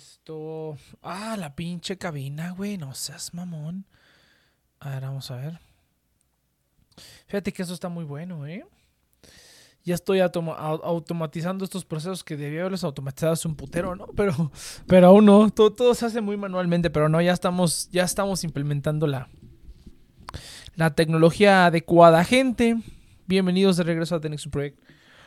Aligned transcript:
Listo. 0.00 0.78
Ah, 1.02 1.36
la 1.38 1.54
pinche 1.54 1.98
cabina, 1.98 2.52
güey. 2.52 2.78
No 2.78 2.94
seas 2.94 3.34
mamón. 3.34 3.84
A 4.78 4.88
ver, 4.88 5.02
vamos 5.02 5.30
a 5.30 5.36
ver. 5.36 5.60
Fíjate 7.26 7.52
que 7.52 7.60
eso 7.60 7.74
está 7.74 7.90
muy 7.90 8.04
bueno, 8.04 8.46
¿eh? 8.46 8.64
Ya 9.84 9.94
estoy 9.94 10.20
automatizando 10.20 11.66
estos 11.66 11.84
procesos 11.84 12.24
que 12.24 12.38
debía 12.38 12.60
haberlos 12.60 12.82
automatizado 12.82 13.34
hace 13.34 13.46
un 13.46 13.56
putero, 13.56 13.94
¿no? 13.94 14.06
Pero, 14.16 14.50
pero 14.86 15.08
aún 15.08 15.26
no. 15.26 15.50
Todo, 15.50 15.70
todo, 15.70 15.94
se 15.94 16.06
hace 16.06 16.22
muy 16.22 16.38
manualmente, 16.38 16.88
pero 16.88 17.10
no, 17.10 17.20
ya 17.20 17.34
estamos, 17.34 17.90
ya 17.90 18.04
estamos 18.04 18.42
implementando 18.42 19.06
la, 19.06 19.28
la 20.76 20.94
tecnología 20.94 21.66
adecuada. 21.66 22.24
Gente, 22.24 22.78
bienvenidos 23.26 23.76
de 23.76 23.82
regreso 23.82 24.14
a 24.14 24.20
Tenex 24.22 24.48
Project. 24.48 24.80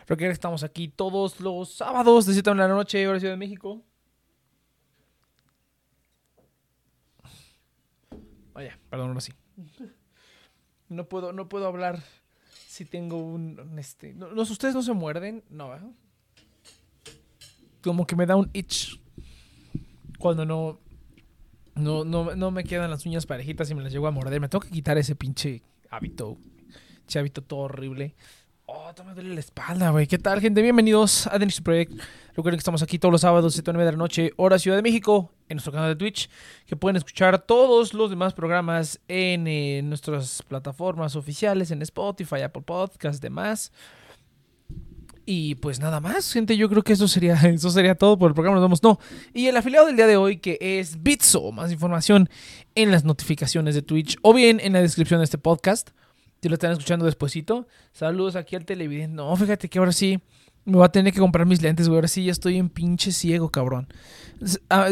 Recuerden 0.07 0.29
que 0.29 0.33
estamos 0.33 0.63
aquí 0.63 0.87
todos 0.87 1.39
los 1.41 1.75
sábados 1.75 2.25
de 2.25 2.33
7 2.33 2.49
de 2.49 2.55
la 2.55 2.67
noche, 2.69 3.07
hora 3.07 3.19
Ciudad 3.19 3.33
de 3.33 3.37
México. 3.37 3.83
Vaya, 8.53 8.77
perdón, 8.89 9.09
ahora 9.09 9.21
sí. 9.21 9.33
No 10.89 11.05
puedo, 11.05 11.33
no 11.33 11.49
puedo 11.49 11.67
hablar 11.67 12.03
si 12.67 12.85
tengo 12.85 13.17
un, 13.17 13.77
este, 13.77 14.13
no, 14.13 14.27
ustedes 14.41 14.73
no 14.73 14.81
se 14.81 14.93
muerden, 14.93 15.43
no, 15.49 15.71
Como 17.81 18.07
que 18.07 18.15
me 18.15 18.25
da 18.25 18.35
un 18.35 18.49
itch 18.53 18.99
cuando 20.19 20.45
no, 20.45 20.79
no, 21.75 22.05
no, 22.05 22.35
no 22.35 22.51
me 22.51 22.63
quedan 22.63 22.89
las 22.89 23.05
uñas 23.05 23.25
parejitas 23.25 23.69
y 23.69 23.75
me 23.75 23.83
las 23.83 23.91
llego 23.91 24.07
a 24.07 24.11
morder. 24.11 24.39
Me 24.39 24.49
tengo 24.49 24.61
que 24.61 24.71
quitar 24.71 24.97
ese 24.97 25.15
pinche 25.15 25.61
hábito, 25.89 26.37
ese 27.07 27.19
hábito 27.19 27.41
todo 27.41 27.61
horrible. 27.61 28.15
Oh, 28.65 28.91
me 29.05 29.13
duele 29.13 29.33
la 29.33 29.39
espalda, 29.39 29.89
güey. 29.89 30.07
¿Qué 30.07 30.17
tal, 30.17 30.39
gente? 30.39 30.61
Bienvenidos 30.61 31.27
a 31.27 31.37
Dennis 31.37 31.61
Project. 31.61 31.93
Recuerden 32.35 32.57
que 32.57 32.61
estamos 32.61 32.81
aquí 32.81 32.97
todos 32.97 33.11
los 33.11 33.21
sábados, 33.21 33.53
7 33.53 33.73
9 33.73 33.85
de 33.85 33.91
la 33.91 33.97
noche, 33.97 34.31
hora 34.37 34.57
Ciudad 34.57 34.77
de 34.77 34.81
México, 34.81 35.31
en 35.49 35.57
nuestro 35.57 35.71
canal 35.71 35.89
de 35.89 35.95
Twitch, 35.95 36.29
que 36.65 36.75
pueden 36.75 36.95
escuchar 36.95 37.45
todos 37.45 37.93
los 37.93 38.09
demás 38.09 38.33
programas 38.33 38.99
en, 39.07 39.45
eh, 39.47 39.81
nuestras 39.83 40.41
plataformas 40.41 41.15
oficiales, 41.15 41.69
en 41.69 41.83
Spotify, 41.83 42.41
Apple 42.41 42.63
Podcasts, 42.63 43.21
demás. 43.21 43.71
Y 45.27 45.55
pues 45.55 45.79
nada 45.79 46.01
más, 46.01 46.33
gente, 46.33 46.57
yo 46.57 46.67
creo 46.69 46.81
que 46.81 46.93
eso 46.93 47.07
sería, 47.07 47.35
eso 47.43 47.69
sería 47.69 47.93
todo 47.93 48.17
por 48.17 48.31
el 48.31 48.33
programa. 48.33 48.55
Nos 48.55 48.65
vemos, 48.65 48.81
no. 48.81 48.99
Y 49.31 49.45
el 49.45 49.55
afiliado 49.55 49.85
del 49.85 49.95
día 49.95 50.07
de 50.07 50.17
hoy, 50.17 50.37
que 50.37 50.57
es 50.59 51.03
Bitso. 51.03 51.51
Más 51.51 51.71
información 51.71 52.29
en 52.73 52.89
las 52.89 53.03
notificaciones 53.03 53.75
de 53.75 53.83
Twitch 53.83 54.17
o 54.23 54.33
bien 54.33 54.59
en 54.59 54.73
la 54.73 54.81
descripción 54.81 55.19
de 55.19 55.25
este 55.25 55.37
podcast. 55.37 55.91
Si 56.41 56.49
lo 56.49 56.55
están 56.55 56.71
escuchando 56.71 57.05
despuesito. 57.05 57.67
Saludos 57.93 58.35
aquí 58.35 58.55
al 58.55 58.65
televidente. 58.65 59.15
No, 59.15 59.33
fíjate 59.37 59.69
que 59.69 59.79
ahora 59.79 59.93
sí 59.93 60.19
me 60.65 60.77
voy 60.77 60.85
a 60.85 60.89
tener 60.89 61.13
que 61.13 61.19
comprar 61.19 61.45
mis 61.45 61.61
lentes, 61.61 61.87
güey. 61.87 61.97
Ahora 61.97 62.07
sí 62.07 62.25
ya 62.25 62.31
estoy 62.31 62.57
en 62.57 62.69
pinche 62.69 63.11
ciego, 63.11 63.49
cabrón. 63.49 63.87
Ah, 64.69 64.91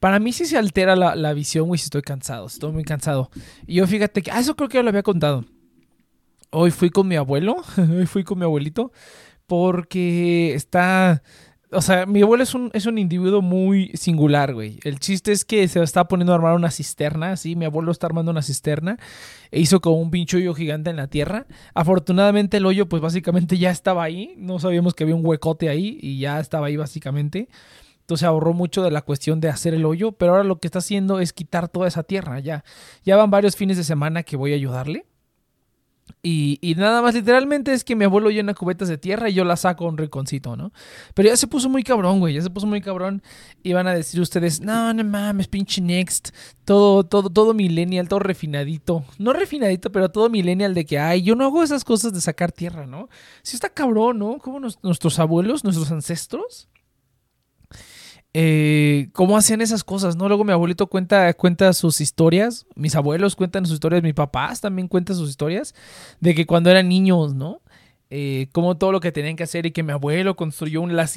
para 0.00 0.18
mí 0.18 0.32
sí 0.32 0.44
se 0.44 0.58
altera 0.58 0.94
la, 0.96 1.32
visión, 1.32 1.68
güey, 1.68 1.78
si 1.78 1.84
estoy 1.84 2.02
cansado. 2.02 2.46
Estoy 2.46 2.72
muy 2.72 2.84
cansado. 2.84 3.30
Y 3.66 3.76
yo 3.76 3.86
fíjate 3.86 4.22
que... 4.22 4.30
Ah, 4.30 4.40
eso 4.40 4.54
creo 4.56 4.68
que 4.68 4.78
ya 4.78 4.82
lo 4.82 4.90
había 4.90 5.02
contado. 5.02 5.44
Hoy 6.50 6.70
fui 6.70 6.90
con 6.90 7.08
mi 7.08 7.16
abuelo. 7.16 7.56
Hoy 7.76 8.06
fui 8.06 8.24
con 8.24 8.38
mi 8.38 8.44
abuelito. 8.44 8.92
Porque 9.46 10.54
está 10.54 11.22
o 11.72 11.82
sea, 11.82 12.06
mi 12.06 12.22
abuelo 12.22 12.44
es 12.44 12.54
un, 12.54 12.70
es 12.74 12.86
un 12.86 12.98
individuo 12.98 13.42
muy 13.42 13.90
singular, 13.94 14.54
güey. 14.54 14.78
El 14.84 15.00
chiste 15.00 15.32
es 15.32 15.44
que 15.44 15.66
se 15.68 15.82
está 15.82 16.06
poniendo 16.06 16.32
a 16.32 16.36
armar 16.36 16.54
una 16.54 16.70
cisterna, 16.70 17.36
¿sí? 17.36 17.56
Mi 17.56 17.64
abuelo 17.64 17.90
está 17.90 18.06
armando 18.06 18.30
una 18.30 18.42
cisterna 18.42 18.98
e 19.50 19.60
hizo 19.60 19.80
como 19.80 20.00
un 20.00 20.10
pincho 20.10 20.36
hoyo 20.36 20.54
gigante 20.54 20.90
en 20.90 20.96
la 20.96 21.08
tierra. 21.08 21.46
Afortunadamente 21.74 22.58
el 22.58 22.66
hoyo, 22.66 22.88
pues 22.88 23.02
básicamente 23.02 23.58
ya 23.58 23.70
estaba 23.70 24.04
ahí. 24.04 24.34
No 24.36 24.58
sabíamos 24.58 24.94
que 24.94 25.04
había 25.04 25.16
un 25.16 25.26
huecote 25.26 25.68
ahí 25.68 25.98
y 26.00 26.20
ya 26.20 26.38
estaba 26.38 26.68
ahí 26.68 26.76
básicamente. 26.76 27.48
Entonces 28.00 28.24
ahorró 28.24 28.52
mucho 28.52 28.84
de 28.84 28.92
la 28.92 29.02
cuestión 29.02 29.40
de 29.40 29.48
hacer 29.48 29.74
el 29.74 29.84
hoyo, 29.84 30.12
pero 30.12 30.32
ahora 30.32 30.44
lo 30.44 30.60
que 30.60 30.68
está 30.68 30.78
haciendo 30.78 31.18
es 31.18 31.32
quitar 31.32 31.68
toda 31.68 31.88
esa 31.88 32.04
tierra, 32.04 32.38
ya. 32.38 32.62
Ya 33.04 33.16
van 33.16 33.30
varios 33.30 33.56
fines 33.56 33.76
de 33.76 33.82
semana 33.82 34.22
que 34.22 34.36
voy 34.36 34.52
a 34.52 34.54
ayudarle. 34.54 35.06
Y, 36.28 36.74
nada 36.76 37.02
más, 37.02 37.14
literalmente 37.14 37.72
es 37.72 37.84
que 37.84 37.94
mi 37.94 38.04
abuelo 38.04 38.30
llena 38.30 38.52
cubetas 38.52 38.88
de 38.88 38.98
tierra 38.98 39.30
y 39.30 39.34
yo 39.34 39.44
la 39.44 39.56
saco 39.56 39.86
un 39.86 39.96
rinconcito, 39.96 40.56
¿no? 40.56 40.72
Pero 41.14 41.28
ya 41.28 41.36
se 41.36 41.46
puso 41.46 41.68
muy 41.68 41.84
cabrón, 41.84 42.18
güey, 42.18 42.34
ya 42.34 42.42
se 42.42 42.50
puso 42.50 42.66
muy 42.66 42.80
cabrón. 42.80 43.22
Y 43.62 43.74
van 43.74 43.86
a 43.86 43.94
decir 43.94 44.20
ustedes, 44.20 44.60
no, 44.60 44.92
no 44.92 45.04
mames, 45.04 45.46
pinche 45.46 45.80
next. 45.80 46.30
Todo, 46.64 47.04
todo, 47.04 47.30
todo 47.30 47.54
millennial, 47.54 48.08
todo 48.08 48.18
refinadito. 48.18 49.04
No 49.18 49.32
refinadito, 49.34 49.92
pero 49.92 50.08
todo 50.08 50.28
millennial 50.28 50.74
de 50.74 50.84
que, 50.84 50.98
ay, 50.98 51.22
yo 51.22 51.36
no 51.36 51.44
hago 51.44 51.62
esas 51.62 51.84
cosas 51.84 52.12
de 52.12 52.20
sacar 52.20 52.50
tierra, 52.50 52.88
¿no? 52.88 53.08
Sí 53.42 53.54
está 53.54 53.68
cabrón, 53.68 54.18
¿no? 54.18 54.38
Como 54.38 54.58
nuestros 54.58 55.20
abuelos, 55.20 55.62
nuestros 55.62 55.92
ancestros 55.92 56.68
eh, 58.38 59.08
cómo 59.14 59.38
hacían 59.38 59.62
esas 59.62 59.82
cosas, 59.82 60.14
¿no? 60.14 60.28
Luego 60.28 60.44
mi 60.44 60.52
abuelito 60.52 60.88
cuenta, 60.88 61.32
cuenta 61.32 61.72
sus 61.72 62.02
historias, 62.02 62.66
mis 62.74 62.94
abuelos 62.94 63.34
cuentan 63.34 63.64
sus 63.64 63.76
historias, 63.76 64.02
mis 64.02 64.12
papás 64.12 64.60
también 64.60 64.88
cuentan 64.88 65.16
sus 65.16 65.30
historias, 65.30 65.74
de 66.20 66.34
que 66.34 66.44
cuando 66.44 66.68
eran 66.68 66.86
niños, 66.86 67.34
¿no? 67.34 67.62
Eh, 68.10 68.48
como 68.52 68.76
todo 68.76 68.92
lo 68.92 69.00
que 69.00 69.10
tenían 69.10 69.36
que 69.36 69.44
hacer 69.44 69.64
y 69.64 69.70
que 69.70 69.82
mi 69.82 69.92
abuelo 69.92 70.36
construyó, 70.36 70.82
un, 70.82 70.94
la, 70.94 71.08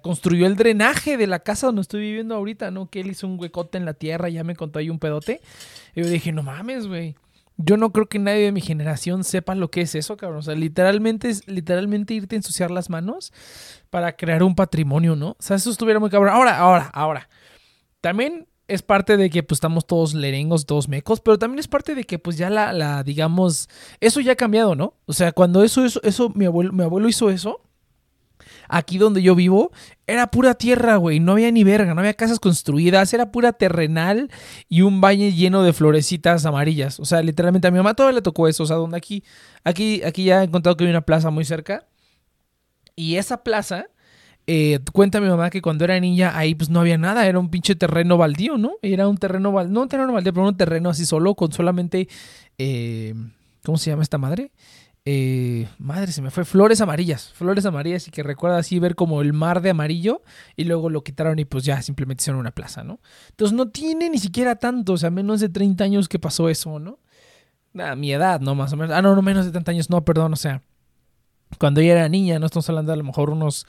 construyó 0.00 0.46
el 0.46 0.56
drenaje 0.56 1.18
de 1.18 1.26
la 1.26 1.40
casa 1.40 1.66
donde 1.66 1.82
estoy 1.82 2.00
viviendo 2.00 2.36
ahorita, 2.36 2.70
¿no? 2.70 2.88
Que 2.88 3.00
él 3.00 3.08
hizo 3.08 3.26
un 3.26 3.38
huecote 3.38 3.76
en 3.76 3.84
la 3.84 3.92
tierra, 3.92 4.30
ya 4.30 4.42
me 4.42 4.56
contó 4.56 4.78
ahí 4.78 4.88
un 4.88 4.98
pedote. 4.98 5.42
Y 5.94 6.00
yo 6.00 6.08
dije, 6.08 6.32
no 6.32 6.42
mames, 6.42 6.86
güey. 6.86 7.16
Yo 7.64 7.76
no 7.76 7.92
creo 7.92 8.08
que 8.08 8.18
nadie 8.18 8.44
de 8.44 8.52
mi 8.52 8.60
generación 8.60 9.24
sepa 9.24 9.54
lo 9.54 9.70
que 9.70 9.82
es 9.82 9.94
eso, 9.94 10.16
cabrón. 10.16 10.40
O 10.40 10.42
sea, 10.42 10.54
literalmente 10.54 11.28
es 11.28 11.46
literalmente 11.46 12.14
irte 12.14 12.36
a 12.36 12.38
ensuciar 12.38 12.70
las 12.70 12.90
manos 12.90 13.32
para 13.90 14.16
crear 14.16 14.42
un 14.42 14.54
patrimonio, 14.54 15.16
¿no? 15.16 15.30
O 15.30 15.36
sea, 15.38 15.56
eso 15.56 15.70
estuviera 15.70 16.00
muy 16.00 16.10
cabrón. 16.10 16.34
Ahora, 16.34 16.58
ahora, 16.58 16.90
ahora. 16.92 17.28
También 18.00 18.48
es 18.68 18.82
parte 18.82 19.16
de 19.16 19.28
que 19.30 19.42
pues 19.42 19.56
estamos 19.56 19.86
todos 19.86 20.14
lerengos, 20.14 20.66
todos 20.66 20.88
mecos, 20.88 21.20
pero 21.20 21.38
también 21.38 21.58
es 21.58 21.68
parte 21.68 21.94
de 21.94 22.04
que 22.04 22.18
pues 22.18 22.36
ya 22.36 22.48
la, 22.50 22.72
la 22.72 23.02
digamos, 23.02 23.68
eso 24.00 24.20
ya 24.20 24.32
ha 24.32 24.36
cambiado, 24.36 24.74
¿no? 24.74 24.94
O 25.06 25.12
sea, 25.12 25.32
cuando 25.32 25.62
eso, 25.62 25.84
eso, 25.84 26.00
eso, 26.02 26.30
mi 26.30 26.46
abuelo, 26.46 26.72
mi 26.72 26.82
abuelo 26.82 27.08
hizo 27.08 27.30
eso, 27.30 27.60
aquí 28.72 28.96
donde 28.96 29.22
yo 29.22 29.34
vivo, 29.34 29.70
era 30.06 30.28
pura 30.28 30.54
tierra, 30.54 30.96
güey. 30.96 31.20
No 31.20 31.32
había 31.32 31.50
ni 31.52 31.62
verga, 31.62 31.94
no 31.94 32.00
había 32.00 32.14
casas 32.14 32.40
construidas, 32.40 33.12
era 33.12 33.30
pura 33.30 33.52
terrenal 33.52 34.30
y 34.68 34.80
un 34.80 35.00
valle 35.02 35.32
lleno 35.32 35.62
de 35.62 35.74
florecitas 35.74 36.46
amarillas. 36.46 36.98
O 36.98 37.04
sea, 37.04 37.22
literalmente 37.22 37.68
a 37.68 37.70
mi 37.70 37.76
mamá 37.76 37.94
todavía 37.94 38.16
le 38.16 38.22
tocó 38.22 38.48
eso. 38.48 38.62
O 38.62 38.66
sea, 38.66 38.76
donde 38.76 38.96
aquí, 38.96 39.22
aquí, 39.62 40.02
aquí 40.02 40.24
ya 40.24 40.40
he 40.40 40.44
encontrado 40.44 40.76
que 40.76 40.84
hay 40.84 40.90
una 40.90 41.02
plaza 41.02 41.30
muy 41.30 41.44
cerca. 41.44 41.86
Y 42.96 43.16
esa 43.16 43.44
plaza, 43.44 43.86
eh, 44.46 44.78
cuenta 44.92 45.20
mi 45.20 45.28
mamá 45.28 45.50
que 45.50 45.60
cuando 45.60 45.84
era 45.84 46.00
niña 46.00 46.36
ahí 46.36 46.54
pues 46.54 46.70
no 46.70 46.80
había 46.80 46.96
nada, 46.96 47.26
era 47.26 47.38
un 47.38 47.50
pinche 47.50 47.74
terreno 47.74 48.16
baldío, 48.16 48.56
¿no? 48.56 48.72
Era 48.80 49.06
un 49.06 49.18
terreno 49.18 49.52
baldío, 49.52 49.74
no 49.74 49.82
un 49.82 49.88
terreno 49.88 50.12
baldío, 50.14 50.32
pero 50.32 50.48
un 50.48 50.56
terreno 50.56 50.88
así 50.88 51.04
solo, 51.04 51.34
con 51.34 51.52
solamente, 51.52 52.08
eh, 52.56 53.14
¿cómo 53.64 53.76
se 53.76 53.90
llama 53.90 54.02
esta 54.02 54.18
madre? 54.18 54.50
Eh, 55.04 55.68
madre, 55.78 56.12
se 56.12 56.22
me 56.22 56.30
fue. 56.30 56.44
Flores 56.44 56.80
amarillas. 56.80 57.32
Flores 57.34 57.66
amarillas 57.66 58.06
y 58.08 58.10
que 58.10 58.22
recuerda 58.22 58.58
así 58.58 58.78
ver 58.78 58.94
como 58.94 59.20
el 59.20 59.32
mar 59.32 59.60
de 59.60 59.70
amarillo. 59.70 60.22
Y 60.56 60.64
luego 60.64 60.90
lo 60.90 61.02
quitaron 61.02 61.38
y 61.38 61.44
pues 61.44 61.64
ya 61.64 61.82
simplemente 61.82 62.22
hicieron 62.22 62.40
una 62.40 62.52
plaza, 62.52 62.84
¿no? 62.84 63.00
Entonces 63.30 63.56
no 63.56 63.68
tiene 63.70 64.10
ni 64.10 64.18
siquiera 64.18 64.56
tanto. 64.56 64.92
O 64.94 64.96
sea, 64.96 65.10
menos 65.10 65.40
de 65.40 65.48
30 65.48 65.84
años 65.84 66.08
que 66.08 66.18
pasó 66.18 66.48
eso, 66.48 66.78
¿no? 66.78 66.98
Nada, 67.72 67.96
mi 67.96 68.12
edad, 68.12 68.40
¿no? 68.40 68.54
Más 68.54 68.72
o 68.72 68.76
menos. 68.76 68.94
Ah, 68.94 69.02
no, 69.02 69.14
no, 69.16 69.22
menos 69.22 69.46
de 69.46 69.52
30 69.52 69.70
años. 69.72 69.90
No, 69.90 70.04
perdón, 70.04 70.32
o 70.34 70.36
sea. 70.36 70.62
Cuando 71.58 71.80
ella 71.80 71.92
era 71.92 72.08
niña, 72.08 72.38
no 72.38 72.46
estamos 72.46 72.68
hablando 72.68 72.92
a 72.92 72.96
lo 72.96 73.04
mejor 73.04 73.30
unos. 73.30 73.66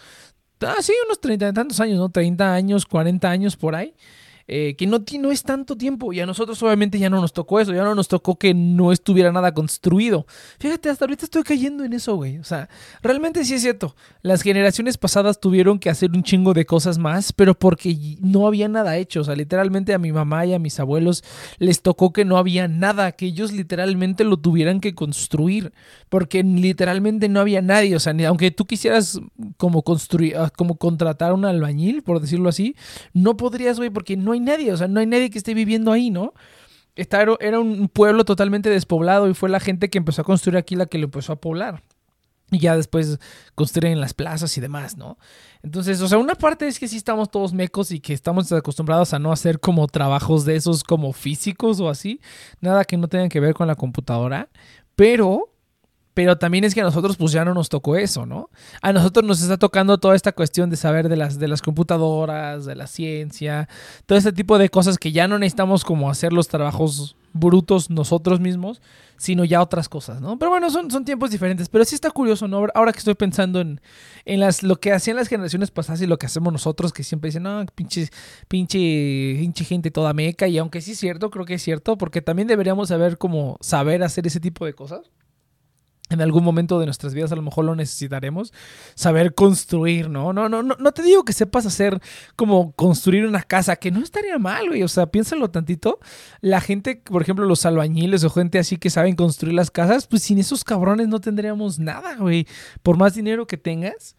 Ah, 0.61 0.77
sí, 0.81 0.93
unos 1.05 1.19
30 1.19 1.49
y 1.49 1.53
tantos 1.53 1.79
años, 1.79 1.97
¿no? 1.97 2.09
30 2.09 2.53
años, 2.53 2.85
40 2.85 3.29
años 3.29 3.57
por 3.57 3.75
ahí. 3.75 3.93
Eh, 4.47 4.75
que 4.75 4.87
no, 4.87 5.05
no 5.19 5.31
es 5.31 5.43
tanto 5.43 5.77
tiempo 5.77 6.11
y 6.11 6.19
a 6.19 6.25
nosotros 6.25 6.61
obviamente 6.63 6.99
ya 6.99 7.09
no 7.09 7.21
nos 7.21 7.31
tocó 7.31 7.61
eso, 7.61 7.73
ya 7.73 7.83
no 7.83 7.95
nos 7.95 8.09
tocó 8.09 8.35
que 8.35 8.53
no 8.53 8.91
estuviera 8.91 9.31
nada 9.31 9.53
construido. 9.53 10.25
Fíjate, 10.59 10.89
hasta 10.89 11.05
ahorita 11.05 11.23
estoy 11.23 11.43
cayendo 11.43 11.85
en 11.85 11.93
eso, 11.93 12.15
güey. 12.15 12.39
O 12.39 12.43
sea, 12.43 12.67
realmente 13.01 13.45
sí 13.45 13.53
es 13.53 13.61
cierto. 13.61 13.95
Las 14.21 14.41
generaciones 14.41 14.97
pasadas 14.97 15.39
tuvieron 15.39 15.79
que 15.79 15.89
hacer 15.89 16.11
un 16.11 16.23
chingo 16.23 16.53
de 16.53 16.65
cosas 16.65 16.97
más, 16.97 17.31
pero 17.31 17.53
porque 17.53 18.17
no 18.19 18.45
había 18.45 18.67
nada 18.67 18.97
hecho. 18.97 19.21
O 19.21 19.23
sea, 19.23 19.35
literalmente 19.35 19.93
a 19.93 19.97
mi 19.97 20.11
mamá 20.11 20.45
y 20.45 20.53
a 20.53 20.59
mis 20.59 20.77
abuelos 20.79 21.23
les 21.57 21.81
tocó 21.81 22.11
que 22.11 22.25
no 22.25 22.37
había 22.37 22.67
nada, 22.67 23.13
que 23.13 23.27
ellos 23.27 23.53
literalmente 23.53 24.25
lo 24.25 24.37
tuvieran 24.37 24.81
que 24.81 24.93
construir, 24.93 25.71
porque 26.09 26.43
literalmente 26.43 27.29
no 27.29 27.39
había 27.39 27.61
nadie. 27.61 27.95
O 27.95 27.99
sea, 27.99 28.11
ni, 28.11 28.25
aunque 28.25 28.51
tú 28.51 28.65
quisieras 28.65 29.21
como 29.55 29.83
construir, 29.83 30.35
ah, 30.35 30.49
como 30.49 30.75
contratar 30.75 31.31
un 31.31 31.45
albañil, 31.45 32.03
por 32.03 32.19
decirlo 32.19 32.49
así, 32.49 32.75
no 33.13 33.37
podrías, 33.37 33.77
güey, 33.77 33.89
porque 33.89 34.17
no 34.17 34.32
hay 34.33 34.39
nadie, 34.39 34.71
o 34.71 34.77
sea, 34.77 34.87
no 34.87 34.99
hay 34.99 35.05
nadie 35.05 35.29
que 35.29 35.37
esté 35.37 35.53
viviendo 35.53 35.91
ahí, 35.91 36.09
¿no? 36.09 36.33
era 36.95 37.59
un 37.59 37.89
pueblo 37.89 38.23
totalmente 38.23 38.69
despoblado 38.69 39.27
y 39.27 39.33
fue 39.33 39.49
la 39.49 39.59
gente 39.59 39.89
que 39.89 39.97
empezó 39.97 40.21
a 40.21 40.25
construir 40.25 40.57
aquí 40.57 40.75
la 40.75 40.85
que 40.85 40.99
lo 40.99 41.05
empezó 41.05 41.33
a 41.33 41.41
poblar. 41.41 41.81
Y 42.51 42.59
ya 42.59 42.75
después 42.75 43.19
construyen 43.55 43.99
las 43.99 44.13
plazas 44.13 44.55
y 44.57 44.61
demás, 44.61 44.95
¿no? 44.95 45.17
Entonces, 45.63 45.99
o 46.01 46.07
sea, 46.07 46.19
una 46.19 46.35
parte 46.35 46.67
es 46.67 46.77
que 46.77 46.87
sí 46.87 46.97
estamos 46.97 47.31
todos 47.31 47.51
mecos 47.51 47.89
y 47.89 47.99
que 47.99 48.13
estamos 48.13 48.51
acostumbrados 48.51 49.13
a 49.13 49.19
no 49.19 49.31
hacer 49.31 49.59
como 49.59 49.87
trabajos 49.87 50.45
de 50.45 50.55
esos 50.55 50.83
como 50.83 51.13
físicos 51.13 51.79
o 51.79 51.89
así. 51.89 52.21
Nada 52.61 52.85
que 52.85 52.95
no 52.95 53.07
tengan 53.07 53.29
que 53.29 53.39
ver 53.39 53.55
con 53.55 53.65
la 53.67 53.75
computadora. 53.75 54.49
Pero 54.95 55.52
pero 56.13 56.37
también 56.37 56.63
es 56.63 56.73
que 56.73 56.81
a 56.81 56.83
nosotros 56.83 57.17
pues 57.17 57.31
ya 57.31 57.43
no 57.43 57.53
nos 57.53 57.69
tocó 57.69 57.95
eso, 57.95 58.25
¿no? 58.25 58.49
A 58.81 58.93
nosotros 58.93 59.25
nos 59.25 59.41
está 59.41 59.57
tocando 59.57 59.97
toda 59.97 60.15
esta 60.15 60.31
cuestión 60.31 60.69
de 60.69 60.75
saber 60.75 61.09
de 61.09 61.17
las, 61.17 61.39
de 61.39 61.47
las 61.47 61.61
computadoras, 61.61 62.65
de 62.65 62.75
la 62.75 62.87
ciencia, 62.87 63.67
todo 64.05 64.17
este 64.17 64.31
tipo 64.31 64.57
de 64.57 64.69
cosas 64.69 64.97
que 64.97 65.11
ya 65.11 65.27
no 65.27 65.39
necesitamos 65.39 65.83
como 65.83 66.09
hacer 66.09 66.31
los 66.33 66.47
trabajos 66.47 67.15
brutos 67.33 67.89
nosotros 67.89 68.39
mismos, 68.39 68.79
sino 69.17 69.43
ya 69.43 69.61
otras 69.61 69.89
cosas, 69.89 70.21
¿no? 70.21 70.37
Pero 70.37 70.51
bueno, 70.51 70.69
son, 70.69 70.91
son 70.91 71.03
tiempos 71.03 71.31
diferentes, 71.31 71.67
pero 71.67 71.83
sí 71.83 71.95
está 71.95 72.11
curioso, 72.11 72.47
¿no? 72.47 72.67
Ahora 72.75 72.91
que 72.91 72.99
estoy 72.99 73.15
pensando 73.15 73.59
en, 73.59 73.81
en 74.25 74.39
las, 74.39 74.61
lo 74.61 74.79
que 74.79 74.91
hacían 74.91 75.17
las 75.17 75.27
generaciones 75.27 75.71
pasadas 75.71 76.01
y 76.01 76.07
lo 76.07 76.19
que 76.19 76.27
hacemos 76.27 76.53
nosotros, 76.53 76.93
que 76.93 77.03
siempre 77.03 77.29
dicen, 77.29 77.43
no, 77.43 77.65
pinche, 77.73 78.09
pinche, 78.47 79.35
pinche 79.39 79.65
gente 79.65 79.89
toda 79.89 80.13
meca, 80.13 80.47
y 80.47 80.59
aunque 80.59 80.81
sí 80.81 80.91
es 80.91 80.99
cierto, 80.99 81.31
creo 81.31 81.45
que 81.45 81.55
es 81.55 81.63
cierto, 81.63 81.97
porque 81.97 82.21
también 82.21 82.47
deberíamos 82.47 82.89
saber 82.89 83.17
cómo 83.17 83.57
saber 83.61 84.03
hacer 84.03 84.27
ese 84.27 84.39
tipo 84.39 84.65
de 84.65 84.73
cosas 84.73 85.09
en 86.13 86.21
algún 86.21 86.43
momento 86.43 86.79
de 86.79 86.85
nuestras 86.85 87.13
vidas 87.13 87.31
a 87.31 87.35
lo 87.35 87.41
mejor 87.41 87.65
lo 87.65 87.75
necesitaremos, 87.75 88.53
saber 88.95 89.33
construir, 89.33 90.09
¿no? 90.09 90.33
No, 90.33 90.49
no, 90.49 90.63
no, 90.63 90.75
no 90.79 90.91
te 90.91 91.03
digo 91.03 91.25
que 91.25 91.33
sepas 91.33 91.65
hacer 91.65 91.99
como 92.35 92.71
construir 92.73 93.25
una 93.25 93.41
casa, 93.41 93.75
que 93.75 93.91
no 93.91 94.01
estaría 94.01 94.37
mal, 94.37 94.69
güey, 94.69 94.83
o 94.83 94.87
sea, 94.87 95.07
piénsalo 95.07 95.49
tantito. 95.49 95.99
La 96.41 96.61
gente, 96.61 97.01
por 97.03 97.21
ejemplo, 97.21 97.45
los 97.45 97.65
albañiles 97.65 98.23
o 98.23 98.29
gente 98.29 98.59
así 98.59 98.77
que 98.77 98.89
saben 98.89 99.15
construir 99.15 99.55
las 99.55 99.71
casas, 99.71 100.07
pues 100.07 100.23
sin 100.23 100.39
esos 100.39 100.63
cabrones 100.63 101.07
no 101.07 101.19
tendríamos 101.19 101.79
nada, 101.79 102.15
güey. 102.15 102.47
Por 102.81 102.97
más 102.97 103.13
dinero 103.15 103.47
que 103.47 103.57
tengas, 103.57 104.15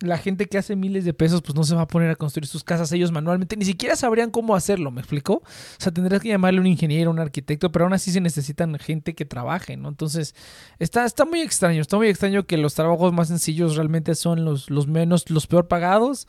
la 0.00 0.16
gente 0.18 0.46
que 0.46 0.58
hace 0.58 0.76
miles 0.76 1.04
de 1.04 1.12
pesos, 1.12 1.42
pues 1.42 1.54
no 1.54 1.62
se 1.64 1.74
va 1.74 1.82
a 1.82 1.88
poner 1.88 2.10
a 2.10 2.16
construir 2.16 2.46
sus 2.46 2.64
casas 2.64 2.90
ellos 2.92 3.12
manualmente, 3.12 3.56
ni 3.56 3.64
siquiera 3.64 3.96
sabrían 3.96 4.30
cómo 4.30 4.54
hacerlo, 4.54 4.90
¿me 4.90 5.00
explico? 5.00 5.34
O 5.34 5.42
sea, 5.78 5.92
tendrías 5.92 6.22
que 6.22 6.28
llamarle 6.28 6.60
un 6.60 6.66
ingeniero, 6.66 7.10
un 7.10 7.18
arquitecto, 7.18 7.70
pero 7.70 7.84
aún 7.84 7.92
así 7.92 8.10
se 8.10 8.20
necesitan 8.20 8.78
gente 8.78 9.14
que 9.14 9.24
trabaje, 9.24 9.76
¿no? 9.76 9.88
Entonces, 9.88 10.34
está, 10.78 11.04
está 11.04 11.24
muy 11.24 11.40
extraño, 11.40 11.82
está 11.82 11.96
muy 11.96 12.08
extraño 12.08 12.46
que 12.46 12.56
los 12.56 12.74
trabajos 12.74 13.12
más 13.12 13.28
sencillos 13.28 13.76
realmente 13.76 14.14
son 14.14 14.44
los, 14.44 14.70
los 14.70 14.86
menos, 14.86 15.28
los 15.30 15.46
peor 15.46 15.68
pagados, 15.68 16.26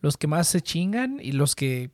los 0.00 0.16
que 0.16 0.26
más 0.26 0.48
se 0.48 0.60
chingan 0.60 1.18
y 1.22 1.32
los 1.32 1.54
que 1.54 1.90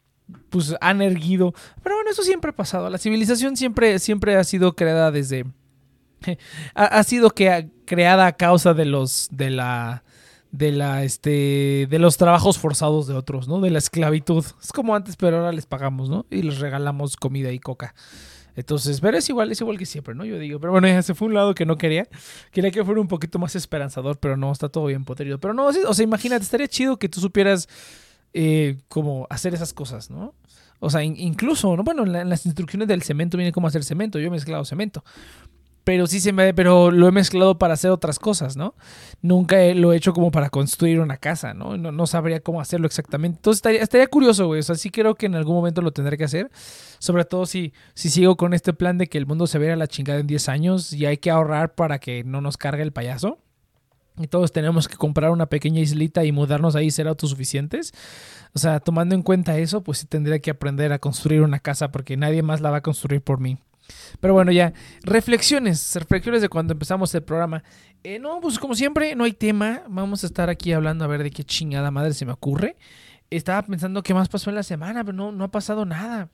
pues 0.51 0.75
han 0.81 1.03
erguido. 1.03 1.53
Pero 1.83 1.97
bueno, 1.97 2.11
eso 2.11 2.23
siempre 2.23 2.51
ha 2.51 2.57
pasado. 2.57 2.89
La 2.89 2.99
civilización 2.99 3.57
siempre, 3.57 3.99
siempre 3.99 4.37
ha 4.37 4.45
sido 4.45 4.75
creada 4.75 5.11
desde. 5.11 5.45
ha, 6.75 6.85
ha 6.85 7.03
sido 7.03 7.31
que, 7.31 7.71
creada 7.85 8.27
a 8.27 8.33
causa 8.33 8.75
de 8.75 8.87
los. 8.87 9.29
de 9.31 9.51
la 9.51 10.05
de 10.51 10.73
la 10.73 11.05
este 11.05 11.87
de 11.91 11.99
los 11.99 12.17
trabajos 12.17 12.59
forzados 12.59 13.07
de 13.07 13.15
otros, 13.15 13.49
¿no? 13.49 13.61
De 13.61 13.71
la 13.71 13.79
esclavitud. 13.79 14.45
Es 14.63 14.73
como 14.73 14.95
antes, 14.95 15.17
pero 15.17 15.39
ahora 15.39 15.53
les 15.53 15.67
pagamos, 15.67 16.09
¿no? 16.09 16.27
Y 16.31 16.43
les 16.43 16.59
regalamos 16.59 17.17
comida 17.17 17.53
y 17.53 17.59
coca. 17.59 17.95
Entonces, 18.57 19.01
pero 19.01 19.17
es 19.17 19.29
igual, 19.29 19.53
es 19.53 19.61
igual 19.61 19.79
que 19.79 19.87
siempre, 19.87 20.17
¿no? 20.17 20.25
Yo 20.25 20.37
digo, 20.39 20.59
pero 20.59 20.73
bueno, 20.73 20.89
ya 20.89 21.01
se 21.03 21.15
fue 21.15 21.29
un 21.29 21.35
lado 21.35 21.55
que 21.55 21.65
no 21.65 21.77
quería. 21.77 22.09
Quería 22.51 22.73
que 22.73 22.85
fuera 22.85 23.01
un 23.01 23.07
poquito 23.07 23.39
más 23.39 23.55
esperanzador, 23.55 24.19
pero 24.19 24.37
no, 24.37 24.51
está 24.51 24.69
todo 24.69 24.87
bien 24.87 25.05
podrido. 25.05 25.39
Pero 25.39 25.55
no, 25.55 25.67
o 25.67 25.95
sea, 25.95 26.03
imagínate, 26.03 26.43
estaría 26.43 26.67
chido 26.67 26.99
que 26.99 27.09
tú 27.09 27.21
supieras 27.21 27.69
eh, 28.33 28.79
cómo 28.89 29.29
hacer 29.31 29.55
esas 29.55 29.73
cosas, 29.73 30.11
¿no? 30.11 30.35
O 30.81 30.91
sea, 30.91 31.05
incluso, 31.05 31.77
¿no? 31.77 31.85
Bueno, 31.85 32.03
en, 32.05 32.29
las 32.29 32.47
instrucciones 32.47 32.89
del 32.89 33.03
cemento 33.03 33.37
viene 33.37 33.53
cómo 33.53 33.69
hacer 33.69 33.85
cemento. 33.85 34.19
Yo 34.19 34.27
he 34.27 34.31
mezclado 34.31 34.65
cemento 34.65 35.05
pero 35.89 36.07
sí 36.07 36.21
se 36.21 36.35
me, 36.35 36.53
pero 36.53 36.91
lo 36.91 37.09
he 37.09 37.13
mezclado 37.13 37.57
para 37.57 37.73
hacer 37.73 37.91
otras 37.91 38.19
cosas, 38.19 38.59
¿no? 38.59 38.75
Nunca 39.23 39.57
lo 39.73 39.95
he 39.95 39.97
hecho 39.97 40.13
como 40.13 40.31
para 40.31 40.51
construir 40.51 41.01
una 41.01 41.17
casa, 41.17 41.55
¿no? 41.55 41.79
No, 41.79 42.07
sabría 42.07 42.41
cómo 42.41 42.61
hacerlo 42.61 42.87
exactamente. 42.87 43.39
Entonces 43.39 43.81
estaría, 43.81 44.07
curioso, 44.07 44.49
güey. 44.49 44.61
O 44.61 44.63
sea, 44.63 44.75
sí 44.75 44.91
creo 44.91 45.15
que 45.15 45.25
en 45.25 45.35
algún 45.35 45.55
momento 45.57 45.81
lo 45.81 45.91
tendré 45.91 46.19
que 46.19 46.25
hacer. 46.25 46.51
Sobre 46.99 47.25
todo 47.25 47.47
si, 47.47 47.73
si 47.95 48.11
sigo 48.11 48.37
con 48.37 48.53
este 48.53 48.75
plan 48.75 48.99
de 48.99 49.07
que 49.07 49.17
el 49.17 49.25
mundo 49.25 49.47
se 49.47 49.59
vea 49.59 49.77
la 49.77 49.87
chingada 49.87 50.21
en 50.21 50.27
10 50.27 50.51
años 50.51 50.93
y 50.93 51.07
hay 51.07 51.17
que 51.17 51.31
ahorrar 51.31 51.75
para 51.75 51.99
que 51.99 52.23
no 52.23 52.43
nos 52.43 52.59
cargue 52.59 52.83
el 52.83 52.93
payaso. 52.93 53.39
Y 54.19 54.27
todos 54.27 54.53
tenemos 54.53 54.89
que 54.89 54.97
comprar 54.97 55.31
una 55.31 55.47
pequeña 55.47 55.81
islita 55.81 56.23
y 56.23 56.33
mudarnos 56.33 56.77
ahí 56.77 56.89
y 56.89 56.91
ser 56.91 57.09
autosuficientes. 57.09 57.95
O 58.53 58.59
sea, 58.59 58.81
tomando 58.81 59.15
en 59.15 59.23
cuenta 59.23 59.57
eso, 59.57 59.83
pues 59.83 59.97
sí 59.97 60.07
tendría 60.07 60.39
que 60.41 60.51
aprender 60.51 60.93
a 60.93 60.99
construir 60.99 61.41
una 61.41 61.61
casa 61.61 61.91
porque 61.91 62.19
nadie 62.19 62.43
más 62.43 62.61
la 62.61 62.71
va 62.71 62.77
a 62.77 62.83
construir 62.83 63.23
por 63.23 63.41
mí. 63.41 63.57
Pero 64.21 64.35
bueno, 64.35 64.53
ya, 64.53 64.73
reflexiones, 65.03 65.95
reflexiones 65.95 66.43
de 66.43 66.49
cuando 66.49 66.73
empezamos 66.73 67.15
el 67.15 67.23
programa. 67.23 67.63
Eh, 68.05 68.19
no, 68.19 68.41
pues 68.41 68.59
como 68.59 68.75
siempre, 68.75 69.15
no 69.15 69.25
hay 69.25 69.33
tema. 69.33 69.83
Vamos 69.89 70.25
a 70.25 70.27
estar 70.27 70.51
aquí 70.51 70.73
hablando 70.73 71.05
a 71.05 71.09
ver 71.09 71.23
de 71.23 71.31
qué 71.31 71.45
chingada 71.45 71.91
madre 71.91 72.13
se 72.15 72.27
me 72.27 72.33
ocurre. 72.33 72.77
Estaba 73.31 73.63
pensando 73.63 74.03
qué 74.03 74.15
más 74.15 74.29
pasó 74.29 74.51
en 74.51 74.57
la 74.57 74.63
semana, 74.63 75.05
pero 75.05 75.17
no, 75.17 75.33
no 75.33 75.45
ha 75.45 75.51
pasado 75.51 75.85
nada. 75.85 76.31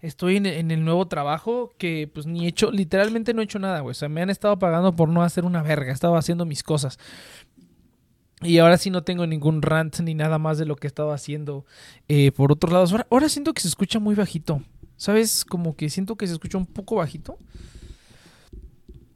Estoy 0.00 0.36
en, 0.36 0.46
el 0.46 0.84
nuevo 0.84 1.08
trabajo 1.08 1.74
que 1.78 2.10
pues 2.12 2.26
ni 2.26 2.44
he 2.44 2.48
hecho, 2.48 2.70
literalmente 2.70 3.32
no 3.32 3.40
he 3.40 3.44
hecho 3.44 3.58
nada, 3.58 3.80
güey. 3.80 3.92
O 3.92 3.94
sea, 3.94 4.08
me 4.08 4.20
han 4.20 4.30
estado 4.30 4.58
pagando 4.58 4.94
por 4.94 5.08
no 5.08 5.22
hacer 5.22 5.44
una 5.44 5.62
verga. 5.62 5.90
He 5.90 5.94
estado 5.94 6.16
haciendo 6.16 6.44
mis 6.44 6.62
cosas. 6.62 6.98
Y 8.42 8.58
ahora 8.58 8.76
sí 8.76 8.90
no 8.90 9.02
tengo 9.02 9.26
ningún 9.26 9.62
rant 9.62 10.00
ni 10.00 10.14
nada 10.14 10.38
más 10.38 10.58
de 10.58 10.66
lo 10.66 10.76
que 10.76 10.86
he 10.86 10.88
estado 10.88 11.12
haciendo 11.12 11.64
eh, 12.08 12.30
por 12.32 12.52
otros 12.52 12.70
lados. 12.72 12.94
Ahora 13.10 13.28
siento 13.30 13.54
que 13.54 13.62
se 13.62 13.68
escucha 13.68 13.98
muy 13.98 14.14
bajito. 14.14 14.60
¿Sabes? 14.96 15.44
Como 15.44 15.76
que 15.76 15.90
siento 15.90 16.16
que 16.16 16.26
se 16.26 16.32
escucha 16.32 16.58
un 16.58 16.66
poco 16.66 16.96
bajito. 16.96 17.38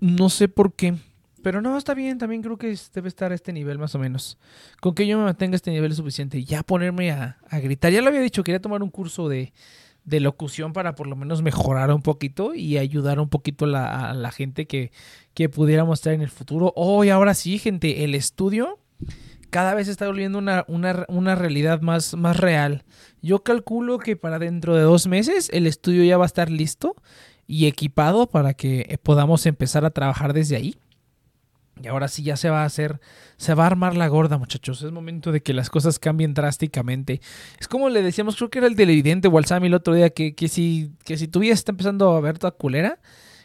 No 0.01 0.29
sé 0.29 0.49
por 0.49 0.75
qué. 0.75 0.95
Pero 1.43 1.63
no, 1.63 1.79
está 1.79 1.95
bien, 1.95 2.19
también 2.19 2.43
creo 2.43 2.59
que 2.59 2.77
debe 2.93 3.09
estar 3.09 3.33
a 3.33 3.35
este 3.35 3.53
nivel 3.53 3.79
más 3.79 3.95
o 3.95 3.99
menos. 3.99 4.39
Con 4.81 4.95
que 4.95 5.07
yo 5.07 5.17
me 5.19 5.25
mantenga 5.25 5.55
a 5.55 5.57
este 5.57 5.71
nivel 5.71 5.91
es 5.91 5.97
suficiente. 5.97 6.45
Ya 6.45 6.63
ponerme 6.63 7.13
a, 7.13 7.39
gritar. 7.51 7.93
Ya 7.93 8.03
lo 8.03 8.09
había 8.09 8.21
dicho, 8.21 8.45
quería 8.45 8.61
tomar 8.61 8.83
un 8.83 8.91
curso 8.91 9.29
de, 9.29 9.53
de, 10.05 10.21
locución 10.21 10.75
para 10.75 10.95
por 10.95 11.07
lo 11.07 11.17
menos 11.17 11.41
mejorar 11.43 11.93
un 11.93 12.03
poquito 12.03 12.55
y 12.55 12.77
ayudar 12.77 13.21
un 13.21 13.31
poquito 13.31 13.65
a 13.65 14.13
la 14.13 14.33
gente 14.33 14.67
que, 14.67 14.93
que 15.33 15.49
pudiéramos 15.49 15.99
estar 15.99 16.13
en 16.13 16.21
el 16.21 16.31
futuro. 16.31 16.75
Oh, 16.77 17.05
y 17.05 17.09
ahora 17.09 17.33
sí, 17.33 17.59
gente, 17.59 18.05
el 18.05 18.15
estudio 18.15 18.79
cada 19.51 19.75
vez 19.75 19.89
está 19.89 20.07
volviendo 20.07 20.39
una, 20.39 20.65
una, 20.67 21.35
realidad 21.35 21.81
más, 21.83 22.15
más 22.15 22.37
real. 22.37 22.85
Yo 23.21 23.43
calculo 23.43 23.99
que 23.99 24.17
para 24.17 24.39
dentro 24.39 24.77
de 24.77 24.83
dos 24.83 25.07
meses 25.07 25.51
el 25.53 25.67
estudio 25.67 26.05
ya 26.05 26.17
va 26.17 26.25
a 26.25 26.27
estar 26.27 26.51
listo 26.51 26.97
y 27.47 27.67
equipado 27.67 28.29
para 28.29 28.55
que 28.55 28.87
eh, 28.89 28.99
podamos 28.99 29.45
empezar 29.47 29.85
a 29.85 29.91
trabajar 29.91 30.33
desde 30.33 30.57
ahí. 30.57 30.77
Y 31.83 31.89
ahora 31.89 32.09
sí 32.09 32.23
ya 32.23 32.37
se 32.37 32.51
va 32.51 32.63
a 32.63 32.67
hacer, 32.67 33.01
se 33.39 33.55
va 33.55 33.65
a 33.65 33.67
armar 33.67 33.97
la 33.97 34.07
gorda, 34.09 34.39
muchachos. 34.39 34.83
Es 34.83 34.93
momento 34.93 35.33
de 35.33 35.43
que 35.43 35.55
las 35.55 35.71
cosas 35.71 35.99
cambien 35.99 36.35
drásticamente. 36.35 37.21
Es 37.59 37.69
como 37.69 37.89
le 37.89 38.03
decíamos, 38.03 38.37
creo 38.37 38.51
que 38.51 38.59
era 38.59 38.69
el 38.69 38.77
televidente 38.77 39.29
o 39.29 39.39
al 39.39 39.47
Sammy 39.47 39.69
el 39.69 39.75
otro 39.75 39.95
día, 39.95 40.11
que, 40.11 40.35
que, 40.35 40.49
si, 40.49 40.93
que 41.05 41.17
si 41.17 41.27
tu 41.27 41.41
vida 41.41 41.55
está 41.55 41.73
empezando 41.73 42.11
a 42.13 42.21
ver 42.21 42.39
toda 42.39 42.51
culera, 42.51 42.99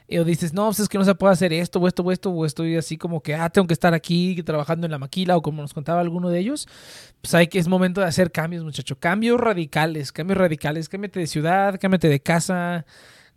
o 0.10 0.24
dices, 0.24 0.54
no, 0.54 0.66
pues 0.66 0.80
es 0.80 0.90
que 0.90 0.98
no 0.98 1.06
se 1.06 1.16
puede 1.16 1.34
hacer 1.34 1.52
esto 1.54 1.80
o 1.80 1.88
esto 1.88 2.04
o 2.04 2.12
esto, 2.12 2.30
o 2.32 2.46
estoy 2.46 2.78
así 2.78 2.98
como 2.98 3.22
que, 3.22 3.36
ah, 3.36 3.50
tengo 3.50 3.68
que 3.68 3.74
estar 3.74 3.94
aquí 3.94 4.42
trabajando 4.44 4.86
en 4.86 4.92
la 4.92 5.00
maquila, 5.00 5.36
o 5.38 5.42
como 5.42 5.62
nos 5.62 5.74
contaba 5.74 6.02
alguno 6.02 6.30
de 6.30 6.40
ellos, 6.40 6.68
pues 7.22 7.34
hay 7.34 7.48
que 7.48 7.60
es 7.60 7.68
momento 7.68 8.02
de 8.02 8.08
hacer 8.08 8.32
cambios, 8.32 8.64
muchacho. 8.64 8.98
Cambios 9.00 9.40
radicales, 9.40 10.12
cambios 10.12 10.38
radicales. 10.38 10.90
Cámbiate 10.90 11.20
de 11.20 11.28
ciudad, 11.28 11.80
cámbiate 11.80 12.08
de 12.08 12.20
casa, 12.20 12.86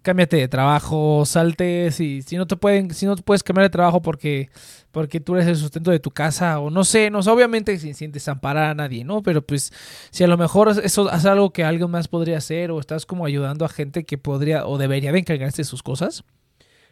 cámbiate 0.03 0.37
de 0.37 0.49
trabajo, 0.49 1.25
salte, 1.27 1.91
si, 1.91 2.23
si 2.23 2.37
no 2.37 2.47
te 2.47 2.57
pueden, 2.57 2.93
si 2.95 3.07
no 3.07 3.17
puedes 3.17 3.43
cambiar 3.43 3.65
de 3.65 3.71
trabajo 3.71 4.01
porque, 4.03 4.51
porque 4.93 5.21
tú 5.21 5.35
eres 5.37 5.47
el 5.49 5.57
sustento 5.57 5.91
de 5.91 6.01
tu 6.01 6.11
casa, 6.11 6.61
o 6.61 6.71
no 6.71 6.85
sé, 6.85 7.11
no 7.11 7.23
sé, 7.23 7.31
obviamente 7.31 7.79
sin, 7.79 7.95
sin 7.95 8.13
desamparar 8.13 8.71
a 8.71 8.75
nadie, 8.75 9.05
¿no? 9.05 9.23
Pero 9.23 9.43
pues, 9.43 9.73
si 10.11 10.25
a 10.25 10.29
lo 10.29 10.37
mejor 10.39 10.69
eso 10.83 11.13
es 11.13 11.25
algo 11.27 11.53
que 11.53 11.65
alguien 11.65 11.91
más 11.91 12.09
podría 12.09 12.39
hacer, 12.39 12.71
o 12.71 12.81
estás 12.81 13.07
como 13.07 13.27
ayudando 13.27 13.65
a 13.65 13.69
gente 13.69 14.05
que 14.05 14.19
podría 14.19 14.67
o 14.67 14.79
debería 14.79 15.13
de 15.13 15.19
encargarse 15.21 15.63
de 15.63 15.67
sus 15.67 15.83
cosas 15.83 16.25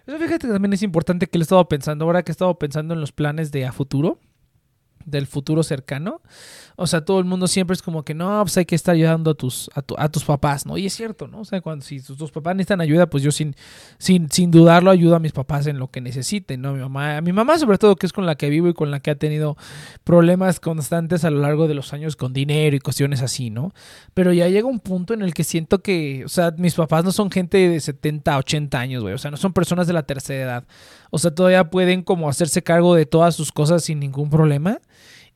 eso 0.07 0.19
fíjate 0.19 0.49
también 0.49 0.73
es 0.73 0.83
importante 0.83 1.27
que 1.27 1.39
le 1.39 1.43
he 1.43 1.45
estado 1.45 1.69
pensando, 1.69 2.05
ahora 2.05 2.23
que 2.23 2.31
he 2.31 2.35
estado 2.35 2.59
pensando 2.59 2.95
en 2.95 3.01
los 3.01 3.13
planes 3.13 3.51
de 3.53 3.67
a 3.67 3.73
futuro, 3.73 4.21
del 5.05 5.27
futuro 5.27 5.63
cercano. 5.63 6.21
O 6.79 6.87
sea, 6.87 7.05
todo 7.05 7.19
el 7.19 7.25
mundo 7.25 7.49
siempre 7.49 7.75
es 7.75 7.81
como 7.81 8.05
que 8.05 8.13
no, 8.13 8.43
pues 8.43 8.57
hay 8.59 8.67
que 8.67 8.75
estar 8.75 8.95
ayudando 8.95 9.31
a 9.31 9.35
tus, 9.35 9.71
a, 9.75 10.09
tus 10.11 10.25
papás, 10.25 10.67
¿no? 10.67 10.77
Y 10.77 10.87
es 10.87 10.93
cierto, 10.93 11.27
¿no? 11.27 11.41
O 11.41 11.45
sea, 11.45 11.63
cuando 11.63 11.83
si 11.85 12.01
tus, 12.01 12.31
papás 12.31 12.55
necesitan 12.55 12.83
ayuda, 12.83 13.07
pues 13.07 13.23
yo 13.23 13.33
sin, 13.33 13.57
sin, 13.97 14.31
sin 14.31 14.51
dudarlo 14.51 14.91
ayudo 14.91 15.17
a 15.17 15.19
mis 15.19 15.33
papás 15.33 15.67
en 15.67 15.79
lo 15.79 15.91
que 15.91 16.03
necesiten, 16.03 16.61
¿no? 16.61 16.75
Mi 16.75 16.81
mamá, 16.81 17.17
a 17.17 17.21
mi 17.23 17.33
mamá 17.33 17.59
sobre 17.59 17.79
todo, 17.79 17.97
que 17.97 18.05
es 18.05 18.13
con 18.13 18.27
la 18.27 18.35
que 18.35 18.51
vivo 18.51 18.69
y 18.69 18.75
con 18.75 18.91
la 18.91 19.01
que 19.01 19.11
ha 19.11 19.15
tenido 19.15 19.57
problemas 20.05 20.61
constantes 20.61 21.25
a 21.25 21.31
lo 21.31 21.41
largo 21.41 21.67
de 21.67 21.73
los 21.73 21.95
años 21.95 22.15
con 22.15 22.35
dinero 22.35 22.77
y 22.77 22.81
cuestiones 22.81 23.23
así, 23.23 23.49
¿no? 23.49 23.73
Pero 24.13 24.35
ya 24.35 24.49
llega 24.49 24.69
un 24.69 24.81
punto 24.81 25.15
en 25.15 25.23
el 25.23 25.33
que 25.33 25.45
siento 25.45 25.81
que, 25.81 26.25
o 26.27 26.29
sea, 26.29 26.53
mis 26.59 26.75
papás 26.75 27.05
no 27.05 27.13
son 27.13 27.31
gente 27.31 27.57
de 27.57 27.81
70, 27.81 28.37
80 28.37 28.79
años, 28.79 29.03
güey. 29.03 29.15
O 29.15 29.19
sea, 29.19 29.31
no 29.31 29.39
son 29.39 29.55
personas 29.55 29.87
de 29.87 29.95
la 29.95 30.03
tercera 30.03 30.45
edad. 30.45 30.65
O 31.11 31.19
sea, 31.19 31.35
todavía 31.35 31.71
pueden 31.71 32.03
como 32.03 32.29
hacerse 32.29 32.63
cargo 32.63 32.95
de 32.95 33.07
todas 33.07 33.35
sus 33.35 33.51
cosas 33.51 33.85
sin 33.85 33.99
ningún 33.99 34.29
problema. 34.29 34.81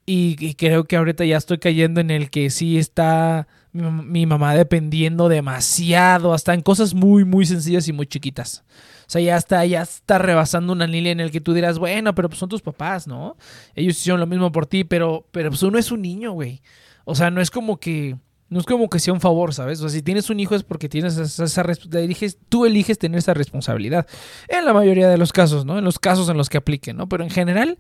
Y, 0.07 0.55
creo 0.55 0.85
que 0.85 0.97
ahorita 0.97 1.25
ya 1.25 1.37
estoy 1.37 1.59
cayendo 1.59 2.01
en 2.01 2.11
el 2.11 2.31
que 2.31 2.51
sí 2.51 2.79
está 2.79 3.47
mi, 3.73 4.27
mamá 4.27 4.55
dependiendo 4.55 5.29
demasiado, 5.29 6.33
hasta 6.35 6.55
en 6.55 6.63
cosas 6.63 6.95
muy, 6.95 7.25
muy 7.25 7.47
sencillas 7.47 7.87
y 7.87 7.93
muy 7.93 8.07
chiquitas. 8.07 8.65
O 9.07 9.13
sea, 9.13 9.21
ya 9.21 9.37
está, 9.37 9.65
ya 9.67 9.83
está 9.83 10.19
rebasando 10.19 10.73
una 10.73 10.87
línea 10.87 11.13
en 11.13 11.21
el 11.21 11.31
que 11.31 11.41
tú 11.41 11.53
dirás, 11.53 11.79
bueno, 11.79 12.15
pero 12.15 12.29
pues 12.29 12.39
son 12.39 12.49
tus 12.49 12.63
papás, 12.63 13.07
¿no? 13.07 13.37
Ellos 13.75 13.99
hicieron 13.99 14.21
lo 14.21 14.27
mismo 14.27 14.51
por 14.51 14.67
ti, 14.67 14.85
pero, 14.85 15.27
pero 15.31 15.51
pues 15.51 15.63
uno 15.63 15.79
es 15.79 15.93
un 15.93 16.03
niño, 16.03 16.33
güey. 16.33 16.63
O 17.05 17.15
sea, 17.15 17.31
no 17.31 17.41
es 17.41 17.51
como 17.51 17.79
que 17.79 18.17
No 18.49 18.59
es 18.59 18.67
como 18.67 18.89
que 18.89 18.99
sea 18.99 19.13
un 19.13 19.21
favor, 19.21 19.55
¿sabes? 19.55 19.81
O 19.81 19.89
sea, 19.89 19.91
si 19.91 20.03
tienes 20.03 20.29
un 20.31 20.41
hijo 20.41 20.57
es 20.57 20.65
porque 20.65 20.89
tienes 20.89 21.17
esa, 21.17 21.45
esa 21.45 21.65
eliges, 22.01 22.39
tú 22.49 22.67
eliges 22.67 22.99
tener 22.99 23.19
esa 23.19 23.35
responsabilidad. 23.35 24.07
En 24.49 24.65
la 24.65 24.73
mayoría 24.73 25.09
de 25.09 25.19
los 25.19 25.33
casos, 25.33 25.65
¿no? 25.65 25.79
En 25.79 25.85
los 25.85 26.01
casos 26.01 26.29
en 26.29 26.37
los 26.37 26.49
que 26.49 26.59
apliquen, 26.59 26.97
¿no? 26.97 27.09
Pero 27.09 27.23
en 27.23 27.31
general, 27.31 27.79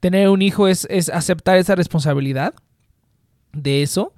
tener 0.00 0.28
un 0.28 0.42
hijo 0.42 0.68
es, 0.68 0.86
es 0.90 1.08
aceptar 1.08 1.58
esa 1.58 1.74
responsabilidad 1.74 2.54
de 3.52 3.82
eso. 3.82 4.14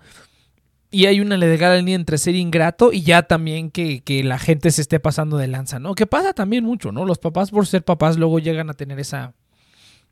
Y 0.91 1.05
hay 1.05 1.21
una 1.21 1.37
legal 1.37 1.79
línea 1.79 1.97
entre 1.97 2.17
ser 2.17 2.35
ingrato 2.35 2.93
y 2.93 3.03
ya 3.03 3.23
también 3.23 3.71
que, 3.71 4.01
que, 4.01 4.25
la 4.25 4.39
gente 4.39 4.71
se 4.71 4.81
esté 4.81 5.01
pasando 5.01 5.37
de 5.37 5.47
lanza, 5.47 5.79
¿no? 5.79 5.95
Que 5.95 6.07
pasa 6.07 6.33
también 6.33 6.65
mucho, 6.65 6.93
¿no? 6.93 7.05
Los 7.05 7.19
papás 7.19 7.51
por 7.51 7.67
ser 7.67 7.85
papás 7.85 8.17
luego 8.17 8.39
llegan 8.39 8.71
a 8.71 8.75
tener 8.75 8.99
esa, 8.99 9.35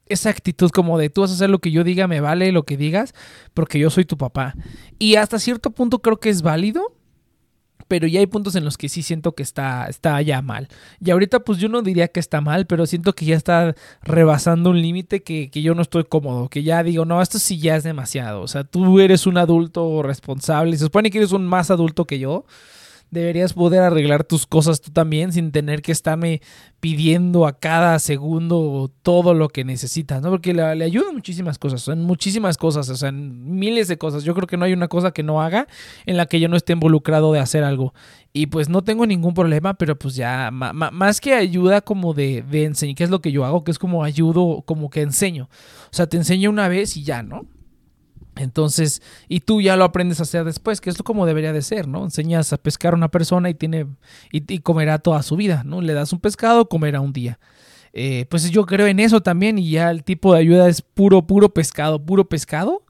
esa 0.06 0.30
actitud 0.30 0.70
como 0.70 0.98
de 0.98 1.10
tú 1.10 1.22
vas 1.22 1.30
a 1.30 1.34
hacer 1.34 1.50
lo 1.50 1.60
que 1.60 1.70
yo 1.70 1.84
diga, 1.84 2.06
me 2.06 2.20
vale 2.20 2.52
lo 2.52 2.64
que 2.64 2.76
digas, 2.76 3.14
porque 3.54 3.78
yo 3.78 3.90
soy 3.90 4.04
tu 4.04 4.16
papá. 4.16 4.54
Y 4.98 5.16
hasta 5.16 5.38
cierto 5.38 5.70
punto 5.70 6.00
creo 6.00 6.18
que 6.18 6.30
es 6.30 6.42
válido, 6.42 6.95
pero 7.88 8.06
ya 8.06 8.20
hay 8.20 8.26
puntos 8.26 8.54
en 8.56 8.64
los 8.64 8.76
que 8.76 8.88
sí 8.88 9.02
siento 9.02 9.32
que 9.32 9.42
está, 9.42 9.86
está 9.86 10.20
ya 10.22 10.42
mal. 10.42 10.68
Y 11.00 11.10
ahorita 11.10 11.40
pues 11.40 11.58
yo 11.58 11.68
no 11.68 11.82
diría 11.82 12.08
que 12.08 12.20
está 12.20 12.40
mal, 12.40 12.66
pero 12.66 12.86
siento 12.86 13.14
que 13.14 13.26
ya 13.26 13.36
está 13.36 13.74
rebasando 14.02 14.70
un 14.70 14.80
límite 14.80 15.22
que, 15.22 15.50
que, 15.50 15.62
yo 15.62 15.74
no 15.74 15.82
estoy 15.82 16.04
cómodo, 16.04 16.48
que 16.48 16.62
ya 16.62 16.82
digo, 16.82 17.04
no, 17.04 17.20
esto 17.22 17.38
sí 17.38 17.58
ya 17.58 17.76
es 17.76 17.84
demasiado. 17.84 18.42
O 18.42 18.48
sea, 18.48 18.64
tú 18.64 19.00
eres 19.00 19.26
un 19.26 19.38
adulto 19.38 20.02
responsable, 20.02 20.76
se 20.76 20.84
supone 20.84 21.10
que 21.10 21.18
eres 21.18 21.32
un 21.32 21.46
más 21.46 21.70
adulto 21.70 22.06
que 22.06 22.18
yo 22.18 22.44
deberías 23.10 23.52
poder 23.52 23.82
arreglar 23.82 24.24
tus 24.24 24.46
cosas 24.46 24.80
tú 24.80 24.90
también 24.90 25.32
sin 25.32 25.52
tener 25.52 25.82
que 25.82 25.92
estarme 25.92 26.42
pidiendo 26.80 27.46
a 27.46 27.58
cada 27.58 27.98
segundo 27.98 28.90
todo 29.02 29.34
lo 29.34 29.48
que 29.48 29.64
necesitas, 29.64 30.22
¿no? 30.22 30.30
Porque 30.30 30.52
le, 30.52 30.74
le 30.76 30.84
ayuda 30.84 31.12
muchísimas 31.12 31.58
cosas, 31.58 31.86
en 31.88 32.02
muchísimas 32.02 32.56
cosas, 32.56 32.88
o 32.88 32.96
sea, 32.96 33.08
en 33.08 33.58
miles 33.58 33.88
de 33.88 33.98
cosas. 33.98 34.24
Yo 34.24 34.34
creo 34.34 34.46
que 34.46 34.56
no 34.56 34.64
hay 34.64 34.72
una 34.72 34.88
cosa 34.88 35.12
que 35.12 35.22
no 35.22 35.40
haga 35.40 35.66
en 36.04 36.16
la 36.16 36.26
que 36.26 36.40
yo 36.40 36.48
no 36.48 36.56
esté 36.56 36.72
involucrado 36.72 37.32
de 37.32 37.40
hacer 37.40 37.64
algo. 37.64 37.94
Y 38.32 38.46
pues 38.46 38.68
no 38.68 38.82
tengo 38.82 39.06
ningún 39.06 39.34
problema, 39.34 39.74
pero 39.74 39.98
pues 39.98 40.14
ya, 40.14 40.50
más 40.50 41.20
que 41.20 41.34
ayuda 41.34 41.80
como 41.80 42.12
de, 42.12 42.42
de 42.42 42.64
enseñar, 42.64 42.96
¿qué 42.96 43.04
es 43.04 43.10
lo 43.10 43.20
que 43.20 43.32
yo 43.32 43.44
hago? 43.44 43.64
Que 43.64 43.70
es 43.70 43.78
como 43.78 44.04
ayudo, 44.04 44.62
como 44.66 44.90
que 44.90 45.00
enseño. 45.00 45.48
O 45.90 45.94
sea, 45.96 46.06
te 46.06 46.18
enseño 46.18 46.50
una 46.50 46.68
vez 46.68 46.96
y 46.96 47.02
ya, 47.02 47.22
¿no? 47.22 47.46
Entonces, 48.36 49.02
y 49.28 49.40
tú 49.40 49.60
ya 49.62 49.76
lo 49.76 49.84
aprendes 49.84 50.20
a 50.20 50.24
hacer 50.24 50.44
después, 50.44 50.80
que 50.80 50.90
es 50.90 50.98
como 50.98 51.26
debería 51.26 51.52
de 51.52 51.62
ser, 51.62 51.88
¿no? 51.88 52.04
Enseñas 52.04 52.52
a 52.52 52.58
pescar 52.58 52.92
a 52.92 52.96
una 52.96 53.10
persona 53.10 53.48
y 53.48 53.54
tiene 53.54 53.86
y, 54.30 54.58
comerá 54.58 54.98
toda 54.98 55.22
su 55.22 55.36
vida, 55.36 55.62
¿no? 55.64 55.80
Le 55.80 55.94
das 55.94 56.12
un 56.12 56.20
pescado, 56.20 56.68
comerá 56.68 57.00
un 57.00 57.12
día. 57.12 57.38
Eh, 57.92 58.26
pues 58.28 58.50
yo 58.50 58.66
creo 58.66 58.86
en 58.86 59.00
eso 59.00 59.22
también 59.22 59.58
y 59.58 59.70
ya 59.70 59.90
el 59.90 60.04
tipo 60.04 60.34
de 60.34 60.40
ayuda 60.40 60.68
es 60.68 60.82
puro, 60.82 61.26
puro 61.26 61.48
pescado, 61.54 62.04
puro 62.04 62.28
pescado. 62.28 62.82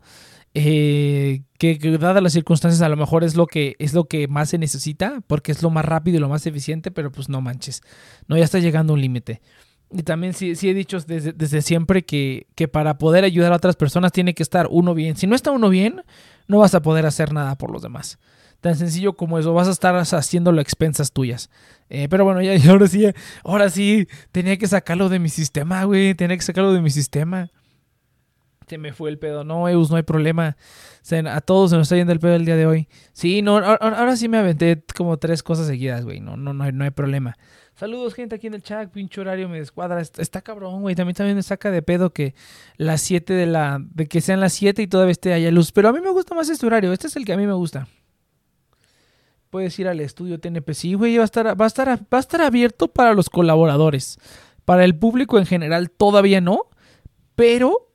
Eh, 0.59 1.42
que, 1.59 1.78
que, 1.78 1.98
dadas 1.98 2.22
las 2.22 2.32
circunstancias 2.32 2.80
a 2.80 2.88
lo 2.88 2.96
mejor 2.96 3.24
es 3.24 3.37
lo 3.37 3.46
que 3.46 3.76
es 3.78 3.92
lo 3.92 4.04
que 4.04 4.26
más 4.26 4.48
se 4.48 4.56
necesita 4.56 5.20
porque 5.26 5.52
es 5.52 5.62
lo 5.62 5.68
más 5.68 5.85
rápido 5.85 6.16
y 6.16 6.20
lo 6.20 6.30
más 6.30 6.46
eficiente, 6.46 6.90
pero 6.90 7.12
pues 7.12 7.28
no 7.28 7.42
manches, 7.42 7.82
no 8.26 8.38
ya 8.38 8.44
está 8.44 8.59
llegando 8.59 8.94
un 8.94 9.00
límite. 9.02 9.42
Y 9.90 10.03
también 10.03 10.35
sí, 10.35 10.57
sí 10.57 10.68
he 10.68 10.75
dicho 10.75 10.99
desde, 11.01 11.33
desde 11.33 11.62
siempre 11.62 12.05
que, 12.05 12.49
que, 12.55 12.66
para 12.66 12.99
poder 12.99 13.25
ayudar 13.25 13.53
a 13.53 13.57
otras 13.57 13.77
personas 13.77 14.12
tiene 14.12 14.35
que 14.35 14.42
estar 14.42 14.66
uno 14.70 14.94
bien. 14.94 15.16
Si 15.16 15.27
no 15.27 15.37
está 15.37 15.53
uno 15.53 15.68
bien, 15.68 16.03
no 16.49 16.59
vas 16.59 16.75
a 16.75 16.83
poder 16.83 17.07
hacer 17.07 17.33
nada 17.33 17.57
por 17.57 17.70
los 17.70 17.83
demás. 17.83 18.18
Tan 18.61 18.75
sencillo 18.75 19.16
como 19.16 19.38
eso, 19.38 19.53
vas 19.53 19.68
a 19.68 19.72
estar 19.72 19.94
haciéndolo 19.94 20.59
a 20.59 20.62
expensas 20.62 21.12
tuyas. 21.12 21.51
Eh, 21.88 22.09
pero 22.11 22.25
bueno, 22.25 22.42
ya, 22.42 22.53
ahora 22.70 22.88
sí, 22.88 23.07
ahora 23.44 23.70
sí, 23.70 24.09
tenía 24.33 24.57
que 24.57 24.66
sacarlo 24.66 25.09
de 25.09 25.18
mi 25.18 25.29
sistema, 25.29 25.85
güey. 25.85 26.14
Tenía 26.14 26.37
que 26.37 26.42
sacarlo 26.42 26.72
de 26.72 26.81
mi 26.81 26.90
sistema. 26.90 27.51
Se 28.66 28.79
me 28.79 28.92
fue 28.92 29.11
el 29.11 29.18
pedo. 29.18 29.44
No, 29.44 29.68
Eus, 29.68 29.90
no 29.90 29.96
hay 29.96 30.03
problema. 30.03 30.57
a 31.31 31.40
todos 31.42 31.70
se 31.70 31.77
nos 31.77 31.87
está 31.87 31.96
yendo 31.96 32.12
el 32.12 32.18
pedo 32.18 32.35
el 32.35 32.44
día 32.44 32.57
de 32.57 32.66
hoy. 32.66 32.88
Sí, 33.12 33.40
no, 33.40 33.59
ahora, 33.59 33.77
ahora 33.77 34.16
sí 34.16 34.29
me 34.29 34.38
aventé 34.38 34.83
como 34.96 35.16
tres 35.18 35.44
cosas 35.44 35.68
seguidas, 35.68 36.05
güey. 36.05 36.18
No, 36.18 36.37
no, 36.37 36.53
no, 36.53 36.70
no 36.72 36.85
hay 36.85 36.90
problema. 36.90 37.37
Saludos, 37.77 38.15
gente, 38.15 38.35
aquí 38.35 38.47
en 38.47 38.55
el 38.55 38.62
chat. 38.62 38.91
Pinche 38.91 39.21
horario 39.21 39.51
me 39.51 39.59
descuadra. 39.59 40.01
Está, 40.01 40.41
cabrón, 40.41 40.81
güey. 40.81 40.95
También, 40.95 41.15
también 41.15 41.37
me 41.37 41.43
saca 41.43 41.71
de 41.71 41.83
pedo 41.83 42.11
que 42.11 42.35
las 42.79 43.03
7 43.03 43.35
de 43.35 43.45
la. 43.45 43.79
de 43.93 44.07
que 44.07 44.23
sean 44.23 44.41
las 44.41 44.55
7 44.55 44.81
y 44.81 44.87
todavía 44.87 45.12
esté 45.12 45.35
haya 45.35 45.51
luz. 45.51 45.73
Pero 45.73 45.91
a 45.91 45.93
mí 45.93 46.01
me 46.01 46.09
gusta 46.09 46.35
más 46.35 46.49
este 46.49 46.65
horario. 46.65 46.91
Este 46.95 47.09
es 47.09 47.17
el 47.17 47.27
que 47.27 47.35
a 47.35 47.37
mí 47.37 47.47
me 47.47 47.53
gusta. 47.53 47.87
Puedes 49.51 49.79
ir 49.79 49.89
al 49.89 50.01
estudio 50.01 50.41
TNP. 50.41 50.73
Sí, 50.73 50.95
güey. 50.95 51.19
Va 51.19 51.23
a 51.23 51.27
estar, 51.27 51.61
va 51.61 51.65
a 51.67 51.69
estar, 51.69 51.89
va 51.89 52.17
a 52.17 52.21
estar 52.21 52.41
abierto 52.41 52.89
para 52.89 53.12
los 53.12 53.29
colaboradores. 53.29 54.19
Para 54.65 54.87
el 54.87 54.97
público 54.97 55.39
en 55.39 55.45
general 55.45 55.91
todavía 55.91 56.41
no. 56.41 56.71
Pero 57.35 57.87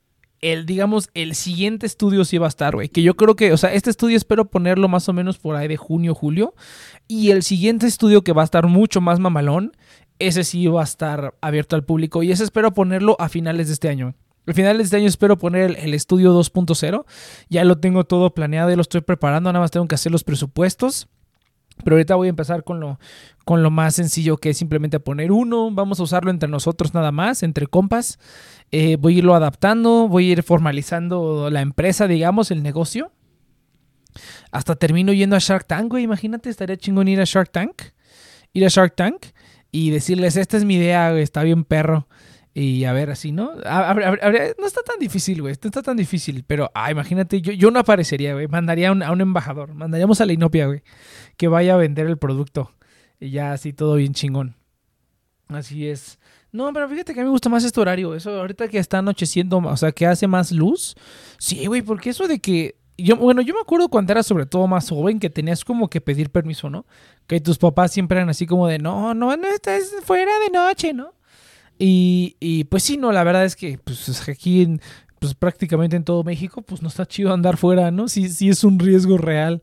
el, 0.41 0.65
digamos, 0.65 1.09
el 1.13 1.35
siguiente 1.35 1.85
estudio 1.85 2.25
sí 2.25 2.37
va 2.37 2.47
a 2.47 2.49
estar, 2.49 2.73
güey. 2.73 2.89
Que 2.89 3.03
yo 3.03 3.15
creo 3.15 3.35
que, 3.35 3.53
o 3.53 3.57
sea, 3.57 3.73
este 3.73 3.89
estudio 3.89 4.17
espero 4.17 4.45
ponerlo 4.45 4.87
más 4.87 5.07
o 5.07 5.13
menos 5.13 5.37
por 5.37 5.55
ahí 5.55 5.67
de 5.67 5.77
junio, 5.77 6.15
julio. 6.15 6.55
Y 7.11 7.31
el 7.31 7.43
siguiente 7.43 7.87
estudio 7.87 8.23
que 8.23 8.31
va 8.31 8.41
a 8.41 8.45
estar 8.45 8.67
mucho 8.67 9.01
más 9.01 9.19
mamalón, 9.19 9.75
ese 10.17 10.45
sí 10.45 10.67
va 10.67 10.79
a 10.79 10.85
estar 10.85 11.35
abierto 11.41 11.75
al 11.75 11.83
público. 11.83 12.23
Y 12.23 12.31
ese 12.31 12.45
espero 12.45 12.73
ponerlo 12.73 13.17
a 13.19 13.27
finales 13.27 13.67
de 13.67 13.73
este 13.73 13.89
año. 13.89 14.15
A 14.47 14.53
finales 14.53 14.77
de 14.77 14.83
este 14.83 14.95
año 14.95 15.07
espero 15.07 15.37
poner 15.37 15.77
el, 15.77 15.93
estudio 15.93 16.33
2.0. 16.33 17.03
Ya 17.49 17.65
lo 17.65 17.79
tengo 17.79 18.05
todo 18.05 18.33
planeado, 18.33 18.71
y 18.71 18.77
lo 18.77 18.81
estoy 18.81 19.01
preparando. 19.01 19.51
Nada 19.51 19.61
más 19.61 19.71
tengo 19.71 19.89
que 19.89 19.95
hacer 19.95 20.09
los 20.09 20.23
presupuestos. 20.23 21.09
Pero 21.83 21.97
ahorita 21.97 22.15
voy 22.15 22.27
a 22.27 22.29
empezar 22.29 22.63
con 22.63 22.79
lo, 22.79 22.97
con 23.43 23.61
lo 23.61 23.71
más 23.71 23.95
sencillo 23.95 24.37
que 24.37 24.51
es 24.51 24.57
simplemente 24.57 25.01
poner 25.01 25.33
uno. 25.33 25.69
Vamos 25.69 25.99
a 25.99 26.03
usarlo 26.03 26.31
entre 26.31 26.47
nosotros 26.47 26.93
nada 26.93 27.11
más, 27.11 27.43
entre 27.43 27.67
compas. 27.67 28.19
Eh, 28.71 28.95
voy 28.97 29.15
a 29.15 29.17
irlo 29.17 29.35
adaptando, 29.35 30.07
voy 30.07 30.29
a 30.29 30.31
ir 30.31 30.43
formalizando 30.43 31.49
la 31.49 31.59
empresa, 31.59 32.07
digamos, 32.07 32.51
el 32.51 32.63
negocio. 32.63 33.11
Hasta 34.51 34.75
termino 34.75 35.13
yendo 35.13 35.35
a 35.35 35.39
Shark 35.39 35.65
Tank, 35.65 35.89
güey. 35.89 36.03
Imagínate, 36.03 36.49
estaría 36.49 36.77
chingón 36.77 37.07
ir 37.07 37.21
a 37.21 37.25
Shark 37.25 37.51
Tank. 37.51 37.81
Ir 38.53 38.65
a 38.65 38.69
Shark 38.69 38.95
Tank 38.95 39.27
y 39.71 39.89
decirles, 39.89 40.35
esta 40.35 40.57
es 40.57 40.65
mi 40.65 40.75
idea, 40.75 41.11
güey, 41.11 41.23
está 41.23 41.43
bien 41.43 41.63
perro. 41.63 42.07
Y 42.53 42.83
a 42.83 42.91
ver, 42.91 43.09
así, 43.11 43.31
¿no? 43.31 43.53
no 43.55 44.65
está 44.65 44.81
tan 44.83 44.99
difícil, 44.99 45.41
güey. 45.41 45.53
No 45.53 45.67
está 45.67 45.81
tan 45.81 45.95
difícil. 45.95 46.43
Pero, 46.45 46.69
ah, 46.73 46.91
imagínate, 46.91 47.41
yo, 47.41 47.53
yo 47.53 47.71
no 47.71 47.79
aparecería, 47.79 48.33
güey. 48.33 48.47
Mandaría 48.47 48.89
a 48.89 48.91
un, 48.91 49.21
embajador. 49.21 49.73
Mandaríamos 49.73 50.19
a 50.19 50.25
la 50.25 50.33
Inopia, 50.33 50.67
güey. 50.67 50.83
Que 51.37 51.47
vaya 51.47 51.75
a 51.75 51.77
vender 51.77 52.07
el 52.07 52.17
producto. 52.17 52.73
Y 53.21 53.29
ya 53.29 53.53
así 53.53 53.71
todo 53.71 53.95
bien 53.95 54.13
chingón. 54.13 54.55
Así 55.47 55.87
es. 55.87 56.19
No, 56.51 56.73
pero 56.73 56.89
fíjate 56.89 57.13
que 57.13 57.21
a 57.21 57.23
mí 57.23 57.27
me 57.27 57.31
gusta 57.31 57.47
más 57.47 57.63
este 57.63 57.79
horario. 57.79 58.15
Eso 58.15 58.37
ahorita 58.37 58.67
que 58.67 58.79
está 58.79 58.97
anocheciendo, 58.97 59.59
o 59.59 59.77
sea, 59.77 59.93
que 59.93 60.05
hace 60.05 60.27
más 60.27 60.51
luz. 60.51 60.95
Sí, 61.37 61.65
güey, 61.67 61.81
porque 61.81 62.09
eso 62.09 62.27
de 62.27 62.39
que. 62.39 62.75
Yo, 63.03 63.15
bueno, 63.17 63.41
yo 63.41 63.53
me 63.53 63.61
acuerdo 63.61 63.89
cuando 63.89 64.11
era 64.11 64.23
sobre 64.23 64.45
todo 64.45 64.67
más 64.67 64.89
joven 64.89 65.19
que 65.19 65.29
tenías 65.29 65.63
como 65.63 65.89
que 65.89 66.01
pedir 66.01 66.29
permiso, 66.29 66.69
¿no? 66.69 66.85
Que 67.27 67.39
tus 67.39 67.57
papás 67.57 67.91
siempre 67.91 68.17
eran 68.17 68.29
así 68.29 68.45
como 68.45 68.67
de, 68.67 68.79
no, 68.79 69.13
no, 69.13 69.35
no 69.35 69.47
estás 69.47 69.93
fuera 70.03 70.31
de 70.39 70.49
noche, 70.49 70.93
¿no? 70.93 71.13
Y, 71.77 72.35
y 72.39 72.65
pues 72.65 72.83
sí, 72.83 72.97
no, 72.97 73.11
la 73.11 73.23
verdad 73.23 73.45
es 73.45 73.55
que 73.55 73.79
pues 73.79 74.29
aquí 74.29 74.61
en, 74.61 74.81
pues 75.19 75.35
prácticamente 75.35 75.95
en 75.95 76.03
todo 76.03 76.23
México, 76.23 76.61
pues 76.61 76.81
no 76.81 76.87
está 76.87 77.05
chido 77.05 77.31
andar 77.33 77.57
fuera, 77.57 77.91
¿no? 77.91 78.07
Sí, 78.07 78.27
sí 78.29 78.49
es 78.49 78.63
un 78.63 78.79
riesgo 78.79 79.17
real. 79.17 79.61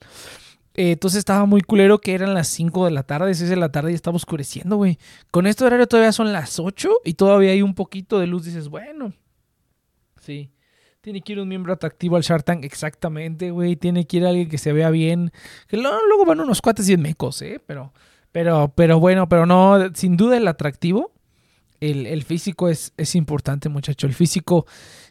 Eh, 0.74 0.92
entonces 0.92 1.18
estaba 1.18 1.44
muy 1.46 1.62
culero 1.62 1.98
que 1.98 2.14
eran 2.14 2.34
las 2.34 2.46
5 2.46 2.84
de 2.84 2.92
la 2.92 3.02
tarde, 3.02 3.34
6 3.34 3.50
de 3.50 3.56
la 3.56 3.72
tarde 3.72 3.90
y 3.90 3.94
estaba 3.96 4.16
oscureciendo, 4.16 4.76
güey. 4.76 4.98
Con 5.32 5.48
este 5.48 5.64
horario 5.64 5.88
todavía 5.88 6.12
son 6.12 6.32
las 6.32 6.60
8 6.60 6.88
y 7.04 7.14
todavía 7.14 7.50
hay 7.50 7.62
un 7.62 7.74
poquito 7.74 8.20
de 8.20 8.28
luz. 8.28 8.44
Dices, 8.44 8.68
bueno, 8.68 9.12
sí. 10.20 10.52
Tiene 11.00 11.20
que 11.20 11.32
ir 11.32 11.40
un 11.40 11.48
miembro 11.48 11.72
atractivo 11.72 12.16
al 12.16 12.22
Shark 12.22 12.44
exactamente, 12.62 13.50
güey. 13.52 13.76
Tiene 13.76 14.06
que 14.06 14.16
ir 14.16 14.26
alguien 14.26 14.48
que 14.48 14.58
se 14.58 14.72
vea 14.72 14.90
bien. 14.90 15.32
Que 15.68 15.76
luego 15.76 16.24
van 16.26 16.40
unos 16.40 16.60
cuates 16.60 16.88
bien 16.88 17.00
mecos, 17.00 17.40
¿eh? 17.42 17.60
Pero, 17.64 17.92
pero, 18.32 18.72
pero 18.74 18.98
bueno, 18.98 19.28
pero 19.28 19.46
no, 19.46 19.78
sin 19.94 20.16
duda 20.16 20.36
el 20.36 20.48
atractivo. 20.48 21.12
El, 21.80 22.06
el 22.06 22.24
físico 22.24 22.68
es, 22.68 22.92
es 22.96 23.14
importante, 23.14 23.68
muchacho. 23.68 24.08
El 24.08 24.14
físico 24.14 24.66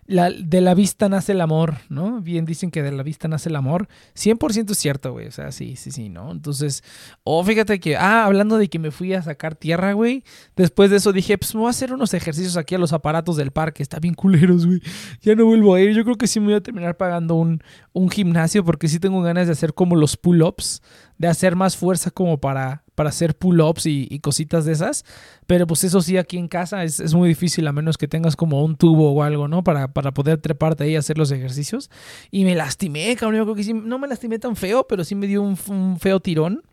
de 0.07 0.61
la 0.61 0.73
vista 0.73 1.09
nace 1.09 1.33
el 1.33 1.41
amor, 1.41 1.75
¿no? 1.89 2.21
Bien 2.21 2.45
dicen 2.45 2.71
que 2.71 2.81
de 2.81 2.91
la 2.91 3.03
vista 3.03 3.27
nace 3.27 3.49
el 3.49 3.55
amor. 3.57 3.89
100% 4.15 4.71
es 4.71 4.77
cierto, 4.77 5.11
güey. 5.11 5.27
O 5.27 5.31
sea, 5.31 5.51
sí, 5.51 5.75
sí, 5.75 5.91
sí, 5.91 6.07
¿no? 6.09 6.31
Entonces, 6.31 6.83
oh, 7.23 7.43
fíjate 7.43 7.79
que, 7.79 7.97
ah, 7.97 8.25
hablando 8.25 8.57
de 8.57 8.69
que 8.69 8.79
me 8.79 8.91
fui 8.91 9.13
a 9.13 9.21
sacar 9.21 9.55
tierra, 9.55 9.93
güey. 9.93 10.23
Después 10.55 10.89
de 10.89 10.97
eso 10.97 11.11
dije, 11.11 11.37
pues 11.37 11.53
voy 11.53 11.67
a 11.67 11.71
hacer 11.71 11.93
unos 11.93 12.13
ejercicios 12.13 12.55
aquí 12.55 12.75
a 12.75 12.77
los 12.77 12.93
aparatos 12.93 13.35
del 13.35 13.51
parque. 13.51 13.83
Está 13.83 13.99
bien 13.99 14.13
culeros, 14.13 14.65
güey. 14.65 14.81
Ya 15.21 15.35
no 15.35 15.45
vuelvo 15.45 15.75
a 15.75 15.81
ir. 15.81 15.93
Yo 15.93 16.03
creo 16.05 16.17
que 16.17 16.27
sí 16.27 16.39
me 16.39 16.47
voy 16.47 16.55
a 16.55 16.61
terminar 16.61 16.95
pagando 16.95 17.35
un, 17.35 17.61
un 17.91 18.09
gimnasio 18.09 18.63
porque 18.63 18.87
sí 18.87 18.99
tengo 18.99 19.21
ganas 19.21 19.47
de 19.47 19.53
hacer 19.53 19.73
como 19.73 19.97
los 19.97 20.15
pull-ups, 20.15 20.81
de 21.17 21.27
hacer 21.27 21.57
más 21.57 21.75
fuerza 21.75 22.11
como 22.11 22.39
para 22.39 22.83
para 22.97 23.09
hacer 23.09 23.37
pull-ups 23.37 23.85
y, 23.85 24.19
cositas 24.21 24.65
de 24.65 24.71
esas. 24.71 25.05
Pero 25.45 25.67
pues 25.67 25.83
eso 25.83 26.01
sí, 26.01 26.17
aquí 26.17 26.39
en 26.39 26.47
casa 26.47 26.83
es, 26.83 27.13
muy 27.13 27.29
difícil 27.29 27.67
a 27.67 27.71
menos 27.71 27.95
que 27.95 28.07
tengas 28.07 28.35
como 28.35 28.63
un 28.63 28.75
tubo 28.75 29.11
o 29.11 29.21
algo, 29.21 29.47
¿no? 29.47 29.63
Para, 29.63 29.93
para 29.93 30.15
poder 30.15 30.39
treparte 30.39 30.83
ahí 30.83 30.93
y 30.93 30.95
hacer 30.95 31.15
los 31.15 31.29
ejercicios. 31.29 31.91
Y 32.31 32.43
me 32.43 32.55
lastimé, 32.55 33.15
cabrón. 33.15 33.55
No 33.87 33.99
me 33.99 34.07
lastimé 34.07 34.39
tan 34.39 34.55
feo, 34.55 34.87
pero 34.87 35.03
sí 35.03 35.13
me 35.13 35.27
dio 35.27 35.43
un, 35.43 35.57
feo 35.99 36.19
tirón. 36.19 36.63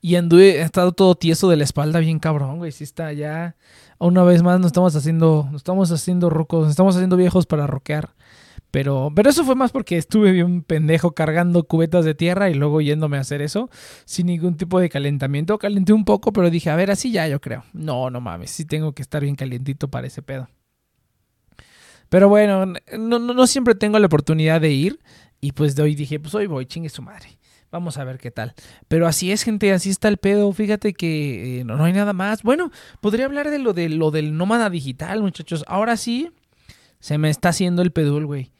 Y 0.00 0.14
anduve, 0.14 0.56
he 0.56 0.62
estado 0.62 0.92
todo 0.92 1.14
tieso 1.14 1.50
de 1.50 1.58
la 1.58 1.64
espalda, 1.64 2.00
bien 2.00 2.18
cabrón, 2.18 2.56
güey. 2.56 2.72
Sí 2.72 2.84
está 2.84 3.12
ya. 3.12 3.56
Una 3.98 4.22
vez 4.22 4.42
más 4.42 4.60
nos 4.60 4.68
estamos 4.68 4.96
haciendo, 4.96 5.46
nos 5.52 5.60
estamos 5.60 5.92
haciendo 5.92 6.30
rucos, 6.30 6.62
nos 6.62 6.70
estamos 6.70 6.96
haciendo 6.96 7.18
viejos 7.18 7.44
para 7.44 7.66
rockear. 7.66 8.14
Pero, 8.70 9.10
pero 9.14 9.30
eso 9.30 9.44
fue 9.44 9.56
más 9.56 9.72
porque 9.72 9.96
estuve 9.96 10.30
bien 10.30 10.62
pendejo 10.62 11.12
cargando 11.12 11.64
cubetas 11.64 12.04
de 12.04 12.14
tierra 12.14 12.50
y 12.50 12.54
luego 12.54 12.80
yéndome 12.80 13.16
a 13.16 13.20
hacer 13.20 13.42
eso 13.42 13.68
sin 14.04 14.26
ningún 14.26 14.56
tipo 14.56 14.78
de 14.78 14.88
calentamiento. 14.88 15.58
Calenté 15.58 15.92
un 15.92 16.04
poco, 16.04 16.32
pero 16.32 16.50
dije, 16.50 16.70
a 16.70 16.76
ver, 16.76 16.90
así 16.90 17.10
ya 17.10 17.26
yo 17.26 17.40
creo. 17.40 17.64
No, 17.72 18.10
no 18.10 18.20
mames, 18.20 18.50
sí 18.50 18.64
tengo 18.64 18.92
que 18.92 19.02
estar 19.02 19.22
bien 19.22 19.34
calientito 19.34 19.88
para 19.88 20.06
ese 20.06 20.22
pedo. 20.22 20.48
Pero 22.08 22.28
bueno, 22.28 22.66
no, 22.98 23.18
no, 23.18 23.46
siempre 23.46 23.74
tengo 23.74 23.98
la 23.98 24.06
oportunidad 24.06 24.60
de 24.60 24.70
ir. 24.70 25.00
Y 25.40 25.52
pues 25.52 25.74
de 25.74 25.82
hoy 25.82 25.94
dije, 25.94 26.20
pues 26.20 26.34
hoy 26.34 26.46
voy, 26.46 26.66
chingue 26.66 26.90
su 26.90 27.02
madre. 27.02 27.38
Vamos 27.70 27.98
a 27.98 28.04
ver 28.04 28.18
qué 28.18 28.30
tal. 28.30 28.54
Pero 28.88 29.06
así 29.06 29.30
es, 29.30 29.44
gente, 29.44 29.72
así 29.72 29.90
está 29.90 30.08
el 30.08 30.18
pedo. 30.18 30.52
Fíjate 30.52 30.92
que 30.92 31.60
eh, 31.60 31.64
no, 31.64 31.76
no, 31.76 31.84
hay 31.84 31.92
nada 31.92 32.12
más. 32.12 32.42
Bueno, 32.42 32.72
podría 33.00 33.26
hablar 33.26 33.48
de 33.50 33.60
lo, 33.60 33.72
de 33.72 33.88
lo 33.88 34.10
del 34.10 34.36
nómada 34.36 34.70
digital, 34.70 35.22
muchachos. 35.22 35.64
Ahora 35.68 35.96
sí, 35.96 36.30
se 36.98 37.16
me 37.16 37.30
está 37.30 37.50
haciendo 37.50 37.80
el 37.82 37.92
pedul, 37.92 38.26
güey. 38.26 38.50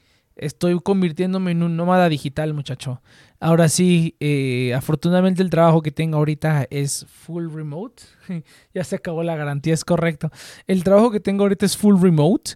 Estoy 0.40 0.81
convirtiéndome 0.81 1.50
en 1.50 1.62
un 1.62 1.76
nómada 1.76 2.09
digital, 2.09 2.55
muchacho. 2.55 3.03
Ahora 3.40 3.68
sí, 3.68 4.16
eh, 4.20 4.72
afortunadamente 4.74 5.42
el 5.42 5.50
trabajo 5.50 5.83
que 5.83 5.90
tengo 5.90 6.16
ahorita 6.16 6.66
es 6.70 7.05
full 7.07 7.53
remote. 7.53 8.05
ya 8.74 8.83
se 8.83 8.96
acabó 8.96 9.22
la 9.22 9.37
garantía, 9.37 9.74
es 9.74 9.85
correcto. 9.85 10.31
El 10.66 10.83
trabajo 10.83 11.11
que 11.11 11.20
tengo 11.20 11.44
ahorita 11.44 11.66
es 11.66 11.76
full 11.76 12.00
remote. 12.00 12.53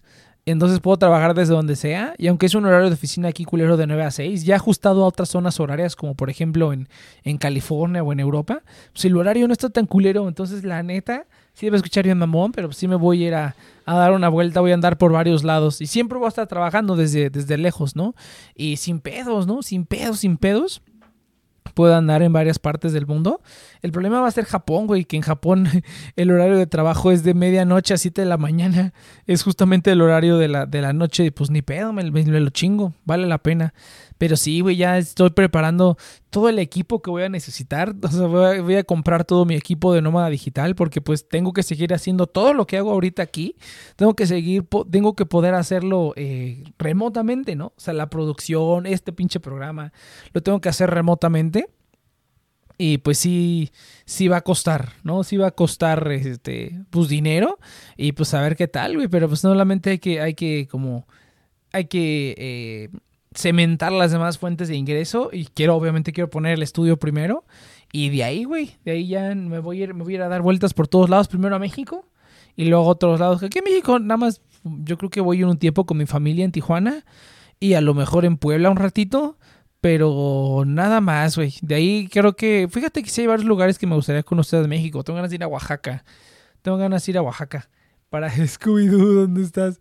Entonces 0.47 0.79
puedo 0.79 0.97
trabajar 0.97 1.35
desde 1.35 1.53
donde 1.53 1.75
sea. 1.75 2.15
Y 2.17 2.25
aunque 2.25 2.47
es 2.47 2.55
un 2.55 2.65
horario 2.65 2.87
de 2.87 2.95
oficina 2.95 3.27
aquí 3.27 3.45
culero 3.45 3.77
de 3.77 3.85
9 3.85 4.01
a 4.01 4.09
6, 4.09 4.43
ya 4.45 4.55
ajustado 4.55 5.03
a 5.03 5.07
otras 5.07 5.29
zonas 5.29 5.59
horarias, 5.59 5.95
como 5.95 6.15
por 6.15 6.31
ejemplo 6.31 6.73
en, 6.73 6.89
en 7.23 7.37
California 7.37 8.01
o 8.01 8.11
en 8.11 8.19
Europa, 8.19 8.63
pues 8.93 9.05
el 9.05 9.15
horario 9.15 9.45
no 9.45 9.53
está 9.53 9.69
tan 9.69 9.85
culero. 9.85 10.27
Entonces, 10.27 10.63
la 10.63 10.81
neta, 10.81 11.27
sí 11.55 11.65
debe 11.65 11.77
escuchar 11.77 12.05
bien 12.05 12.19
mamón, 12.19 12.51
pero 12.51 12.71
sí 12.71 12.87
me 12.87 12.95
voy 12.95 13.23
a 13.23 13.27
ir 13.27 13.33
a, 13.33 13.55
dar 13.87 14.11
una 14.11 14.29
vuelta, 14.29 14.59
voy 14.59 14.71
a 14.71 14.75
andar 14.75 14.97
por 14.97 15.11
varios 15.11 15.43
lados. 15.43 15.81
Y 15.81 15.87
siempre 15.87 16.19
voy 16.19 16.27
a 16.27 16.29
estar 16.29 16.47
trabajando 16.47 16.95
desde, 16.95 17.31
desde 17.31 17.57
lejos, 17.57 17.95
¿no? 17.95 18.13
Y 18.53 18.77
sin 18.77 18.99
pedos, 18.99 19.47
¿no? 19.47 19.63
Sin 19.63 19.85
pedos, 19.85 20.19
sin 20.19 20.37
pedos 20.37 20.83
puedo 21.73 21.95
andar 21.95 22.23
en 22.23 22.33
varias 22.33 22.57
partes 22.57 22.93
del 22.93 23.05
mundo. 23.05 23.41
El 23.81 23.91
problema 23.91 24.21
va 24.21 24.27
a 24.27 24.31
ser 24.31 24.45
Japón, 24.45 24.87
güey, 24.87 25.05
que 25.05 25.17
en 25.17 25.21
Japón 25.21 25.67
el 26.15 26.31
horario 26.31 26.57
de 26.57 26.65
trabajo 26.65 27.11
es 27.11 27.23
de 27.23 27.35
medianoche 27.35 27.93
a 27.93 27.97
7 27.97 28.21
de 28.21 28.27
la 28.27 28.37
mañana. 28.37 28.93
Es 29.27 29.43
justamente 29.43 29.91
el 29.91 30.01
horario 30.01 30.37
de 30.37 30.47
la, 30.47 30.65
de 30.65 30.81
la 30.81 30.93
noche. 30.93 31.31
Pues 31.31 31.51
ni 31.51 31.61
pedo, 31.61 31.93
me, 31.93 32.09
me 32.09 32.39
lo 32.39 32.49
chingo, 32.49 32.93
vale 33.03 33.27
la 33.27 33.37
pena. 33.37 33.73
Pero 34.17 34.37
sí, 34.37 34.61
güey, 34.61 34.77
ya 34.77 34.97
estoy 34.97 35.31
preparando 35.31 35.97
todo 36.29 36.47
el 36.49 36.59
equipo 36.59 37.01
que 37.01 37.09
voy 37.09 37.23
a 37.23 37.29
necesitar. 37.29 37.95
O 38.05 38.07
sea, 38.09 38.27
voy 38.27 38.75
a, 38.75 38.83
comprar 38.83 39.25
todo 39.25 39.45
mi 39.45 39.55
equipo 39.55 39.93
de 39.93 40.01
nómada 40.01 40.29
digital 40.29 40.75
porque 40.75 41.01
pues 41.01 41.27
tengo 41.27 41.53
que 41.53 41.63
seguir 41.63 41.93
haciendo 41.93 42.27
todo 42.27 42.53
lo 42.53 42.65
que 42.67 42.77
hago 42.77 42.91
ahorita 42.91 43.23
aquí. 43.23 43.55
Tengo 43.95 44.13
que 44.15 44.27
seguir, 44.27 44.65
tengo 44.89 45.15
que 45.15 45.25
poder 45.25 45.53
hacerlo 45.55 46.13
eh, 46.15 46.63
remotamente, 46.77 47.55
¿no? 47.55 47.67
O 47.67 47.79
sea, 47.79 47.93
la 47.93 48.09
producción, 48.09 48.85
este 48.85 49.11
pinche 49.11 49.39
programa, 49.39 49.91
lo 50.33 50.41
tengo 50.41 50.61
que 50.61 50.69
hacer 50.69 50.89
remotamente. 50.89 51.67
Y 52.77 52.97
pues 52.99 53.17
sí, 53.17 53.71
sí 54.05 54.27
va 54.27 54.37
a 54.37 54.41
costar, 54.41 54.93
¿no? 55.03 55.23
Sí 55.23 55.37
va 55.37 55.47
a 55.47 55.51
costar, 55.51 56.11
este, 56.11 56.83
pues 56.89 57.07
dinero 57.07 57.57
y 57.95 58.11
pues 58.11 58.33
a 58.33 58.41
ver 58.41 58.55
qué 58.55 58.67
tal, 58.67 58.95
güey. 58.95 59.07
Pero 59.07 59.27
pues 59.27 59.39
solamente 59.41 59.91
hay 59.91 59.99
que, 59.99 60.21
hay 60.21 60.33
que 60.33 60.67
como, 60.69 61.07
hay 61.71 61.85
que... 61.85 62.35
Eh, 62.37 62.89
cementar 63.35 63.91
las 63.91 64.11
demás 64.11 64.37
fuentes 64.37 64.67
de 64.67 64.75
ingreso 64.75 65.29
y 65.31 65.45
quiero, 65.45 65.75
obviamente, 65.75 66.13
quiero 66.13 66.29
poner 66.29 66.53
el 66.53 66.63
estudio 66.63 66.97
primero. 66.97 67.45
Y 67.91 68.09
de 68.09 68.23
ahí, 68.23 68.43
güey, 68.43 68.77
de 68.83 68.93
ahí 68.93 69.07
ya 69.07 69.33
me 69.35 69.59
voy, 69.59 69.81
a 69.81 69.83
ir, 69.85 69.93
me 69.93 70.03
voy 70.03 70.13
a 70.13 70.15
ir 70.15 70.21
a 70.23 70.27
dar 70.27 70.41
vueltas 70.41 70.73
por 70.73 70.87
todos 70.87 71.09
lados. 71.09 71.27
Primero 71.27 71.55
a 71.55 71.59
México 71.59 72.05
y 72.55 72.65
luego 72.65 72.85
a 72.85 72.89
otros 72.89 73.19
lados. 73.19 73.43
Aquí 73.43 73.59
en 73.59 73.65
México, 73.65 73.99
nada 73.99 74.17
más, 74.17 74.41
yo 74.63 74.97
creo 74.97 75.09
que 75.09 75.21
voy 75.21 75.43
un 75.43 75.57
tiempo 75.57 75.85
con 75.85 75.97
mi 75.97 76.05
familia 76.05 76.45
en 76.45 76.51
Tijuana 76.51 77.05
y 77.59 77.73
a 77.73 77.81
lo 77.81 77.93
mejor 77.93 78.25
en 78.25 78.37
Puebla 78.37 78.69
un 78.69 78.77
ratito. 78.77 79.37
Pero 79.81 80.63
nada 80.65 80.99
más, 80.99 81.35
güey. 81.35 81.53
De 81.61 81.75
ahí 81.75 82.07
creo 82.11 82.35
que, 82.35 82.67
fíjate 82.71 83.03
que 83.03 83.09
sí 83.09 83.21
hay 83.21 83.27
varios 83.27 83.45
lugares 83.45 83.77
que 83.77 83.85
me 83.85 83.93
gustaría 83.93 84.23
conocer 84.23 84.63
de 84.63 84.67
México. 84.67 85.03
Tengo 85.03 85.17
ganas 85.17 85.29
de 85.29 85.35
ir 85.35 85.43
a 85.43 85.47
Oaxaca. 85.47 86.03
Tengo 86.63 86.77
ganas 86.77 87.05
de 87.05 87.11
ir 87.11 87.17
a 87.19 87.21
Oaxaca. 87.21 87.69
Para 88.09 88.29
Scooby-Doo, 88.35 89.13
¿dónde 89.13 89.43
estás? 89.43 89.79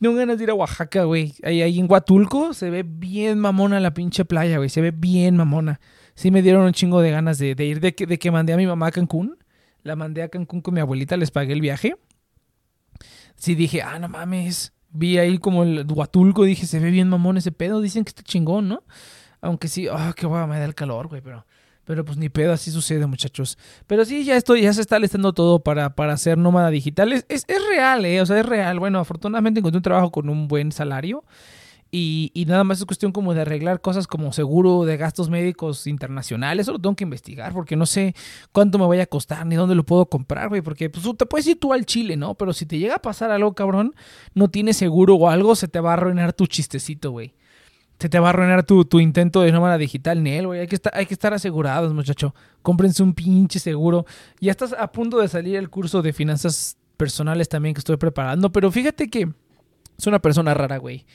No 0.00 0.14
ganas 0.14 0.38
de 0.38 0.44
ir 0.44 0.50
a 0.50 0.54
Oaxaca, 0.54 1.04
güey. 1.04 1.34
Ahí, 1.42 1.62
ahí 1.62 1.78
en 1.78 1.90
Huatulco 1.90 2.54
se 2.54 2.70
ve 2.70 2.84
bien 2.86 3.38
mamona 3.38 3.80
la 3.80 3.94
pinche 3.94 4.24
playa, 4.24 4.58
güey. 4.58 4.68
Se 4.68 4.80
ve 4.80 4.92
bien 4.92 5.36
mamona. 5.36 5.80
Sí 6.14 6.30
me 6.30 6.42
dieron 6.42 6.64
un 6.64 6.72
chingo 6.72 7.00
de 7.00 7.10
ganas 7.10 7.38
de, 7.38 7.54
ir, 7.64 7.80
de 7.80 7.94
que, 7.94 8.06
de 8.06 8.18
que 8.18 8.30
mandé 8.30 8.52
a 8.52 8.56
mi 8.56 8.66
mamá 8.66 8.88
a 8.88 8.90
Cancún. 8.92 9.38
La 9.82 9.96
mandé 9.96 10.22
a 10.22 10.28
Cancún 10.28 10.60
con 10.60 10.74
mi 10.74 10.80
abuelita, 10.80 11.16
les 11.16 11.30
pagué 11.30 11.52
el 11.52 11.60
viaje. 11.60 11.96
Sí 13.36 13.54
dije, 13.54 13.82
ah, 13.82 13.98
no 13.98 14.08
mames. 14.08 14.72
Vi 14.90 15.18
ahí 15.18 15.38
como 15.38 15.64
el 15.64 15.86
Huatulco, 15.88 16.44
dije, 16.44 16.66
se 16.66 16.78
ve 16.78 16.90
bien 16.90 17.08
mamón 17.08 17.36
ese 17.36 17.52
pedo. 17.52 17.80
Dicen 17.80 18.04
que 18.04 18.10
está 18.10 18.22
chingón, 18.22 18.68
¿no? 18.68 18.82
Aunque 19.40 19.68
sí, 19.68 19.88
ah, 19.90 20.12
qué 20.16 20.26
guay, 20.26 20.46
me 20.46 20.58
da 20.58 20.64
el 20.64 20.74
calor, 20.74 21.08
güey, 21.08 21.20
pero... 21.22 21.44
Pero 21.88 22.04
pues 22.04 22.18
ni 22.18 22.28
pedo, 22.28 22.52
así 22.52 22.70
sucede, 22.70 23.06
muchachos. 23.06 23.56
Pero 23.86 24.04
sí, 24.04 24.22
ya 24.22 24.36
estoy, 24.36 24.60
ya 24.60 24.74
se 24.74 24.82
está 24.82 24.98
listando 24.98 25.32
todo 25.32 25.60
para, 25.60 25.94
para 25.94 26.18
ser 26.18 26.36
nómada 26.36 26.68
digital. 26.68 27.14
Es, 27.14 27.24
es, 27.30 27.46
real, 27.66 28.04
¿eh? 28.04 28.20
O 28.20 28.26
sea, 28.26 28.38
es 28.38 28.44
real. 28.44 28.78
Bueno, 28.78 28.98
afortunadamente 28.98 29.60
encontré 29.60 29.78
un 29.78 29.82
trabajo 29.82 30.10
con 30.10 30.28
un 30.28 30.48
buen 30.48 30.70
salario. 30.70 31.24
Y, 31.90 32.30
y, 32.34 32.44
nada 32.44 32.62
más 32.62 32.80
es 32.80 32.84
cuestión 32.84 33.10
como 33.10 33.32
de 33.32 33.40
arreglar 33.40 33.80
cosas 33.80 34.06
como 34.06 34.34
seguro 34.34 34.84
de 34.84 34.98
gastos 34.98 35.30
médicos 35.30 35.86
internacionales. 35.86 36.64
Eso 36.64 36.72
lo 36.72 36.78
tengo 36.78 36.94
que 36.94 37.04
investigar 37.04 37.54
porque 37.54 37.74
no 37.74 37.86
sé 37.86 38.14
cuánto 38.52 38.78
me 38.78 38.86
vaya 38.86 39.04
a 39.04 39.06
costar 39.06 39.46
ni 39.46 39.56
dónde 39.56 39.74
lo 39.74 39.84
puedo 39.84 40.04
comprar, 40.10 40.50
güey. 40.50 40.60
Porque 40.60 40.90
pues, 40.90 41.06
te 41.16 41.24
puedes 41.24 41.46
ir 41.46 41.58
tú 41.58 41.72
al 41.72 41.86
Chile, 41.86 42.18
¿no? 42.18 42.34
Pero 42.34 42.52
si 42.52 42.66
te 42.66 42.76
llega 42.76 42.96
a 42.96 43.02
pasar 43.02 43.30
algo, 43.30 43.54
cabrón, 43.54 43.94
no 44.34 44.50
tienes 44.50 44.76
seguro 44.76 45.14
o 45.14 45.30
algo, 45.30 45.56
se 45.56 45.68
te 45.68 45.80
va 45.80 45.92
a 45.92 45.94
arruinar 45.94 46.34
tu 46.34 46.46
chistecito, 46.46 47.12
güey 47.12 47.32
se 47.98 48.08
te 48.08 48.18
va 48.18 48.28
a 48.28 48.30
arruinar 48.30 48.62
tu, 48.62 48.86
intento 49.00 49.42
de 49.42 49.50
nómada 49.50 49.76
digital, 49.76 50.22
Nel, 50.22 50.46
güey. 50.46 50.60
Hay 50.60 50.66
que, 50.68 50.76
estar, 50.76 50.92
hay 50.96 51.06
que 51.06 51.14
estar 51.14 51.34
asegurados, 51.34 51.92
muchacho. 51.92 52.34
Cómprense 52.62 53.02
un 53.02 53.12
pinche 53.12 53.58
seguro. 53.58 54.06
Ya 54.40 54.52
estás 54.52 54.72
a 54.72 54.92
punto 54.92 55.18
de 55.18 55.28
salir 55.28 55.56
el 55.56 55.68
curso 55.68 56.00
de 56.00 56.12
finanzas 56.12 56.76
personales 56.96 57.48
también 57.48 57.74
que 57.74 57.80
estoy 57.80 57.96
preparando, 57.96 58.50
pero 58.52 58.70
fíjate 58.70 59.08
que 59.08 59.28
es 59.98 60.06
una 60.06 60.20
persona 60.20 60.54
rara, 60.54 60.78
güey. 60.78 61.06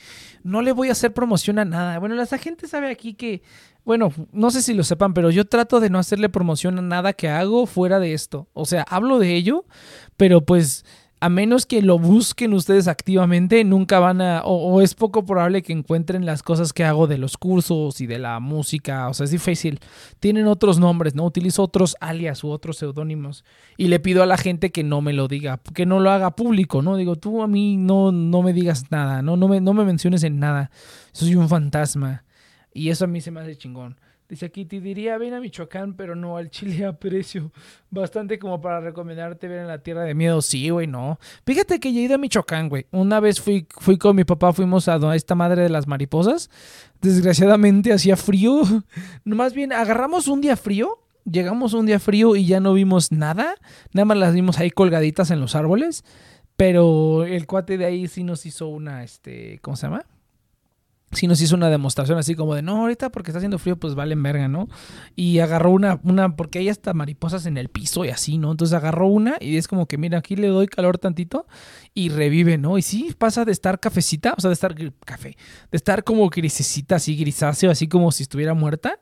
No 0.43 0.62
le 0.62 0.74
voy 0.74 0.89
a 0.89 0.91
hacer 0.91 1.13
promoción 1.13 1.58
a 1.58 1.63
nada. 1.63 2.00
Bueno, 2.00 2.15
la 2.15 2.26
gente 2.26 2.67
sabe 2.67 2.91
aquí 2.91 3.13
que, 3.13 3.41
bueno, 3.86 4.12
no 4.34 4.52
sé 4.52 4.62
si 4.62 4.74
lo 4.74 4.84
sepan, 4.84 5.13
pero 5.13 5.30
yo 5.30 5.46
trato 5.46 5.80
de 5.80 5.89
no 5.89 6.00
hacerle 6.00 6.28
promoción 6.28 6.78
a 6.80 6.82
nada 6.82 7.13
que 7.13 7.30
hago 7.30 7.65
fuera 7.65 8.00
de 8.00 8.13
esto. 8.13 8.50
O 8.52 8.65
sea, 8.65 8.86
hablo 8.89 9.19
de 9.19 9.36
ello, 9.36 9.65
pero 10.17 10.41
pues 10.41 10.84
a 11.24 11.30
menos 11.30 11.66
que 11.66 11.82
lo 11.82 11.98
busquen 11.98 12.52
ustedes 12.52 12.90
activamente, 12.90 13.64
nunca 13.64 13.98
van 14.00 14.20
a, 14.20 14.42
o, 14.44 14.82
es 14.82 14.94
poco 14.94 15.26
probable 15.26 15.62
que 15.62 15.72
encuentren 15.72 16.26
las 16.26 16.44
cosas 16.44 16.74
que 16.74 16.84
hago 16.84 17.08
de 17.08 17.18
los 17.18 17.38
cursos 17.38 18.02
y 18.02 18.08
de 18.08 18.20
la 18.20 18.42
música, 18.42 19.08
o 19.08 19.14
sea, 19.14 19.24
es 19.24 19.32
difícil. 19.32 19.80
Tienen 20.20 20.48
otros 20.48 20.80
nombres, 20.80 21.16
¿no? 21.16 21.24
Utilizo 21.24 21.64
otros 21.64 21.96
alias 22.02 22.44
u 22.44 22.50
otros 22.50 22.76
seudónimos 22.76 23.46
y 23.78 23.88
le 23.88 24.02
pido 24.02 24.22
a 24.22 24.26
la 24.26 24.36
gente 24.36 24.74
que 24.74 24.84
no 24.84 25.00
me 25.00 25.14
lo 25.14 25.30
diga, 25.30 25.62
que 25.74 25.86
no 25.86 26.02
lo 26.02 26.12
haga 26.12 26.36
público, 26.36 26.82
¿no? 26.82 26.98
Digo, 26.98 27.16
tú 27.16 27.42
a 27.42 27.48
mí 27.48 27.78
no, 27.78 28.12
no 28.12 28.42
me 28.42 28.52
digas 28.52 28.92
nada, 28.92 29.22
¿no? 29.22 29.38
No 29.38 29.48
me, 29.48 29.62
no 29.62 29.74
me 29.74 29.86
menciones 29.86 30.26
en 30.26 30.42
nada, 30.42 30.72
soy 31.14 31.36
un 31.36 31.48
fantasma 31.48 32.26
y 32.74 32.90
eso 32.90 33.06
a 33.06 33.08
mí 33.08 33.22
se 33.22 33.32
me 33.32 33.40
hace 33.40 33.56
chingón. 33.56 33.96
Dice 34.34 34.48
aquí, 34.48 34.65
te 34.65 34.82
diría 34.82 35.19
ven 35.19 35.36
a 35.36 35.39
Michoacán, 35.39 35.93
pero 35.93 36.15
no 36.15 36.38
al 36.38 36.50
Chile 36.50 36.86
a 36.88 36.93
precio. 36.93 37.52
Bastante 37.91 38.39
como 38.39 38.60
para 38.60 38.80
recomendarte 38.80 39.48
ver 39.48 39.60
en 39.60 39.67
la 39.67 39.84
Tierra 39.84 40.06
de 40.06 40.15
Miedo. 40.15 40.41
Sí, 40.41 40.72
güey, 40.72 40.88
no. 40.88 41.19
Fíjate 41.46 41.80
que 41.80 41.93
ya 41.93 42.00
he 42.00 42.04
ido 42.06 42.15
a 42.15 42.17
Michoacán, 42.17 42.67
güey. 42.67 42.88
Una 42.89 43.19
vez 43.19 43.39
fui, 43.39 43.67
fui 43.69 44.00
con 44.00 44.15
mi 44.15 44.24
papá, 44.24 44.52
fuimos 44.52 44.88
a 44.88 45.15
esta 45.15 45.36
madre 45.36 45.62
de 45.62 45.69
las 45.69 45.86
mariposas. 45.86 46.50
Desgraciadamente 47.00 47.93
hacía 47.93 48.17
frío. 48.17 48.63
Más 49.24 49.54
bien, 49.54 49.72
agarramos 49.72 50.28
un 50.28 50.41
día 50.41 50.58
frío. 50.58 50.98
Llegamos 51.26 51.76
un 51.76 51.86
día 51.86 52.00
frío 52.00 52.36
y 52.36 52.48
ya 52.48 52.60
no 52.60 52.74
vimos 52.74 53.12
nada. 53.12 53.54
Nada 53.91 54.06
más 54.06 54.17
las 54.17 54.34
vimos 54.34 54.58
ahí 54.58 54.72
colgaditas 54.72 55.30
en 55.30 55.41
los 55.41 55.54
árboles. 55.56 56.04
Pero 56.58 57.24
el 57.24 57.46
cuate 57.46 57.78
de 57.78 57.86
ahí 57.86 58.08
sí 58.08 58.24
nos 58.24 58.48
hizo 58.48 58.67
una, 58.67 59.04
este, 59.04 59.60
¿cómo 59.62 59.78
se 59.78 59.86
llama? 59.86 60.08
Sí 61.13 61.28
nos 61.28 61.41
hizo 61.41 61.56
una 61.56 61.69
demostración 61.69 62.17
así 62.17 62.36
como 62.36 62.56
de, 62.56 62.62
no, 62.62 62.82
ahorita 62.82 63.12
porque 63.12 63.32
está 63.32 63.39
haciendo 63.39 63.60
frío, 63.60 63.78
pues 63.78 63.95
valen 63.95 64.21
verga, 64.23 64.47
¿no? 64.47 64.67
Y 65.15 65.39
agarró 65.39 65.71
una, 65.71 65.99
una, 66.04 66.36
porque 66.36 66.60
hay 66.60 66.69
hasta 66.69 66.93
mariposas 66.93 67.45
en 67.45 67.58
el 67.58 67.69
piso 67.69 68.06
y 68.06 68.10
así, 68.10 68.38
¿no? 68.38 68.52
Entonces 68.52 68.73
agarró 68.76 69.08
una 69.08 69.36
y 69.39 69.58
es 69.58 69.67
como 69.67 69.88
que, 69.88 69.97
mira, 69.97 70.17
aquí 70.17 70.36
le 70.36 70.47
doy 70.47 70.67
calor 70.67 70.97
tantito 70.97 71.47
y 71.93 72.10
revive, 72.10 72.58
¿no? 72.58 72.78
Y 72.78 72.82
sí 72.82 73.15
pasa 73.17 73.45
de 73.45 73.52
estar 73.52 73.80
cafecita, 73.80 74.34
o 74.38 74.41
sea, 74.41 74.49
de 74.49 74.54
estar 74.54 74.76
café, 75.06 75.38
de 75.71 75.78
estar 75.78 76.04
como 76.04 76.30
grisecita, 76.30 76.95
así 76.95 77.15
grisáceo, 77.15 77.71
así 77.71 77.88
como 77.88 78.12
si 78.12 78.23
estuviera 78.23 78.54
muerta. 78.54 78.99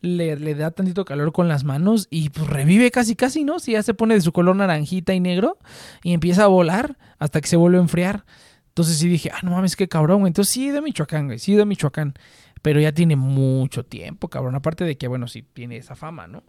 Le, 0.00 0.36
le, 0.36 0.54
da 0.54 0.70
tantito 0.70 1.06
calor 1.06 1.32
con 1.32 1.48
las 1.48 1.64
manos 1.64 2.08
y 2.10 2.28
pues 2.28 2.46
revive 2.46 2.90
casi 2.90 3.16
casi, 3.16 3.42
¿no? 3.42 3.58
Si 3.58 3.72
ya 3.72 3.82
se 3.82 3.94
pone 3.94 4.12
de 4.12 4.20
su 4.20 4.32
color 4.32 4.54
naranjita 4.54 5.14
y 5.14 5.20
negro 5.20 5.56
y 6.02 6.12
empieza 6.12 6.44
a 6.44 6.48
volar 6.48 6.98
hasta 7.18 7.40
que 7.40 7.48
se 7.48 7.56
vuelve 7.56 7.78
a 7.78 7.80
enfriar. 7.80 8.26
Entonces 8.74 8.98
sí 8.98 9.08
dije, 9.08 9.30
ah, 9.32 9.38
no 9.42 9.52
mames, 9.52 9.76
qué 9.76 9.88
cabrón, 9.88 10.20
güey. 10.20 10.30
Entonces 10.30 10.52
sí 10.52 10.70
de 10.70 10.82
Michoacán, 10.82 11.26
güey, 11.26 11.38
sí 11.38 11.54
de 11.54 11.64
Michoacán. 11.64 12.14
Pero 12.60 12.80
ya 12.80 12.92
tiene 12.92 13.14
mucho 13.14 13.84
tiempo, 13.84 14.28
cabrón. 14.28 14.56
Aparte 14.56 14.84
de 14.84 14.98
que, 14.98 15.06
bueno, 15.06 15.28
sí 15.28 15.42
tiene 15.42 15.76
esa 15.76 15.94
fama, 15.94 16.26
¿no? 16.26 16.42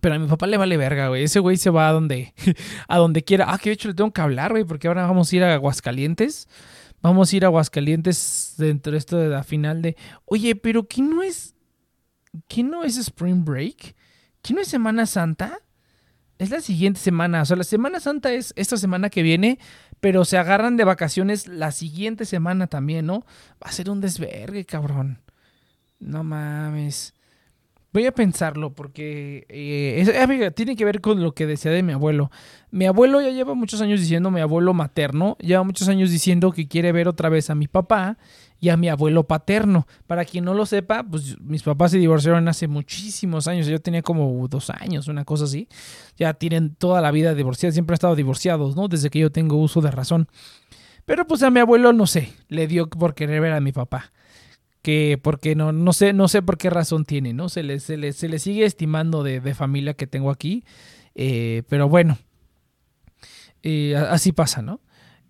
Pero 0.00 0.14
a 0.14 0.18
mi 0.18 0.28
papá 0.28 0.46
le 0.46 0.58
vale 0.58 0.76
verga, 0.76 1.08
güey. 1.08 1.24
Ese 1.24 1.40
güey 1.40 1.56
se 1.56 1.70
va 1.70 1.88
a 1.88 1.92
donde, 1.92 2.34
a 2.88 2.98
donde 2.98 3.24
quiera. 3.24 3.46
Ah, 3.48 3.58
que 3.58 3.70
de 3.70 3.74
hecho 3.74 3.88
le 3.88 3.94
tengo 3.94 4.12
que 4.12 4.20
hablar, 4.20 4.52
güey, 4.52 4.64
porque 4.64 4.86
ahora 4.86 5.06
vamos 5.06 5.32
a 5.32 5.36
ir 5.36 5.42
a 5.42 5.54
Aguascalientes 5.54 6.46
vamos 7.02 7.32
a 7.32 7.36
ir 7.36 7.44
a 7.44 7.48
Aguascalientes 7.48 8.54
dentro 8.58 8.92
de 8.92 8.98
esto 8.98 9.16
de 9.16 9.28
la 9.28 9.44
final 9.44 9.82
de, 9.82 9.96
oye, 10.24 10.56
pero 10.56 10.86
¿qué 10.86 11.02
no 11.02 11.22
es, 11.22 11.54
qué 12.48 12.62
no 12.62 12.84
es 12.84 12.96
Spring 12.96 13.44
Break? 13.44 13.94
¿Qué 14.42 14.54
no 14.54 14.60
es 14.60 14.68
Semana 14.68 15.06
Santa? 15.06 15.58
Es 16.38 16.50
la 16.50 16.60
siguiente 16.60 17.00
semana, 17.00 17.42
o 17.42 17.44
sea, 17.44 17.56
la 17.56 17.64
Semana 17.64 17.98
Santa 17.98 18.32
es 18.32 18.52
esta 18.56 18.76
semana 18.76 19.10
que 19.10 19.22
viene, 19.22 19.58
pero 20.00 20.24
se 20.24 20.38
agarran 20.38 20.76
de 20.76 20.84
vacaciones 20.84 21.46
la 21.46 21.72
siguiente 21.72 22.24
semana 22.24 22.66
también, 22.66 23.06
¿no? 23.06 23.20
Va 23.62 23.68
a 23.68 23.72
ser 23.72 23.90
un 23.90 24.00
desvergue, 24.00 24.64
cabrón. 24.64 25.20
No 25.98 26.24
mames. 26.24 27.14
Voy 27.92 28.04
a 28.04 28.12
pensarlo 28.12 28.74
porque 28.74 29.46
eh, 29.48 30.52
tiene 30.54 30.76
que 30.76 30.84
ver 30.84 31.00
con 31.00 31.22
lo 31.22 31.32
que 31.32 31.46
decía 31.46 31.70
de 31.70 31.82
mi 31.82 31.94
abuelo. 31.94 32.30
Mi 32.70 32.84
abuelo 32.84 33.20
ya 33.22 33.30
lleva 33.30 33.54
muchos 33.54 33.80
años 33.80 34.00
diciendo, 34.00 34.30
mi 34.30 34.40
abuelo 34.40 34.74
materno, 34.74 35.36
lleva 35.40 35.62
muchos 35.62 35.88
años 35.88 36.10
diciendo 36.10 36.52
que 36.52 36.68
quiere 36.68 36.92
ver 36.92 37.08
otra 37.08 37.30
vez 37.30 37.48
a 37.48 37.54
mi 37.54 37.66
papá 37.66 38.18
y 38.60 38.70
a 38.70 38.76
mi 38.76 38.88
abuelo 38.88 39.24
paterno. 39.24 39.86
Para 40.06 40.24
quien 40.24 40.44
no 40.44 40.54
lo 40.54 40.66
sepa, 40.66 41.02
pues 41.02 41.40
mis 41.40 41.62
papás 41.62 41.92
se 41.92 41.98
divorciaron 41.98 42.48
hace 42.48 42.68
muchísimos 42.68 43.46
años. 43.48 43.66
Yo 43.66 43.80
tenía 43.80 44.02
como 44.02 44.46
dos 44.48 44.70
años, 44.70 45.08
una 45.08 45.24
cosa 45.24 45.44
así. 45.44 45.68
Ya 46.16 46.34
tienen 46.34 46.74
toda 46.74 47.00
la 47.00 47.10
vida 47.10 47.34
divorciados, 47.34 47.74
siempre 47.74 47.94
han 47.94 47.98
estado 47.98 48.16
divorciados, 48.16 48.76
¿no? 48.76 48.88
Desde 48.88 49.10
que 49.10 49.20
yo 49.20 49.30
tengo 49.30 49.56
uso 49.56 49.80
de 49.80 49.90
razón. 49.90 50.28
Pero 51.04 51.26
pues 51.26 51.42
a 51.42 51.50
mi 51.50 51.60
abuelo, 51.60 51.92
no 51.92 52.06
sé, 52.06 52.32
le 52.48 52.66
dio 52.66 52.88
por 52.88 53.14
querer 53.14 53.40
ver 53.40 53.52
a 53.52 53.60
mi 53.60 53.72
papá 53.72 54.12
que 54.82 55.18
porque 55.22 55.54
no, 55.54 55.72
no 55.72 55.92
sé, 55.92 56.12
no 56.12 56.28
sé 56.28 56.40
por 56.40 56.56
qué 56.56 56.70
razón 56.70 57.04
tiene, 57.04 57.32
¿no? 57.32 57.48
Se 57.48 57.62
le, 57.62 57.80
se 57.80 57.96
le, 57.96 58.12
se 58.12 58.28
le 58.28 58.38
sigue 58.38 58.64
estimando 58.64 59.22
de, 59.22 59.54
familia 59.54 59.94
que 59.94 60.06
tengo 60.06 60.30
aquí. 60.30 60.64
Eh, 61.14 61.62
pero 61.68 61.88
bueno. 61.88 62.18
Eh, 63.62 63.96
así 63.96 64.32
pasa, 64.32 64.62
¿no? 64.62 64.80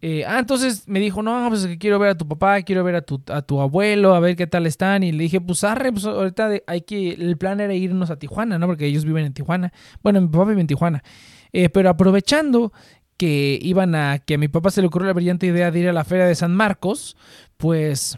Eh, 0.00 0.24
ah, 0.26 0.38
entonces 0.38 0.86
me 0.86 1.00
dijo, 1.00 1.22
no, 1.22 1.48
pues 1.48 1.66
que 1.66 1.78
quiero 1.78 1.98
ver 1.98 2.10
a 2.10 2.14
tu 2.16 2.26
papá, 2.28 2.62
quiero 2.62 2.84
ver 2.84 2.94
a 2.94 3.02
tu, 3.02 3.20
a 3.28 3.42
tu 3.42 3.60
abuelo, 3.60 4.14
a 4.14 4.20
ver 4.20 4.36
qué 4.36 4.46
tal 4.46 4.66
están. 4.66 5.02
Y 5.02 5.12
le 5.12 5.24
dije, 5.24 5.40
pues 5.40 5.64
arre, 5.64 5.92
pues 5.92 6.04
ahorita 6.04 6.50
hay 6.66 6.82
que, 6.82 7.10
el 7.10 7.36
plan 7.36 7.60
era 7.60 7.74
irnos 7.74 8.10
a 8.10 8.18
Tijuana, 8.18 8.58
¿no? 8.58 8.66
Porque 8.66 8.86
ellos 8.86 9.04
viven 9.04 9.26
en 9.26 9.32
Tijuana. 9.32 9.72
Bueno, 10.02 10.20
mi 10.20 10.28
papá 10.28 10.44
vive 10.44 10.60
en 10.60 10.66
Tijuana. 10.66 11.02
pero 11.72 11.90
aprovechando 11.90 12.72
que 13.18 13.58
iban 13.60 13.94
a, 13.94 14.20
que 14.20 14.34
a 14.34 14.38
mi 14.38 14.48
papá 14.48 14.70
se 14.70 14.80
le 14.80 14.86
ocurrió 14.86 15.08
la 15.08 15.12
brillante 15.12 15.46
idea 15.46 15.70
de 15.70 15.80
ir 15.80 15.88
a 15.88 15.92
la 15.92 16.04
feria 16.04 16.24
de 16.24 16.36
San 16.36 16.54
Marcos, 16.54 17.16
pues 17.56 18.16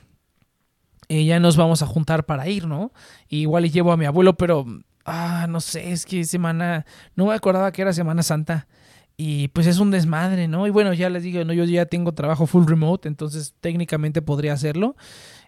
eh, 1.09 1.25
ya 1.25 1.41
nos 1.41 1.57
vamos 1.57 1.83
a 1.83 1.87
juntar 1.87 2.27
para 2.27 2.47
ir, 2.49 2.67
¿no? 2.67 2.93
igual 3.29 3.65
y 3.65 3.71
llevo 3.71 3.93
a 3.93 3.97
mi 3.97 4.05
abuelo, 4.05 4.37
pero, 4.37 4.67
ah, 5.07 5.47
no 5.49 5.61
sé, 5.61 5.91
es 5.91 6.05
que 6.05 6.25
semana, 6.25 6.85
no 7.17 7.27
me 7.27 7.35
acordaba 7.35 7.73
que 7.73 7.83
era 7.83 7.93
Semana 7.93 8.23
Santa. 8.23 8.69
Y 9.23 9.49
pues 9.49 9.67
es 9.67 9.79
un 9.81 9.91
desmadre, 9.91 10.49
¿no? 10.49 10.67
Y 10.67 10.71
bueno, 10.71 10.95
ya 10.95 11.11
les 11.11 11.23
digo, 11.23 11.45
no, 11.45 11.53
yo 11.53 11.65
ya 11.65 11.85
tengo 11.85 12.13
trabajo 12.13 12.47
full 12.47 12.65
remote, 12.67 13.07
entonces 13.07 13.55
técnicamente 13.61 14.23
podría 14.23 14.55
hacerlo. 14.55 14.97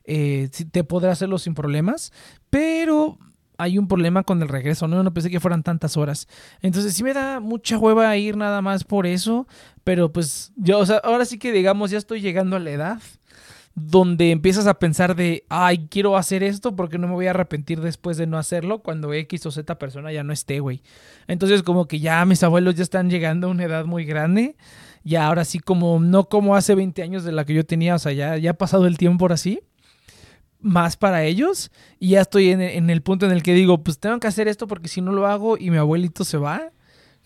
Eh, 0.04 0.50
te 0.70 0.84
podré 0.84 1.08
hacerlo 1.08 1.38
sin 1.38 1.54
problemas, 1.54 2.12
pero 2.50 3.16
hay 3.56 3.78
un 3.78 3.88
problema 3.88 4.24
con 4.24 4.42
el 4.42 4.48
regreso, 4.50 4.88
¿no? 4.88 5.02
No 5.02 5.14
pensé 5.14 5.30
que 5.30 5.40
fueran 5.40 5.62
tantas 5.62 5.96
horas. 5.96 6.28
Entonces 6.60 6.92
sí 6.92 7.02
me 7.02 7.14
da 7.14 7.40
mucha 7.40 7.78
hueva 7.78 8.14
ir 8.18 8.36
nada 8.36 8.60
más 8.60 8.84
por 8.84 9.06
eso, 9.06 9.46
pero 9.84 10.12
pues 10.12 10.52
yo, 10.56 10.78
o 10.78 10.84
sea, 10.84 10.98
ahora 10.98 11.24
sí 11.24 11.38
que 11.38 11.50
digamos, 11.50 11.90
ya 11.90 11.96
estoy 11.96 12.20
llegando 12.20 12.56
a 12.56 12.60
la 12.60 12.72
edad 12.72 12.98
donde 13.74 14.30
empiezas 14.30 14.66
a 14.66 14.78
pensar 14.78 15.16
de, 15.16 15.44
ay, 15.48 15.86
quiero 15.90 16.16
hacer 16.16 16.42
esto 16.42 16.76
porque 16.76 16.98
no 16.98 17.08
me 17.08 17.14
voy 17.14 17.26
a 17.26 17.30
arrepentir 17.30 17.80
después 17.80 18.16
de 18.18 18.26
no 18.26 18.36
hacerlo 18.36 18.82
cuando 18.82 19.12
X 19.14 19.46
o 19.46 19.50
Z 19.50 19.78
persona 19.78 20.12
ya 20.12 20.22
no 20.22 20.32
esté, 20.32 20.60
güey. 20.60 20.82
Entonces 21.26 21.62
como 21.62 21.86
que 21.86 21.98
ya 21.98 22.24
mis 22.26 22.42
abuelos 22.42 22.74
ya 22.74 22.82
están 22.82 23.08
llegando 23.08 23.46
a 23.46 23.50
una 23.50 23.64
edad 23.64 23.86
muy 23.86 24.04
grande. 24.04 24.56
Y 25.04 25.16
ahora 25.16 25.44
sí 25.44 25.58
como, 25.58 25.98
no 26.00 26.28
como 26.28 26.54
hace 26.54 26.74
20 26.74 27.02
años 27.02 27.24
de 27.24 27.32
la 27.32 27.44
que 27.44 27.54
yo 27.54 27.64
tenía, 27.64 27.94
o 27.94 27.98
sea, 27.98 28.12
ya, 28.12 28.36
ya 28.36 28.50
ha 28.50 28.54
pasado 28.54 28.86
el 28.86 28.98
tiempo 28.98 29.24
ahora 29.24 29.36
sí. 29.36 29.60
Más 30.60 30.96
para 30.96 31.24
ellos. 31.24 31.72
Y 31.98 32.10
ya 32.10 32.20
estoy 32.20 32.50
en, 32.50 32.60
en 32.60 32.90
el 32.90 33.02
punto 33.02 33.26
en 33.26 33.32
el 33.32 33.42
que 33.42 33.54
digo, 33.54 33.82
pues 33.82 33.98
tengo 33.98 34.20
que 34.20 34.28
hacer 34.28 34.48
esto 34.48 34.66
porque 34.66 34.88
si 34.88 35.00
no 35.00 35.12
lo 35.12 35.26
hago 35.26 35.56
y 35.56 35.70
mi 35.70 35.78
abuelito 35.78 36.24
se 36.24 36.36
va, 36.36 36.70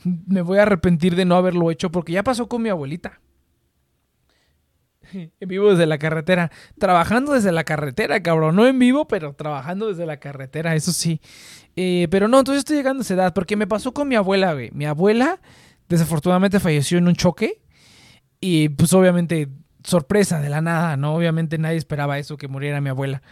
me 0.05 0.43
voy 0.43 0.59
a 0.59 0.63
arrepentir 0.63 1.17
de 1.17 1.25
no 1.25 1.35
haberlo 1.35 1.71
hecho 1.71 1.91
porque 1.91 2.13
ya 2.13 2.23
pasó 2.23 2.49
con 2.49 2.63
mi 2.63 2.69
abuelita. 2.69 3.21
En 5.40 5.49
vivo 5.49 5.71
desde 5.71 5.87
la 5.87 5.99
carretera. 5.99 6.51
Trabajando 6.79 7.33
desde 7.33 7.53
la 7.53 7.64
carretera, 7.64 8.23
cabrón. 8.23 8.57
No 8.57 8.66
en 8.66 8.79
vivo, 8.79 9.09
pero 9.09 9.35
trabajando 9.35 9.88
desde 9.88 10.07
la 10.07 10.19
carretera, 10.19 10.75
eso 10.75 10.92
sí. 10.92 11.21
Eh, 11.77 12.09
pero 12.11 12.29
no, 12.29 12.38
entonces 12.38 12.61
estoy 12.61 12.77
llegando 12.77 13.01
a 13.01 13.03
esa 13.03 13.14
edad. 13.14 13.35
Porque 13.35 13.57
me 13.57 13.66
pasó 13.66 13.92
con 13.92 14.09
mi 14.09 14.14
abuela, 14.14 14.53
güey. 14.53 14.71
Mi 14.73 14.87
abuela, 14.87 15.40
desafortunadamente, 15.88 16.61
falleció 16.61 16.99
en 16.99 17.09
un 17.09 17.14
choque. 17.14 17.61
Y 18.40 18.69
pues 18.71 18.92
obviamente, 18.92 19.49
sorpresa 19.85 20.40
de 20.40 20.49
la 20.49 20.61
nada, 20.61 20.97
¿no? 20.97 21.14
Obviamente 21.14 21.59
nadie 21.59 21.77
esperaba 21.79 22.19
eso, 22.19 22.37
que 22.37 22.49
muriera 22.49 22.81
mi 22.81 22.90
abuela. 22.90 23.23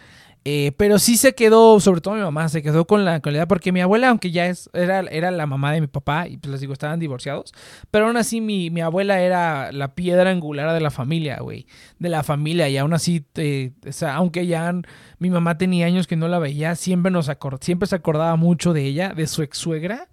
Eh, 0.46 0.72
pero 0.76 0.98
sí 0.98 1.16
se 1.16 1.34
quedó, 1.34 1.80
sobre 1.80 2.02
todo 2.02 2.14
mi 2.14 2.20
mamá, 2.20 2.50
se 2.50 2.62
quedó 2.62 2.86
con 2.86 3.06
la 3.06 3.18
calidad, 3.20 3.48
porque 3.48 3.72
mi 3.72 3.80
abuela, 3.80 4.10
aunque 4.10 4.30
ya 4.30 4.46
es, 4.46 4.68
era, 4.74 5.00
era 5.00 5.30
la 5.30 5.46
mamá 5.46 5.72
de 5.72 5.80
mi 5.80 5.86
papá, 5.86 6.28
y 6.28 6.36
pues 6.36 6.52
les 6.52 6.60
digo, 6.60 6.74
estaban 6.74 7.00
divorciados, 7.00 7.54
pero 7.90 8.06
aún 8.06 8.18
así 8.18 8.42
mi, 8.42 8.68
mi 8.68 8.82
abuela 8.82 9.22
era 9.22 9.72
la 9.72 9.94
piedra 9.94 10.28
angular 10.28 10.74
de 10.74 10.80
la 10.82 10.90
familia, 10.90 11.38
güey, 11.40 11.66
de 11.98 12.10
la 12.10 12.22
familia, 12.22 12.68
y 12.68 12.76
aún 12.76 12.92
así, 12.92 13.24
eh, 13.36 13.72
o 13.88 13.92
sea, 13.92 14.16
aunque 14.16 14.46
ya 14.46 14.70
mi 15.18 15.30
mamá 15.30 15.56
tenía 15.56 15.86
años 15.86 16.06
que 16.06 16.16
no 16.16 16.28
la 16.28 16.38
veía, 16.38 16.74
siempre, 16.74 17.10
nos 17.10 17.30
siempre 17.62 17.86
se 17.86 17.96
acordaba 17.96 18.36
mucho 18.36 18.74
de 18.74 18.84
ella, 18.84 19.14
de 19.14 19.26
su 19.26 19.42
ex 19.42 19.56
suegra, 19.56 20.10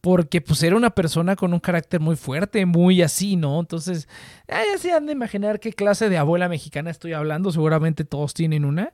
porque 0.00 0.40
pues 0.40 0.60
era 0.64 0.74
una 0.74 0.90
persona 0.90 1.36
con 1.36 1.52
un 1.54 1.60
carácter 1.60 2.00
muy 2.00 2.16
fuerte, 2.16 2.66
muy 2.66 3.02
así, 3.02 3.36
¿no? 3.36 3.60
Entonces, 3.60 4.08
ya 4.48 4.78
se 4.78 4.92
han 4.92 5.06
de 5.06 5.12
imaginar 5.12 5.60
qué 5.60 5.72
clase 5.72 6.08
de 6.08 6.18
abuela 6.18 6.48
mexicana 6.48 6.90
estoy 6.90 7.12
hablando, 7.12 7.52
seguramente 7.52 8.04
todos 8.04 8.34
tienen 8.34 8.64
una 8.64 8.92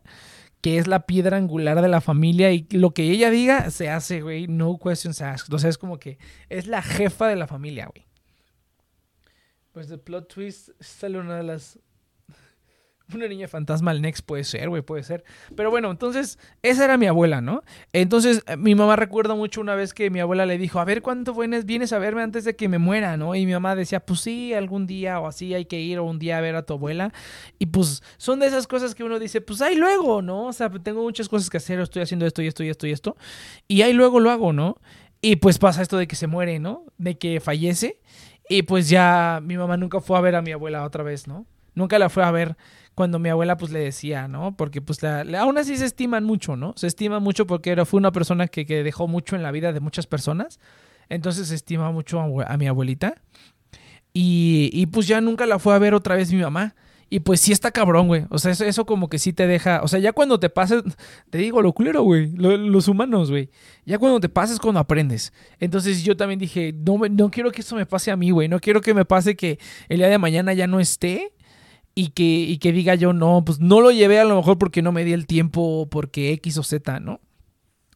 que 0.65 0.79
es 0.79 0.87
la 0.87 1.05
piedra 1.05 1.37
angular 1.37 1.83
de 1.83 1.89
la 1.89 2.01
familia 2.01 2.51
y 2.51 2.67
lo 2.71 2.93
que 2.95 3.03
ella 3.11 3.29
diga 3.29 3.71
se 3.71 3.91
hace, 3.91 4.23
güey, 4.23 4.47
no 4.47 4.79
questions 4.79 5.21
asked. 5.21 5.53
O 5.53 5.59
sea, 5.59 5.69
es 5.69 5.77
como 5.77 5.99
que 5.99 6.17
es 6.49 6.67
la 6.67 6.81
jefa 6.81 7.29
de 7.29 7.37
la 7.37 7.47
familia, 7.47 7.91
güey. 7.95 8.07
Pues 9.73 9.91
de 9.91 9.99
plot 9.99 10.33
twist 10.33 10.71
sale 10.81 11.19
una 11.19 11.37
de 11.37 11.43
las 11.43 11.79
una 13.13 13.29
niña 13.29 13.49
fantasma 13.49 13.91
al 13.91 14.01
Next 14.01 14.25
puede 14.25 14.45
ser, 14.45 14.69
güey, 14.69 14.83
puede 14.83 15.03
ser. 15.03 15.25
Pero 15.55 15.71
bueno, 15.71 15.91
entonces, 15.91 16.39
esa 16.63 16.85
era 16.85 16.97
mi 16.97 17.07
abuela, 17.07 17.41
¿no? 17.41 17.63
Entonces, 17.93 18.43
eh, 18.47 18.57
mi 18.57 18.75
mamá 18.75 18.97
recuerda 18.97 19.35
mucho 19.35 19.61
una 19.61 19.75
vez 19.75 19.93
que 19.93 20.11
mi 20.11 20.21
abuela 20.21 20.47
le 20.47 20.57
dijo, 20.57 20.81
a 20.81 20.85
ver, 20.85 21.03
¿cuánto 21.03 21.35
vienes, 21.35 21.67
vienes 21.67 21.93
a 21.93 21.99
verme 21.99 22.23
antes 22.23 22.45
de 22.45 22.57
que 22.57 22.69
me 22.69 22.79
muera, 22.79 23.17
¿no? 23.17 23.35
Y 23.35 23.45
mi 23.47 23.53
mamá 23.53 23.77
decía, 23.77 24.01
pues 24.01 24.21
sí, 24.21 24.55
algún 24.55 24.87
día 24.87 25.21
o 25.21 25.27
así 25.27 25.53
hay 25.55 25.67
que 25.67 25.81
ir 25.81 25.99
o 25.99 26.05
un 26.05 26.19
día 26.19 26.39
a 26.39 26.41
ver 26.41 26.57
a 26.57 26.63
tu 26.63 26.75
abuela. 26.75 27.13
Y 27.59 27.67
pues 27.67 28.03
son 28.17 28.41
de 28.41 28.47
esas 28.47 28.67
cosas 28.67 28.95
que 28.95 29.05
uno 29.05 29.19
dice, 29.19 29.41
pues 29.41 29.61
ahí 29.61 29.77
luego, 29.77 30.23
¿no? 30.23 30.47
O 30.47 30.53
sea, 30.53 30.71
tengo 30.71 31.03
muchas 31.03 31.29
cosas 31.29 31.51
que 31.51 31.59
hacer, 31.59 31.81
estoy 31.81 32.03
haciendo 32.03 32.27
esto 32.27 32.43
y 32.43 32.47
esto 32.47 32.65
y 32.65 32.69
esto 32.69 32.87
y 32.87 32.93
esto. 32.93 33.17
Y 33.69 33.83
ahí 33.83 33.93
luego 33.93 34.21
lo 34.21 34.31
hago, 34.31 34.53
¿no? 34.53 34.79
Y 35.21 35.37
pues 35.37 35.59
pasa 35.59 35.83
esto 35.83 35.97
de 35.97 36.07
que 36.07 36.17
se 36.17 36.27
muere, 36.27 36.59
¿no? 36.59 36.85
De 36.99 37.19
que 37.19 37.41
fallece. 37.41 38.01
Y 38.49 38.63
pues 38.63 38.89
ya 38.89 39.41
mi 39.43 39.57
mamá 39.57 39.77
nunca 39.77 40.01
fue 40.01 40.19
a 40.19 40.21
ver 40.21 40.35
a 40.37 40.43
mi 40.43 40.53
abuela 40.53 40.85
otra 40.85 41.03
vez, 41.03 41.27
¿no? 41.27 41.47
Nunca 41.75 41.99
la 41.99 42.09
fue 42.09 42.25
a 42.25 42.31
ver 42.31 42.57
cuando 42.95 43.19
mi 43.19 43.29
abuela 43.29 43.57
pues 43.57 43.73
le 43.73 43.81
decía, 43.81 44.29
¿no? 44.29 44.57
Porque 44.57 44.81
pues 44.81 45.03
la, 45.03 45.25
aún 45.41 45.59
así 45.59 45.77
se 45.77 45.85
estiman 45.85 46.25
mucho, 46.25 46.57
¿no? 46.57 46.75
Se 46.77 46.87
estima 46.87 47.19
mucho 47.19 47.47
porque 47.47 47.71
era, 47.71 47.85
fue 47.85 47.99
una 47.99 48.13
persona 48.13 48.49
que, 48.49 48.65
dejó 48.65 49.09
mucho 49.09 49.37
en 49.37 49.43
la 49.43 49.51
vida 49.51 49.73
de 49.73 49.81
muchas 49.81 50.07
personas. 50.07 50.61
Entonces 51.09 51.49
se 51.49 51.55
estima 51.55 51.91
mucho 51.91 52.21
a, 52.21 52.57
mi 52.57 52.67
abuelita. 52.67 53.15
Y, 54.13 54.71
y, 54.73 54.87
pues 54.87 55.09
ya 55.09 55.21
nunca 55.21 55.45
la 55.45 55.59
fue 55.59 55.75
a 55.75 55.79
ver 55.79 55.93
otra 55.93 56.15
vez 56.15 56.33
mi 56.33 56.41
mamá. 56.41 56.75
Y 57.11 57.21
pues 57.21 57.41
sí 57.41 57.53
está 57.53 57.71
cabrón, 57.71 58.09
güey. 58.09 58.27
O 58.31 58.39
sea, 58.39 58.53
eso, 58.53 58.65
eso, 58.65 58.87
como 58.87 59.09
que 59.09 59.19
sí 59.19 59.33
te 59.33 59.47
deja. 59.47 59.83
O 59.83 59.89
sea, 59.89 59.99
ya 59.99 60.13
cuando 60.13 60.41
te 60.41 60.51
pases. 60.51 60.83
Te 61.31 61.39
digo, 61.39 61.63
lo 61.63 61.73
culero, 61.73 62.03
güey. 62.03 62.33
los 62.33 62.89
humanos, 62.89 63.31
güey. 63.31 63.51
Ya 63.85 63.99
cuando 63.99 64.21
te 64.21 64.29
pases, 64.29 64.59
cuando 64.59 64.81
aprendes. 64.81 65.33
Entonces 65.61 66.03
yo 66.03 66.17
también 66.17 66.39
dije, 66.39 66.73
no, 66.73 66.99
no 67.11 67.31
quiero 67.31 67.51
que 67.53 67.61
esto 67.61 67.77
me 67.77 67.87
pase 67.87 68.11
a 68.11 68.17
mí, 68.17 68.31
güey. 68.31 68.49
No 68.49 68.61
quiero 68.61 68.81
que 68.81 68.95
me 68.95 69.05
pase 69.05 69.37
que 69.37 69.59
el 69.89 69.99
día 69.99 70.09
de 70.09 70.19
mañana 70.19 70.55
ya 70.55 70.67
no 70.67 70.81
esté 70.81 71.33
y 71.95 72.09
que, 72.09 72.25
y 72.25 72.59
que 72.59 72.73
diga 72.73 72.95
yo, 72.95 73.13
no, 73.13 73.45
pues 73.45 73.61
no 73.61 73.81
lo 73.81 73.91
llevé 73.91 74.19
a 74.19 74.25
lo 74.25 74.37
mejor 74.37 74.59
porque 74.59 74.83
no 74.83 74.93
me 74.93 75.05
di 75.05 75.13
el 75.13 75.27
tiempo, 75.27 75.89
porque 75.91 76.33
X 76.33 76.59
o 76.59 76.63
Z, 76.63 77.01
¿no? 77.01 77.21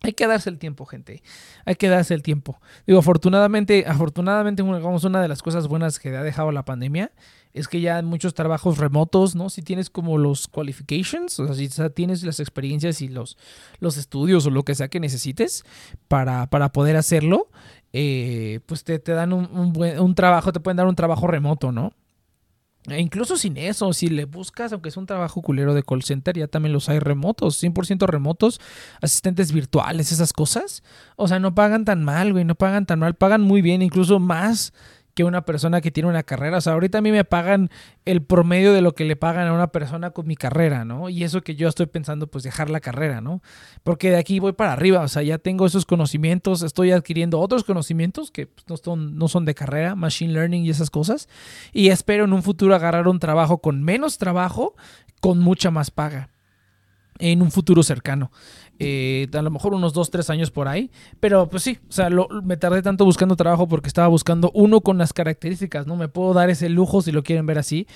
Hay 0.00 0.12
que 0.12 0.28
darse 0.28 0.48
el 0.48 0.58
tiempo, 0.58 0.86
gente. 0.86 1.22
Hay 1.64 1.74
que 1.74 1.88
darse 1.88 2.14
el 2.14 2.22
tiempo. 2.22 2.60
Digo, 2.86 3.00
afortunadamente, 3.00 3.84
afortunadamente, 3.86 4.62
una 4.62 5.22
de 5.22 5.28
las 5.28 5.42
cosas 5.42 5.66
buenas 5.66 5.98
que 5.98 6.16
ha 6.16 6.22
dejado 6.22 6.52
la 6.52 6.64
pandemia 6.64 7.10
es 7.52 7.66
que 7.66 7.80
ya 7.80 8.00
muchos 8.02 8.34
trabajos 8.34 8.78
remotos, 8.78 9.34
¿no? 9.34 9.50
Si 9.50 9.62
tienes 9.62 9.90
como 9.90 10.16
los 10.16 10.46
qualifications, 10.46 11.40
o 11.40 11.46
sea, 11.46 11.54
si 11.56 11.68
tienes 11.94 12.22
las 12.22 12.38
experiencias 12.38 13.02
y 13.02 13.08
los, 13.08 13.36
los 13.80 13.96
estudios 13.96 14.46
o 14.46 14.50
lo 14.50 14.62
que 14.62 14.76
sea 14.76 14.86
que 14.88 15.00
necesites 15.00 15.64
para, 16.06 16.46
para 16.46 16.70
poder 16.70 16.96
hacerlo, 16.96 17.48
eh, 17.92 18.60
pues 18.66 18.84
te, 18.84 19.00
te 19.00 19.12
dan 19.12 19.32
un, 19.32 19.48
un, 19.50 19.72
buen, 19.72 19.98
un 19.98 20.14
trabajo, 20.14 20.52
te 20.52 20.60
pueden 20.60 20.76
dar 20.76 20.86
un 20.86 20.94
trabajo 20.94 21.26
remoto, 21.26 21.72
¿no? 21.72 21.92
E 22.90 23.00
incluso 23.00 23.36
sin 23.36 23.56
eso, 23.56 23.92
si 23.92 24.08
le 24.08 24.24
buscas, 24.24 24.72
aunque 24.72 24.88
es 24.88 24.96
un 24.96 25.06
trabajo 25.06 25.42
culero 25.42 25.74
de 25.74 25.82
call 25.82 26.02
center, 26.02 26.36
ya 26.36 26.48
también 26.48 26.72
los 26.72 26.88
hay 26.88 26.98
remotos, 26.98 27.62
100% 27.62 28.06
remotos, 28.06 28.60
asistentes 29.00 29.52
virtuales, 29.52 30.12
esas 30.12 30.32
cosas. 30.32 30.82
O 31.16 31.28
sea, 31.28 31.38
no 31.38 31.54
pagan 31.54 31.84
tan 31.84 32.04
mal, 32.04 32.32
güey, 32.32 32.44
no 32.44 32.54
pagan 32.54 32.86
tan 32.86 32.98
mal, 32.98 33.14
pagan 33.14 33.42
muy 33.42 33.62
bien, 33.62 33.82
incluso 33.82 34.18
más 34.18 34.72
que 35.18 35.24
una 35.24 35.42
persona 35.42 35.80
que 35.80 35.90
tiene 35.90 36.08
una 36.08 36.22
carrera. 36.22 36.58
O 36.58 36.60
sea, 36.60 36.74
ahorita 36.74 36.98
a 36.98 37.00
mí 37.00 37.10
me 37.10 37.24
pagan 37.24 37.70
el 38.04 38.22
promedio 38.22 38.72
de 38.72 38.82
lo 38.82 38.94
que 38.94 39.04
le 39.04 39.16
pagan 39.16 39.48
a 39.48 39.52
una 39.52 39.72
persona 39.72 40.12
con 40.12 40.28
mi 40.28 40.36
carrera, 40.36 40.84
¿no? 40.84 41.08
Y 41.08 41.24
eso 41.24 41.42
que 41.42 41.56
yo 41.56 41.66
estoy 41.66 41.86
pensando, 41.86 42.28
pues 42.28 42.44
dejar 42.44 42.70
la 42.70 42.78
carrera, 42.78 43.20
¿no? 43.20 43.42
Porque 43.82 44.10
de 44.10 44.16
aquí 44.16 44.38
voy 44.38 44.52
para 44.52 44.72
arriba, 44.72 45.00
o 45.00 45.08
sea, 45.08 45.24
ya 45.24 45.38
tengo 45.38 45.66
esos 45.66 45.86
conocimientos, 45.86 46.62
estoy 46.62 46.92
adquiriendo 46.92 47.40
otros 47.40 47.64
conocimientos 47.64 48.30
que 48.30 48.46
pues, 48.46 48.64
no, 48.68 48.76
son, 48.76 49.16
no 49.16 49.26
son 49.26 49.44
de 49.44 49.56
carrera, 49.56 49.96
machine 49.96 50.32
learning 50.32 50.64
y 50.64 50.70
esas 50.70 50.88
cosas. 50.88 51.28
Y 51.72 51.88
espero 51.88 52.22
en 52.22 52.32
un 52.32 52.44
futuro 52.44 52.76
agarrar 52.76 53.08
un 53.08 53.18
trabajo 53.18 53.58
con 53.58 53.82
menos 53.82 54.18
trabajo, 54.18 54.76
con 55.20 55.40
mucha 55.40 55.72
más 55.72 55.90
paga 55.90 56.30
en 57.18 57.42
un 57.42 57.50
futuro 57.50 57.82
cercano. 57.82 58.30
Eh, 58.80 59.28
a 59.32 59.42
lo 59.42 59.50
mejor 59.50 59.74
unos 59.74 59.92
2, 59.92 60.10
3 60.10 60.30
años 60.30 60.50
por 60.50 60.68
ahí. 60.68 60.90
Pero 61.20 61.48
pues 61.48 61.62
sí, 61.62 61.78
o 61.88 61.92
sea, 61.92 62.08
me 62.42 62.56
tardé 62.56 62.82
tanto 62.82 63.04
buscando 63.04 63.36
trabajo 63.36 63.68
porque 63.68 63.88
estaba 63.88 64.08
buscando 64.08 64.50
uno 64.54 64.80
con 64.80 64.98
las 64.98 65.12
características, 65.12 65.86
¿no? 65.86 65.96
Me 65.96 66.08
puedo 66.08 66.32
dar 66.34 66.50
ese 66.50 66.68
lujo, 66.68 67.02
si 67.02 67.12
lo 67.12 67.22
quieren 67.22 67.46
ver 67.46 67.58
así, 67.58 67.86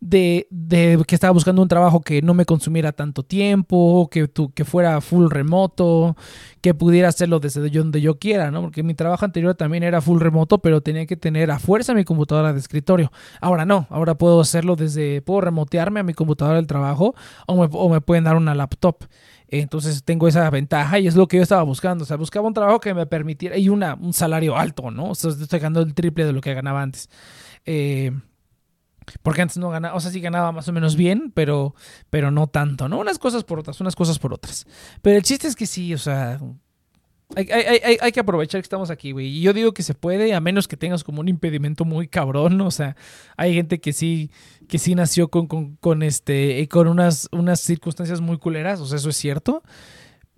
de, 0.00 0.46
de 0.50 1.02
que 1.06 1.14
estaba 1.14 1.32
buscando 1.32 1.62
un 1.62 1.68
trabajo 1.68 2.00
que 2.00 2.22
no 2.22 2.34
me 2.34 2.44
consumiera 2.44 2.92
tanto 2.92 3.22
tiempo, 3.22 4.08
que, 4.10 4.28
tu, 4.28 4.52
que 4.52 4.64
fuera 4.64 5.00
full 5.00 5.28
remoto, 5.30 6.16
que 6.60 6.74
pudiera 6.74 7.08
hacerlo 7.08 7.40
desde 7.40 7.68
donde 7.70 8.00
yo 8.00 8.18
quiera, 8.18 8.50
¿no? 8.50 8.62
Porque 8.62 8.82
mi 8.82 8.94
trabajo 8.94 9.24
anterior 9.24 9.54
también 9.54 9.82
era 9.82 10.00
full 10.00 10.20
remoto, 10.20 10.58
pero 10.58 10.80
tenía 10.80 11.06
que 11.06 11.16
tener 11.16 11.50
a 11.50 11.58
fuerza 11.58 11.94
mi 11.94 12.04
computadora 12.04 12.52
de 12.52 12.58
escritorio. 12.58 13.10
Ahora 13.40 13.64
no, 13.64 13.86
ahora 13.90 14.16
puedo 14.16 14.40
hacerlo 14.40 14.76
desde, 14.76 15.22
puedo 15.22 15.40
remotearme 15.40 16.00
a 16.00 16.02
mi 16.04 16.14
computadora 16.14 16.56
del 16.56 16.66
trabajo 16.66 17.14
o 17.46 17.56
me, 17.56 17.68
o 17.70 17.88
me 17.88 18.00
pueden 18.00 18.24
dar 18.24 18.36
una 18.36 18.54
laptop. 18.54 19.04
Entonces 19.50 20.04
tengo 20.04 20.28
esa 20.28 20.48
ventaja 20.50 20.98
y 20.98 21.06
es 21.06 21.16
lo 21.16 21.26
que 21.26 21.38
yo 21.38 21.42
estaba 21.42 21.62
buscando. 21.62 22.04
O 22.04 22.06
sea, 22.06 22.16
buscaba 22.18 22.46
un 22.46 22.54
trabajo 22.54 22.80
que 22.80 22.92
me 22.92 23.06
permitiera 23.06 23.56
y 23.56 23.68
una, 23.70 23.94
un 23.94 24.12
salario 24.12 24.56
alto, 24.56 24.90
¿no? 24.90 25.10
O 25.10 25.14
sea, 25.14 25.30
estoy 25.30 25.58
ganando 25.58 25.80
el 25.80 25.94
triple 25.94 26.26
de 26.26 26.32
lo 26.32 26.40
que 26.40 26.52
ganaba 26.52 26.82
antes. 26.82 27.08
Eh, 27.64 28.12
porque 29.22 29.42
antes 29.42 29.58
no 29.58 29.70
ganaba, 29.70 29.94
o 29.94 30.00
sea, 30.00 30.10
sí 30.10 30.20
ganaba 30.20 30.52
más 30.52 30.68
o 30.68 30.72
menos 30.72 30.96
bien, 30.96 31.32
pero, 31.34 31.74
pero 32.10 32.30
no 32.30 32.46
tanto, 32.46 32.88
¿no? 32.88 32.98
Unas 32.98 33.18
cosas 33.18 33.44
por 33.44 33.58
otras, 33.60 33.80
unas 33.80 33.96
cosas 33.96 34.18
por 34.18 34.32
otras. 34.34 34.66
Pero 35.02 35.16
el 35.16 35.22
chiste 35.22 35.48
es 35.48 35.56
que 35.56 35.66
sí, 35.66 35.94
o 35.94 35.98
sea, 35.98 36.40
hay, 37.36 38.12
que 38.12 38.20
aprovechar 38.20 38.60
que 38.60 38.64
estamos 38.64 38.90
aquí, 38.90 39.12
güey. 39.12 39.26
Y 39.26 39.42
yo 39.42 39.52
digo 39.52 39.72
que 39.72 39.82
se 39.82 39.94
puede, 39.94 40.32
a 40.34 40.40
menos 40.40 40.66
que 40.66 40.78
tengas 40.78 41.04
como 41.04 41.20
un 41.20 41.28
impedimento 41.28 41.84
muy 41.84 42.08
cabrón. 42.08 42.60
O 42.62 42.70
sea, 42.70 42.96
hay 43.36 43.54
gente 43.54 43.80
que 43.80 43.92
sí, 43.92 44.30
que 44.66 44.78
sí 44.78 44.94
nació 44.94 45.28
con, 45.28 45.46
con, 45.46 45.76
con 45.76 46.02
este, 46.02 46.66
con 46.68 46.88
unas, 46.88 47.28
unas 47.30 47.60
circunstancias 47.60 48.20
muy 48.22 48.38
culeras. 48.38 48.80
O 48.80 48.86
sea, 48.86 48.96
eso 48.96 49.10
es 49.10 49.16
cierto. 49.16 49.62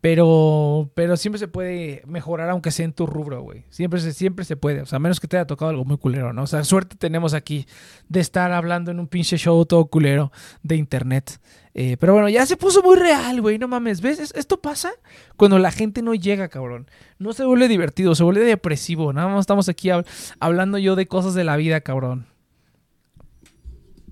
Pero, 0.00 0.90
pero 0.94 1.18
siempre 1.18 1.38
se 1.38 1.46
puede 1.46 2.02
mejorar, 2.06 2.48
aunque 2.48 2.70
sea 2.70 2.86
en 2.86 2.94
tu 2.94 3.06
rubro, 3.06 3.42
güey. 3.42 3.64
Siempre 3.68 4.00
se, 4.00 4.14
siempre 4.14 4.46
se 4.46 4.56
puede. 4.56 4.80
O 4.80 4.86
sea, 4.86 4.96
a 4.96 5.00
menos 5.00 5.20
que 5.20 5.28
te 5.28 5.36
haya 5.36 5.46
tocado 5.46 5.70
algo 5.70 5.84
muy 5.84 5.98
culero, 5.98 6.32
¿no? 6.32 6.44
O 6.44 6.46
sea, 6.46 6.64
suerte 6.64 6.96
tenemos 6.96 7.34
aquí 7.34 7.66
de 8.08 8.20
estar 8.20 8.50
hablando 8.52 8.90
en 8.90 8.98
un 8.98 9.08
pinche 9.08 9.36
show 9.36 9.62
todo 9.66 9.86
culero 9.86 10.32
de 10.62 10.76
internet. 10.76 11.38
Eh, 11.74 11.98
pero 12.00 12.14
bueno, 12.14 12.30
ya 12.30 12.46
se 12.46 12.56
puso 12.56 12.82
muy 12.82 12.96
real, 12.96 13.42
güey. 13.42 13.58
No 13.58 13.68
mames. 13.68 14.00
¿Ves? 14.00 14.32
Esto 14.34 14.60
pasa 14.60 14.90
cuando 15.36 15.58
la 15.58 15.70
gente 15.70 16.00
no 16.00 16.14
llega, 16.14 16.48
cabrón. 16.48 16.90
No 17.18 17.34
se 17.34 17.44
vuelve 17.44 17.68
divertido, 17.68 18.14
se 18.14 18.24
vuelve 18.24 18.44
depresivo. 18.44 19.12
Nada 19.12 19.28
más 19.28 19.40
estamos 19.40 19.68
aquí 19.68 19.90
hablando 20.38 20.78
yo 20.78 20.96
de 20.96 21.06
cosas 21.06 21.34
de 21.34 21.44
la 21.44 21.56
vida, 21.56 21.82
cabrón. 21.82 22.29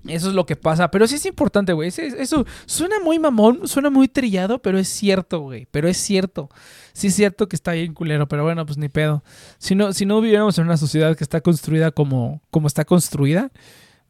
Eso 0.07 0.29
es 0.29 0.35
lo 0.35 0.45
que 0.45 0.55
pasa. 0.55 0.91
Pero 0.91 1.07
sí 1.07 1.15
es 1.15 1.25
importante, 1.25 1.73
güey. 1.73 1.89
Eso, 1.89 2.45
suena 2.65 2.99
muy 2.99 3.19
mamón, 3.19 3.67
suena 3.67 3.89
muy 3.89 4.07
trillado, 4.07 4.61
pero 4.61 4.77
es 4.77 4.87
cierto, 4.87 5.41
güey. 5.41 5.67
Pero 5.71 5.87
es 5.87 5.97
cierto. 5.97 6.49
Sí 6.93 7.07
es 7.07 7.15
cierto 7.15 7.47
que 7.47 7.55
está 7.55 7.73
bien 7.73 7.93
culero, 7.93 8.27
pero 8.27 8.43
bueno, 8.43 8.65
pues 8.65 8.77
ni 8.77 8.89
pedo. 8.89 9.23
Si 9.57 9.75
no, 9.75 9.93
si 9.93 10.05
no 10.05 10.21
viviéramos 10.21 10.57
en 10.57 10.65
una 10.65 10.77
sociedad 10.77 11.15
que 11.15 11.23
está 11.23 11.41
construida 11.41 11.91
como, 11.91 12.41
como 12.51 12.67
está 12.67 12.85
construida, 12.85 13.51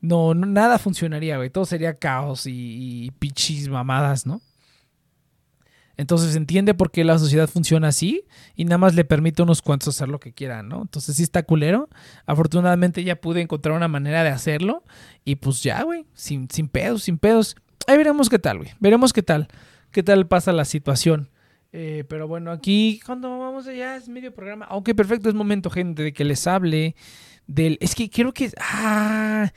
no, 0.01 0.33
nada 0.33 0.79
funcionaría, 0.79 1.37
güey. 1.37 1.49
Todo 1.49 1.65
sería 1.65 1.97
caos 1.97 2.43
y 2.45 3.11
pichis 3.19 3.69
mamadas, 3.69 4.25
¿no? 4.25 4.41
Entonces 5.99 6.37
entiende 6.37 6.73
por 6.73 6.91
qué 6.91 7.03
la 7.03 7.19
sociedad 7.19 7.49
funciona 7.49 7.89
así 7.89 8.23
y 8.55 8.63
nada 8.63 8.77
más 8.77 8.95
le 8.95 9.03
permite 9.03 9.41
a 9.41 9.43
unos 9.43 9.61
cuantos 9.61 9.89
hacer 9.89 10.07
lo 10.07 10.21
que 10.21 10.31
quieran, 10.31 10.69
¿no? 10.69 10.81
Entonces 10.81 11.17
sí 11.17 11.23
está 11.23 11.43
culero. 11.43 11.89
Afortunadamente 12.25 13.03
ya 13.03 13.17
pude 13.17 13.41
encontrar 13.41 13.75
una 13.75 13.89
manera 13.89 14.23
de 14.23 14.29
hacerlo 14.29 14.85
y 15.25 15.35
pues 15.35 15.61
ya, 15.61 15.83
güey, 15.83 16.05
sin, 16.13 16.49
sin 16.49 16.69
pedos, 16.69 17.03
sin 17.03 17.17
pedos. 17.17 17.57
Ahí 17.85 17.97
veremos 17.97 18.29
qué 18.29 18.39
tal, 18.39 18.59
güey. 18.59 18.69
Veremos 18.79 19.11
qué 19.11 19.23
tal, 19.23 19.49
qué 19.91 20.01
tal 20.01 20.25
pasa 20.25 20.53
la 20.53 20.63
situación. 20.63 21.31
Eh, 21.73 22.05
pero 22.07 22.29
bueno, 22.29 22.51
aquí 22.51 23.01
cuando 23.05 23.37
vamos 23.37 23.67
allá 23.67 23.97
es 23.97 24.07
medio 24.07 24.33
programa. 24.33 24.69
Ok, 24.71 24.91
perfecto, 24.95 25.27
es 25.27 25.35
momento, 25.35 25.69
gente, 25.69 26.01
de 26.01 26.13
que 26.13 26.23
les 26.23 26.47
hable 26.47 26.95
del... 27.45 27.77
Es 27.81 27.93
que 27.93 28.09
quiero 28.09 28.33
que... 28.33 28.53
Ah, 28.57 29.51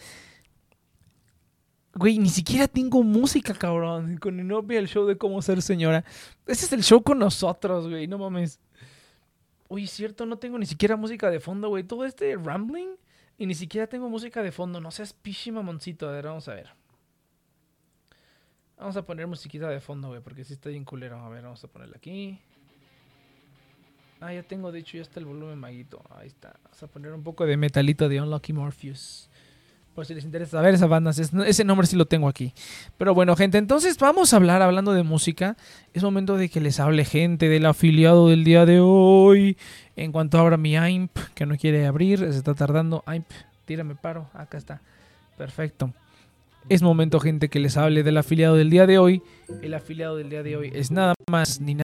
Güey, 1.95 2.19
ni 2.19 2.31
siquiera 2.31 2.67
tengo 2.69 3.03
música, 3.03 3.53
cabrón. 3.55 4.17
Con 4.17 4.41
el 4.41 4.49
novio 4.49 4.79
el 4.79 4.89
show 4.89 5.07
de 5.07 5.19
cómo 5.19 5.43
ser 5.43 5.61
señora. 5.61 6.05
Ese 6.47 6.65
es 6.65 6.73
el 6.73 6.83
show 6.83 7.03
con 7.03 7.19
nosotros, 7.19 7.89
güey. 7.89 8.07
No 8.07 8.19
mames. 8.19 8.61
Uy, 9.69 9.87
cierto, 9.87 10.25
no 10.27 10.39
tengo 10.39 10.59
ni 10.59 10.67
siquiera 10.67 10.97
música 10.97 11.31
de 11.31 11.41
fondo, 11.41 11.69
güey. 11.69 11.85
Todo 11.85 12.05
este 12.05 12.35
rambling 12.37 12.97
y 13.39 13.47
ni 13.47 13.55
siquiera 13.55 13.87
tengo 13.87 14.09
música 14.09 14.43
de 14.43 14.53
fondo. 14.53 14.81
No 14.81 14.91
seas 14.91 15.13
pichi 15.13 15.53
mamoncito. 15.53 16.09
A 16.09 16.13
ver, 16.13 16.27
vamos 16.27 16.49
a 16.49 16.55
ver. 16.55 16.71
Vamos 18.79 18.97
a 18.97 19.07
poner 19.07 19.27
musiquita 19.27 19.69
de 19.69 19.81
fondo, 19.81 20.09
güey, 20.09 20.21
porque 20.21 20.45
sí 20.45 20.55
está 20.55 20.71
bien 20.71 20.85
culero. 20.85 21.19
A 21.19 21.29
ver, 21.29 21.43
vamos 21.43 21.63
a 21.63 21.69
ponerla 21.69 21.97
aquí. 21.97 22.41
Ah, 24.21 24.33
ya 24.33 24.43
tengo, 24.43 24.73
de 24.73 24.79
hecho, 24.79 24.97
ya 24.97 25.03
está 25.03 25.21
el 25.21 25.27
volumen 25.27 25.59
maguito. 25.59 26.03
Ahí 26.11 26.29
está. 26.29 26.59
Vamos 26.65 26.83
a 26.83 26.87
poner 26.87 27.13
un 27.13 27.23
poco 27.23 27.45
de 27.45 27.57
metalito 27.57 28.09
de 28.09 28.21
Unlucky 28.21 28.53
Morpheus. 28.53 29.29
Por 29.95 30.07
si 30.07 30.15
les 30.15 30.25
interesa 30.25 30.53
saber 30.53 30.75
esas 30.75 30.89
bandas, 30.89 31.19
ese 31.19 31.65
nombre 31.65 31.87
sí 31.87 31.97
lo 31.97 32.07
tengo 32.07 32.27
aquí. 32.27 32.55
Pero 32.97 33.15
bueno, 33.15 33.37
gente, 33.37 33.59
entonces 33.59 33.99
vamos 33.99 34.33
a 34.33 34.37
hablar, 34.37 34.63
hablando 34.63 34.95
de 34.95 35.03
música. 35.03 35.57
Es 35.93 36.03
momento 36.03 36.39
de 36.39 36.49
que 36.49 36.63
les 36.63 36.81
hable 36.81 37.05
gente 37.05 37.51
del 37.51 37.67
afiliado 37.67 38.29
del 38.29 38.43
día 38.43 38.65
de 38.65 38.81
hoy. 38.81 39.59
En 39.95 40.11
cuanto 40.11 40.39
abra 40.39 40.57
mi 40.57 40.77
IMP, 40.77 41.15
que 41.35 41.45
no 41.45 41.59
quiere 41.59 41.87
abrir, 41.87 42.21
se 42.21 42.39
está 42.39 42.55
tardando. 42.55 43.05
IMP, 43.07 43.31
tírame 43.67 43.95
paro, 43.95 44.31
acá 44.33 44.57
está. 44.57 44.81
Perfecto. 45.37 45.93
Es 46.71 46.81
momento, 46.81 47.21
gente, 47.21 47.51
que 47.51 47.59
les 47.59 47.77
hable 47.77 48.03
del 48.03 48.17
afiliado 48.17 48.57
del 48.57 48.71
día 48.71 48.87
de 48.87 48.99
hoy. 48.99 49.23
El 49.61 49.75
afiliado 49.75 50.17
del 50.17 50.31
día 50.31 50.43
de 50.43 50.57
hoy 50.57 50.73
es 50.75 50.91
nada 50.91 51.15
más 51.31 51.61
ni 51.61 51.75
nada 51.75 51.83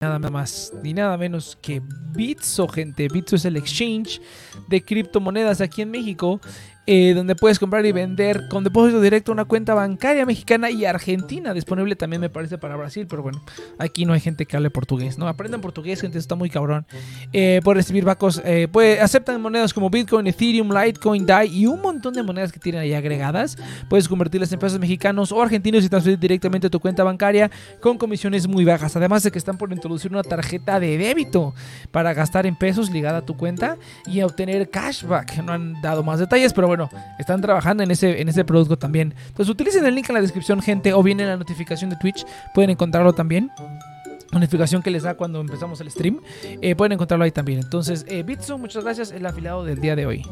nada 0.00 0.30
más 0.30 0.72
ni 0.82 0.92
nada 0.92 1.16
menos 1.16 1.58
que 1.60 1.80
Bitso, 2.12 2.68
gente. 2.68 3.08
Bitso 3.08 3.36
es 3.36 3.44
el 3.44 3.56
exchange 3.56 4.20
de 4.68 4.82
criptomonedas 4.82 5.60
aquí 5.60 5.82
en 5.82 5.90
México 5.90 6.40
eh, 6.86 7.14
donde 7.14 7.34
puedes 7.34 7.58
comprar 7.58 7.86
y 7.86 7.92
vender 7.92 8.46
con 8.50 8.62
depósito 8.62 9.00
directo 9.00 9.32
una 9.32 9.46
cuenta 9.46 9.72
bancaria 9.72 10.26
mexicana 10.26 10.70
y 10.70 10.84
argentina. 10.84 11.54
Disponible 11.54 11.96
también 11.96 12.20
me 12.20 12.28
parece 12.28 12.58
para 12.58 12.76
Brasil, 12.76 13.06
pero 13.08 13.22
bueno, 13.22 13.42
aquí 13.78 14.04
no 14.04 14.12
hay 14.12 14.20
gente 14.20 14.44
que 14.44 14.54
hable 14.54 14.68
portugués, 14.68 15.16
¿no? 15.16 15.26
Aprendan 15.26 15.62
portugués, 15.62 16.02
gente, 16.02 16.18
está 16.18 16.34
muy 16.34 16.50
cabrón. 16.50 16.84
Eh, 17.32 17.60
puede 17.64 17.76
recibir 17.76 18.04
bacos, 18.04 18.42
eh, 18.44 18.68
puede, 18.70 19.00
aceptan 19.00 19.40
monedas 19.40 19.72
como 19.72 19.88
Bitcoin, 19.88 20.26
Ethereum, 20.26 20.70
Litecoin, 20.70 21.24
DAI 21.24 21.56
y 21.56 21.66
un 21.66 21.80
montón 21.80 22.12
de 22.12 22.22
monedas 22.22 22.52
que 22.52 22.60
tienen 22.60 22.82
ahí 22.82 22.92
agregadas. 22.92 23.56
Puedes 23.88 24.06
convertirlas 24.06 24.52
en 24.52 24.58
pesos 24.58 24.78
mexicanos 24.78 25.32
o 25.32 25.40
argentinos 25.40 25.84
y 25.84 25.88
transferir 25.88 26.18
directamente 26.18 26.66
a 26.66 26.70
tu 26.70 26.80
cuenta 26.80 27.02
bancaria 27.02 27.50
con 27.80 27.96
comisiones 27.96 28.46
muy 28.46 28.66
bajas. 28.66 28.94
Además 28.94 29.22
de 29.22 29.30
que 29.30 29.38
están 29.38 29.56
por 29.56 29.72
introducir 29.72 30.10
una 30.10 30.22
tarjeta 30.22 30.78
de 30.78 30.98
débito 30.98 31.54
para 31.90 32.12
gastar 32.12 32.44
en 32.44 32.56
pesos 32.56 32.90
ligada 32.90 33.18
a 33.18 33.22
tu 33.24 33.38
cuenta 33.38 33.78
y 34.06 34.20
obtener 34.20 34.68
cashback. 34.68 35.42
No 35.42 35.52
han 35.54 35.80
dado 35.80 36.02
más 36.02 36.18
detalles, 36.18 36.52
pero 36.52 36.66
bueno 36.66 36.73
bueno, 36.76 36.90
están 37.18 37.40
trabajando 37.40 37.82
en 37.82 37.90
ese, 37.90 38.20
en 38.20 38.28
ese 38.28 38.44
producto 38.44 38.76
también. 38.76 39.14
Entonces 39.28 39.48
utilicen 39.48 39.86
el 39.86 39.94
link 39.94 40.08
en 40.08 40.14
la 40.14 40.20
descripción, 40.20 40.60
gente, 40.60 40.92
o 40.92 41.02
bien 41.02 41.20
en 41.20 41.28
la 41.28 41.36
notificación 41.36 41.90
de 41.90 41.96
Twitch, 41.96 42.26
pueden 42.52 42.70
encontrarlo 42.70 43.12
también. 43.12 43.50
Notificación 44.32 44.82
que 44.82 44.90
les 44.90 45.04
da 45.04 45.14
cuando 45.14 45.40
empezamos 45.40 45.80
el 45.80 45.90
stream. 45.90 46.20
Eh, 46.42 46.74
pueden 46.74 46.92
encontrarlo 46.92 47.24
ahí 47.24 47.30
también. 47.30 47.60
Entonces, 47.60 48.04
eh, 48.08 48.24
Bitso, 48.24 48.58
muchas 48.58 48.82
gracias, 48.82 49.12
el 49.12 49.24
afiliado 49.24 49.64
del 49.64 49.80
día 49.80 49.94
de 49.94 50.06
hoy. 50.06 50.26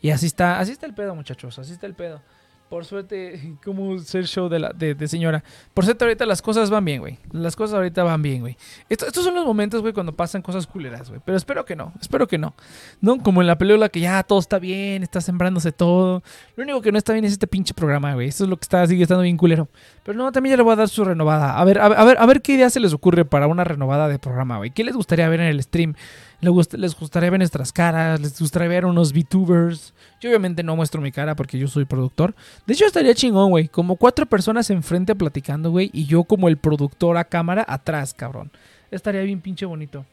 Y 0.00 0.10
así 0.10 0.26
está, 0.26 0.58
así 0.58 0.72
está 0.72 0.86
el 0.86 0.94
pedo, 0.94 1.14
muchachos, 1.14 1.58
así 1.58 1.72
está 1.72 1.86
el 1.86 1.94
pedo. 1.94 2.20
Por 2.68 2.84
suerte, 2.84 3.56
como 3.64 3.98
ser 4.00 4.26
show 4.26 4.48
de, 4.48 4.58
la, 4.58 4.70
de, 4.70 5.08
señora. 5.08 5.44
Por 5.72 5.84
suerte, 5.84 6.04
ahorita 6.04 6.26
las 6.26 6.42
cosas 6.42 6.68
van 6.68 6.84
bien, 6.84 7.00
güey. 7.00 7.18
Las 7.30 7.54
cosas 7.54 7.74
ahorita 7.74 8.02
van 8.02 8.22
bien, 8.22 8.40
güey. 8.40 8.56
estos 8.88 9.22
son 9.22 9.34
los 9.34 9.46
momentos, 9.46 9.82
güey, 9.82 9.92
cuando 9.92 10.12
pasan 10.12 10.42
cosas 10.42 10.66
culeras, 10.66 11.08
güey. 11.08 11.20
Pero 11.24 11.36
espero 11.36 11.64
que 11.64 11.76
no, 11.76 11.92
espero 12.00 12.26
que 12.26 12.38
no. 12.38 12.54
No 13.00 13.18
como 13.22 13.40
en 13.40 13.46
la 13.46 13.56
película 13.56 13.88
que 13.88 14.00
ya 14.00 14.22
todo 14.24 14.40
está 14.40 14.58
bien, 14.58 15.04
está 15.04 15.20
sembrándose 15.20 15.70
todo. 15.70 16.22
Lo 16.56 16.64
único 16.64 16.82
que 16.82 16.90
no 16.90 16.98
está 16.98 17.12
bien 17.12 17.24
es 17.24 17.32
este 17.32 17.46
pinche 17.46 17.72
programa, 17.72 18.14
güey. 18.14 18.28
Esto 18.28 18.44
es 18.44 18.50
lo 18.50 18.56
que 18.56 18.62
está, 18.62 18.84
sigue 18.86 19.02
estando 19.02 19.22
bien 19.22 19.36
culero. 19.36 19.68
Pero 20.02 20.18
no, 20.18 20.32
también 20.32 20.54
ya 20.54 20.56
le 20.56 20.62
voy 20.64 20.72
a 20.72 20.76
dar 20.76 20.88
su 20.88 21.04
renovada. 21.04 21.58
A 21.58 21.64
ver, 21.64 21.78
a 21.78 21.88
ver, 21.88 22.16
a 22.18 22.26
ver 22.26 22.42
qué 22.42 22.54
idea 22.54 22.68
se 22.70 22.80
les 22.80 22.92
ocurre 22.92 23.24
para 23.24 23.46
una 23.46 23.62
renovada 23.62 24.08
de 24.08 24.18
programa, 24.18 24.56
güey. 24.56 24.70
¿Qué 24.70 24.82
les 24.82 24.96
gustaría 24.96 25.28
ver 25.28 25.40
en 25.40 25.46
el 25.46 25.62
stream? 25.62 25.94
Les 26.40 26.94
gustaría 26.94 27.30
ver 27.30 27.40
nuestras 27.40 27.72
caras, 27.72 28.20
les 28.20 28.38
gustaría 28.38 28.68
ver 28.68 28.84
unos 28.84 29.12
VTubers. 29.12 29.94
Yo 30.20 30.30
obviamente 30.30 30.62
no 30.62 30.76
muestro 30.76 31.00
mi 31.00 31.12
cara 31.12 31.34
porque 31.34 31.58
yo 31.58 31.68
soy 31.68 31.84
productor. 31.84 32.34
De 32.66 32.74
hecho 32.74 32.86
estaría 32.86 33.14
chingón, 33.14 33.50
güey. 33.50 33.68
Como 33.68 33.96
cuatro 33.96 34.26
personas 34.26 34.70
enfrente 34.70 35.14
platicando, 35.14 35.70
güey. 35.70 35.90
Y 35.92 36.06
yo 36.06 36.24
como 36.24 36.48
el 36.48 36.58
productor 36.58 37.16
a 37.16 37.24
cámara 37.24 37.64
atrás, 37.66 38.14
cabrón. 38.14 38.50
Estaría 38.90 39.22
bien 39.22 39.40
pinche 39.40 39.66
bonito. 39.66 40.04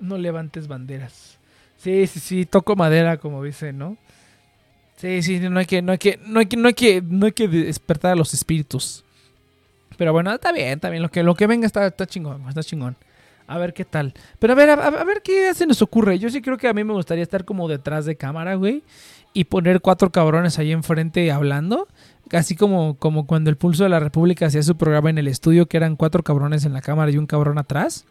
No 0.00 0.18
levantes 0.18 0.68
banderas. 0.68 1.38
Sí, 1.76 2.06
sí, 2.08 2.20
sí, 2.20 2.44
toco 2.44 2.74
madera, 2.74 3.18
como 3.18 3.42
dicen, 3.42 3.78
¿no? 3.78 3.96
Sí, 4.96 5.22
sí, 5.22 5.38
no 5.38 5.60
hay 5.60 5.66
que, 5.66 5.80
no 5.80 5.92
hay 5.92 5.98
que, 5.98 6.18
no 6.26 6.40
hay 6.40 6.46
que, 6.46 6.56
no 6.56 6.68
hay 6.68 6.74
que, 6.74 7.02
no 7.02 7.26
hay 7.26 7.32
que 7.32 7.46
despertar 7.46 8.12
a 8.12 8.16
los 8.16 8.34
espíritus. 8.34 9.04
Pero 9.96 10.12
bueno, 10.12 10.34
está 10.34 10.50
bien, 10.50 10.70
está 10.70 10.90
bien. 10.90 11.02
Lo 11.02 11.08
que, 11.08 11.22
lo 11.22 11.36
que 11.36 11.46
venga 11.46 11.66
está, 11.66 11.86
está 11.86 12.04
chingón, 12.06 12.48
está 12.48 12.62
chingón. 12.64 12.96
A 13.48 13.56
ver 13.56 13.72
qué 13.72 13.86
tal. 13.86 14.12
Pero 14.38 14.52
a 14.52 14.56
ver, 14.56 14.70
a, 14.70 14.74
a, 14.74 15.04
ver 15.04 15.22
qué 15.22 15.52
se 15.54 15.66
nos 15.66 15.80
ocurre. 15.80 16.18
Yo 16.18 16.28
sí 16.28 16.42
creo 16.42 16.58
que 16.58 16.68
a 16.68 16.74
mí 16.74 16.84
me 16.84 16.92
gustaría 16.92 17.22
estar 17.22 17.46
como 17.46 17.66
detrás 17.66 18.04
de 18.04 18.14
cámara, 18.14 18.54
güey. 18.54 18.82
Y 19.32 19.44
poner 19.44 19.80
cuatro 19.80 20.10
cabrones 20.12 20.58
ahí 20.58 20.70
enfrente 20.70 21.32
hablando. 21.32 21.88
Así 22.30 22.56
como, 22.56 22.98
como 22.98 23.26
cuando 23.26 23.48
el 23.48 23.56
Pulso 23.56 23.84
de 23.84 23.88
la 23.88 24.00
República 24.00 24.46
hacía 24.46 24.62
su 24.62 24.76
programa 24.76 25.08
en 25.08 25.16
el 25.16 25.28
estudio, 25.28 25.66
que 25.66 25.78
eran 25.78 25.96
cuatro 25.96 26.22
cabrones 26.22 26.66
en 26.66 26.74
la 26.74 26.82
cámara 26.82 27.10
y 27.10 27.16
un 27.16 27.26
cabrón 27.26 27.56
atrás. 27.56 28.04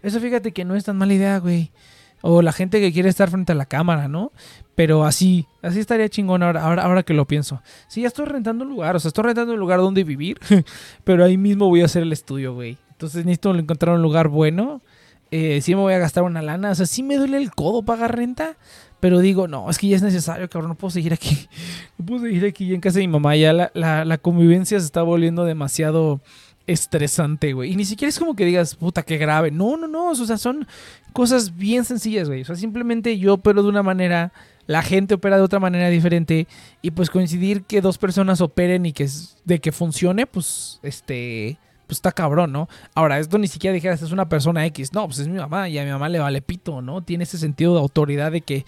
Eso 0.00 0.20
fíjate 0.20 0.52
que 0.52 0.64
no 0.64 0.76
es 0.76 0.84
tan 0.84 0.96
mala 0.96 1.14
idea, 1.14 1.38
güey. 1.38 1.72
O 2.20 2.40
la 2.40 2.52
gente 2.52 2.80
que 2.80 2.92
quiere 2.92 3.08
estar 3.08 3.30
frente 3.30 3.50
a 3.50 3.56
la 3.56 3.66
cámara, 3.66 4.06
¿no? 4.06 4.30
Pero 4.76 5.04
así, 5.04 5.46
así 5.60 5.80
estaría 5.80 6.08
chingón 6.08 6.44
ahora, 6.44 6.62
ahora, 6.62 6.82
ahora 6.82 7.02
que 7.02 7.14
lo 7.14 7.26
pienso. 7.26 7.62
Sí, 7.88 8.02
ya 8.02 8.08
estoy 8.08 8.26
rentando 8.26 8.64
un 8.64 8.70
lugar, 8.70 8.94
o 8.94 9.00
sea, 9.00 9.08
estoy 9.08 9.24
rentando 9.24 9.54
un 9.54 9.60
lugar 9.60 9.80
donde 9.80 10.04
vivir, 10.04 10.38
pero 11.04 11.24
ahí 11.24 11.36
mismo 11.36 11.68
voy 11.68 11.82
a 11.82 11.86
hacer 11.86 12.02
el 12.02 12.12
estudio, 12.12 12.54
güey. 12.54 12.78
Entonces 12.98 13.24
necesito 13.24 13.54
encontrar 13.54 13.94
un 13.94 14.02
lugar 14.02 14.26
bueno. 14.26 14.82
Eh, 15.30 15.60
sí 15.62 15.72
me 15.76 15.82
voy 15.82 15.92
a 15.92 15.98
gastar 15.98 16.24
una 16.24 16.42
lana, 16.42 16.72
o 16.72 16.74
sea, 16.74 16.84
sí 16.84 17.04
me 17.04 17.16
duele 17.16 17.36
el 17.36 17.52
codo 17.52 17.84
pagar 17.84 18.16
renta, 18.16 18.56
pero 18.98 19.20
digo, 19.20 19.46
no, 19.46 19.70
es 19.70 19.78
que 19.78 19.86
ya 19.86 19.94
es 19.94 20.02
necesario, 20.02 20.48
cabrón, 20.48 20.70
no 20.70 20.74
puedo 20.74 20.90
seguir 20.90 21.12
aquí. 21.12 21.48
No 21.98 22.06
puedo 22.06 22.22
seguir 22.22 22.44
aquí 22.44 22.74
en 22.74 22.80
casa 22.80 22.98
de 22.98 23.06
mi 23.06 23.12
mamá, 23.12 23.36
ya 23.36 23.52
la, 23.52 23.70
la, 23.74 24.18
convivencia 24.18 24.80
se 24.80 24.86
está 24.86 25.02
volviendo 25.02 25.44
demasiado 25.44 26.20
estresante, 26.66 27.52
güey. 27.52 27.72
Y 27.72 27.76
ni 27.76 27.84
siquiera 27.84 28.08
es 28.08 28.18
como 28.18 28.34
que 28.34 28.44
digas, 28.44 28.74
puta, 28.74 29.02
qué 29.04 29.16
grave. 29.16 29.50
No, 29.50 29.76
no, 29.76 29.88
no. 29.88 30.10
O 30.10 30.14
sea, 30.14 30.38
son 30.38 30.66
cosas 31.12 31.56
bien 31.56 31.84
sencillas, 31.84 32.28
güey. 32.28 32.42
O 32.42 32.44
sea, 32.44 32.54
simplemente 32.54 33.18
yo 33.18 33.34
opero 33.34 33.62
de 33.62 33.68
una 33.68 33.82
manera, 33.82 34.32
la 34.66 34.82
gente 34.82 35.14
opera 35.14 35.36
de 35.36 35.42
otra 35.42 35.58
manera 35.58 35.88
diferente. 35.88 36.46
Y 36.80 36.92
pues 36.92 37.10
coincidir 37.10 37.62
que 37.62 37.80
dos 37.80 37.98
personas 37.98 38.40
operen 38.40 38.86
y 38.86 38.92
que 38.92 39.08
de 39.44 39.58
que 39.58 39.72
funcione, 39.72 40.26
pues, 40.26 40.78
este. 40.82 41.58
Pues 41.88 41.96
está 41.96 42.12
cabrón, 42.12 42.52
¿no? 42.52 42.68
Ahora, 42.94 43.18
esto 43.18 43.38
ni 43.38 43.48
siquiera 43.48 43.72
dijeras, 43.72 44.02
es 44.02 44.12
una 44.12 44.28
persona 44.28 44.66
X. 44.66 44.92
No, 44.92 45.06
pues 45.06 45.20
es 45.20 45.26
mi 45.26 45.38
mamá 45.38 45.70
y 45.70 45.78
a 45.78 45.84
mi 45.84 45.90
mamá 45.90 46.10
le 46.10 46.18
vale 46.18 46.42
pito, 46.42 46.82
¿no? 46.82 47.00
Tiene 47.00 47.24
ese 47.24 47.38
sentido 47.38 47.72
de 47.72 47.80
autoridad 47.80 48.30
de 48.30 48.42
que 48.42 48.66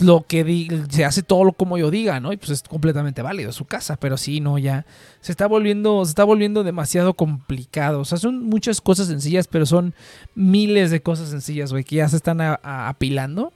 lo 0.00 0.26
que 0.28 0.84
se 0.90 1.06
hace 1.06 1.22
todo 1.22 1.44
lo 1.44 1.54
como 1.54 1.78
yo 1.78 1.90
diga, 1.90 2.20
¿no? 2.20 2.30
Y 2.30 2.36
pues 2.36 2.50
es 2.50 2.62
completamente 2.62 3.22
válido 3.22 3.52
su 3.52 3.64
casa, 3.64 3.96
pero 3.96 4.18
sí, 4.18 4.40
no, 4.40 4.58
ya 4.58 4.84
se 5.22 5.32
está 5.32 5.46
volviendo, 5.46 6.04
se 6.04 6.10
está 6.10 6.24
volviendo 6.24 6.62
demasiado 6.62 7.14
complicado. 7.14 8.00
O 8.00 8.04
sea, 8.04 8.18
son 8.18 8.44
muchas 8.44 8.82
cosas 8.82 9.06
sencillas, 9.06 9.48
pero 9.48 9.64
son 9.64 9.94
miles 10.34 10.90
de 10.90 11.00
cosas 11.00 11.30
sencillas, 11.30 11.72
güey, 11.72 11.84
que 11.84 11.96
ya 11.96 12.08
se 12.10 12.16
están 12.16 12.38
apilando. 12.42 13.54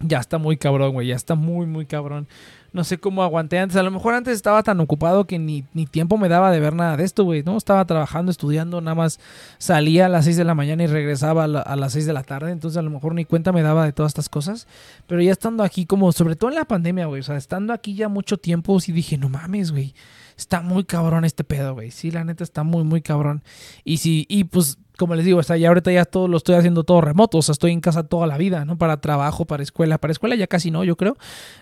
Ya 0.00 0.20
está 0.20 0.38
muy 0.38 0.56
cabrón, 0.56 0.94
güey, 0.94 1.08
ya 1.08 1.16
está 1.16 1.34
muy, 1.34 1.66
muy 1.66 1.84
cabrón. 1.84 2.26
No 2.72 2.84
sé 2.84 2.98
cómo 2.98 3.22
aguanté 3.22 3.58
antes. 3.58 3.76
A 3.76 3.82
lo 3.82 3.90
mejor 3.90 4.14
antes 4.14 4.34
estaba 4.34 4.62
tan 4.62 4.80
ocupado 4.80 5.26
que 5.26 5.38
ni, 5.38 5.64
ni 5.74 5.86
tiempo 5.86 6.16
me 6.16 6.28
daba 6.28 6.50
de 6.50 6.58
ver 6.58 6.74
nada 6.74 6.96
de 6.96 7.04
esto, 7.04 7.24
güey. 7.24 7.42
No, 7.42 7.56
estaba 7.56 7.84
trabajando, 7.84 8.30
estudiando, 8.30 8.80
nada 8.80 8.94
más 8.94 9.20
salía 9.58 10.06
a 10.06 10.08
las 10.08 10.24
6 10.24 10.38
de 10.38 10.44
la 10.44 10.54
mañana 10.54 10.84
y 10.84 10.86
regresaba 10.86 11.44
a, 11.44 11.46
a, 11.46 11.76
las 11.76 11.92
6 11.92 12.06
de 12.06 12.12
la 12.14 12.22
tarde. 12.22 12.50
Entonces 12.50 12.78
a 12.78 12.82
lo 12.82 12.90
mejor 12.90 13.14
ni 13.14 13.26
cuenta 13.26 13.52
me 13.52 13.62
daba 13.62 13.84
de 13.84 13.92
todas 13.92 14.10
estas 14.10 14.28
cosas. 14.28 14.66
Pero 15.06 15.20
ya 15.20 15.32
estando 15.32 15.64
aquí, 15.64 15.84
como 15.84 16.12
sobre 16.12 16.34
todo 16.34 16.50
en 16.50 16.56
la 16.56 16.64
pandemia, 16.64 17.06
güey. 17.06 17.20
O 17.20 17.24
sea, 17.24 17.36
estando 17.36 17.74
aquí 17.74 17.94
ya 17.94 18.08
mucho 18.08 18.38
tiempo, 18.38 18.80
sí 18.80 18.92
dije, 18.92 19.18
no 19.18 19.28
mames, 19.28 19.70
güey. 19.70 19.94
Está 20.42 20.60
muy 20.60 20.82
cabrón 20.82 21.24
este 21.24 21.44
pedo, 21.44 21.74
güey. 21.74 21.92
Sí, 21.92 22.10
la 22.10 22.24
neta 22.24 22.42
está 22.42 22.64
muy, 22.64 22.82
muy 22.82 23.00
cabrón. 23.00 23.44
Y 23.84 23.98
sí, 23.98 24.26
y 24.28 24.42
pues 24.42 24.76
como 24.98 25.14
les 25.14 25.24
digo, 25.24 25.38
o 25.38 25.54
ya 25.54 25.68
ahorita 25.68 25.92
ya 25.92 26.04
todo 26.04 26.26
lo 26.26 26.36
estoy 26.36 26.56
haciendo 26.56 26.82
todo 26.82 27.00
remoto, 27.00 27.38
o 27.38 27.42
sea, 27.42 27.52
estoy 27.52 27.70
en 27.70 27.80
casa 27.80 28.02
toda 28.02 28.26
la 28.26 28.36
vida, 28.38 28.64
¿no? 28.64 28.76
Para 28.76 29.00
trabajo, 29.00 29.44
para 29.44 29.62
escuela, 29.62 29.98
para 29.98 30.10
escuela 30.10 30.34
ya 30.34 30.48
casi 30.48 30.72
no, 30.72 30.82
yo 30.82 30.96
creo. 30.96 31.16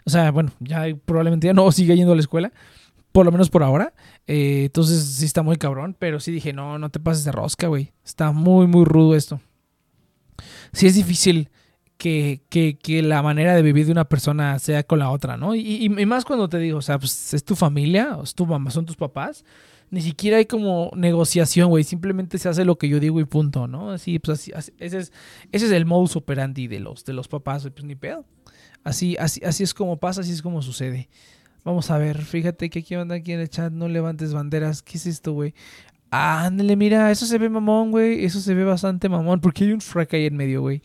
O 0.06 0.10
sea, 0.10 0.30
bueno, 0.30 0.50
ya 0.60 0.86
probablemente 1.04 1.46
ya 1.46 1.52
no 1.52 1.70
siga 1.72 1.94
yendo 1.94 2.12
a 2.12 2.14
la 2.14 2.22
escuela, 2.22 2.52
por 3.12 3.26
lo 3.26 3.32
menos 3.32 3.50
por 3.50 3.62
ahora. 3.62 3.92
Eh, 4.26 4.64
entonces 4.64 5.04
sí 5.04 5.26
está 5.26 5.42
muy 5.42 5.56
cabrón, 5.56 5.94
pero 5.98 6.20
sí 6.20 6.32
dije, 6.32 6.54
no, 6.54 6.78
no 6.78 6.88
te 6.88 7.00
pases 7.00 7.24
de 7.24 7.32
rosca, 7.32 7.66
güey. 7.66 7.92
Está 8.02 8.32
muy, 8.32 8.66
muy 8.66 8.86
rudo 8.86 9.14
esto. 9.14 9.42
Sí 10.72 10.86
es 10.86 10.94
difícil 10.94 11.50
que, 12.00 12.40
que, 12.48 12.78
que, 12.78 13.02
la 13.02 13.22
manera 13.22 13.54
de 13.54 13.60
vivir 13.60 13.84
de 13.84 13.92
una 13.92 14.06
persona 14.06 14.58
sea 14.58 14.82
con 14.84 14.98
la 14.98 15.10
otra, 15.10 15.36
¿no? 15.36 15.54
Y, 15.54 15.86
más 16.06 16.24
cuando 16.24 16.48
te 16.48 16.58
digo, 16.58 16.78
o 16.78 16.82
sea, 16.82 16.98
pues 16.98 17.34
es 17.34 17.44
tu 17.44 17.54
familia, 17.54 18.18
es 18.24 18.34
tu 18.34 18.46
mamá, 18.46 18.70
son 18.70 18.86
tus 18.86 18.96
papás 18.96 19.44
ni 19.90 20.02
siquiera 20.02 20.36
hay 20.36 20.46
como 20.46 20.92
negociación, 20.94 21.68
güey. 21.68 21.82
Simplemente 21.82 22.38
se 22.38 22.48
hace 22.48 22.64
lo 22.64 22.78
que 22.78 22.88
yo 22.88 23.00
digo 23.00 23.18
y 23.18 23.24
punto, 23.24 23.66
¿no? 23.66 23.90
Así, 23.90 24.20
pues 24.20 24.38
así, 24.38 24.52
ese, 24.78 24.98
es, 24.98 25.12
ese 25.50 25.66
es 25.66 25.72
el 25.72 25.84
modus 25.84 26.14
operandi 26.14 26.68
de 26.68 26.78
los, 26.78 27.04
de 27.04 27.12
los 27.12 27.26
papás, 27.26 27.68
pues 27.74 27.84
ni 27.84 27.96
pedo. 27.96 28.24
Así, 28.84 29.16
así, 29.18 29.40
así 29.44 29.64
es 29.64 29.74
como 29.74 29.96
pasa, 29.98 30.20
así 30.20 30.30
es 30.30 30.42
como 30.42 30.62
sucede. 30.62 31.08
Vamos 31.64 31.90
a 31.90 31.98
ver, 31.98 32.22
fíjate 32.22 32.70
que 32.70 32.78
aquí 32.78 32.94
anda 32.94 33.16
aquí 33.16 33.32
en 33.32 33.40
el 33.40 33.48
chat, 33.48 33.72
no 33.72 33.88
levantes 33.88 34.32
banderas. 34.32 34.80
¿Qué 34.80 34.96
es 34.96 35.06
esto, 35.06 35.32
güey? 35.32 35.54
Ándale, 36.10 36.76
mira, 36.76 37.10
eso 37.10 37.26
se 37.26 37.38
ve 37.38 37.48
mamón, 37.48 37.90
güey. 37.90 38.24
Eso 38.24 38.40
se 38.40 38.54
ve 38.54 38.64
bastante 38.64 39.08
mamón. 39.08 39.40
Porque 39.40 39.64
hay 39.64 39.72
un 39.72 39.80
frack 39.80 40.14
ahí 40.14 40.26
en 40.26 40.36
medio, 40.36 40.60
güey. 40.60 40.82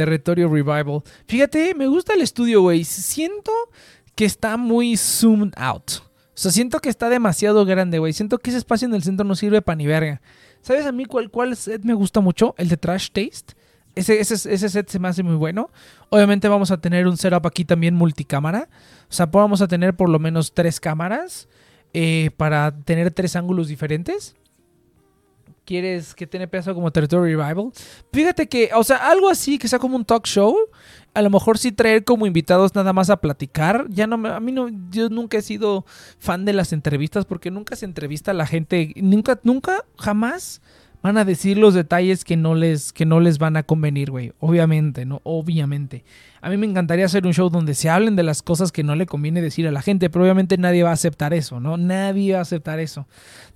Territorio 0.00 0.48
Revival. 0.48 1.02
Fíjate, 1.26 1.74
me 1.74 1.86
gusta 1.86 2.14
el 2.14 2.22
estudio, 2.22 2.62
güey. 2.62 2.84
Siento 2.84 3.52
que 4.14 4.24
está 4.24 4.56
muy 4.56 4.96
zoomed 4.96 5.52
out. 5.58 5.90
O 5.90 6.02
sea, 6.32 6.50
siento 6.50 6.78
que 6.80 6.88
está 6.88 7.10
demasiado 7.10 7.66
grande, 7.66 7.98
güey. 7.98 8.14
Siento 8.14 8.38
que 8.38 8.48
ese 8.48 8.56
espacio 8.56 8.88
en 8.88 8.94
el 8.94 9.02
centro 9.02 9.26
no 9.26 9.34
sirve 9.34 9.60
para 9.60 9.76
ni 9.76 9.86
verga. 9.86 10.22
¿Sabes 10.62 10.86
a 10.86 10.92
mí 10.92 11.04
cuál, 11.04 11.30
cuál 11.30 11.54
set 11.54 11.84
me 11.84 11.92
gusta 11.92 12.20
mucho? 12.20 12.54
El 12.56 12.70
de 12.70 12.78
Trash 12.78 13.10
Taste. 13.10 13.54
Ese, 13.94 14.20
ese, 14.20 14.34
ese, 14.54 14.70
set 14.70 14.88
se 14.88 14.98
me 14.98 15.08
hace 15.08 15.22
muy 15.22 15.34
bueno. 15.34 15.68
Obviamente 16.08 16.48
vamos 16.48 16.70
a 16.70 16.80
tener 16.80 17.06
un 17.06 17.18
setup 17.18 17.46
aquí 17.46 17.66
también 17.66 17.94
multicámara. 17.94 18.70
O 19.02 19.12
sea, 19.12 19.26
vamos 19.26 19.60
a 19.60 19.68
tener 19.68 19.96
por 19.96 20.08
lo 20.08 20.18
menos 20.18 20.54
tres 20.54 20.80
cámaras 20.80 21.46
eh, 21.92 22.30
para 22.38 22.74
tener 22.74 23.10
tres 23.10 23.36
ángulos 23.36 23.68
diferentes. 23.68 24.34
¿Quieres 25.70 26.16
que 26.16 26.26
tenga 26.26 26.48
peso 26.48 26.74
como 26.74 26.90
Territory 26.90 27.36
Revival? 27.36 27.70
Fíjate 28.12 28.48
que, 28.48 28.70
o 28.74 28.82
sea, 28.82 29.08
algo 29.08 29.28
así 29.28 29.56
que 29.56 29.68
sea 29.68 29.78
como 29.78 29.94
un 29.94 30.04
talk 30.04 30.26
show. 30.26 30.56
A 31.14 31.22
lo 31.22 31.30
mejor 31.30 31.58
sí 31.58 31.70
traer 31.70 32.02
como 32.02 32.26
invitados 32.26 32.74
nada 32.74 32.92
más 32.92 33.08
a 33.08 33.20
platicar. 33.20 33.86
Ya 33.88 34.08
no 34.08 34.16
a 34.26 34.40
mí 34.40 34.50
no, 34.50 34.68
yo 34.90 35.08
nunca 35.10 35.38
he 35.38 35.42
sido 35.42 35.84
fan 36.18 36.44
de 36.44 36.54
las 36.54 36.72
entrevistas 36.72 37.24
porque 37.24 37.52
nunca 37.52 37.76
se 37.76 37.84
entrevista 37.84 38.32
a 38.32 38.34
la 38.34 38.48
gente. 38.48 38.92
Nunca, 38.96 39.38
nunca, 39.44 39.84
jamás 39.96 40.60
van 41.02 41.18
a 41.18 41.24
decir 41.24 41.56
los 41.56 41.74
detalles 41.74 42.24
que 42.24 42.36
no 42.36 42.56
les, 42.56 42.92
que 42.92 43.06
no 43.06 43.20
les 43.20 43.38
van 43.38 43.56
a 43.56 43.62
convenir, 43.62 44.10
güey. 44.10 44.32
Obviamente, 44.40 45.04
¿no? 45.04 45.20
Obviamente. 45.22 46.02
A 46.42 46.48
mí 46.48 46.56
me 46.56 46.66
encantaría 46.66 47.04
hacer 47.04 47.26
un 47.26 47.34
show 47.34 47.50
donde 47.50 47.74
se 47.74 47.90
hablen 47.90 48.16
de 48.16 48.22
las 48.22 48.42
cosas 48.42 48.72
que 48.72 48.82
no 48.82 48.94
le 48.94 49.06
conviene 49.06 49.42
decir 49.42 49.66
a 49.66 49.70
la 49.70 49.82
gente, 49.82 50.08
pero 50.08 50.24
obviamente 50.24 50.56
nadie 50.56 50.82
va 50.82 50.90
a 50.90 50.94
aceptar 50.94 51.34
eso, 51.34 51.60
¿no? 51.60 51.76
Nadie 51.76 52.32
va 52.32 52.38
a 52.38 52.42
aceptar 52.42 52.80
eso. 52.80 53.06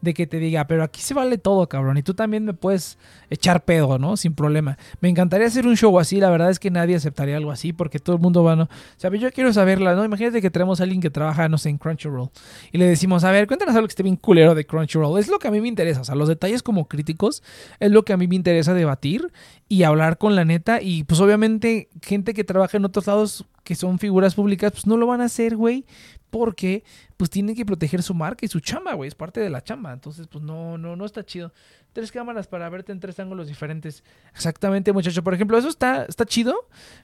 De 0.03 0.12
que 0.12 0.26
te 0.26 0.39
diga, 0.39 0.66
pero 0.66 0.82
aquí 0.82 1.01
se 1.01 1.14
vale 1.14 1.39
todo, 1.39 1.66
cabrón. 1.68 1.97
Y 1.97 2.03
tú 2.03 2.12
también 2.12 2.45
me 2.45 2.53
puedes 2.53 2.99
echar 3.30 3.64
pedo, 3.64 3.99
¿no? 3.99 4.16
Sin 4.18 4.35
problema. 4.35 4.76
Me 5.01 5.09
encantaría 5.09 5.47
hacer 5.47 5.66
un 5.66 5.76
show 5.76 5.99
así. 5.99 6.20
La 6.20 6.28
verdad 6.28 6.51
es 6.51 6.59
que 6.59 6.70
nadie 6.70 6.95
aceptaría 6.95 7.37
algo 7.39 7.51
así 7.51 7.72
porque 7.72 7.99
todo 7.99 8.16
el 8.16 8.22
mundo 8.22 8.45
va, 8.45 8.55
¿no? 8.55 8.64
O 8.64 8.68
sea, 8.99 9.11
yo 9.14 9.30
quiero 9.32 9.53
saberla, 9.53 9.95
¿no? 9.95 10.05
Imagínate 10.05 10.43
que 10.43 10.51
tenemos 10.51 10.80
a 10.80 10.82
alguien 10.82 11.01
que 11.01 11.11
trabaja, 11.11 11.49
no 11.49 11.57
sé, 11.57 11.70
en 11.70 11.78
Crunchyroll. 11.78 12.28
Y 12.70 12.78
le 12.78 12.87
decimos, 12.87 13.24
a 13.24 13.30
ver, 13.30 13.47
cuéntanos 13.47 13.74
algo 13.74 13.87
que 13.89 13.93
esté 13.93 14.03
bien 14.03 14.16
culero 14.16 14.55
de 14.55 14.66
Crunchyroll. 14.66 15.18
Es 15.18 15.28
lo 15.28 15.39
que 15.39 15.49
a 15.49 15.51
mí 15.51 15.61
me 15.61 15.68
interesa. 15.68 16.03
O 16.03 16.05
sea, 16.05 16.14
los 16.14 16.28
detalles 16.28 16.62
como 16.62 16.87
críticos 16.87 17.43
es 17.80 17.91
lo 17.91 18.05
que 18.05 18.12
a 18.12 18.16
mí 18.18 18.28
me 18.28 18.37
interesa 18.37 18.74
debatir 18.74 19.32
y 19.68 19.85
hablar 19.85 20.18
con 20.18 20.37
la 20.37 20.45
neta. 20.45 20.82
Y 20.82 21.05
pues 21.05 21.20
obviamente 21.20 21.89
gente 22.03 22.35
que 22.35 22.45
trabaja 22.45 22.73
en 22.76 22.84
otros 22.84 23.06
lados 23.06 23.44
que 23.62 23.74
son 23.74 23.98
figuras 23.98 24.34
públicas, 24.34 24.72
pues 24.72 24.86
no 24.86 24.96
lo 24.96 25.06
van 25.06 25.20
a 25.20 25.24
hacer, 25.24 25.56
güey, 25.56 25.84
porque 26.30 26.84
pues 27.16 27.30
tienen 27.30 27.54
que 27.54 27.64
proteger 27.64 28.02
su 28.02 28.12
marca 28.12 28.44
y 28.44 28.48
su 28.48 28.60
chamba, 28.60 28.94
güey, 28.94 29.08
es 29.08 29.14
parte 29.14 29.40
de 29.40 29.50
la 29.50 29.62
chamba. 29.62 29.92
Entonces, 29.92 30.26
pues 30.26 30.44
no, 30.44 30.76
no, 30.76 30.96
no 30.96 31.04
está 31.04 31.24
chido. 31.24 31.52
Tres 31.92 32.10
cámaras 32.10 32.48
para 32.48 32.68
verte 32.68 32.92
en 32.92 33.00
tres 33.00 33.18
ángulos 33.20 33.48
diferentes. 33.48 34.02
Exactamente, 34.34 34.92
muchacho. 34.92 35.22
Por 35.22 35.34
ejemplo, 35.34 35.56
eso 35.56 35.68
está, 35.68 36.04
está 36.04 36.26
chido, 36.26 36.54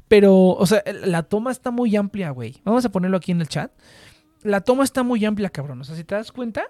pero, 0.09 0.35
o 0.35 0.67
sea, 0.67 0.83
la 1.05 1.23
toma 1.23 1.53
está 1.53 1.71
muy 1.71 1.95
amplia, 1.97 2.31
güey. 2.31 2.61
Vamos 2.65 2.85
a 2.85 2.91
ponerlo 2.91 3.17
aquí 3.17 3.33
en 3.33 3.41
el 3.41 3.49
chat. 3.49 3.73
La 4.43 4.61
toma 4.63 4.85
está 4.85 5.03
muy 5.03 5.25
amplia, 5.25 5.51
cabrón. 5.51 5.81
O 5.81 5.85
sea, 5.85 5.95
si 5.95 6.05
te 6.05 6.15
das 6.15 6.33
cuenta, 6.33 6.65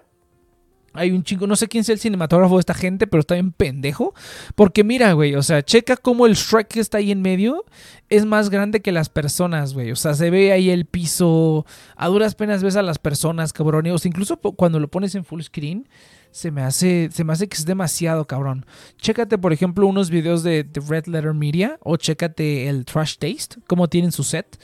hay 0.93 1.11
un 1.11 1.23
chingo, 1.23 1.47
no 1.47 1.55
sé 1.55 1.67
quién 1.67 1.83
sea 1.83 1.93
el 1.93 1.99
cinematógrafo 1.99 2.55
de 2.55 2.59
esta 2.61 2.73
gente, 2.73 3.07
pero 3.07 3.21
está 3.21 3.35
bien 3.35 3.51
pendejo. 3.51 4.13
Porque 4.55 4.83
mira, 4.83 5.13
güey, 5.13 5.35
o 5.35 5.43
sea, 5.43 5.63
checa 5.63 5.95
cómo 5.97 6.25
el 6.25 6.35
Shrek 6.35 6.67
que 6.67 6.79
está 6.79 6.97
ahí 6.97 7.11
en 7.11 7.21
medio 7.21 7.65
es 8.09 8.25
más 8.25 8.49
grande 8.49 8.81
que 8.81 8.91
las 8.91 9.09
personas, 9.09 9.73
güey. 9.73 9.91
O 9.91 9.95
sea, 9.95 10.13
se 10.13 10.29
ve 10.29 10.51
ahí 10.51 10.69
el 10.69 10.85
piso, 10.85 11.65
a 11.95 12.07
duras 12.07 12.35
penas 12.35 12.63
ves 12.63 12.75
a 12.75 12.81
las 12.81 12.99
personas, 12.99 13.53
cabrón. 13.53 13.87
O 13.87 13.97
sea, 13.97 14.09
incluso 14.09 14.37
cuando 14.37 14.79
lo 14.79 14.89
pones 14.89 15.15
en 15.15 15.23
full 15.23 15.41
screen, 15.41 15.87
se 16.31 16.49
me 16.49 16.61
hace, 16.61 17.09
se 17.11 17.23
me 17.23 17.33
hace 17.33 17.47
que 17.47 17.57
es 17.57 17.65
demasiado, 17.65 18.25
cabrón. 18.25 18.65
Chécate, 18.97 19.37
por 19.37 19.53
ejemplo, 19.53 19.85
unos 19.87 20.09
videos 20.09 20.43
de, 20.43 20.63
de 20.63 20.81
Red 20.81 21.07
Letter 21.07 21.33
Media 21.33 21.77
o 21.81 21.97
chécate 21.97 22.69
el 22.69 22.85
Trash 22.85 23.17
Taste, 23.17 23.57
cómo 23.67 23.89
tienen 23.89 24.11
su 24.11 24.23
set 24.23 24.57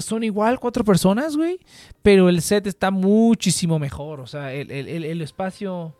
son 0.00 0.24
igual 0.24 0.58
cuatro 0.58 0.84
personas, 0.84 1.36
güey. 1.36 1.60
Pero 2.02 2.28
el 2.28 2.42
set 2.42 2.66
está 2.66 2.90
muchísimo 2.90 3.78
mejor. 3.78 4.20
O 4.20 4.26
sea, 4.26 4.52
el, 4.52 4.70
el, 4.70 5.04
el, 5.04 5.22
espacio. 5.22 5.94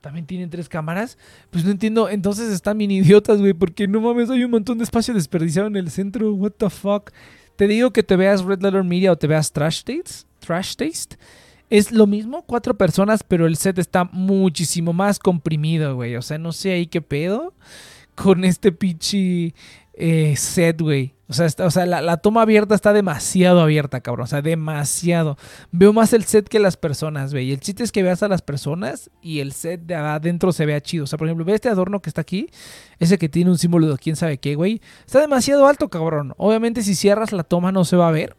también 0.00 0.26
tienen 0.26 0.50
tres 0.50 0.68
cámaras. 0.68 1.18
Pues 1.50 1.64
no 1.64 1.70
entiendo, 1.70 2.08
entonces 2.08 2.52
están 2.52 2.78
bien 2.78 2.90
idiotas, 2.90 3.40
güey, 3.40 3.52
porque 3.52 3.86
no 3.88 4.00
mames, 4.00 4.30
hay 4.30 4.44
un 4.44 4.50
montón 4.50 4.78
de 4.78 4.84
espacio 4.84 5.14
desperdiciado 5.14 5.68
en 5.68 5.76
el 5.76 5.90
centro. 5.90 6.32
What 6.32 6.52
the 6.52 6.70
fuck? 6.70 7.10
Te 7.56 7.66
digo 7.66 7.92
que 7.92 8.02
te 8.02 8.16
veas 8.16 8.42
Red 8.42 8.62
Letter 8.62 8.84
Media 8.84 9.12
o 9.12 9.16
te 9.16 9.26
veas 9.26 9.52
Trash 9.52 9.82
Taste. 9.82 10.26
Trash 10.40 10.76
Taste. 10.76 11.16
Es 11.68 11.92
lo 11.92 12.08
mismo, 12.08 12.42
cuatro 12.46 12.76
personas, 12.76 13.22
pero 13.22 13.46
el 13.46 13.56
set 13.56 13.78
está 13.78 14.04
muchísimo 14.04 14.92
más 14.92 15.20
comprimido, 15.20 15.94
güey. 15.94 16.16
O 16.16 16.22
sea, 16.22 16.36
no 16.36 16.52
sé 16.52 16.72
ahí 16.72 16.86
qué 16.86 17.00
pedo 17.00 17.54
con 18.16 18.44
este 18.44 18.72
pinche 18.72 19.54
eh, 20.00 20.34
set, 20.36 20.80
güey. 20.80 21.14
O 21.28 21.32
sea, 21.32 21.46
o 21.64 21.70
sea 21.70 21.86
la, 21.86 22.16
toma 22.16 22.42
abierta 22.42 22.74
está 22.74 22.92
demasiado 22.92 23.60
abierta, 23.60 24.00
cabrón. 24.00 24.24
O 24.24 24.26
sea, 24.26 24.42
demasiado. 24.42 25.36
Veo 25.70 25.92
más 25.92 26.12
el 26.12 26.24
set 26.24 26.48
que 26.48 26.58
las 26.58 26.76
personas, 26.76 27.32
güey. 27.32 27.50
Y 27.50 27.52
el 27.52 27.60
chiste 27.60 27.84
es 27.84 27.92
que 27.92 28.02
veas 28.02 28.22
a 28.24 28.28
las 28.28 28.42
personas 28.42 29.10
y 29.22 29.38
el 29.38 29.52
set 29.52 29.82
de 29.82 29.94
adentro 29.94 30.52
se 30.52 30.66
vea 30.66 30.80
chido. 30.80 31.04
O 31.04 31.06
sea, 31.06 31.18
por 31.18 31.28
ejemplo, 31.28 31.44
ve 31.44 31.54
este 31.54 31.68
adorno 31.68 32.00
que 32.00 32.10
está 32.10 32.22
aquí. 32.22 32.48
Ese 32.98 33.16
que 33.16 33.28
tiene 33.28 33.50
un 33.50 33.58
símbolo 33.58 33.86
de 33.88 33.98
quién 33.98 34.16
sabe 34.16 34.38
qué, 34.38 34.56
güey. 34.56 34.80
Está 35.06 35.20
demasiado 35.20 35.66
alto, 35.68 35.88
cabrón. 35.88 36.34
Obviamente, 36.36 36.82
si 36.82 36.96
cierras 36.96 37.32
la 37.32 37.44
toma 37.44 37.70
no 37.70 37.84
se 37.84 37.96
va 37.96 38.08
a 38.08 38.12
ver. 38.12 38.36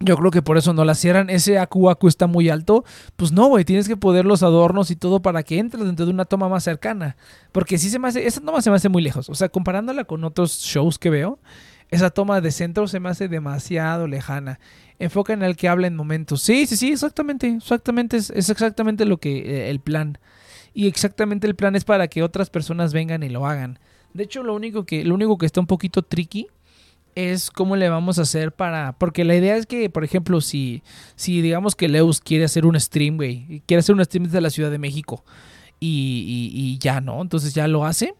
Yo 0.00 0.16
creo 0.16 0.30
que 0.30 0.42
por 0.42 0.56
eso 0.56 0.72
no 0.72 0.84
la 0.84 0.94
cierran. 0.94 1.28
Ese 1.28 1.58
Aku 1.58 1.90
Aku 1.90 2.06
está 2.06 2.26
muy 2.26 2.48
alto. 2.48 2.84
Pues 3.16 3.32
no, 3.32 3.48
güey. 3.48 3.64
Tienes 3.64 3.88
que 3.88 3.96
poder 3.96 4.26
los 4.26 4.42
adornos 4.42 4.90
y 4.90 4.96
todo 4.96 5.20
para 5.20 5.42
que 5.42 5.58
entre 5.58 5.84
dentro 5.84 6.06
de 6.06 6.12
una 6.12 6.24
toma 6.24 6.48
más 6.48 6.64
cercana. 6.64 7.16
Porque 7.50 7.78
si 7.78 7.90
se 7.90 7.98
me 7.98 8.08
hace. 8.08 8.26
Esa 8.26 8.40
toma 8.40 8.62
se 8.62 8.70
me 8.70 8.76
hace 8.76 8.88
muy 8.88 9.02
lejos. 9.02 9.28
O 9.28 9.34
sea, 9.34 9.48
comparándola 9.48 10.04
con 10.04 10.22
otros 10.22 10.60
shows 10.60 10.98
que 10.98 11.10
veo. 11.10 11.40
Esa 11.90 12.10
toma 12.10 12.40
de 12.40 12.52
centro 12.52 12.86
se 12.86 13.00
me 13.00 13.08
hace 13.08 13.28
demasiado 13.28 14.06
lejana. 14.06 14.60
Enfoca 14.98 15.32
en 15.32 15.42
el 15.42 15.56
que 15.56 15.68
habla 15.68 15.86
en 15.86 15.96
momentos. 15.96 16.42
Sí, 16.42 16.66
sí, 16.66 16.76
sí, 16.76 16.92
exactamente. 16.92 17.48
Exactamente. 17.48 18.18
Es, 18.18 18.30
exactamente 18.30 19.04
lo 19.04 19.16
que. 19.16 19.38
Eh, 19.38 19.70
el 19.70 19.80
plan. 19.80 20.18
Y 20.74 20.86
exactamente 20.86 21.48
el 21.48 21.56
plan 21.56 21.74
es 21.74 21.84
para 21.84 22.06
que 22.06 22.22
otras 22.22 22.50
personas 22.50 22.92
vengan 22.92 23.24
y 23.24 23.30
lo 23.30 23.46
hagan. 23.46 23.80
De 24.14 24.24
hecho, 24.24 24.44
lo 24.44 24.54
único 24.54 24.84
que, 24.84 25.04
lo 25.04 25.14
único 25.14 25.38
que 25.38 25.46
está 25.46 25.60
un 25.60 25.66
poquito 25.66 26.02
tricky 26.02 26.46
es 27.18 27.50
cómo 27.50 27.74
le 27.74 27.88
vamos 27.88 28.20
a 28.20 28.22
hacer 28.22 28.52
para... 28.52 28.92
Porque 28.92 29.24
la 29.24 29.34
idea 29.34 29.56
es 29.56 29.66
que, 29.66 29.90
por 29.90 30.04
ejemplo, 30.04 30.40
si, 30.40 30.84
si 31.16 31.42
digamos 31.42 31.74
que 31.74 31.88
Leus 31.88 32.20
quiere 32.20 32.44
hacer 32.44 32.64
un 32.64 32.78
stream, 32.78 33.16
güey, 33.16 33.62
quiere 33.66 33.80
hacer 33.80 33.96
un 33.96 34.04
stream 34.04 34.24
desde 34.24 34.40
la 34.40 34.50
Ciudad 34.50 34.70
de 34.70 34.78
México 34.78 35.24
y, 35.80 36.52
y 36.54 36.78
ya, 36.78 37.00
¿no? 37.00 37.20
Entonces 37.20 37.54
ya 37.54 37.66
lo 37.66 37.84
hace. 37.84 38.14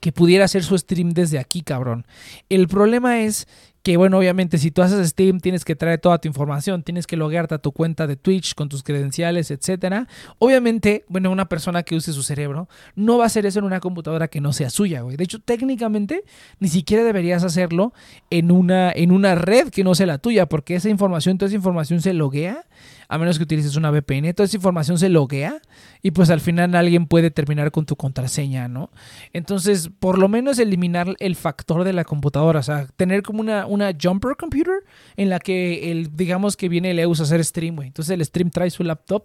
Que 0.00 0.12
pudiera 0.12 0.44
hacer 0.44 0.62
su 0.62 0.78
stream 0.78 1.10
desde 1.10 1.38
aquí, 1.38 1.62
cabrón. 1.62 2.06
El 2.48 2.68
problema 2.68 3.20
es 3.20 3.48
que 3.84 3.98
bueno, 3.98 4.16
obviamente 4.16 4.56
si 4.56 4.70
tú 4.70 4.80
haces 4.80 5.10
Steam 5.10 5.40
tienes 5.40 5.62
que 5.62 5.76
traer 5.76 6.00
toda 6.00 6.16
tu 6.18 6.26
información, 6.26 6.82
tienes 6.82 7.06
que 7.06 7.18
loguearte 7.18 7.54
a 7.54 7.58
tu 7.58 7.70
cuenta 7.70 8.06
de 8.06 8.16
Twitch 8.16 8.54
con 8.54 8.70
tus 8.70 8.82
credenciales, 8.82 9.50
etcétera. 9.50 10.08
Obviamente, 10.38 11.04
bueno, 11.06 11.30
una 11.30 11.50
persona 11.50 11.82
que 11.82 11.94
use 11.94 12.14
su 12.14 12.22
cerebro 12.22 12.66
no 12.96 13.18
va 13.18 13.24
a 13.24 13.26
hacer 13.26 13.44
eso 13.44 13.58
en 13.58 13.66
una 13.66 13.80
computadora 13.80 14.28
que 14.28 14.40
no 14.40 14.54
sea 14.54 14.70
suya, 14.70 15.02
güey. 15.02 15.18
De 15.18 15.24
hecho, 15.24 15.38
técnicamente 15.38 16.24
ni 16.60 16.68
siquiera 16.68 17.04
deberías 17.04 17.44
hacerlo 17.44 17.92
en 18.30 18.50
una 18.50 18.90
en 18.90 19.12
una 19.12 19.34
red 19.34 19.68
que 19.68 19.84
no 19.84 19.94
sea 19.94 20.06
la 20.06 20.16
tuya, 20.16 20.46
porque 20.46 20.76
esa 20.76 20.88
información, 20.88 21.36
toda 21.36 21.48
esa 21.48 21.56
información 21.56 22.00
se 22.00 22.14
loguea 22.14 22.64
a 23.08 23.18
menos 23.18 23.38
que 23.38 23.44
utilices 23.44 23.76
una 23.76 23.90
VPN, 23.90 24.32
toda 24.34 24.46
esa 24.46 24.56
información 24.56 24.98
se 24.98 25.08
loguea 25.08 25.60
y 26.02 26.10
pues 26.10 26.30
al 26.30 26.40
final 26.40 26.74
alguien 26.74 27.06
puede 27.06 27.30
terminar 27.30 27.70
con 27.70 27.86
tu 27.86 27.96
contraseña, 27.96 28.68
¿no? 28.68 28.90
Entonces, 29.32 29.90
por 29.98 30.18
lo 30.18 30.28
menos 30.28 30.58
eliminar 30.58 31.14
el 31.18 31.36
factor 31.36 31.84
de 31.84 31.92
la 31.92 32.04
computadora, 32.04 32.60
o 32.60 32.62
sea, 32.62 32.86
tener 32.96 33.22
como 33.22 33.40
una, 33.40 33.66
una 33.74 33.92
jumper 34.00 34.36
computer 34.36 34.84
en 35.16 35.28
la 35.28 35.38
que 35.38 35.90
el, 35.90 36.16
digamos 36.16 36.56
que 36.56 36.68
viene 36.68 36.92
el 36.92 36.98
EUS 36.98 37.20
a 37.20 37.24
hacer 37.24 37.44
stream, 37.44 37.76
güey. 37.76 37.88
Entonces 37.88 38.12
el 38.14 38.24
stream 38.24 38.50
trae 38.50 38.70
su 38.70 38.84
laptop, 38.84 39.24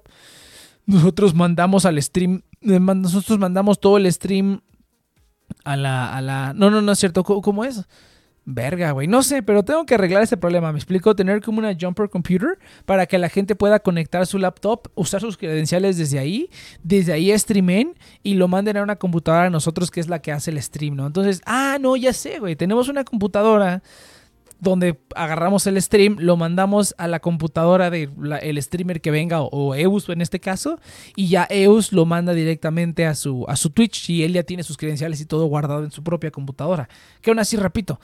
nosotros 0.85 1.33
mandamos 1.33 1.85
al 1.85 2.01
stream, 2.01 2.41
eh, 2.61 2.79
nosotros 2.79 3.37
mandamos 3.39 3.79
todo 3.79 3.97
el 3.97 4.11
stream 4.11 4.61
a 5.63 5.75
la, 5.75 6.15
a 6.15 6.21
la, 6.21 6.53
no, 6.53 6.69
no, 6.69 6.81
no 6.81 6.91
es 6.91 6.99
cierto, 6.99 7.23
¿cómo 7.23 7.63
es? 7.63 7.85
Verga, 8.51 8.91
güey. 8.93 9.07
No 9.07 9.21
sé, 9.21 9.43
pero 9.43 9.63
tengo 9.63 9.85
que 9.85 9.93
arreglar 9.93 10.23
ese 10.23 10.35
problema. 10.35 10.71
Me 10.71 10.79
explico, 10.79 11.15
tener 11.15 11.39
como 11.41 11.59
una 11.59 11.77
jumper 11.79 12.09
computer 12.09 12.57
para 12.85 13.05
que 13.05 13.19
la 13.19 13.29
gente 13.29 13.55
pueda 13.55 13.79
conectar 13.79 14.25
su 14.25 14.39
laptop, 14.39 14.87
usar 14.95 15.21
sus 15.21 15.37
credenciales 15.37 15.97
desde 15.97 16.17
ahí, 16.17 16.49
desde 16.81 17.13
ahí 17.13 17.37
streamen 17.37 17.93
y 18.23 18.33
lo 18.33 18.47
manden 18.47 18.77
a 18.77 18.81
una 18.81 18.95
computadora 18.95 19.45
a 19.45 19.49
nosotros 19.51 19.91
que 19.91 19.99
es 19.99 20.07
la 20.07 20.23
que 20.23 20.31
hace 20.31 20.49
el 20.49 20.59
stream, 20.63 20.95
¿no? 20.95 21.05
Entonces, 21.05 21.43
ah, 21.45 21.77
no, 21.79 21.95
ya 21.95 22.11
sé, 22.11 22.39
güey. 22.39 22.55
Tenemos 22.55 22.89
una 22.89 23.03
computadora 23.03 23.83
donde 24.59 24.99
agarramos 25.15 25.65
el 25.67 25.81
stream, 25.81 26.17
lo 26.19 26.35
mandamos 26.37 26.93
a 26.97 27.07
la 27.07 27.19
computadora 27.19 27.89
del 27.89 28.09
el 28.41 28.61
streamer 28.61 29.01
que 29.01 29.11
venga 29.11 29.41
o, 29.41 29.75
Eus 29.75 30.09
en 30.09 30.21
este 30.21 30.39
caso 30.39 30.79
y 31.15 31.29
ya 31.29 31.47
Eus 31.49 31.93
lo 31.93 32.05
manda 32.05 32.33
directamente 32.33 33.05
a 33.05 33.15
su, 33.15 33.45
a 33.47 33.55
su 33.55 33.69
Twitch 33.69 34.09
y 34.09 34.23
él 34.23 34.33
ya 34.33 34.43
tiene 34.43 34.63
sus 34.63 34.77
credenciales 34.77 35.21
y 35.21 35.25
todo 35.25 35.45
guardado 35.45 35.83
en 35.83 35.91
su 35.91 36.03
propia 36.03 36.31
computadora. 36.31 36.89
Que 37.21 37.31
aún 37.31 37.39
así, 37.39 37.57
repito, 37.57 37.99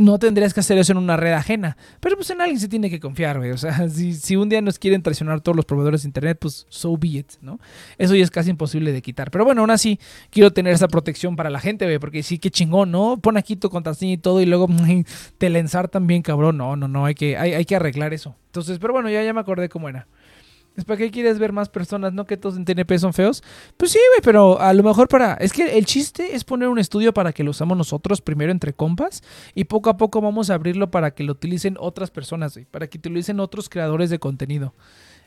no 0.00 0.18
tendrías 0.18 0.54
que 0.54 0.60
hacer 0.60 0.78
eso 0.78 0.92
en 0.92 0.98
una 0.98 1.18
red 1.18 1.32
ajena. 1.32 1.76
Pero 2.00 2.16
pues 2.16 2.30
en 2.30 2.40
alguien 2.40 2.58
se 2.58 2.68
tiene 2.68 2.88
que 2.88 2.98
confiar, 2.98 3.36
güey. 3.36 3.50
O 3.50 3.58
sea, 3.58 3.86
si, 3.90 4.34
un 4.34 4.48
día 4.48 4.62
nos 4.62 4.78
quieren 4.78 5.02
traicionar 5.02 5.42
todos 5.42 5.54
los 5.54 5.66
proveedores 5.66 6.02
de 6.02 6.08
internet, 6.08 6.38
pues 6.40 6.66
so 6.70 6.96
be 6.96 7.08
it, 7.08 7.32
¿no? 7.42 7.60
Eso 7.98 8.14
ya 8.14 8.24
es 8.24 8.30
casi 8.30 8.48
imposible 8.48 8.92
de 8.92 9.02
quitar. 9.02 9.30
Pero 9.30 9.44
bueno, 9.44 9.60
aún 9.60 9.70
así, 9.70 10.00
quiero 10.30 10.52
tener 10.52 10.72
esa 10.72 10.88
protección 10.88 11.36
para 11.36 11.50
la 11.50 11.60
gente, 11.60 11.84
güey. 11.84 11.98
Porque 11.98 12.22
sí, 12.22 12.38
qué 12.38 12.50
chingón, 12.50 12.90
¿no? 12.90 13.18
Pon 13.18 13.36
aquí 13.36 13.56
tu 13.56 13.68
contraseña 13.68 14.12
y 14.12 14.18
todo 14.18 14.40
y 14.40 14.46
luego 14.46 14.68
te 15.38 15.50
lanzar 15.50 15.88
también, 15.88 16.22
cabrón. 16.22 16.56
No, 16.56 16.76
no, 16.76 16.88
no, 16.88 17.04
hay 17.04 17.14
que, 17.14 17.36
hay, 17.36 17.52
hay 17.52 17.66
que 17.66 17.76
arreglar 17.76 18.14
eso. 18.14 18.36
Entonces, 18.46 18.78
pero 18.78 18.94
bueno, 18.94 19.10
ya, 19.10 19.22
ya 19.22 19.34
me 19.34 19.40
acordé 19.40 19.68
cómo 19.68 19.90
era. 19.90 20.06
¿Para 20.86 20.96
qué 20.96 21.10
quieres 21.10 21.38
ver 21.38 21.52
más 21.52 21.68
personas? 21.68 22.12
¿No 22.12 22.26
que 22.26 22.36
todos 22.36 22.56
en 22.56 22.64
TNP 22.64 22.98
son 22.98 23.12
feos? 23.12 23.42
Pues 23.76 23.92
sí, 23.92 23.98
güey, 24.12 24.20
pero 24.22 24.60
a 24.60 24.72
lo 24.72 24.82
mejor 24.82 25.08
para... 25.08 25.34
Es 25.34 25.52
que 25.52 25.76
el 25.76 25.84
chiste 25.84 26.34
es 26.34 26.44
poner 26.44 26.68
un 26.68 26.78
estudio 26.78 27.12
para 27.12 27.32
que 27.32 27.44
lo 27.44 27.50
usamos 27.50 27.76
nosotros 27.76 28.20
primero 28.20 28.52
entre 28.52 28.72
compas 28.72 29.22
y 29.54 29.64
poco 29.64 29.90
a 29.90 29.96
poco 29.96 30.20
vamos 30.20 30.48
a 30.48 30.54
abrirlo 30.54 30.90
para 30.90 31.12
que 31.12 31.24
lo 31.24 31.32
utilicen 31.32 31.76
otras 31.78 32.10
personas, 32.10 32.54
güey, 32.54 32.66
para 32.66 32.86
que 32.86 32.98
utilicen 32.98 33.40
otros 33.40 33.68
creadores 33.68 34.10
de 34.10 34.18
contenido. 34.18 34.74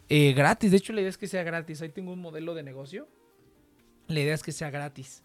Eh, 0.09 0.33
gratis, 0.33 0.71
de 0.71 0.77
hecho 0.77 0.93
la 0.93 1.01
idea 1.01 1.09
es 1.09 1.17
que 1.17 1.27
sea 1.27 1.43
gratis. 1.43 1.81
Ahí 1.81 1.89
tengo 1.89 2.13
un 2.13 2.19
modelo 2.19 2.53
de 2.55 2.63
negocio. 2.63 3.07
La 4.07 4.19
idea 4.19 4.33
es 4.33 4.43
que 4.43 4.51
sea 4.51 4.69
gratis. 4.69 5.22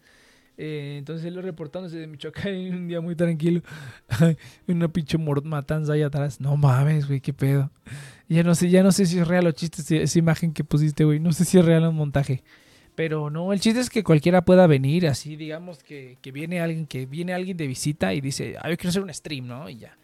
Eh, 0.61 0.97
entonces 0.97 1.31
lo 1.31 1.41
reportándose 1.41 1.95
de 1.95 2.05
Michoacán 2.05 2.53
un 2.53 2.87
día 2.89 2.99
muy 2.99 3.15
tranquilo. 3.15 3.61
Una 4.67 4.89
pinche 4.89 5.17
matanza 5.17 5.93
ahí 5.93 6.01
atrás. 6.01 6.41
No 6.41 6.57
mames, 6.57 7.07
güey, 7.07 7.21
qué 7.21 7.31
pedo. 7.31 7.71
Ya 8.27 8.43
no 8.43 8.53
sé, 8.53 8.69
ya 8.69 8.83
no 8.83 8.91
sé 8.91 9.05
si 9.05 9.19
es 9.19 9.25
real 9.25 9.47
o 9.47 9.51
chiste 9.53 10.03
esa 10.03 10.19
imagen 10.19 10.51
que 10.51 10.65
pusiste, 10.65 11.05
güey. 11.05 11.21
No 11.21 11.31
sé 11.31 11.45
si 11.45 11.57
es 11.57 11.63
real 11.63 11.85
o 11.85 11.91
un 11.91 11.95
montaje. 11.95 12.43
Pero 12.93 13.29
no, 13.29 13.53
el 13.53 13.61
chiste 13.61 13.79
es 13.79 13.89
que 13.89 14.03
cualquiera 14.03 14.43
pueda 14.43 14.67
venir, 14.67 15.07
así 15.07 15.37
digamos 15.37 15.81
que, 15.81 16.17
viene 16.33 16.59
alguien, 16.59 16.85
que 16.85 17.05
viene 17.05 17.31
alguien 17.31 17.55
de 17.55 17.65
visita 17.65 18.13
y 18.13 18.19
dice, 18.19 18.57
ah, 18.59 18.69
yo 18.69 18.75
quiero 18.75 18.89
hacer 18.89 19.01
un 19.01 19.13
stream, 19.13 19.47
¿no? 19.47 19.69
Y 19.69 19.77
ya. 19.77 19.97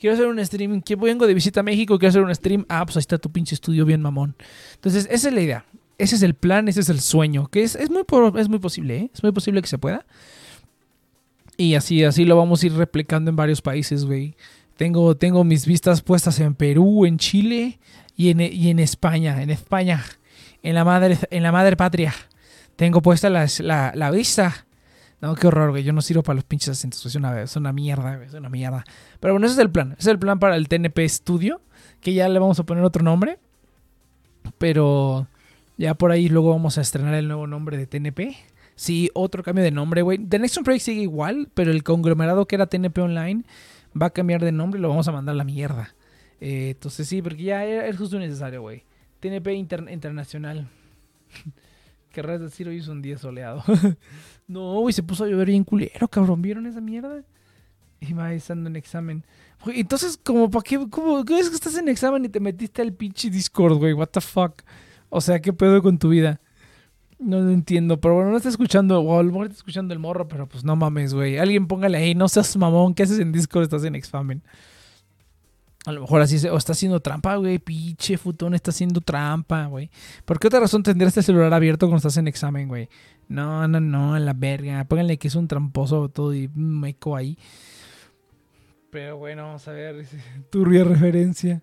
Quiero 0.00 0.14
hacer 0.14 0.26
un 0.26 0.44
stream, 0.44 0.82
que 0.82 0.96
vengo 0.96 1.28
de 1.28 1.34
visita 1.34 1.60
a 1.60 1.62
México, 1.62 1.96
quiero 2.00 2.08
hacer 2.08 2.22
un 2.22 2.34
stream. 2.34 2.66
Ah, 2.68 2.84
pues 2.84 2.96
ahí 2.96 3.00
está 3.02 3.16
tu 3.16 3.30
pinche 3.30 3.54
estudio 3.54 3.84
bien 3.84 4.02
mamón. 4.02 4.34
Entonces, 4.74 5.06
esa 5.08 5.28
es 5.28 5.34
la 5.34 5.40
idea. 5.40 5.64
Ese 6.00 6.16
es 6.16 6.22
el 6.22 6.34
plan, 6.34 6.66
ese 6.66 6.80
es 6.80 6.88
el 6.88 7.00
sueño. 7.00 7.48
Que 7.48 7.62
es, 7.62 7.74
es, 7.74 7.90
muy, 7.90 8.04
es 8.38 8.48
muy 8.48 8.58
posible, 8.58 8.96
¿eh? 8.96 9.10
Es 9.12 9.22
muy 9.22 9.32
posible 9.32 9.60
que 9.60 9.68
se 9.68 9.76
pueda. 9.76 10.06
Y 11.58 11.74
así, 11.74 12.04
así 12.04 12.24
lo 12.24 12.38
vamos 12.38 12.62
a 12.62 12.66
ir 12.66 12.72
replicando 12.72 13.28
en 13.28 13.36
varios 13.36 13.60
países, 13.60 14.06
güey. 14.06 14.34
Tengo, 14.78 15.14
tengo 15.14 15.44
mis 15.44 15.66
vistas 15.66 16.00
puestas 16.00 16.40
en 16.40 16.54
Perú, 16.54 17.04
en 17.04 17.18
Chile 17.18 17.78
y 18.16 18.30
en, 18.30 18.40
y 18.40 18.70
en 18.70 18.78
España. 18.78 19.42
En 19.42 19.50
España. 19.50 20.02
En 20.62 20.74
la 20.74 20.84
madre, 20.84 21.18
en 21.30 21.42
la 21.42 21.52
madre 21.52 21.76
patria. 21.76 22.14
Tengo 22.76 23.02
puesta 23.02 23.28
la, 23.28 23.46
la, 23.94 24.10
vista. 24.10 24.66
No, 25.20 25.34
qué 25.34 25.48
horror, 25.48 25.68
güey. 25.68 25.82
Yo 25.82 25.92
no 25.92 26.00
sirvo 26.00 26.22
para 26.22 26.36
los 26.36 26.44
pinches 26.44 26.70
acentos. 26.70 27.04
Es 27.04 27.14
una, 27.14 27.42
es 27.42 27.56
una 27.56 27.74
mierda, 27.74 28.16
güey. 28.16 28.26
Es 28.26 28.32
una 28.32 28.48
mierda. 28.48 28.84
Pero 29.20 29.34
bueno, 29.34 29.46
ese 29.46 29.56
es 29.56 29.60
el 29.60 29.70
plan. 29.70 29.92
Ese 29.92 30.00
es 30.00 30.06
el 30.06 30.18
plan 30.18 30.38
para 30.38 30.56
el 30.56 30.66
TNP 30.66 31.06
Studio. 31.10 31.60
Que 32.00 32.14
ya 32.14 32.26
le 32.30 32.38
vamos 32.38 32.58
a 32.58 32.62
poner 32.62 32.84
otro 32.84 33.04
nombre. 33.04 33.38
Pero 34.56 35.26
ya 35.80 35.94
por 35.94 36.12
ahí 36.12 36.28
luego 36.28 36.50
vamos 36.50 36.76
a 36.76 36.82
estrenar 36.82 37.14
el 37.14 37.26
nuevo 37.26 37.46
nombre 37.46 37.78
de 37.78 37.86
TNP. 37.86 38.36
Sí, 38.74 39.10
otro 39.14 39.42
cambio 39.42 39.64
de 39.64 39.70
nombre, 39.70 40.02
güey. 40.02 40.18
The 40.18 40.38
Next 40.38 40.58
Project 40.62 40.84
sigue 40.84 41.00
igual, 41.00 41.48
pero 41.54 41.70
el 41.70 41.82
conglomerado 41.82 42.46
que 42.46 42.56
era 42.56 42.66
TNP 42.66 43.00
Online 43.00 43.44
va 44.00 44.06
a 44.06 44.10
cambiar 44.10 44.44
de 44.44 44.52
nombre 44.52 44.78
y 44.78 44.82
lo 44.82 44.90
vamos 44.90 45.08
a 45.08 45.12
mandar 45.12 45.32
a 45.32 45.36
la 45.36 45.44
mierda. 45.44 45.94
Eh, 46.38 46.72
entonces 46.72 47.08
sí, 47.08 47.22
porque 47.22 47.44
ya 47.44 47.64
es 47.64 47.96
justo 47.96 48.18
necesario, 48.18 48.60
güey. 48.60 48.84
TNP 49.20 49.54
Internacional. 49.54 50.68
Querrás 52.12 52.42
decir 52.42 52.68
hoy 52.68 52.76
es 52.76 52.88
un 52.88 53.00
día 53.00 53.16
soleado. 53.16 53.64
no, 54.48 54.80
güey, 54.80 54.92
se 54.92 55.02
puso 55.02 55.24
a 55.24 55.28
llover 55.28 55.48
bien 55.48 55.64
culero, 55.64 56.08
cabrón. 56.08 56.42
¿Vieron 56.42 56.66
esa 56.66 56.82
mierda? 56.82 57.24
Y 58.00 58.12
va 58.12 58.34
estando 58.34 58.68
en 58.68 58.76
examen. 58.76 59.24
entonces, 59.64 60.20
como 60.22 60.50
para 60.50 60.62
qué, 60.62 60.78
cómo, 60.90 61.20
es 61.20 61.48
que 61.48 61.54
estás 61.54 61.78
en 61.78 61.88
examen 61.88 62.26
y 62.26 62.28
te 62.28 62.38
metiste 62.38 62.82
al 62.82 62.92
pinche 62.92 63.30
Discord, 63.30 63.78
güey? 63.78 63.94
What 63.94 64.08
the 64.08 64.20
fuck? 64.20 64.62
O 65.10 65.20
sea, 65.20 65.40
¿qué 65.40 65.52
pedo 65.52 65.82
con 65.82 65.98
tu 65.98 66.08
vida? 66.08 66.40
No 67.18 67.40
lo 67.40 67.50
entiendo, 67.50 68.00
pero 68.00 68.14
bueno, 68.14 68.30
no 68.30 68.38
está 68.38 68.48
escuchando, 68.48 69.00
o 69.00 69.18
a 69.18 69.22
lo 69.22 69.30
mejor 69.30 69.46
está 69.46 69.58
escuchando 69.58 69.92
el 69.92 70.00
morro, 70.00 70.26
pero 70.26 70.48
pues 70.48 70.64
no 70.64 70.74
mames, 70.74 71.12
güey. 71.12 71.36
Alguien 71.36 71.66
póngale 71.66 71.98
ahí, 71.98 72.14
no 72.14 72.28
seas 72.28 72.56
mamón, 72.56 72.94
¿qué 72.94 73.02
haces 73.02 73.18
en 73.18 73.30
Discord? 73.30 73.64
Estás 73.64 73.84
en 73.84 73.94
Exfamen. 73.94 74.42
A 75.86 75.92
lo 75.92 76.02
mejor 76.02 76.20
así 76.20 76.38
se, 76.38 76.50
o 76.50 76.56
está 76.56 76.72
haciendo 76.72 77.00
trampa, 77.00 77.36
güey. 77.36 77.58
Pinche 77.58 78.18
futón 78.18 78.54
está 78.54 78.70
haciendo 78.70 79.00
trampa, 79.00 79.66
güey. 79.66 79.90
¿Por 80.26 80.38
qué 80.38 80.48
otra 80.48 80.60
razón 80.60 80.82
tendrías 80.82 81.08
este 81.08 81.22
celular 81.22 81.52
abierto 81.54 81.86
cuando 81.86 81.96
estás 81.98 82.18
en 82.18 82.28
examen, 82.28 82.68
güey? 82.68 82.88
No, 83.28 83.66
no, 83.66 83.80
no, 83.80 84.16
en 84.16 84.26
la 84.26 84.34
verga. 84.34 84.84
Pónganle 84.84 85.18
que 85.18 85.28
es 85.28 85.34
un 85.34 85.48
tramposo 85.48 86.10
todo 86.10 86.34
y 86.34 86.48
meco 86.54 87.16
ahí. 87.16 87.38
Pero 88.90 89.16
bueno, 89.16 89.44
vamos 89.44 89.66
a 89.68 89.72
ver. 89.72 90.04
Turbia 90.50 90.84
referencia. 90.84 91.62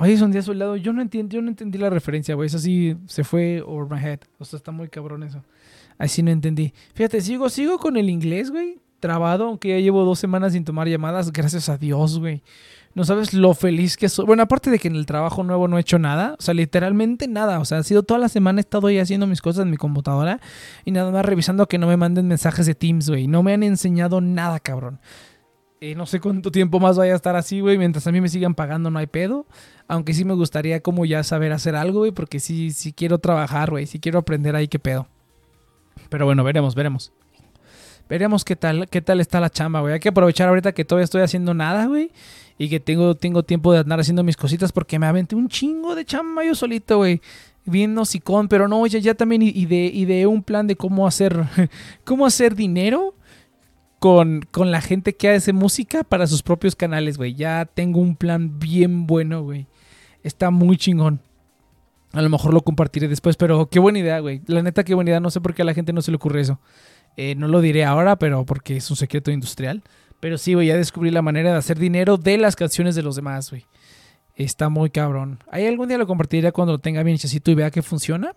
Oye, 0.00 0.14
es 0.14 0.22
un 0.22 0.30
día 0.30 0.40
a 0.40 0.44
su 0.44 0.54
lado. 0.54 0.76
Yo 0.76 0.94
no 0.94 1.02
entiendo, 1.02 1.34
yo 1.34 1.42
no 1.42 1.48
entendí 1.48 1.76
la 1.76 1.90
referencia, 1.90 2.34
güey. 2.34 2.46
Eso 2.46 2.58
sí 2.58 2.96
se 3.06 3.22
fue 3.22 3.62
over 3.66 3.86
my 3.86 4.02
head. 4.02 4.20
O 4.38 4.46
sea, 4.46 4.56
está 4.56 4.72
muy 4.72 4.88
cabrón 4.88 5.22
eso. 5.22 5.44
Así 5.98 6.22
no 6.22 6.30
entendí. 6.30 6.72
Fíjate, 6.94 7.20
sigo, 7.20 7.50
sigo 7.50 7.78
con 7.78 7.98
el 7.98 8.08
inglés, 8.08 8.50
güey. 8.50 8.78
Trabado, 8.98 9.44
aunque 9.44 9.68
ya 9.68 9.78
llevo 9.78 10.04
dos 10.04 10.18
semanas 10.18 10.54
sin 10.54 10.64
tomar 10.64 10.88
llamadas. 10.88 11.30
Gracias 11.32 11.68
a 11.68 11.76
Dios, 11.76 12.18
güey. 12.18 12.42
No 12.94 13.04
sabes 13.04 13.34
lo 13.34 13.52
feliz 13.52 13.98
que 13.98 14.08
soy. 14.08 14.24
Bueno, 14.24 14.42
aparte 14.42 14.70
de 14.70 14.78
que 14.78 14.88
en 14.88 14.96
el 14.96 15.04
trabajo 15.04 15.44
nuevo 15.44 15.68
no 15.68 15.76
he 15.76 15.82
hecho 15.82 15.98
nada. 15.98 16.34
O 16.38 16.42
sea, 16.42 16.54
literalmente 16.54 17.28
nada. 17.28 17.60
O 17.60 17.66
sea, 17.66 17.78
ha 17.78 17.82
sido 17.82 18.02
toda 18.02 18.18
la 18.18 18.30
semana 18.30 18.60
he 18.60 18.62
estado 18.62 18.86
ahí 18.86 18.98
haciendo 18.98 19.26
mis 19.26 19.42
cosas 19.42 19.64
en 19.64 19.70
mi 19.70 19.76
computadora. 19.76 20.40
Y 20.86 20.92
nada 20.92 21.10
más 21.10 21.26
revisando 21.26 21.68
que 21.68 21.76
no 21.76 21.86
me 21.86 21.98
manden 21.98 22.26
mensajes 22.26 22.64
de 22.64 22.74
Teams, 22.74 23.10
güey. 23.10 23.26
No 23.26 23.42
me 23.42 23.52
han 23.52 23.62
enseñado 23.62 24.22
nada, 24.22 24.60
cabrón. 24.60 24.98
Eh, 25.82 25.94
no 25.94 26.04
sé 26.04 26.20
cuánto 26.20 26.50
tiempo 26.50 26.78
más 26.78 26.98
vaya 26.98 27.14
a 27.14 27.16
estar 27.16 27.36
así, 27.36 27.60
güey. 27.60 27.78
Mientras 27.78 28.06
a 28.06 28.12
mí 28.12 28.20
me 28.20 28.28
sigan 28.28 28.54
pagando, 28.54 28.90
no 28.90 28.98
hay 28.98 29.06
pedo. 29.06 29.46
Aunque 29.88 30.12
sí 30.12 30.26
me 30.26 30.34
gustaría 30.34 30.80
como 30.80 31.06
ya 31.06 31.24
saber 31.24 31.52
hacer 31.52 31.74
algo, 31.74 32.00
güey. 32.00 32.10
Porque 32.12 32.38
sí, 32.38 32.70
sí 32.72 32.92
quiero 32.92 33.16
trabajar, 33.18 33.70
güey. 33.70 33.86
Sí 33.86 33.98
quiero 33.98 34.18
aprender 34.18 34.54
ahí 34.54 34.68
qué 34.68 34.78
pedo. 34.78 35.08
Pero 36.10 36.26
bueno, 36.26 36.44
veremos, 36.44 36.74
veremos. 36.74 37.12
Veremos 38.10 38.44
qué 38.44 38.56
tal, 38.56 38.90
qué 38.90 39.00
tal 39.00 39.20
está 39.20 39.40
la 39.40 39.48
chamba, 39.48 39.80
güey. 39.80 39.94
Hay 39.94 40.00
que 40.00 40.10
aprovechar 40.10 40.48
ahorita 40.48 40.72
que 40.72 40.84
todavía 40.84 41.04
estoy 41.04 41.22
haciendo 41.22 41.54
nada, 41.54 41.86
güey. 41.86 42.10
Y 42.58 42.68
que 42.68 42.78
tengo, 42.78 43.14
tengo 43.14 43.42
tiempo 43.42 43.72
de 43.72 43.78
andar 43.78 44.00
haciendo 44.00 44.22
mis 44.22 44.36
cositas 44.36 44.72
porque 44.72 44.98
me 44.98 45.06
aventé 45.06 45.34
un 45.34 45.48
chingo 45.48 45.94
de 45.94 46.04
chamba 46.04 46.44
yo 46.44 46.54
solito, 46.54 46.98
güey. 46.98 47.22
Viendo 47.64 48.02
con 48.22 48.48
pero 48.48 48.68
no, 48.68 48.86
ya, 48.86 48.98
ya 48.98 49.14
también 49.14 49.40
ideé, 49.40 50.26
un 50.26 50.42
plan 50.42 50.66
de 50.66 50.76
cómo 50.76 51.06
hacer, 51.06 51.42
cómo 52.04 52.26
hacer 52.26 52.54
dinero 52.54 53.14
con, 54.00 54.40
con 54.50 54.72
la 54.72 54.80
gente 54.80 55.14
que 55.14 55.28
hace 55.28 55.52
música 55.52 56.02
para 56.02 56.26
sus 56.26 56.42
propios 56.42 56.74
canales, 56.74 57.18
güey. 57.18 57.34
Ya 57.34 57.66
tengo 57.66 58.00
un 58.00 58.16
plan 58.16 58.58
bien 58.58 59.06
bueno, 59.06 59.42
güey. 59.42 59.66
Está 60.24 60.50
muy 60.50 60.76
chingón. 60.76 61.20
A 62.12 62.22
lo 62.22 62.28
mejor 62.28 62.52
lo 62.52 62.62
compartiré 62.62 63.06
después, 63.06 63.36
pero 63.36 63.68
qué 63.68 63.78
buena 63.78 64.00
idea, 64.00 64.18
güey. 64.18 64.40
La 64.46 64.62
neta, 64.62 64.82
qué 64.82 64.94
buena 64.94 65.10
idea. 65.10 65.20
No 65.20 65.30
sé 65.30 65.40
por 65.40 65.54
qué 65.54 65.62
a 65.62 65.64
la 65.64 65.74
gente 65.74 65.92
no 65.92 66.02
se 66.02 66.10
le 66.10 66.16
ocurre 66.16 66.40
eso. 66.40 66.58
Eh, 67.16 67.34
no 67.36 67.46
lo 67.46 67.60
diré 67.60 67.84
ahora, 67.84 68.16
pero 68.16 68.44
porque 68.44 68.78
es 68.78 68.90
un 68.90 68.96
secreto 68.96 69.30
industrial. 69.30 69.82
Pero 70.18 70.38
sí, 70.38 70.54
güey, 70.54 70.68
ya 70.68 70.76
descubrí 70.76 71.10
la 71.10 71.22
manera 71.22 71.52
de 71.52 71.58
hacer 71.58 71.78
dinero 71.78 72.16
de 72.16 72.38
las 72.38 72.56
canciones 72.56 72.94
de 72.94 73.02
los 73.02 73.16
demás, 73.16 73.50
güey. 73.50 73.66
Está 74.34 74.70
muy 74.70 74.88
cabrón. 74.88 75.44
Ahí 75.50 75.66
algún 75.66 75.88
día 75.88 75.98
lo 75.98 76.06
compartiré 76.06 76.50
cuando 76.52 76.72
lo 76.72 76.78
tenga 76.78 77.02
bien 77.02 77.16
hechecito 77.16 77.50
y 77.50 77.54
vea 77.54 77.70
que 77.70 77.82
funciona. 77.82 78.34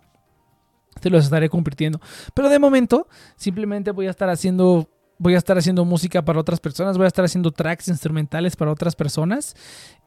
Te 1.00 1.10
los 1.10 1.24
estaré 1.24 1.50
compartiendo. 1.50 2.02
Pero 2.34 2.50
de 2.50 2.60
momento, 2.60 3.08
simplemente 3.38 3.92
voy 3.92 4.08
a 4.08 4.10
estar 4.10 4.30
haciendo 4.30 4.90
voy 5.18 5.36
a 5.36 5.38
estar 5.38 5.58
haciendo 5.58 5.86
música 5.86 6.24
para 6.24 6.40
otras 6.40 6.60
personas, 6.60 6.98
voy 6.98 7.06
a 7.06 7.08
estar 7.08 7.26
haciendo 7.26 7.52
tracks 7.52 7.88
instrumentales 7.88 8.56
para 8.56 8.72
otras 8.72 8.96
personas. 8.96 9.56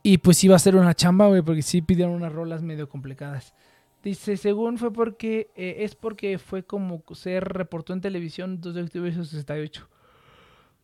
Y 0.02 0.18
pues 0.18 0.38
sí 0.38 0.48
va 0.48 0.56
a 0.56 0.60
ser 0.60 0.76
una 0.76 0.94
chamba, 0.94 1.28
güey, 1.28 1.42
porque 1.42 1.62
sí 1.62 1.82
pidieron 1.82 2.14
unas 2.14 2.32
rolas 2.32 2.62
medio 2.62 2.88
complicadas. 2.88 3.54
Dice, 4.02 4.36
según 4.36 4.78
fue 4.78 4.92
porque, 4.92 5.50
eh, 5.56 5.78
es 5.80 5.96
porque 5.96 6.38
fue 6.38 6.62
como 6.64 7.02
se 7.14 7.40
reportó 7.40 7.92
en 7.92 8.00
televisión 8.00 8.60
2 8.60 8.74
de 8.74 8.82
octubre 8.82 9.10
de 9.10 9.24
68. 9.24 9.88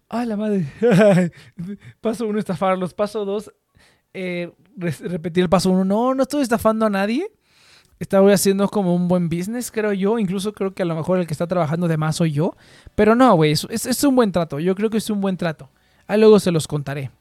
¡Ah, 0.09 0.27
la 0.27 0.37
madre! 0.37 0.67
paso 2.01 2.27
uno, 2.27 2.39
estafarlos. 2.39 2.93
Paso 2.95 3.25
dos, 3.25 3.53
eh, 4.13 4.53
repetir 4.77 5.45
el 5.45 5.49
paso 5.49 5.71
uno. 5.71 5.85
No, 5.85 6.15
no 6.15 6.25
estoy 6.25 6.43
estafando 6.43 6.85
a 6.85 6.91
nadie. 6.91 7.31
Estaba 8.03 8.33
haciendo 8.33 8.69
como 8.69 8.97
un 8.97 9.07
buen 9.07 9.29
business, 9.29 9.71
creo 9.71 9.93
yo. 9.93 10.19
Incluso 10.19 10.53
creo 10.53 10.75
que 10.75 10.83
a 10.83 10.85
lo 10.85 10.97
mejor 10.97 11.21
el 11.21 11.27
que 11.29 11.35
está 11.35 11.47
trabajando 11.47 11.87
de 11.87 11.97
más 11.97 12.17
soy 12.17 12.33
yo. 12.33 12.57
Pero 12.97 13.15
no, 13.15 13.33
güey, 13.37 13.53
es, 13.53 14.05
un 14.05 14.17
buen 14.17 14.33
trato. 14.33 14.59
Yo 14.59 14.75
creo 14.75 14.91
que 14.91 14.99
es 14.99 15.09
un 15.09 15.21
buen 15.21 15.37
trato. 15.37 15.71
Ahí 16.09 16.19
luego 16.19 16.41
se 16.41 16.51
los 16.51 16.67
contaré 16.67 17.13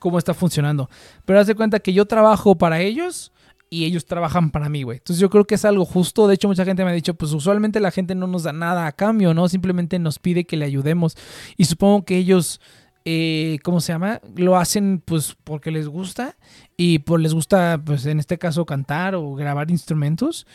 cómo 0.00 0.18
está 0.18 0.34
funcionando. 0.34 0.90
Pero 1.24 1.38
haz 1.38 1.46
de 1.46 1.54
cuenta 1.54 1.78
que 1.78 1.92
yo 1.92 2.06
trabajo 2.06 2.58
para 2.58 2.80
ellos 2.80 3.30
y 3.70 3.84
ellos 3.84 4.04
trabajan 4.04 4.50
para 4.50 4.68
mí, 4.68 4.82
güey. 4.82 4.98
Entonces 4.98 5.20
yo 5.20 5.30
creo 5.30 5.44
que 5.44 5.54
es 5.54 5.64
algo 5.64 5.84
justo. 5.84 6.26
De 6.26 6.34
hecho, 6.34 6.48
mucha 6.48 6.64
gente 6.64 6.84
me 6.84 6.90
ha 6.90 6.94
dicho, 6.94 7.14
pues 7.14 7.32
usualmente 7.32 7.78
la 7.78 7.92
gente 7.92 8.16
no 8.16 8.26
nos 8.26 8.42
da 8.42 8.52
nada 8.52 8.88
a 8.88 8.92
cambio, 8.92 9.32
¿no? 9.32 9.48
Simplemente 9.48 10.00
nos 10.00 10.18
pide 10.18 10.44
que 10.44 10.56
le 10.56 10.64
ayudemos. 10.64 11.16
Y 11.56 11.66
supongo 11.66 12.04
que 12.04 12.16
ellos 12.16 12.60
eh, 13.04 13.58
¿cómo 13.62 13.80
se 13.80 13.92
llama? 13.92 14.20
Lo 14.34 14.56
hacen 14.56 15.02
pues 15.04 15.36
porque 15.44 15.70
les 15.70 15.88
gusta 15.88 16.36
y 16.76 17.00
pues 17.00 17.22
les 17.22 17.34
gusta, 17.34 17.80
pues 17.84 18.06
en 18.06 18.18
este 18.18 18.38
caso, 18.38 18.64
cantar 18.64 19.14
o 19.14 19.34
grabar 19.34 19.70
instrumentos. 19.70 20.46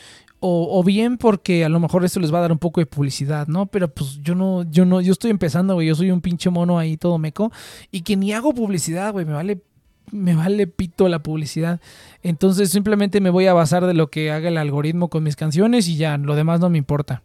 O, 0.41 0.81
bien 0.85 1.17
porque 1.17 1.65
a 1.65 1.69
lo 1.69 1.81
mejor 1.81 2.05
eso 2.05 2.21
les 2.21 2.33
va 2.33 2.37
a 2.37 2.43
dar 2.43 2.53
un 2.53 2.59
poco 2.59 2.79
de 2.79 2.85
publicidad, 2.85 3.47
¿no? 3.47 3.65
Pero 3.65 3.93
pues 3.93 4.19
yo 4.21 4.35
no, 4.35 4.63
yo 4.63 4.85
no, 4.85 5.01
yo 5.01 5.11
estoy 5.11 5.31
empezando, 5.31 5.73
güey. 5.73 5.87
Yo 5.87 5.95
soy 5.95 6.11
un 6.11 6.21
pinche 6.21 6.49
mono 6.49 6.79
ahí 6.79 6.95
todo 6.95 7.17
meco. 7.17 7.51
Y 7.91 8.01
que 8.03 8.15
ni 8.15 8.31
hago 8.31 8.53
publicidad, 8.53 9.11
güey. 9.11 9.25
Me 9.25 9.33
vale, 9.33 9.61
me 10.11 10.35
vale 10.35 10.65
pito 10.65 11.09
la 11.09 11.21
publicidad. 11.21 11.81
Entonces 12.23 12.69
simplemente 12.69 13.19
me 13.19 13.31
voy 13.31 13.47
a 13.47 13.53
basar 13.53 13.85
de 13.85 13.93
lo 13.93 14.09
que 14.09 14.31
haga 14.31 14.47
el 14.47 14.57
algoritmo 14.57 15.09
con 15.09 15.23
mis 15.23 15.35
canciones 15.35 15.89
y 15.89 15.97
ya, 15.97 16.17
lo 16.17 16.35
demás 16.35 16.61
no 16.61 16.69
me 16.69 16.77
importa. 16.77 17.21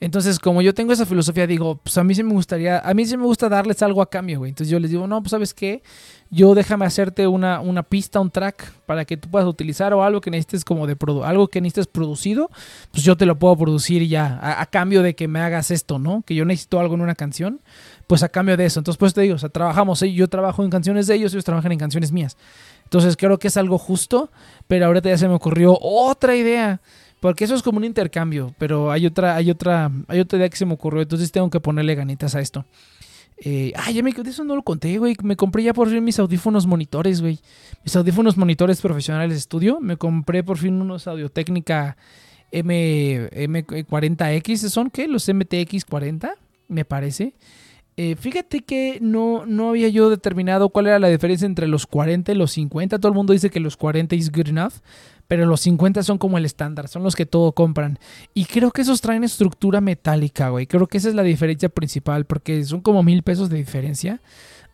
Entonces, 0.00 0.38
como 0.38 0.62
yo 0.62 0.72
tengo 0.72 0.94
esa 0.94 1.04
filosofía, 1.04 1.46
digo, 1.46 1.76
pues 1.76 1.98
a 1.98 2.04
mí 2.04 2.14
sí 2.14 2.22
me 2.22 2.32
gustaría, 2.32 2.78
a 2.78 2.94
mí 2.94 3.04
sí 3.04 3.18
me 3.18 3.24
gusta 3.24 3.50
darles 3.50 3.82
algo 3.82 4.00
a 4.00 4.08
cambio, 4.08 4.38
güey. 4.38 4.48
Entonces 4.48 4.70
yo 4.70 4.80
les 4.80 4.90
digo, 4.90 5.06
no, 5.06 5.20
pues 5.20 5.30
sabes 5.30 5.52
qué, 5.52 5.82
yo 6.30 6.54
déjame 6.54 6.86
hacerte 6.86 7.26
una, 7.26 7.60
una 7.60 7.82
pista, 7.82 8.18
un 8.18 8.30
track 8.30 8.72
para 8.86 9.04
que 9.04 9.18
tú 9.18 9.28
puedas 9.28 9.46
utilizar 9.46 9.92
o 9.92 10.02
algo 10.02 10.22
que 10.22 10.30
necesites 10.30 10.64
como 10.64 10.86
de 10.86 10.96
algo 11.22 11.48
que 11.48 11.60
necesites 11.60 11.86
producido, 11.86 12.48
pues 12.92 13.02
yo 13.02 13.14
te 13.18 13.26
lo 13.26 13.38
puedo 13.38 13.54
producir 13.56 14.06
ya, 14.08 14.38
a, 14.40 14.64
cambio 14.66 15.02
de 15.02 15.14
que 15.14 15.28
me 15.28 15.40
hagas 15.40 15.70
esto, 15.70 15.98
¿no? 15.98 16.22
Que 16.22 16.34
yo 16.34 16.46
necesito 16.46 16.80
algo 16.80 16.94
en 16.94 17.02
una 17.02 17.14
canción, 17.14 17.60
pues 18.06 18.22
a 18.22 18.30
cambio 18.30 18.56
de 18.56 18.64
eso. 18.64 18.80
Entonces, 18.80 18.98
pues 18.98 19.12
te 19.12 19.20
digo, 19.20 19.34
o 19.34 19.38
sea, 19.38 19.50
trabajamos, 19.50 20.00
yo 20.00 20.28
trabajo 20.28 20.64
en 20.64 20.70
canciones 20.70 21.08
de 21.08 21.16
ellos, 21.16 21.34
ellos 21.34 21.44
trabajan 21.44 21.72
en 21.72 21.78
canciones 21.78 22.10
mías. 22.10 22.38
Entonces 22.84 23.18
creo 23.18 23.38
que 23.38 23.48
es 23.48 23.56
algo 23.58 23.76
justo, 23.76 24.30
pero 24.66 24.86
ahorita 24.86 25.10
ya 25.10 25.18
se 25.18 25.28
me 25.28 25.34
ocurrió 25.34 25.78
otra 25.78 26.36
idea 26.36 26.80
porque 27.20 27.44
eso 27.44 27.54
es 27.54 27.62
como 27.62 27.78
un 27.78 27.84
intercambio, 27.84 28.54
pero 28.58 28.90
hay 28.90 29.06
otra, 29.06 29.36
hay 29.36 29.50
otra, 29.50 29.90
hay 30.08 30.20
otra 30.20 30.38
idea 30.38 30.48
que 30.48 30.56
se 30.56 30.66
me 30.66 30.74
ocurrió, 30.74 31.02
entonces 31.02 31.30
tengo 31.30 31.50
que 31.50 31.60
ponerle 31.60 31.94
ganitas 31.94 32.34
a 32.34 32.40
esto. 32.40 32.64
Eh, 33.42 33.72
ah, 33.74 33.90
ya 33.90 34.02
me 34.02 34.12
de 34.12 34.30
eso 34.30 34.44
no 34.44 34.54
lo 34.54 34.62
conté, 34.62 34.98
güey. 34.98 35.16
Me 35.22 35.34
compré 35.34 35.62
ya 35.62 35.72
por 35.72 35.88
fin 35.88 36.04
mis 36.04 36.18
audífonos 36.18 36.66
monitores, 36.66 37.22
güey. 37.22 37.38
Mis 37.84 37.96
audífonos 37.96 38.36
monitores 38.36 38.80
profesionales 38.82 39.32
de 39.32 39.38
estudio. 39.38 39.80
Me 39.80 39.96
compré 39.96 40.44
por 40.44 40.58
fin 40.58 40.74
unos 40.80 41.06
Audio 41.06 41.30
Técnica 41.30 41.96
M, 42.52 43.30
M40X. 43.30 44.68
¿Son 44.68 44.90
qué? 44.90 45.08
Los 45.08 45.26
MTX40, 45.28 46.32
me 46.68 46.84
parece. 46.84 47.34
Eh, 47.96 48.14
fíjate 48.16 48.60
que 48.60 48.98
no, 49.00 49.46
no 49.46 49.70
había 49.70 49.88
yo 49.88 50.10
determinado 50.10 50.68
cuál 50.68 50.86
era 50.86 50.98
la 50.98 51.08
diferencia 51.08 51.46
entre 51.46 51.66
los 51.66 51.86
40 51.86 52.32
y 52.32 52.34
los 52.34 52.52
50. 52.52 52.98
Todo 52.98 53.08
el 53.08 53.16
mundo 53.16 53.32
dice 53.32 53.50
que 53.50 53.60
los 53.60 53.76
40 53.78 54.16
es 54.16 54.30
good 54.30 54.48
enough 54.48 54.74
pero 55.30 55.46
los 55.46 55.60
50 55.60 56.02
son 56.02 56.18
como 56.18 56.38
el 56.38 56.44
estándar, 56.44 56.88
son 56.88 57.04
los 57.04 57.14
que 57.14 57.24
todo 57.24 57.52
compran. 57.52 58.00
Y 58.34 58.46
creo 58.46 58.72
que 58.72 58.82
esos 58.82 59.00
traen 59.00 59.22
estructura 59.22 59.80
metálica, 59.80 60.48
güey. 60.48 60.66
Creo 60.66 60.88
que 60.88 60.98
esa 60.98 61.08
es 61.08 61.14
la 61.14 61.22
diferencia 61.22 61.68
principal, 61.68 62.24
porque 62.24 62.64
son 62.64 62.80
como 62.80 63.04
mil 63.04 63.22
pesos 63.22 63.48
de 63.48 63.58
diferencia 63.58 64.20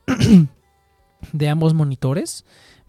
de 1.33 1.49
ambos 1.51 1.75
monitores. 1.75 2.47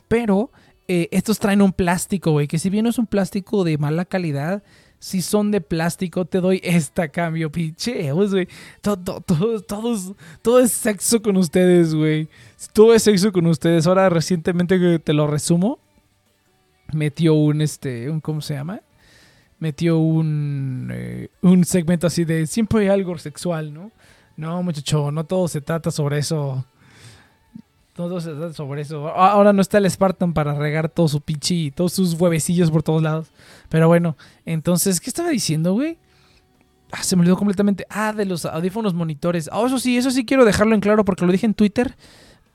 Pero 0.07 0.49
eh, 0.87 1.09
estos 1.11 1.39
traen 1.39 1.61
un 1.61 1.73
plástico, 1.73 2.31
güey, 2.31 2.47
que 2.47 2.57
si 2.57 2.69
bien 2.69 2.87
es 2.87 2.99
un 2.99 3.05
plástico 3.05 3.65
de 3.65 3.77
mala 3.77 4.05
calidad, 4.05 4.63
si 4.99 5.21
son 5.21 5.51
de 5.51 5.59
plástico, 5.59 6.23
te 6.23 6.39
doy 6.39 6.61
esta 6.63 7.09
cambio, 7.09 7.51
pinche, 7.51 8.13
güey. 8.13 8.47
Todo, 8.79 8.95
todo, 8.95 9.61
todo, 9.61 10.15
todo, 10.41 10.59
es 10.61 10.71
sexo 10.71 11.21
con 11.21 11.35
ustedes, 11.35 11.93
güey. 11.93 12.29
Todo 12.71 12.93
es 12.93 13.03
sexo 13.03 13.33
con 13.33 13.45
ustedes. 13.45 13.87
Ahora 13.87 14.07
recientemente 14.07 14.99
te 14.99 15.11
lo 15.11 15.27
resumo, 15.27 15.79
metió 16.93 17.33
un, 17.33 17.61
este, 17.61 18.09
un, 18.09 18.21
¿cómo 18.21 18.41
se 18.41 18.55
llama? 18.55 18.81
Metió 19.59 19.97
un, 19.97 20.89
eh, 20.91 21.29
un 21.41 21.65
segmento 21.65 22.07
así 22.07 22.25
de 22.25 22.45
siempre 22.47 22.81
hay 22.81 22.87
algo 22.87 23.17
sexual, 23.17 23.73
¿no? 23.73 23.91
No, 24.35 24.61
muchacho, 24.61 25.11
no 25.11 25.25
todo 25.25 25.47
se 25.47 25.61
trata 25.61 25.89
sobre 25.89 26.19
eso. 26.19 26.65
Todo 27.93 28.21
se 28.21 28.31
trata 28.33 28.53
sobre 28.53 28.81
eso. 28.81 29.07
Ahora 29.07 29.53
no 29.53 29.61
está 29.61 29.79
el 29.79 29.89
Spartan 29.89 30.33
para 30.33 30.53
regar 30.53 30.89
todo 30.89 31.07
su 31.07 31.21
pichi, 31.21 31.71
todos 31.71 31.93
sus 31.93 32.13
huevecillos 32.13 32.69
por 32.69 32.83
todos 32.83 33.01
lados. 33.01 33.31
Pero 33.69 33.87
bueno, 33.87 34.15
entonces, 34.45 35.01
¿qué 35.01 35.09
estaba 35.09 35.29
diciendo, 35.29 35.73
güey? 35.73 35.97
Ah, 36.91 37.01
se 37.01 37.15
me 37.15 37.21
olvidó 37.21 37.35
completamente. 37.35 37.87
Ah, 37.89 38.13
de 38.13 38.25
los 38.25 38.45
audífonos 38.45 38.93
monitores. 38.93 39.49
Ah, 39.51 39.63
eso 39.65 39.79
sí, 39.79 39.97
eso 39.97 40.11
sí 40.11 40.23
quiero 40.23 40.45
dejarlo 40.45 40.75
en 40.75 40.81
claro 40.81 41.03
porque 41.03 41.25
lo 41.25 41.31
dije 41.31 41.47
en 41.47 41.55
Twitter 41.55 41.95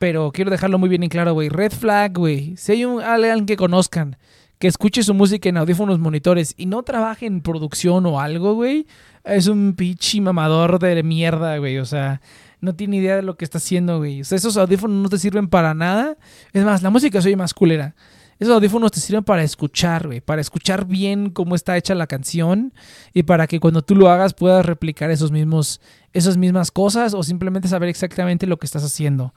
pero 0.03 0.32
quiero 0.32 0.50
dejarlo 0.50 0.80
muy 0.80 0.88
bien 0.88 1.05
en 1.05 1.09
claro, 1.09 1.32
güey. 1.32 1.48
Red 1.48 1.70
flag, 1.70 2.18
güey. 2.18 2.57
Si 2.57 2.72
hay 2.72 2.84
un, 2.84 3.00
alguien 3.00 3.46
que 3.46 3.55
conozcan, 3.55 4.16
que 4.59 4.66
escuche 4.66 5.05
su 5.05 5.14
música 5.14 5.48
en 5.48 5.59
audífonos 5.59 6.00
monitores 6.00 6.55
y 6.57 6.66
no 6.66 6.82
trabaje 6.82 7.26
en 7.26 7.40
producción 7.40 8.05
o 8.07 8.18
algo, 8.18 8.55
güey, 8.55 8.88
es 9.22 9.46
un 9.46 9.74
pinche 9.74 10.20
mamador 10.20 10.80
de 10.80 11.00
mierda, 11.05 11.57
güey. 11.59 11.78
O 11.78 11.84
sea, 11.84 12.20
no 12.61 12.74
tiene 12.74 12.96
idea 12.96 13.14
de 13.14 13.22
lo 13.22 13.36
que 13.36 13.44
está 13.44 13.59
haciendo, 13.59 13.98
güey. 13.98 14.22
O 14.22 14.24
sea, 14.24 14.34
esos 14.34 14.57
audífonos 14.57 15.00
no 15.00 15.09
te 15.09 15.18
sirven 15.18 15.46
para 15.46 15.72
nada. 15.72 16.16
Es 16.53 16.64
más, 16.64 16.82
la 16.82 16.90
música 16.90 17.22
soy 17.22 17.36
más 17.36 17.55
culera. 17.55 17.94
Esos 18.40 18.55
audífonos 18.57 18.90
te 18.90 18.98
sirven 18.98 19.22
para 19.22 19.44
escuchar, 19.44 20.09
güey, 20.09 20.20
para 20.20 20.40
escuchar 20.40 20.84
bien 20.84 21.30
cómo 21.30 21.55
está 21.55 21.76
hecha 21.76 21.94
la 21.94 22.09
canción 22.09 22.72
y 23.14 23.22
para 23.22 23.46
que 23.46 23.61
cuando 23.61 23.82
tú 23.82 23.94
lo 23.94 24.11
hagas 24.11 24.34
puedas 24.34 24.66
replicar 24.66 25.12
esos 25.12 25.30
mismos, 25.30 25.80
esas 26.12 26.36
mismas 26.36 26.72
cosas 26.72 27.14
o 27.14 27.22
simplemente 27.22 27.68
saber 27.68 27.88
exactamente 27.88 28.48
lo 28.48 28.57
que 28.57 28.66
estás 28.66 28.82
haciendo. 28.82 29.32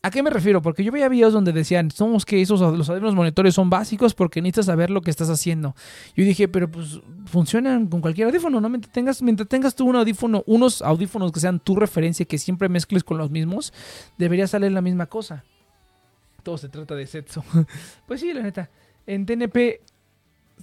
¿A 0.00 0.10
qué 0.10 0.22
me 0.22 0.30
refiero? 0.30 0.62
Porque 0.62 0.84
yo 0.84 0.92
veía 0.92 1.08
videos 1.08 1.32
donde 1.32 1.52
decían, 1.52 1.90
somos 1.90 2.24
que 2.24 2.40
esos 2.40 2.60
los 2.60 2.88
audífonos 2.88 3.16
monitores 3.16 3.54
son 3.54 3.68
básicos 3.68 4.14
porque 4.14 4.40
necesitas 4.40 4.66
saber 4.66 4.90
lo 4.90 5.00
que 5.00 5.10
estás 5.10 5.28
haciendo. 5.28 5.74
Yo 6.14 6.24
dije, 6.24 6.46
pero 6.46 6.70
pues 6.70 7.00
funcionan 7.26 7.88
con 7.88 8.00
cualquier 8.00 8.28
audífono, 8.28 8.60
¿no? 8.60 8.68
Mientras 8.68 8.92
tengas, 8.92 9.22
mientras 9.22 9.48
tengas 9.48 9.74
tú 9.74 9.86
un 9.86 9.96
audífono, 9.96 10.44
unos 10.46 10.82
audífonos 10.82 11.32
que 11.32 11.40
sean 11.40 11.58
tu 11.58 11.74
referencia, 11.74 12.24
que 12.26 12.38
siempre 12.38 12.68
mezcles 12.68 13.02
con 13.02 13.18
los 13.18 13.30
mismos, 13.30 13.72
debería 14.16 14.46
salir 14.46 14.70
la 14.70 14.82
misma 14.82 15.06
cosa 15.06 15.44
todo 16.48 16.56
se 16.56 16.70
trata 16.70 16.94
de 16.94 17.06
sexo. 17.06 17.44
pues 18.06 18.22
sí, 18.22 18.32
la 18.32 18.40
neta. 18.40 18.70
En 19.06 19.26
TNP 19.26 19.82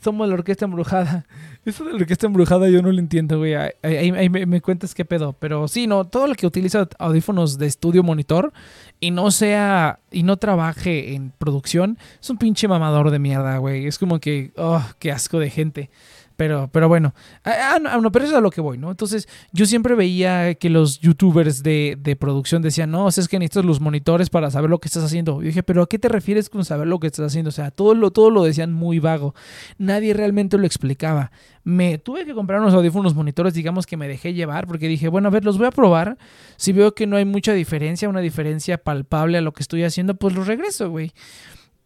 somos 0.01 0.27
la 0.27 0.35
orquesta 0.35 0.65
embrujada. 0.65 1.25
Eso 1.65 1.83
de 1.83 1.91
la 1.91 1.97
orquesta 1.97 2.27
embrujada 2.27 2.69
yo 2.69 2.81
no 2.81 2.91
lo 2.91 2.99
entiendo, 2.99 3.39
güey. 3.39 3.55
Ahí, 3.55 4.29
me, 4.29 4.61
cuentas 4.61 4.93
qué 4.93 5.05
pedo. 5.05 5.33
Pero 5.33 5.67
sí, 5.67 5.87
no, 5.87 6.05
todo 6.05 6.27
lo 6.27 6.35
que 6.35 6.45
utiliza 6.45 6.87
audífonos 6.99 7.57
de 7.57 7.65
estudio 7.65 8.03
monitor 8.03 8.53
y 8.99 9.11
no 9.11 9.31
sea, 9.31 9.99
y 10.11 10.23
no 10.23 10.37
trabaje 10.37 11.15
en 11.15 11.31
producción, 11.31 11.97
es 12.21 12.29
un 12.29 12.37
pinche 12.37 12.67
mamador 12.67 13.11
de 13.11 13.19
mierda, 13.19 13.57
güey. 13.57 13.87
Es 13.87 13.97
como 13.97 14.19
que, 14.19 14.51
oh, 14.57 14.83
qué 14.99 15.11
asco 15.11 15.39
de 15.39 15.49
gente. 15.49 15.89
Pero, 16.35 16.69
pero 16.71 16.89
bueno, 16.89 17.13
ah, 17.45 17.77
ah, 17.77 17.99
no, 18.01 18.11
pero 18.11 18.25
eso 18.25 18.33
es 18.33 18.37
a 18.37 18.41
lo 18.41 18.51
que 18.51 18.61
voy, 18.61 18.77
¿no? 18.77 18.91
Entonces, 18.91 19.27
yo 19.53 19.65
siempre 19.65 19.95
veía 19.95 20.55
que 20.55 20.69
los 20.69 20.99
youtubers 20.99 21.63
de, 21.63 21.97
de 21.99 22.15
producción 22.15 22.61
decían, 22.61 22.91
no, 22.91 23.07
es 23.07 23.27
que 23.27 23.39
necesitas 23.39 23.65
los 23.65 23.79
monitores 23.79 24.29
para 24.29 24.51
saber 24.51 24.69
lo 24.69 24.79
que 24.79 24.87
estás 24.87 25.03
haciendo. 25.03 25.41
Yo 25.41 25.47
dije, 25.47 25.63
pero 25.63 25.83
¿a 25.83 25.87
qué 25.87 25.99
te 25.99 26.09
refieres 26.09 26.49
con 26.49 26.65
saber 26.65 26.87
lo 26.87 26.99
que 26.99 27.07
estás 27.07 27.27
haciendo? 27.27 27.49
O 27.49 27.51
sea, 27.51 27.71
todo 27.71 27.95
lo, 27.95 28.11
todo 28.11 28.29
lo 28.29 28.43
decían 28.43 28.73
muy 28.73 28.99
vago. 28.99 29.33
Nadie 29.77 30.13
realmente 30.13 30.57
lo 30.57 30.65
explicaba. 30.65 31.31
Me 31.63 31.97
tuve 31.97 32.25
que 32.25 32.33
comprar 32.33 32.59
unos 32.61 32.73
audífonos 32.73 33.15
monitores, 33.15 33.53
digamos 33.53 33.85
que 33.85 33.97
me 33.97 34.07
dejé 34.07 34.33
llevar, 34.33 34.67
porque 34.67 34.87
dije, 34.87 35.07
bueno, 35.07 35.29
a 35.29 35.31
ver, 35.31 35.45
los 35.45 35.57
voy 35.57 35.67
a 35.67 35.71
probar. 35.71 36.17
Si 36.57 36.73
veo 36.73 36.93
que 36.93 37.07
no 37.07 37.15
hay 37.17 37.25
mucha 37.25 37.53
diferencia, 37.53 38.09
una 38.09 38.19
diferencia 38.21 38.77
palpable 38.77 39.37
a 39.37 39.41
lo 39.41 39.53
que 39.53 39.63
estoy 39.63 39.83
haciendo, 39.83 40.15
pues 40.15 40.35
los 40.35 40.47
regreso, 40.47 40.89
güey. 40.89 41.13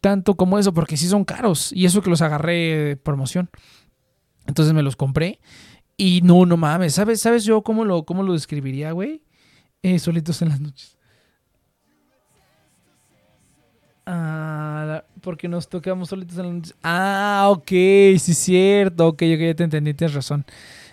Tanto 0.02 0.36
como 0.36 0.60
eso, 0.60 0.74
porque 0.74 0.98
sí 0.98 1.08
son 1.08 1.26
caros. 1.26 1.72
Y 1.74 1.86
eso 1.86 2.02
que 2.02 2.10
los 2.10 2.22
agarré 2.22 2.54
de 2.54 2.98
promoción. 2.98 3.50
Entonces 4.50 4.74
me 4.74 4.84
los 4.84 4.96
compré. 4.96 5.40
Y 5.96 6.22
no, 6.22 6.46
no 6.46 6.58
mames. 6.58 6.94
¿Sabes, 6.96 7.22
¿sabes 7.22 7.46
yo 7.46 7.62
cómo 7.62 7.86
lo, 7.86 8.04
cómo 8.04 8.24
lo 8.24 8.34
describiría, 8.34 8.92
güey? 8.92 9.22
Eh, 9.82 10.00
solitos 10.00 10.42
en 10.42 10.50
las 10.50 10.60
noches. 10.60 10.98
Ah, 14.06 15.04
porque 15.22 15.48
nos 15.48 15.70
tocamos 15.70 16.10
solitos 16.10 16.38
en 16.40 16.46
las 16.46 16.54
noches. 16.54 16.76
Ah, 16.84 17.48
ok, 17.52 17.68
sí 17.70 18.32
es 18.32 18.38
cierto. 18.38 19.08
Ok, 19.08 19.22
ok, 19.22 19.40
ya 19.40 19.56
te 19.56 19.64
entendí, 19.64 19.94
tienes 19.94 20.16
razón. 20.16 20.46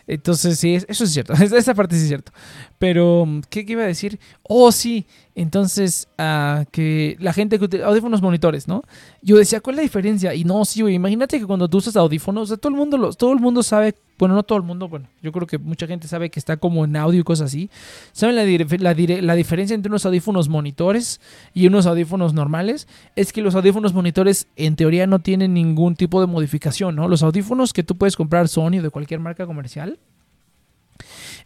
Entonces, 0.06 0.58
sí, 0.58 0.74
eso 0.74 1.04
es 1.04 1.12
cierto. 1.12 1.32
Esa 1.40 1.74
parte 1.74 1.96
sí 1.96 2.02
es 2.02 2.08
cierto. 2.08 2.32
Pero, 2.78 3.26
¿qué, 3.48 3.64
iba 3.66 3.82
a 3.82 3.86
decir? 3.86 4.18
Oh, 4.42 4.70
sí. 4.70 5.06
Entonces, 5.34 6.08
uh, 6.18 6.64
que 6.70 7.16
la 7.20 7.32
gente 7.32 7.58
que 7.58 7.66
utiliza 7.66 7.88
audífonos 7.88 8.22
monitores, 8.22 8.68
¿no? 8.68 8.82
Yo 9.20 9.36
decía, 9.36 9.60
¿cuál 9.60 9.74
es 9.74 9.76
la 9.78 9.82
diferencia? 9.82 10.34
Y 10.34 10.44
no, 10.44 10.64
sí. 10.64 10.80
Imagínate 10.80 11.38
que 11.38 11.46
cuando 11.46 11.68
tú 11.68 11.78
usas 11.78 11.96
audífonos, 11.96 12.48
todo 12.60 12.68
el 12.70 12.74
mundo, 12.74 13.12
todo 13.12 13.32
el 13.32 13.40
mundo 13.40 13.62
sabe, 13.62 13.94
bueno, 14.18 14.34
no 14.34 14.42
todo 14.42 14.58
el 14.58 14.64
mundo, 14.64 14.88
bueno, 14.88 15.08
yo 15.22 15.32
creo 15.32 15.46
que 15.46 15.58
mucha 15.58 15.86
gente 15.86 16.08
sabe 16.08 16.30
que 16.30 16.38
está 16.38 16.56
como 16.56 16.84
en 16.84 16.96
audio 16.96 17.20
y 17.20 17.24
cosas 17.24 17.46
así. 17.46 17.70
¿Saben 18.12 18.34
la, 18.34 18.44
la, 18.44 19.34
diferencia 19.34 19.74
entre 19.74 19.90
unos 19.90 20.06
audífonos 20.06 20.48
monitores 20.48 21.20
y 21.52 21.66
unos 21.66 21.86
audífonos 21.86 22.32
normales? 22.32 22.88
Es 23.14 23.32
que 23.32 23.42
los 23.42 23.54
audífonos 23.54 23.92
monitores, 23.92 24.48
en 24.56 24.76
teoría, 24.76 25.06
no 25.06 25.18
tienen 25.18 25.52
ningún 25.52 25.96
tipo 25.96 26.20
de 26.20 26.26
modificación, 26.26 26.96
¿no? 26.96 27.08
Los 27.08 27.22
audífonos 27.22 27.72
que 27.74 27.82
tú 27.82 27.96
puedes 27.96 28.16
comprar 28.16 28.48
Sony 28.48 28.80
de 28.82 28.90
cualquier 28.90 29.20
marca 29.20 29.46
comercial 29.46 29.98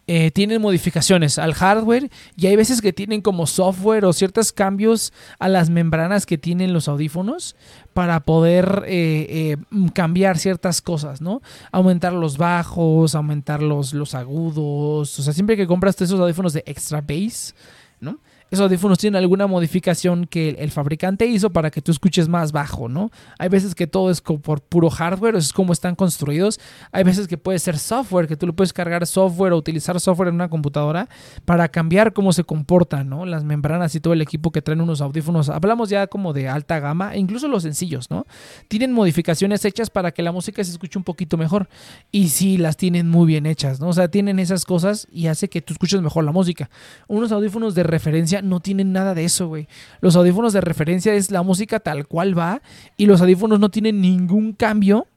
eh, 0.07 0.31
tienen 0.31 0.61
modificaciones 0.61 1.37
al 1.37 1.53
hardware 1.53 2.09
y 2.35 2.47
hay 2.47 2.55
veces 2.55 2.81
que 2.81 2.91
tienen 2.91 3.21
como 3.21 3.45
software 3.45 4.03
o 4.05 4.13
ciertos 4.13 4.51
cambios 4.51 5.13
a 5.39 5.47
las 5.47 5.69
membranas 5.69 6.25
que 6.25 6.37
tienen 6.37 6.73
los 6.73 6.87
audífonos 6.87 7.55
para 7.93 8.19
poder 8.21 8.83
eh, 8.87 9.27
eh, 9.29 9.57
cambiar 9.93 10.37
ciertas 10.37 10.81
cosas, 10.81 11.21
¿no? 11.21 11.41
Aumentar 11.71 12.13
los 12.13 12.37
bajos, 12.37 13.15
aumentar 13.15 13.61
los, 13.61 13.93
los 13.93 14.15
agudos, 14.15 15.19
o 15.19 15.23
sea, 15.23 15.33
siempre 15.33 15.55
que 15.55 15.67
compras 15.67 16.01
esos 16.01 16.19
audífonos 16.19 16.53
de 16.53 16.63
extra 16.65 17.01
bass, 17.01 17.53
¿no? 17.99 18.19
Esos 18.51 18.65
audífonos 18.65 18.97
tienen 18.97 19.17
alguna 19.17 19.47
modificación 19.47 20.27
que 20.27 20.49
el, 20.59 20.71
fabricante 20.71 21.25
hizo 21.25 21.51
para 21.51 21.71
que 21.71 21.81
tú 21.81 21.93
escuches 21.93 22.27
más 22.27 22.51
bajo, 22.51 22.89
¿no? 22.89 23.09
Hay 23.39 23.47
veces 23.47 23.75
que 23.75 23.87
todo 23.87 24.11
es 24.11 24.19
por 24.19 24.61
puro 24.61 24.89
hardware, 24.89 25.37
es 25.37 25.53
como 25.53 25.71
están 25.71 25.95
construidos. 25.95 26.59
Hay 26.91 27.05
veces 27.05 27.29
que 27.29 27.37
puede 27.37 27.59
ser 27.59 27.79
software, 27.79 28.27
que 28.27 28.35
tú 28.35 28.47
le 28.47 28.51
puedes 28.51 28.73
cargar 28.73 29.07
software 29.07 29.53
o 29.53 29.57
utilizar 29.57 29.97
software 30.01 30.27
en 30.27 30.35
una 30.35 30.49
computadora 30.49 31.07
para 31.45 31.69
cambiar 31.69 32.11
cómo 32.11 32.33
se 32.33 32.43
comportan, 32.43 33.07
¿no? 33.07 33.25
Las 33.25 33.45
membranas 33.45 33.95
y 33.95 34.01
todo 34.01 34.13
el 34.13 34.21
equipo 34.21 34.51
que 34.51 34.61
traen 34.61 34.81
unos 34.81 34.99
audífonos. 34.99 35.47
Hablamos 35.47 35.89
ya 35.89 36.07
como 36.07 36.33
de 36.33 36.49
alta 36.49 36.81
gama, 36.81 37.15
e 37.15 37.19
incluso 37.19 37.47
los 37.47 37.63
sencillos, 37.63 38.09
¿no? 38.09 38.25
Tienen 38.67 38.91
modificaciones 38.91 39.63
hechas 39.63 39.89
para 39.89 40.11
que 40.11 40.23
la 40.23 40.33
música 40.33 40.61
se 40.61 40.71
escuche 40.71 40.99
un 40.99 41.05
poquito 41.05 41.37
mejor. 41.37 41.69
Y 42.11 42.27
sí, 42.27 42.57
las 42.57 42.75
tienen 42.75 43.07
muy 43.09 43.27
bien 43.27 43.45
hechas, 43.45 43.79
¿no? 43.79 43.87
O 43.87 43.93
sea, 43.93 44.09
tienen 44.09 44.39
esas 44.39 44.65
cosas 44.65 45.07
y 45.09 45.27
hace 45.27 45.47
que 45.47 45.61
tú 45.61 45.71
escuches 45.71 46.01
mejor 46.01 46.25
la 46.25 46.33
música. 46.33 46.69
Unos 47.07 47.31
audífonos 47.31 47.75
de 47.75 47.83
referencia 47.83 48.40
no 48.41 48.59
tienen 48.59 48.91
nada 48.93 49.13
de 49.13 49.25
eso, 49.25 49.47
güey. 49.47 49.67
Los 49.99 50.15
audífonos 50.15 50.53
de 50.53 50.61
referencia 50.61 51.13
es 51.13 51.31
la 51.31 51.43
música 51.43 51.79
tal 51.79 52.07
cual 52.07 52.37
va 52.37 52.61
y 52.97 53.05
los 53.05 53.21
audífonos 53.21 53.59
no 53.59 53.69
tienen 53.69 54.01
ningún 54.01 54.53
cambio 54.53 55.07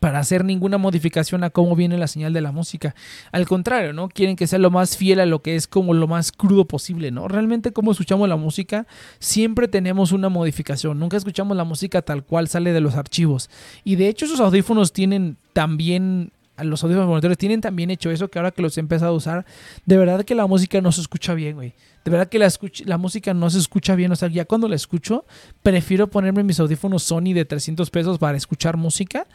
para 0.00 0.18
hacer 0.18 0.44
ninguna 0.44 0.78
modificación 0.78 1.44
a 1.44 1.50
cómo 1.50 1.76
viene 1.76 1.96
la 1.96 2.08
señal 2.08 2.32
de 2.32 2.40
la 2.40 2.52
música. 2.52 2.94
Al 3.30 3.46
contrario, 3.46 3.92
¿no? 3.92 4.08
Quieren 4.08 4.36
que 4.36 4.46
sea 4.46 4.58
lo 4.58 4.70
más 4.70 4.96
fiel 4.96 5.20
a 5.20 5.26
lo 5.26 5.42
que 5.42 5.54
es 5.54 5.68
como 5.68 5.94
lo 5.94 6.08
más 6.08 6.32
crudo 6.32 6.64
posible, 6.66 7.10
¿no? 7.10 7.28
Realmente 7.28 7.72
como 7.72 7.92
escuchamos 7.92 8.28
la 8.28 8.36
música, 8.36 8.86
siempre 9.20 9.68
tenemos 9.68 10.12
una 10.12 10.28
modificación. 10.28 10.98
Nunca 10.98 11.16
escuchamos 11.16 11.56
la 11.56 11.64
música 11.64 12.02
tal 12.02 12.24
cual 12.24 12.48
sale 12.48 12.72
de 12.72 12.80
los 12.80 12.96
archivos. 12.96 13.48
Y 13.84 13.96
de 13.96 14.08
hecho 14.08 14.26
esos 14.26 14.40
audífonos 14.40 14.92
tienen 14.92 15.36
también 15.52 16.32
los 16.62 16.82
audífonos 16.82 17.08
monitores 17.08 17.38
tienen 17.38 17.60
también 17.60 17.90
hecho 17.90 18.10
eso 18.10 18.28
que 18.28 18.38
ahora 18.38 18.50
que 18.50 18.62
los 18.62 18.76
he 18.76 18.80
empezado 18.80 19.12
a 19.12 19.16
usar, 19.16 19.46
de 19.84 19.96
verdad 19.96 20.24
que 20.24 20.34
la 20.34 20.46
música 20.46 20.80
no 20.80 20.92
se 20.92 21.00
escucha 21.00 21.34
bien, 21.34 21.56
güey 21.56 21.74
de 22.06 22.12
verdad 22.12 22.28
que 22.28 22.38
la, 22.38 22.48
la 22.84 22.98
música 22.98 23.34
no 23.34 23.50
se 23.50 23.58
escucha 23.58 23.96
bien. 23.96 24.12
O 24.12 24.16
sea, 24.16 24.28
ya 24.28 24.44
cuando 24.44 24.68
la 24.68 24.76
escucho, 24.76 25.26
prefiero 25.64 26.08
ponerme 26.08 26.44
mis 26.44 26.60
audífonos 26.60 27.02
Sony 27.02 27.34
de 27.34 27.44
300 27.44 27.90
pesos 27.90 28.18
para 28.18 28.36
escuchar 28.36 28.76
música 28.76 29.26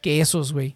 que 0.00 0.22
esos, 0.22 0.54
güey. 0.54 0.74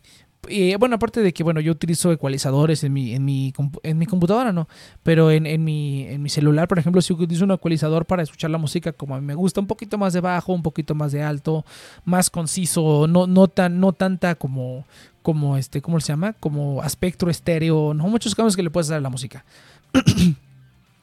Y 0.48 0.74
bueno, 0.76 0.96
aparte 0.96 1.20
de 1.20 1.32
que, 1.32 1.42
bueno, 1.42 1.60
yo 1.60 1.72
utilizo 1.72 2.12
ecualizadores 2.12 2.84
en 2.84 2.92
mi, 2.92 3.14
en 3.14 3.24
mi, 3.24 3.52
en 3.82 3.98
mi 3.98 4.06
computadora, 4.06 4.52
¿no? 4.52 4.68
Pero 5.02 5.30
en, 5.30 5.46
en, 5.46 5.64
mi, 5.64 6.06
en 6.06 6.22
mi 6.22 6.28
celular, 6.28 6.68
por 6.68 6.78
ejemplo, 6.78 7.00
si 7.02 7.12
utilizo 7.12 7.44
un 7.44 7.52
ecualizador 7.52 8.06
para 8.06 8.22
escuchar 8.22 8.50
la 8.50 8.58
música 8.58 8.92
como 8.92 9.14
a 9.14 9.20
mí 9.20 9.26
me 9.26 9.34
gusta, 9.34 9.60
un 9.60 9.66
poquito 9.66 9.98
más 9.98 10.12
de 10.12 10.20
bajo, 10.20 10.52
un 10.52 10.62
poquito 10.62 10.94
más 10.94 11.12
de 11.12 11.22
alto, 11.22 11.64
más 12.04 12.30
conciso, 12.30 13.06
no, 13.08 13.26
no, 13.26 13.48
tan, 13.48 13.80
no 13.80 13.92
tanta 13.92 14.34
como, 14.34 14.84
como 15.22 15.56
este, 15.56 15.82
¿cómo 15.82 16.00
se 16.00 16.08
llama? 16.08 16.32
Como 16.34 16.82
aspecto 16.82 17.28
estéreo, 17.28 17.94
no 17.94 18.08
muchos 18.08 18.34
cambios 18.34 18.56
que 18.56 18.62
le 18.62 18.70
puedes 18.70 18.88
dar 18.88 18.98
a 18.98 19.02
la 19.02 19.10
música. 19.10 19.44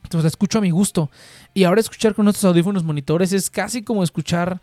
Entonces 0.06 0.24
la 0.24 0.28
escucho 0.28 0.60
a 0.60 0.62
mi 0.62 0.70
gusto. 0.70 1.10
Y 1.54 1.64
ahora 1.64 1.82
escuchar 1.82 2.14
con 2.14 2.26
nuestros 2.26 2.46
audífonos 2.46 2.84
monitores 2.84 3.34
es 3.34 3.50
casi 3.50 3.82
como 3.82 4.04
escuchar 4.04 4.62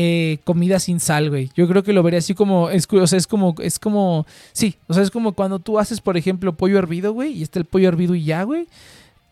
eh, 0.00 0.38
comida 0.44 0.78
sin 0.78 1.00
sal, 1.00 1.28
güey. 1.28 1.50
Yo 1.56 1.66
creo 1.66 1.82
que 1.82 1.92
lo 1.92 2.04
vería 2.04 2.20
así 2.20 2.32
como, 2.32 2.70
es, 2.70 2.86
o 2.88 3.06
sea, 3.08 3.18
es 3.18 3.26
como, 3.26 3.56
es 3.60 3.80
como, 3.80 4.26
sí, 4.52 4.76
o 4.86 4.94
sea, 4.94 5.02
es 5.02 5.10
como 5.10 5.32
cuando 5.32 5.58
tú 5.58 5.80
haces, 5.80 6.00
por 6.00 6.16
ejemplo, 6.16 6.52
pollo 6.52 6.78
hervido, 6.78 7.12
güey, 7.12 7.32
y 7.32 7.42
está 7.42 7.58
el 7.58 7.64
pollo 7.64 7.88
hervido 7.88 8.14
y 8.14 8.22
ya, 8.22 8.44
güey. 8.44 8.68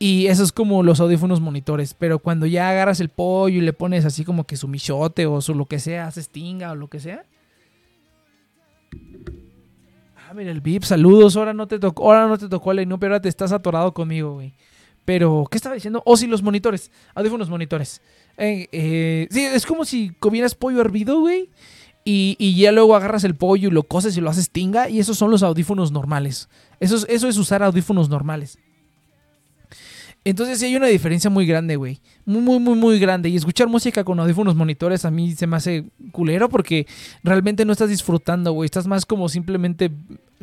Y 0.00 0.26
eso 0.26 0.42
es 0.42 0.50
como 0.50 0.82
los 0.82 0.98
audífonos 0.98 1.40
monitores. 1.40 1.94
Pero 1.94 2.18
cuando 2.18 2.46
ya 2.46 2.68
agarras 2.68 2.98
el 2.98 3.10
pollo 3.10 3.58
y 3.58 3.60
le 3.60 3.72
pones 3.72 4.04
así 4.04 4.24
como 4.24 4.42
que 4.42 4.56
su 4.56 4.66
michote 4.66 5.26
o 5.26 5.40
su 5.40 5.54
lo 5.54 5.66
que 5.66 5.78
sea, 5.78 6.08
haces 6.08 6.30
tinga 6.30 6.72
o 6.72 6.74
lo 6.74 6.88
que 6.88 6.98
sea. 6.98 7.24
Ah, 10.16 10.34
mira 10.34 10.50
el 10.50 10.60
VIP, 10.60 10.82
saludos. 10.82 11.36
Ahora 11.36 11.54
no 11.54 11.68
te 11.68 11.78
tocó, 11.78 12.06
ahora 12.12 12.26
no 12.26 12.36
te 12.38 12.48
tocó 12.48 12.72
la 12.72 12.84
no, 12.84 12.98
pero 12.98 13.14
ahora 13.14 13.22
te 13.22 13.28
estás 13.28 13.52
atorado 13.52 13.94
conmigo, 13.94 14.34
güey. 14.34 14.52
Pero, 15.04 15.46
¿qué 15.48 15.56
estaba 15.56 15.76
diciendo? 15.76 16.02
Oh, 16.04 16.16
sí, 16.16 16.26
los 16.26 16.42
monitores. 16.42 16.90
Audífonos 17.14 17.48
monitores. 17.48 18.02
Eh, 18.39 19.28
sí, 19.30 19.43
es 19.43 19.66
como 19.66 19.84
si 19.84 20.11
comieras 20.18 20.55
pollo 20.55 20.80
hervido, 20.80 21.20
güey. 21.20 21.51
Y, 22.05 22.37
y, 22.39 22.57
ya 22.57 22.70
luego 22.70 22.95
agarras 22.95 23.24
el 23.24 23.34
pollo 23.34 23.68
y 23.68 23.72
lo 23.72 23.82
coces 23.82 24.16
y 24.16 24.20
lo 24.20 24.30
haces 24.30 24.51
tinga. 24.51 24.89
Y 24.89 25.01
esos 25.01 25.18
son 25.18 25.30
los 25.30 25.43
audífonos 25.43 25.91
normales. 25.91 26.49
Eso 26.78 26.97
es, 26.97 27.07
eso 27.09 27.28
es 27.28 27.37
usar 27.37 27.62
audífonos 27.62 28.09
normales. 28.09 28.59
Entonces 30.26 30.59
sí 30.59 30.66
hay 30.66 30.74
una 30.74 30.89
diferencia 30.89 31.30
muy 31.30 31.47
grande, 31.47 31.76
güey. 31.76 32.01
Muy, 32.24 32.41
muy, 32.41 32.59
muy, 32.59 32.74
muy 32.74 32.99
grande. 32.99 33.28
Y 33.28 33.37
escuchar 33.37 33.68
música 33.68 34.03
con 34.03 34.18
audífonos 34.18 34.57
monitores 34.57 35.05
a 35.05 35.11
mí 35.12 35.37
se 35.37 35.47
me 35.47 35.57
hace 35.57 35.84
culero 36.11 36.49
porque 36.49 36.89
realmente 37.22 37.64
no 37.64 37.70
estás 37.70 37.91
disfrutando, 37.91 38.51
güey. 38.51 38.66
Estás 38.66 38.89
más 38.89 39.07
como 39.07 39.28
simplemente 39.28 39.93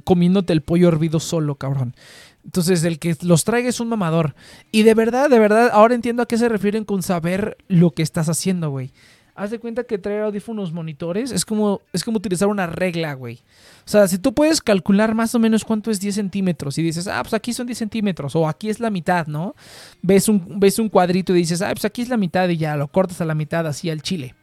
comiéndote 0.06 0.54
el 0.54 0.62
pollo 0.62 0.88
hervido 0.88 1.20
solo, 1.20 1.56
cabrón. 1.56 1.96
Entonces, 2.44 2.84
el 2.84 3.00
que 3.00 3.16
los 3.22 3.44
traiga 3.44 3.70
es 3.70 3.80
un 3.80 3.90
mamador. 3.90 4.36
Y 4.72 4.84
de 4.84 4.94
verdad, 4.94 5.30
de 5.30 5.40
verdad, 5.40 5.70
ahora 5.72 5.96
entiendo 5.96 6.24
a 6.24 6.28
qué 6.28 6.38
se 6.38 6.50
refieren 6.50 6.84
con 6.84 7.02
saber 7.02 7.58
lo 7.68 7.92
que 7.92 8.04
estás 8.04 8.30
haciendo, 8.30 8.70
güey. 8.70 8.92
Haz 9.36 9.50
de 9.50 9.60
cuenta 9.60 9.84
que 9.86 9.98
traer 9.98 10.22
audífonos 10.22 10.74
monitores 10.74 11.32
es 11.32 11.44
como, 11.44 11.82
es 11.92 12.04
como 12.04 12.18
utilizar 12.18 12.48
una 12.50 12.68
regla, 12.68 13.14
güey. 13.16 13.40
O 13.84 13.90
sea, 13.90 14.08
si 14.08 14.20
tú 14.20 14.34
puedes 14.36 14.62
calcular 14.62 15.16
más 15.16 15.34
o 15.34 15.40
menos 15.40 15.66
cuánto 15.66 15.90
es 15.90 16.00
10 16.00 16.14
centímetros 16.14 16.78
y 16.78 16.84
dices, 16.84 17.08
ah, 17.08 17.24
pues 17.24 17.34
aquí 17.34 17.52
son 17.52 17.66
10 17.66 17.80
centímetros 17.80 18.36
o 18.36 18.48
aquí 18.48 18.70
es 18.70 18.80
la 18.80 18.92
mitad, 18.92 19.26
¿no? 19.26 19.56
Ves 20.04 20.30
un, 20.30 20.60
ves 20.60 20.78
un 20.78 20.88
cuadrito 20.88 21.34
y 21.34 21.40
dices, 21.40 21.64
ah, 21.64 21.72
pues 21.72 21.86
aquí 21.86 22.04
es 22.04 22.10
la 22.10 22.18
mitad 22.18 22.48
y 22.50 22.58
ya 22.58 22.76
lo 22.76 22.88
cortas 22.90 23.22
a 23.22 23.26
la 23.26 23.34
mitad 23.34 23.66
así 23.66 23.90
al 23.90 24.04
chile. 24.04 24.36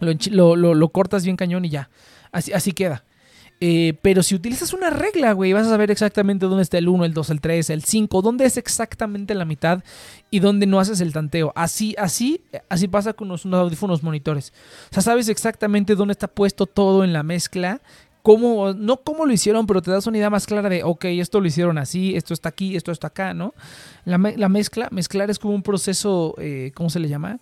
Lo, 0.00 0.56
lo, 0.56 0.74
lo 0.74 0.88
cortas 0.88 1.24
bien 1.24 1.36
cañón 1.36 1.66
y 1.66 1.68
ya. 1.68 1.90
Así, 2.30 2.50
así 2.54 2.72
queda. 2.72 3.04
Eh, 3.64 3.96
pero 4.02 4.24
si 4.24 4.34
utilizas 4.34 4.72
una 4.72 4.90
regla, 4.90 5.34
güey, 5.34 5.52
vas 5.52 5.68
a 5.68 5.70
saber 5.70 5.92
exactamente 5.92 6.46
dónde 6.46 6.64
está 6.64 6.78
el 6.78 6.88
1, 6.88 7.04
el 7.04 7.14
2, 7.14 7.30
el 7.30 7.40
3, 7.40 7.70
el 7.70 7.84
5, 7.84 8.20
dónde 8.20 8.44
es 8.44 8.56
exactamente 8.56 9.36
la 9.36 9.44
mitad 9.44 9.84
y 10.32 10.40
dónde 10.40 10.66
no 10.66 10.80
haces 10.80 11.00
el 11.00 11.12
tanteo. 11.12 11.52
Así, 11.54 11.94
así, 11.96 12.40
así 12.68 12.88
pasa 12.88 13.12
con 13.12 13.28
los, 13.28 13.46
audífonos 13.46 14.02
monitores. 14.02 14.52
O 14.90 14.94
sea, 14.94 15.00
sabes 15.04 15.28
exactamente 15.28 15.94
dónde 15.94 16.10
está 16.10 16.26
puesto 16.26 16.66
todo 16.66 17.04
en 17.04 17.12
la 17.12 17.22
mezcla. 17.22 17.80
Cómo, 18.22 18.72
no 18.72 18.96
cómo 18.96 19.26
lo 19.26 19.32
hicieron, 19.32 19.64
pero 19.68 19.80
te 19.80 19.92
das 19.92 20.08
una 20.08 20.18
idea 20.18 20.28
más 20.30 20.44
clara 20.44 20.68
de, 20.68 20.82
ok, 20.82 21.04
esto 21.04 21.40
lo 21.40 21.46
hicieron 21.46 21.78
así, 21.78 22.16
esto 22.16 22.34
está 22.34 22.48
aquí, 22.48 22.74
esto 22.74 22.90
está 22.90 23.08
acá, 23.08 23.32
¿no? 23.32 23.54
La, 24.04 24.18
mezcla, 24.18 24.88
mezclar 24.90 25.30
es 25.30 25.38
como 25.38 25.54
un 25.54 25.62
proceso, 25.62 26.34
eh, 26.38 26.72
¿cómo 26.74 26.90
se 26.90 26.98
le 26.98 27.08
llama? 27.08 27.38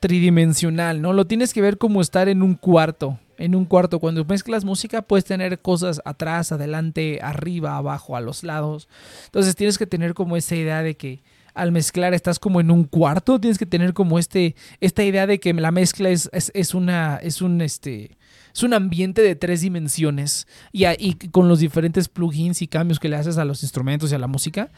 Tridimensional, 0.00 1.02
¿no? 1.02 1.12
Lo 1.12 1.26
tienes 1.26 1.52
que 1.52 1.60
ver 1.60 1.78
como 1.78 2.00
estar 2.00 2.28
en 2.28 2.42
un 2.42 2.54
cuarto 2.54 3.18
en 3.38 3.54
un 3.54 3.64
cuarto. 3.64 4.00
Cuando 4.00 4.24
mezclas 4.24 4.64
música 4.64 5.02
puedes 5.02 5.24
tener 5.24 5.60
cosas 5.60 6.02
atrás, 6.04 6.52
adelante, 6.52 7.20
arriba, 7.22 7.76
abajo, 7.76 8.16
a 8.16 8.20
los 8.20 8.42
lados. 8.42 8.88
Entonces 9.26 9.56
tienes 9.56 9.78
que 9.78 9.86
tener 9.86 10.14
como 10.14 10.36
esa 10.36 10.56
idea 10.56 10.82
de 10.82 10.96
que 10.96 11.22
al 11.54 11.72
mezclar 11.72 12.14
estás 12.14 12.38
como 12.38 12.60
en 12.60 12.70
un 12.70 12.84
cuarto. 12.84 13.40
Tienes 13.40 13.58
que 13.58 13.66
tener 13.66 13.94
como 13.94 14.18
este, 14.18 14.54
esta 14.80 15.04
idea 15.04 15.26
de 15.26 15.40
que 15.40 15.54
la 15.54 15.70
mezcla 15.70 16.10
es, 16.10 16.28
es, 16.32 16.74
una, 16.74 17.16
es 17.16 17.40
un, 17.40 17.60
este, 17.60 18.16
es 18.54 18.62
un 18.62 18.74
ambiente 18.74 19.22
de 19.22 19.34
tres 19.34 19.62
dimensiones. 19.62 20.46
Y, 20.72 20.84
y 20.86 21.14
con 21.30 21.48
los 21.48 21.60
diferentes 21.60 22.08
plugins 22.08 22.60
y 22.62 22.68
cambios 22.68 23.00
que 23.00 23.08
le 23.08 23.16
haces 23.16 23.38
a 23.38 23.44
los 23.44 23.62
instrumentos 23.62 24.12
y 24.12 24.14
a 24.14 24.18
la 24.18 24.26
música 24.26 24.70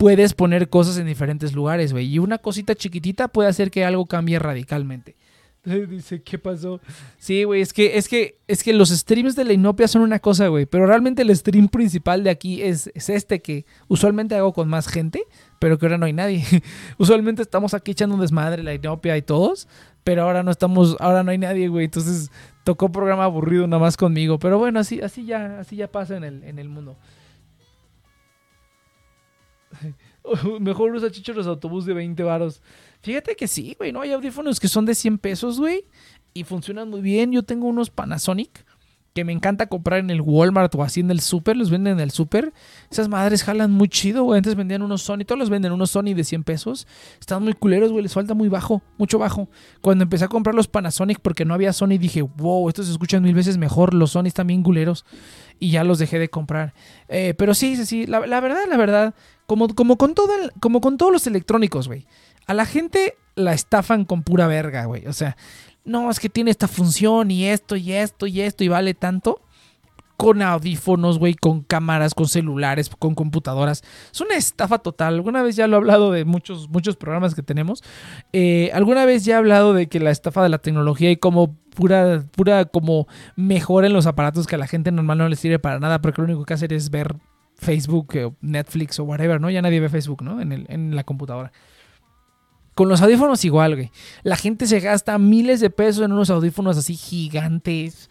puedes 0.00 0.32
poner 0.32 0.70
cosas 0.70 0.96
en 0.96 1.06
diferentes 1.06 1.52
lugares, 1.52 1.92
güey. 1.92 2.06
Y 2.06 2.18
una 2.18 2.38
cosita 2.38 2.74
chiquitita 2.74 3.28
puede 3.28 3.50
hacer 3.50 3.70
que 3.70 3.84
algo 3.84 4.06
cambie 4.06 4.38
radicalmente. 4.38 5.14
Dice, 5.64 6.22
¿qué 6.22 6.38
pasó? 6.38 6.80
Sí, 7.18 7.44
güey, 7.44 7.60
es 7.60 7.74
que, 7.74 7.98
es 7.98 8.08
que, 8.08 8.38
es 8.48 8.62
que 8.62 8.72
los 8.72 8.88
streams 8.88 9.36
de 9.36 9.44
la 9.44 9.52
Inopia 9.52 9.86
son 9.88 10.00
una 10.00 10.18
cosa, 10.18 10.48
güey. 10.48 10.64
Pero 10.64 10.86
realmente 10.86 11.20
el 11.20 11.36
stream 11.36 11.68
principal 11.68 12.24
de 12.24 12.30
aquí 12.30 12.62
es, 12.62 12.90
este 12.94 13.42
que 13.42 13.66
usualmente 13.88 14.34
hago 14.34 14.54
con 14.54 14.68
más 14.68 14.88
gente, 14.88 15.22
pero 15.58 15.78
que 15.78 15.84
ahora 15.84 15.98
no 15.98 16.06
hay 16.06 16.14
nadie. 16.14 16.46
usualmente 16.96 17.42
estamos 17.42 17.74
aquí 17.74 17.90
echando 17.90 18.14
un 18.14 18.22
desmadre, 18.22 18.62
la 18.62 18.72
Inopia 18.72 19.18
y 19.18 19.22
todos, 19.22 19.68
pero 20.02 20.22
ahora 20.22 20.42
no 20.42 20.50
estamos, 20.50 20.96
ahora 20.98 21.22
no 21.24 21.30
hay 21.30 21.36
nadie, 21.38 21.68
güey. 21.68 21.84
Entonces 21.84 22.30
tocó 22.64 22.90
programa 22.90 23.24
aburrido 23.24 23.66
nada 23.66 23.82
más 23.82 23.98
conmigo. 23.98 24.38
Pero 24.38 24.58
bueno, 24.58 24.80
así, 24.80 25.02
así 25.02 25.26
ya, 25.26 25.60
así 25.60 25.76
ya 25.76 25.92
pasa 25.92 26.16
en 26.16 26.24
el, 26.24 26.42
en 26.44 26.58
el 26.58 26.70
mundo. 26.70 26.96
Mejor 30.60 30.94
usa 30.94 31.10
chicho 31.10 31.32
los 31.32 31.46
autobuses 31.46 31.86
de 31.86 31.94
20 31.94 32.22
varos. 32.22 32.62
Fíjate 33.00 33.34
que 33.36 33.48
sí, 33.48 33.74
güey, 33.78 33.92
¿no? 33.92 34.00
Hay 34.02 34.12
audífonos 34.12 34.60
que 34.60 34.68
son 34.68 34.84
de 34.84 34.94
100 34.94 35.18
pesos, 35.18 35.58
güey, 35.58 35.84
y 36.34 36.44
funcionan 36.44 36.90
muy 36.90 37.00
bien. 37.00 37.32
Yo 37.32 37.42
tengo 37.42 37.66
unos 37.66 37.90
Panasonic 37.90 38.64
que 39.14 39.24
me 39.24 39.32
encanta 39.32 39.66
comprar 39.66 39.98
en 39.98 40.10
el 40.10 40.20
Walmart 40.20 40.72
o 40.76 40.82
así 40.82 41.00
en 41.00 41.10
el 41.10 41.20
super, 41.20 41.56
los 41.56 41.70
venden 41.70 41.94
en 41.94 42.00
el 42.00 42.10
super. 42.10 42.52
Esas 42.90 43.08
madres 43.08 43.42
jalan 43.42 43.70
muy 43.70 43.88
chido, 43.88 44.22
güey. 44.24 44.38
Antes 44.38 44.54
vendían 44.54 44.82
unos 44.82 45.02
Sony, 45.02 45.24
todos 45.26 45.38
los 45.38 45.50
venden 45.50 45.72
unos 45.72 45.90
Sony 45.90 46.14
de 46.14 46.22
100 46.22 46.44
pesos. 46.44 46.86
Están 47.18 47.42
muy 47.42 47.54
culeros, 47.54 47.90
güey, 47.90 48.02
les 48.02 48.14
falta 48.14 48.34
muy 48.34 48.48
bajo, 48.48 48.82
mucho 48.98 49.18
bajo. 49.18 49.48
Cuando 49.80 50.04
empecé 50.04 50.26
a 50.26 50.28
comprar 50.28 50.54
los 50.54 50.68
Panasonic 50.68 51.18
porque 51.20 51.44
no 51.44 51.54
había 51.54 51.72
Sony, 51.72 51.98
dije, 51.98 52.22
wow, 52.22 52.68
estos 52.68 52.86
se 52.86 52.92
escuchan 52.92 53.22
mil 53.22 53.34
veces 53.34 53.58
mejor. 53.58 53.94
Los 53.94 54.12
Sony 54.12 54.26
están 54.26 54.46
bien 54.46 54.62
culeros. 54.62 55.04
Y 55.58 55.72
ya 55.72 55.84
los 55.84 55.98
dejé 55.98 56.18
de 56.18 56.30
comprar. 56.30 56.72
Eh, 57.08 57.34
pero 57.36 57.52
sí, 57.54 57.76
sí, 57.76 57.84
sí, 57.84 58.06
la, 58.06 58.20
verdad, 58.20 58.60
la 58.68 58.76
verdad, 58.76 59.14
como, 59.50 59.66
como, 59.66 59.96
con 59.96 60.14
todo 60.14 60.32
como 60.60 60.80
con 60.80 60.96
todos 60.96 61.10
los 61.10 61.26
electrónicos, 61.26 61.88
güey. 61.88 62.06
A 62.46 62.54
la 62.54 62.66
gente 62.66 63.16
la 63.34 63.52
estafan 63.52 64.04
con 64.04 64.22
pura 64.22 64.46
verga, 64.46 64.84
güey. 64.84 65.08
O 65.08 65.12
sea, 65.12 65.36
no, 65.84 66.08
es 66.08 66.20
que 66.20 66.28
tiene 66.28 66.52
esta 66.52 66.68
función 66.68 67.32
y 67.32 67.46
esto 67.46 67.74
y 67.74 67.90
esto 67.90 68.28
y 68.28 68.42
esto 68.42 68.62
y 68.62 68.68
vale 68.68 68.94
tanto. 68.94 69.40
Con 70.16 70.40
audífonos, 70.40 71.18
güey, 71.18 71.34
con 71.34 71.62
cámaras, 71.62 72.14
con 72.14 72.28
celulares, 72.28 72.90
con 72.96 73.16
computadoras. 73.16 73.82
Es 74.12 74.20
una 74.20 74.36
estafa 74.36 74.78
total. 74.78 75.14
Alguna 75.14 75.42
vez 75.42 75.56
ya 75.56 75.66
lo 75.66 75.74
he 75.74 75.78
hablado 75.78 76.12
de 76.12 76.24
muchos, 76.24 76.68
muchos 76.68 76.94
programas 76.94 77.34
que 77.34 77.42
tenemos. 77.42 77.82
Eh, 78.32 78.70
alguna 78.72 79.04
vez 79.04 79.24
ya 79.24 79.34
he 79.34 79.38
hablado 79.38 79.74
de 79.74 79.88
que 79.88 79.98
la 79.98 80.12
estafa 80.12 80.44
de 80.44 80.48
la 80.48 80.58
tecnología 80.58 81.10
y 81.10 81.16
cómo 81.16 81.56
pura, 81.74 82.24
pura 82.36 82.66
como 82.66 83.08
mejora 83.34 83.88
en 83.88 83.94
los 83.94 84.06
aparatos 84.06 84.46
que 84.46 84.54
a 84.54 84.58
la 84.58 84.68
gente 84.68 84.92
normal 84.92 85.18
no 85.18 85.28
les 85.28 85.40
sirve 85.40 85.58
para 85.58 85.80
nada, 85.80 86.00
porque 86.00 86.22
lo 86.22 86.26
único 86.26 86.44
que 86.44 86.54
hacer 86.54 86.72
es 86.72 86.90
ver 86.90 87.16
Facebook, 87.60 88.14
o 88.16 88.34
Netflix 88.40 88.98
o 88.98 89.04
whatever, 89.04 89.40
¿no? 89.40 89.50
Ya 89.50 89.62
nadie 89.62 89.80
ve 89.80 89.88
Facebook, 89.88 90.22
¿no? 90.22 90.40
En, 90.40 90.52
el, 90.52 90.66
en 90.68 90.96
la 90.96 91.04
computadora. 91.04 91.52
Con 92.74 92.88
los 92.88 93.02
audífonos 93.02 93.44
igual, 93.44 93.74
güey. 93.74 93.90
La 94.22 94.36
gente 94.36 94.66
se 94.66 94.80
gasta 94.80 95.18
miles 95.18 95.60
de 95.60 95.70
pesos 95.70 96.04
en 96.04 96.12
unos 96.12 96.30
audífonos 96.30 96.78
así 96.78 96.96
gigantes. 96.96 98.08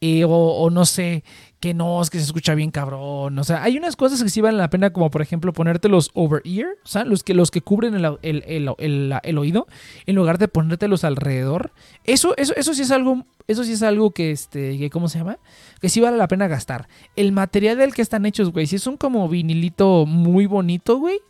Eh, 0.00 0.24
o, 0.26 0.68
no 0.70 0.84
sé, 0.84 1.22
que 1.62 1.74
no, 1.74 2.02
es 2.02 2.10
que 2.10 2.18
se 2.18 2.24
escucha 2.24 2.56
bien 2.56 2.72
cabrón. 2.72 3.38
O 3.38 3.44
sea, 3.44 3.62
hay 3.62 3.78
unas 3.78 3.94
cosas 3.94 4.20
que 4.20 4.28
sí 4.28 4.40
valen 4.40 4.58
la 4.58 4.68
pena, 4.68 4.92
como 4.92 5.12
por 5.12 5.22
ejemplo 5.22 5.52
ponerte 5.52 5.88
los 5.88 6.10
over-ear, 6.12 6.66
o 6.84 6.88
sea, 6.88 7.04
los 7.04 7.22
que, 7.22 7.34
los 7.34 7.52
que 7.52 7.60
cubren 7.60 7.94
el, 7.94 8.18
el, 8.20 9.38
oído, 9.38 9.68
en 10.04 10.16
lugar 10.16 10.38
de 10.38 10.48
ponértelos 10.48 11.04
alrededor. 11.04 11.70
Eso, 12.02 12.36
eso, 12.36 12.52
eso 12.56 12.74
sí 12.74 12.82
es 12.82 12.90
algo, 12.90 13.26
eso 13.46 13.62
sí 13.62 13.74
es 13.74 13.84
algo 13.84 14.10
que, 14.10 14.32
este, 14.32 14.76
que, 14.76 14.90
¿cómo 14.90 15.08
se 15.08 15.18
llama? 15.18 15.38
Que 15.80 15.88
sí 15.88 16.00
vale 16.00 16.16
la 16.16 16.26
pena 16.26 16.48
gastar. 16.48 16.88
El 17.14 17.30
material 17.30 17.78
del 17.78 17.94
que 17.94 18.02
están 18.02 18.26
hechos, 18.26 18.50
güey, 18.50 18.66
si 18.66 18.74
es 18.74 18.86
un 18.88 18.96
como 18.96 19.28
vinilito 19.28 20.04
muy 20.04 20.46
bonito, 20.46 20.96
güey 20.96 21.20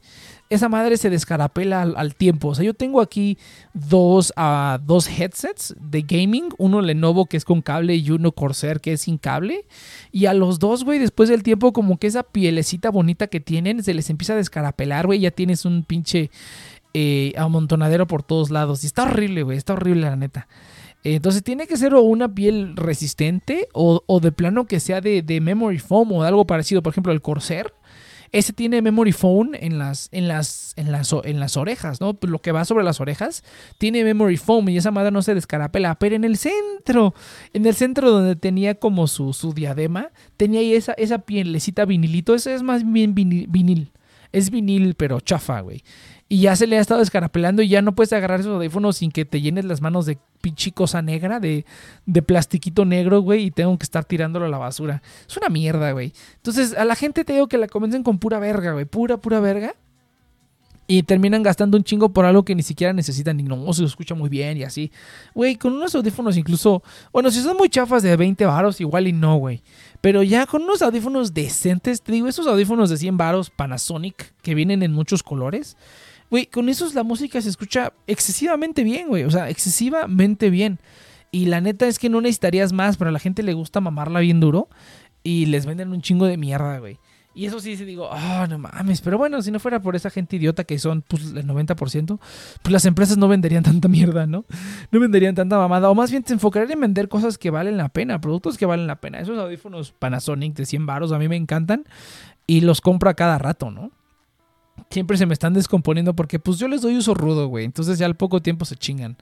esa 0.54 0.68
madre 0.68 0.96
se 0.96 1.10
descarapela 1.10 1.82
al, 1.82 2.14
tiempo. 2.14 2.48
O 2.48 2.54
sea, 2.54 2.64
yo 2.64 2.74
tengo 2.74 3.00
aquí 3.00 3.38
dos, 3.72 4.32
uh, 4.36 4.78
dos 4.84 5.08
headsets 5.08 5.74
de 5.80 6.02
gaming, 6.02 6.50
uno 6.58 6.80
Lenovo 6.82 7.26
que 7.26 7.36
es 7.36 7.44
con 7.44 7.62
cable 7.62 7.96
y 7.96 8.10
uno 8.10 8.32
Corsair 8.32 8.80
que 8.80 8.92
es 8.92 9.02
sin 9.02 9.18
cable. 9.18 9.66
Y 10.10 10.26
a 10.26 10.34
los 10.34 10.58
dos, 10.58 10.84
güey, 10.84 10.98
después 10.98 11.28
del 11.28 11.42
tiempo, 11.42 11.72
como 11.72 11.98
que 11.98 12.06
esa 12.06 12.22
pielecita 12.22 12.90
bonita 12.90 13.28
que 13.28 13.40
tienen, 13.40 13.82
se 13.82 13.94
les 13.94 14.10
empieza 14.10 14.34
a 14.34 14.36
descarapelar, 14.36 15.06
güey. 15.06 15.20
Ya 15.20 15.30
tienes 15.30 15.64
un 15.64 15.84
pinche 15.84 16.30
eh, 16.94 17.32
amontonadero 17.36 18.06
por 18.06 18.22
todos 18.22 18.50
lados. 18.50 18.84
Y 18.84 18.86
está 18.86 19.04
horrible, 19.04 19.42
güey, 19.42 19.56
está 19.56 19.72
horrible 19.72 20.02
la 20.02 20.16
neta. 20.16 20.48
Entonces 21.04 21.42
tiene 21.42 21.66
que 21.66 21.76
ser 21.76 21.94
o 21.94 22.02
una 22.02 22.32
piel 22.32 22.76
resistente 22.76 23.68
o, 23.72 24.02
o 24.06 24.20
de 24.20 24.30
plano 24.30 24.66
que 24.66 24.78
sea 24.78 25.00
de, 25.00 25.22
de, 25.22 25.40
memory 25.40 25.78
foam 25.78 26.12
o 26.12 26.22
algo 26.22 26.46
parecido. 26.46 26.82
Por 26.82 26.92
ejemplo, 26.92 27.12
el 27.12 27.20
Corsair 27.20 27.72
ese 28.32 28.54
tiene 28.54 28.80
memory 28.80 29.12
foam 29.12 29.50
en 29.54 29.78
las, 29.78 30.08
en 30.10 30.26
las, 30.26 30.72
en 30.76 30.90
las, 30.90 31.14
en 31.24 31.38
las 31.38 31.56
orejas, 31.58 32.00
¿no? 32.00 32.18
Lo 32.22 32.40
que 32.40 32.50
va 32.50 32.64
sobre 32.64 32.82
las 32.82 32.98
orejas 32.98 33.44
tiene 33.76 34.02
memory 34.04 34.38
foam 34.38 34.70
y 34.70 34.78
esa 34.78 34.90
madre 34.90 35.10
no 35.10 35.20
se 35.20 35.34
descarapela. 35.34 35.96
Pero 35.96 36.16
en 36.16 36.24
el 36.24 36.38
centro, 36.38 37.14
en 37.52 37.66
el 37.66 37.74
centro 37.74 38.10
donde 38.10 38.34
tenía 38.34 38.74
como 38.74 39.06
su, 39.06 39.34
su 39.34 39.52
diadema, 39.52 40.10
tenía 40.38 40.60
ahí 40.60 40.72
esa, 40.72 40.94
esa 40.94 41.18
pielecita 41.18 41.84
vinilito. 41.84 42.34
Ese 42.34 42.54
es 42.54 42.62
más 42.62 42.90
bien 42.90 43.14
vinil. 43.14 43.92
Es 44.32 44.50
vinil, 44.50 44.94
pero 44.94 45.20
chafa, 45.20 45.60
güey. 45.60 45.84
Y 46.32 46.38
ya 46.38 46.56
se 46.56 46.66
le 46.66 46.78
ha 46.78 46.80
estado 46.80 47.00
descarapelando 47.00 47.60
y 47.60 47.68
ya 47.68 47.82
no 47.82 47.94
puedes 47.94 48.10
agarrar 48.14 48.40
esos 48.40 48.54
audífonos 48.54 48.96
sin 48.96 49.10
que 49.10 49.26
te 49.26 49.42
llenes 49.42 49.66
las 49.66 49.82
manos 49.82 50.06
de 50.06 50.16
pinche 50.40 50.72
cosa 50.72 51.02
negra, 51.02 51.40
de, 51.40 51.66
de 52.06 52.22
plastiquito 52.22 52.86
negro, 52.86 53.20
güey, 53.20 53.44
y 53.44 53.50
tengo 53.50 53.76
que 53.76 53.82
estar 53.82 54.06
tirándolo 54.06 54.46
a 54.46 54.48
la 54.48 54.56
basura. 54.56 55.02
Es 55.28 55.36
una 55.36 55.50
mierda, 55.50 55.92
güey. 55.92 56.14
Entonces, 56.36 56.74
a 56.74 56.86
la 56.86 56.94
gente 56.94 57.26
te 57.26 57.34
digo 57.34 57.48
que 57.48 57.58
la 57.58 57.68
comiencen 57.68 58.02
con 58.02 58.18
pura 58.18 58.38
verga, 58.38 58.72
güey. 58.72 58.86
Pura, 58.86 59.18
pura 59.18 59.40
verga. 59.40 59.74
Y 60.86 61.02
terminan 61.02 61.42
gastando 61.42 61.76
un 61.76 61.84
chingo 61.84 62.14
por 62.14 62.24
algo 62.24 62.46
que 62.46 62.54
ni 62.54 62.62
siquiera 62.62 62.94
necesitan. 62.94 63.38
Y 63.38 63.42
no, 63.42 63.70
se 63.74 63.84
escucha 63.84 64.14
muy 64.14 64.30
bien 64.30 64.56
y 64.56 64.62
así. 64.62 64.90
Güey, 65.34 65.56
con 65.56 65.74
unos 65.74 65.94
audífonos 65.94 66.38
incluso... 66.38 66.82
Bueno, 67.12 67.30
si 67.30 67.42
son 67.42 67.58
muy 67.58 67.68
chafas 67.68 68.02
de 68.02 68.16
20 68.16 68.46
varos, 68.46 68.80
igual 68.80 69.06
y 69.06 69.12
no, 69.12 69.36
güey. 69.36 69.62
Pero 70.00 70.22
ya 70.22 70.46
con 70.46 70.62
unos 70.62 70.80
audífonos 70.80 71.34
decentes, 71.34 72.00
te 72.00 72.10
digo, 72.10 72.26
esos 72.26 72.46
audífonos 72.46 72.88
de 72.88 72.96
100 72.96 73.18
varos 73.18 73.50
Panasonic 73.50 74.32
que 74.40 74.54
vienen 74.54 74.82
en 74.82 74.92
muchos 74.92 75.22
colores. 75.22 75.76
Güey, 76.32 76.46
con 76.46 76.70
esos 76.70 76.94
la 76.94 77.02
música 77.02 77.42
se 77.42 77.50
escucha 77.50 77.92
excesivamente 78.06 78.84
bien, 78.84 79.08
güey. 79.08 79.24
O 79.24 79.30
sea, 79.30 79.50
excesivamente 79.50 80.48
bien. 80.48 80.78
Y 81.30 81.44
la 81.44 81.60
neta 81.60 81.86
es 81.86 81.98
que 81.98 82.08
no 82.08 82.22
necesitarías 82.22 82.72
más, 82.72 82.96
pero 82.96 83.10
a 83.10 83.12
la 83.12 83.18
gente 83.18 83.42
le 83.42 83.52
gusta 83.52 83.82
mamarla 83.82 84.20
bien 84.20 84.40
duro. 84.40 84.70
Y 85.22 85.44
les 85.44 85.66
venden 85.66 85.92
un 85.92 86.00
chingo 86.00 86.24
de 86.24 86.38
mierda, 86.38 86.78
güey. 86.78 86.98
Y 87.34 87.44
eso 87.44 87.60
sí, 87.60 87.76
se 87.76 87.84
digo, 87.84 88.08
ah, 88.10 88.46
no 88.48 88.56
mames. 88.56 89.02
Pero 89.02 89.18
bueno, 89.18 89.42
si 89.42 89.50
no 89.50 89.60
fuera 89.60 89.82
por 89.82 89.94
esa 89.94 90.08
gente 90.08 90.36
idiota 90.36 90.64
que 90.64 90.78
son 90.78 91.02
pues, 91.02 91.34
el 91.34 91.46
90%, 91.46 92.18
pues 92.62 92.72
las 92.72 92.86
empresas 92.86 93.18
no 93.18 93.28
venderían 93.28 93.62
tanta 93.62 93.88
mierda, 93.88 94.26
¿no? 94.26 94.46
No 94.90 95.00
venderían 95.00 95.34
tanta 95.34 95.58
mamada. 95.58 95.90
O 95.90 95.94
más 95.94 96.10
bien 96.10 96.22
te 96.22 96.32
enfocarían 96.32 96.72
en 96.72 96.80
vender 96.80 97.10
cosas 97.10 97.36
que 97.36 97.50
valen 97.50 97.76
la 97.76 97.90
pena, 97.90 98.22
productos 98.22 98.56
que 98.56 98.64
valen 98.64 98.86
la 98.86 99.02
pena. 99.02 99.20
Esos 99.20 99.38
audífonos 99.38 99.92
Panasonic 99.92 100.54
de 100.54 100.64
100 100.64 100.86
baros 100.86 101.12
a 101.12 101.18
mí 101.18 101.28
me 101.28 101.36
encantan. 101.36 101.84
y 102.46 102.62
los 102.62 102.80
compro 102.80 103.10
a 103.10 103.14
cada 103.14 103.36
rato, 103.36 103.70
¿no? 103.70 103.92
Siempre 104.90 105.16
se 105.16 105.26
me 105.26 105.32
están 105.32 105.54
descomponiendo 105.54 106.14
porque 106.14 106.38
pues 106.38 106.58
yo 106.58 106.68
les 106.68 106.82
doy 106.82 106.96
uso 106.96 107.14
rudo, 107.14 107.46
güey. 107.48 107.64
Entonces 107.64 107.98
ya 107.98 108.06
al 108.06 108.16
poco 108.16 108.42
tiempo 108.42 108.64
se 108.64 108.76
chingan. 108.76 109.16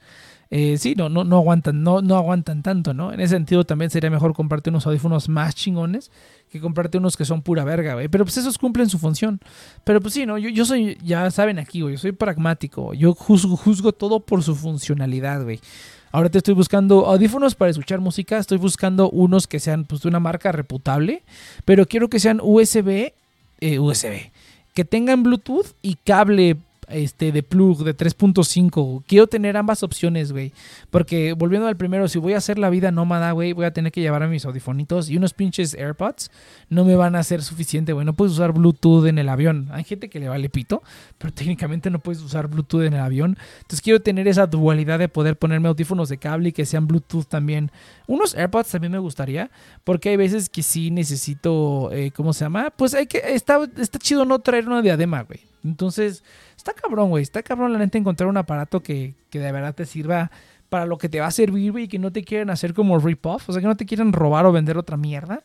Eh, 0.52 0.78
sí, 0.78 0.96
no, 0.96 1.08
no, 1.08 1.22
no 1.22 1.36
aguantan, 1.36 1.84
no, 1.84 2.02
no 2.02 2.16
aguantan 2.16 2.64
tanto, 2.64 2.92
¿no? 2.92 3.12
En 3.12 3.20
ese 3.20 3.36
sentido 3.36 3.62
también 3.62 3.88
sería 3.88 4.10
mejor 4.10 4.34
comprarte 4.34 4.70
unos 4.70 4.84
audífonos 4.84 5.28
más 5.28 5.54
chingones 5.54 6.10
que 6.50 6.60
comprarte 6.60 6.98
unos 6.98 7.16
que 7.16 7.24
son 7.24 7.42
pura 7.42 7.62
verga, 7.62 7.94
güey. 7.94 8.08
Pero 8.08 8.24
pues 8.24 8.36
esos 8.36 8.58
cumplen 8.58 8.88
su 8.88 8.98
función. 8.98 9.40
Pero 9.84 10.00
pues 10.00 10.14
sí, 10.14 10.26
¿no? 10.26 10.38
Yo, 10.38 10.48
yo 10.48 10.64
soy, 10.64 10.98
ya 11.04 11.30
saben 11.30 11.60
aquí, 11.60 11.82
güey, 11.82 11.94
yo 11.94 11.98
soy 11.98 12.10
pragmático. 12.10 12.92
Yo 12.94 13.14
juzgo, 13.14 13.92
todo 13.92 14.18
por 14.18 14.42
su 14.42 14.56
funcionalidad, 14.56 15.44
güey. 15.44 15.60
Ahora 16.10 16.28
te 16.28 16.38
estoy 16.38 16.54
buscando 16.54 17.06
audífonos 17.06 17.54
para 17.54 17.70
escuchar 17.70 18.00
música. 18.00 18.38
Estoy 18.38 18.58
buscando 18.58 19.08
unos 19.10 19.46
que 19.46 19.60
sean 19.60 19.84
pues, 19.84 20.02
de 20.02 20.08
una 20.08 20.18
marca 20.18 20.50
reputable. 20.50 21.22
Pero 21.64 21.86
quiero 21.86 22.08
que 22.10 22.18
sean 22.18 22.40
USB. 22.42 23.12
Eh, 23.60 23.78
USB. 23.78 24.32
Que 24.80 24.86
tengan 24.86 25.22
Bluetooth 25.22 25.74
y 25.82 25.96
cable 25.96 26.56
este, 26.90 27.32
de 27.32 27.42
plug 27.42 27.84
de 27.84 27.96
3.5. 27.96 29.04
Quiero 29.06 29.26
tener 29.26 29.56
ambas 29.56 29.82
opciones, 29.82 30.32
güey. 30.32 30.52
Porque 30.90 31.32
volviendo 31.32 31.68
al 31.68 31.76
primero, 31.76 32.08
si 32.08 32.18
voy 32.18 32.34
a 32.34 32.38
hacer 32.38 32.58
la 32.58 32.70
vida 32.70 32.90
nómada, 32.90 33.32
güey, 33.32 33.52
voy 33.52 33.64
a 33.64 33.72
tener 33.72 33.92
que 33.92 34.00
llevar 34.00 34.22
a 34.22 34.28
mis 34.28 34.44
audifonitos 34.44 35.10
y 35.10 35.16
unos 35.16 35.34
pinches 35.34 35.74
AirPods 35.74 36.30
no 36.68 36.84
me 36.84 36.96
van 36.96 37.16
a 37.16 37.22
ser 37.22 37.42
suficiente, 37.42 37.92
güey. 37.92 38.04
No 38.06 38.14
puedes 38.14 38.32
usar 38.32 38.52
Bluetooth 38.52 39.06
en 39.06 39.18
el 39.18 39.28
avión. 39.28 39.68
Hay 39.72 39.84
gente 39.84 40.08
que 40.08 40.20
le 40.20 40.28
vale 40.28 40.48
pito, 40.48 40.82
pero 41.18 41.32
técnicamente 41.32 41.90
no 41.90 41.98
puedes 41.98 42.22
usar 42.22 42.48
Bluetooth 42.48 42.82
en 42.82 42.94
el 42.94 43.00
avión. 43.00 43.36
Entonces 43.58 43.80
quiero 43.80 44.00
tener 44.00 44.28
esa 44.28 44.46
dualidad 44.46 44.98
de 44.98 45.08
poder 45.08 45.36
ponerme 45.36 45.68
audífonos 45.68 46.08
de 46.08 46.18
cable 46.18 46.50
y 46.50 46.52
que 46.52 46.66
sean 46.66 46.86
Bluetooth 46.86 47.26
también. 47.26 47.70
Unos 48.06 48.34
AirPods 48.34 48.70
también 48.70 48.92
me 48.92 48.98
gustaría, 48.98 49.50
porque 49.84 50.10
hay 50.10 50.16
veces 50.16 50.48
que 50.48 50.62
sí 50.62 50.90
necesito, 50.90 51.90
eh, 51.92 52.10
¿cómo 52.10 52.32
se 52.32 52.44
llama? 52.44 52.70
Pues 52.70 52.94
hay 52.94 53.06
que, 53.06 53.18
está, 53.18 53.60
está 53.78 53.98
chido 53.98 54.24
no 54.24 54.38
traer 54.38 54.66
una 54.66 54.82
diadema, 54.82 55.22
güey. 55.22 55.49
Entonces, 55.64 56.22
Está 56.60 56.74
cabrón, 56.74 57.08
güey. 57.08 57.22
Está 57.22 57.42
cabrón 57.42 57.72
la 57.72 57.78
neta 57.78 57.96
encontrar 57.96 58.28
un 58.28 58.36
aparato 58.36 58.82
que, 58.82 59.14
de 59.32 59.52
verdad 59.52 59.74
te 59.74 59.86
sirva 59.86 60.30
para 60.68 60.84
lo 60.84 60.98
que 60.98 61.08
te 61.08 61.18
va 61.18 61.26
a 61.26 61.30
servir, 61.30 61.72
güey, 61.72 61.84
y 61.84 61.88
que 61.88 61.98
no 61.98 62.12
te 62.12 62.22
quieran 62.22 62.50
hacer 62.50 62.74
como 62.74 62.98
rip-off. 62.98 63.48
O 63.48 63.52
sea, 63.54 63.62
que 63.62 63.66
no 63.66 63.78
te 63.78 63.86
quieran 63.86 64.12
robar 64.12 64.44
o 64.44 64.52
vender 64.52 64.76
otra 64.76 64.98
mierda. 64.98 65.42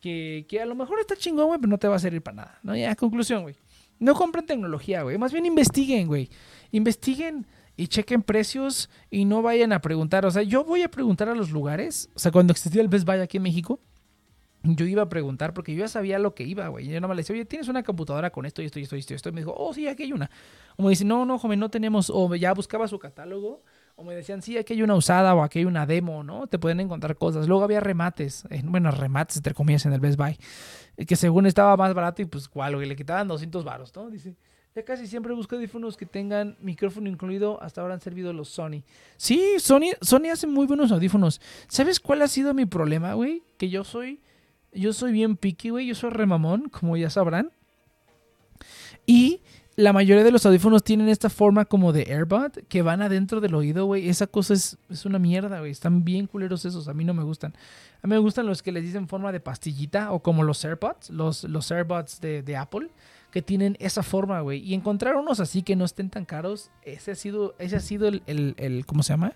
Que, 0.00 0.46
que 0.48 0.60
a 0.60 0.66
lo 0.66 0.74
mejor 0.74 0.98
está 0.98 1.14
chingón, 1.14 1.46
güey, 1.46 1.60
pero 1.60 1.70
no 1.70 1.78
te 1.78 1.86
va 1.86 1.94
a 1.94 2.00
servir 2.00 2.22
para 2.22 2.38
nada. 2.38 2.58
¿no? 2.64 2.74
Ya, 2.74 2.96
conclusión, 2.96 3.42
güey. 3.42 3.54
No 4.00 4.14
compren 4.14 4.46
tecnología, 4.46 5.02
güey. 5.02 5.16
Más 5.16 5.32
bien 5.32 5.46
investiguen, 5.46 6.08
güey. 6.08 6.28
Investiguen 6.72 7.46
y 7.76 7.86
chequen 7.86 8.22
precios 8.22 8.90
y 9.08 9.24
no 9.24 9.40
vayan 9.40 9.72
a 9.72 9.80
preguntar. 9.80 10.26
O 10.26 10.30
sea, 10.32 10.42
yo 10.42 10.64
voy 10.64 10.82
a 10.82 10.90
preguntar 10.90 11.28
a 11.28 11.36
los 11.36 11.52
lugares. 11.52 12.10
O 12.16 12.18
sea, 12.18 12.32
cuando 12.32 12.50
existía 12.50 12.82
el 12.82 12.88
Best 12.88 13.06
Buy 13.06 13.20
aquí 13.20 13.36
en 13.36 13.44
México, 13.44 13.78
yo 14.76 14.86
iba 14.86 15.02
a 15.02 15.08
preguntar 15.08 15.54
porque 15.54 15.74
yo 15.74 15.80
ya 15.80 15.88
sabía 15.88 16.18
lo 16.18 16.34
que 16.34 16.44
iba, 16.44 16.68
güey. 16.68 16.88
Yo 16.88 17.00
no 17.00 17.08
me 17.08 17.14
le 17.14 17.20
decía, 17.20 17.34
oye, 17.34 17.44
¿tienes 17.44 17.68
una 17.68 17.82
computadora 17.82 18.30
con 18.30 18.46
esto 18.46 18.62
y 18.62 18.66
esto 18.66 18.78
y 18.78 18.82
esto 18.82 18.96
y 18.96 19.16
esto? 19.16 19.28
Y 19.28 19.32
me 19.32 19.40
dijo, 19.40 19.54
oh, 19.56 19.72
sí, 19.72 19.86
aquí 19.88 20.04
hay 20.04 20.12
una. 20.12 20.30
O 20.76 20.82
me 20.82 20.90
dice, 20.90 21.04
no, 21.04 21.24
no, 21.24 21.38
joven, 21.38 21.60
no 21.60 21.70
tenemos. 21.70 22.10
O 22.10 22.34
ya 22.34 22.52
buscaba 22.54 22.88
su 22.88 22.98
catálogo. 22.98 23.62
O 23.96 24.04
me 24.04 24.14
decían, 24.14 24.42
sí, 24.42 24.56
aquí 24.56 24.74
hay 24.74 24.82
una 24.82 24.94
usada 24.94 25.34
o 25.34 25.42
aquí 25.42 25.58
hay 25.58 25.64
una 25.64 25.84
demo, 25.84 26.22
¿no? 26.22 26.46
Te 26.46 26.58
pueden 26.58 26.78
encontrar 26.78 27.16
cosas. 27.16 27.48
Luego 27.48 27.64
había 27.64 27.80
remates, 27.80 28.44
bueno, 28.62 28.92
remates, 28.92 29.38
entre 29.38 29.54
comillas, 29.54 29.86
en 29.86 29.92
el 29.92 29.98
Best 29.98 30.16
Buy. 30.16 30.38
Que 31.04 31.16
según 31.16 31.46
estaba 31.46 31.76
más 31.76 31.94
barato 31.94 32.22
y 32.22 32.26
pues, 32.26 32.48
¿cuál? 32.48 32.76
Güey, 32.76 32.88
le 32.88 32.94
quitaban 32.94 33.26
200 33.26 33.64
baros, 33.64 33.92
¿no? 33.96 34.08
Dice, 34.08 34.36
ya 34.76 34.84
casi 34.84 35.08
siempre 35.08 35.34
busco 35.34 35.56
audífonos 35.56 35.96
que 35.96 36.06
tengan 36.06 36.56
micrófono 36.60 37.08
incluido. 37.08 37.60
Hasta 37.60 37.80
ahora 37.80 37.94
han 37.94 38.00
servido 38.00 38.32
los 38.32 38.48
Sony. 38.48 38.84
Sí, 39.16 39.56
Sony, 39.58 39.96
Sony 40.00 40.30
hace 40.30 40.46
muy 40.46 40.68
buenos 40.68 40.92
audífonos. 40.92 41.40
¿Sabes 41.66 41.98
cuál 41.98 42.22
ha 42.22 42.28
sido 42.28 42.54
mi 42.54 42.66
problema, 42.66 43.14
güey? 43.14 43.42
Que 43.56 43.68
yo 43.68 43.82
soy 43.82 44.20
yo 44.72 44.92
soy 44.92 45.12
bien 45.12 45.36
picky, 45.36 45.70
güey. 45.70 45.86
Yo 45.86 45.94
soy 45.94 46.10
remamón, 46.10 46.68
como 46.68 46.96
ya 46.96 47.10
sabrán. 47.10 47.50
Y 49.06 49.40
la 49.76 49.92
mayoría 49.92 50.24
de 50.24 50.32
los 50.32 50.44
audífonos 50.44 50.82
tienen 50.82 51.08
esta 51.08 51.30
forma 51.30 51.64
como 51.64 51.92
de 51.92 52.12
airbud 52.12 52.50
que 52.68 52.82
van 52.82 53.00
adentro 53.00 53.40
del 53.40 53.54
oído, 53.54 53.86
güey. 53.86 54.08
Esa 54.08 54.26
cosa 54.26 54.54
es, 54.54 54.76
es 54.90 55.06
una 55.06 55.20
mierda, 55.20 55.60
güey. 55.60 55.70
Están 55.70 56.04
bien 56.04 56.26
culeros 56.26 56.64
esos. 56.64 56.88
A 56.88 56.94
mí 56.94 57.04
no 57.04 57.14
me 57.14 57.22
gustan. 57.22 57.54
A 58.02 58.06
mí 58.08 58.14
me 58.14 58.18
gustan 58.18 58.46
los 58.46 58.60
que 58.60 58.72
les 58.72 58.82
dicen 58.82 59.06
forma 59.06 59.30
de 59.30 59.38
pastillita 59.38 60.10
o 60.12 60.20
como 60.20 60.42
los 60.42 60.64
AirPods, 60.64 61.10
los, 61.10 61.44
los 61.44 61.70
AirPods 61.70 62.20
de, 62.20 62.56
Apple, 62.56 62.90
que 63.30 63.40
tienen 63.40 63.76
esa 63.78 64.02
forma, 64.02 64.40
güey. 64.40 64.58
Y 64.60 64.74
encontrar 64.74 65.14
unos 65.14 65.38
así 65.38 65.62
que 65.62 65.76
no 65.76 65.84
estén 65.84 66.10
tan 66.10 66.24
caros, 66.24 66.72
ese 66.82 67.12
ha 67.12 67.14
sido, 67.14 67.54
ese 67.60 67.76
ha 67.76 67.80
sido 67.80 68.08
el, 68.08 68.22
el, 68.26 68.54
el 68.56 68.84
¿cómo 68.84 69.04
se 69.04 69.12
llama? 69.12 69.34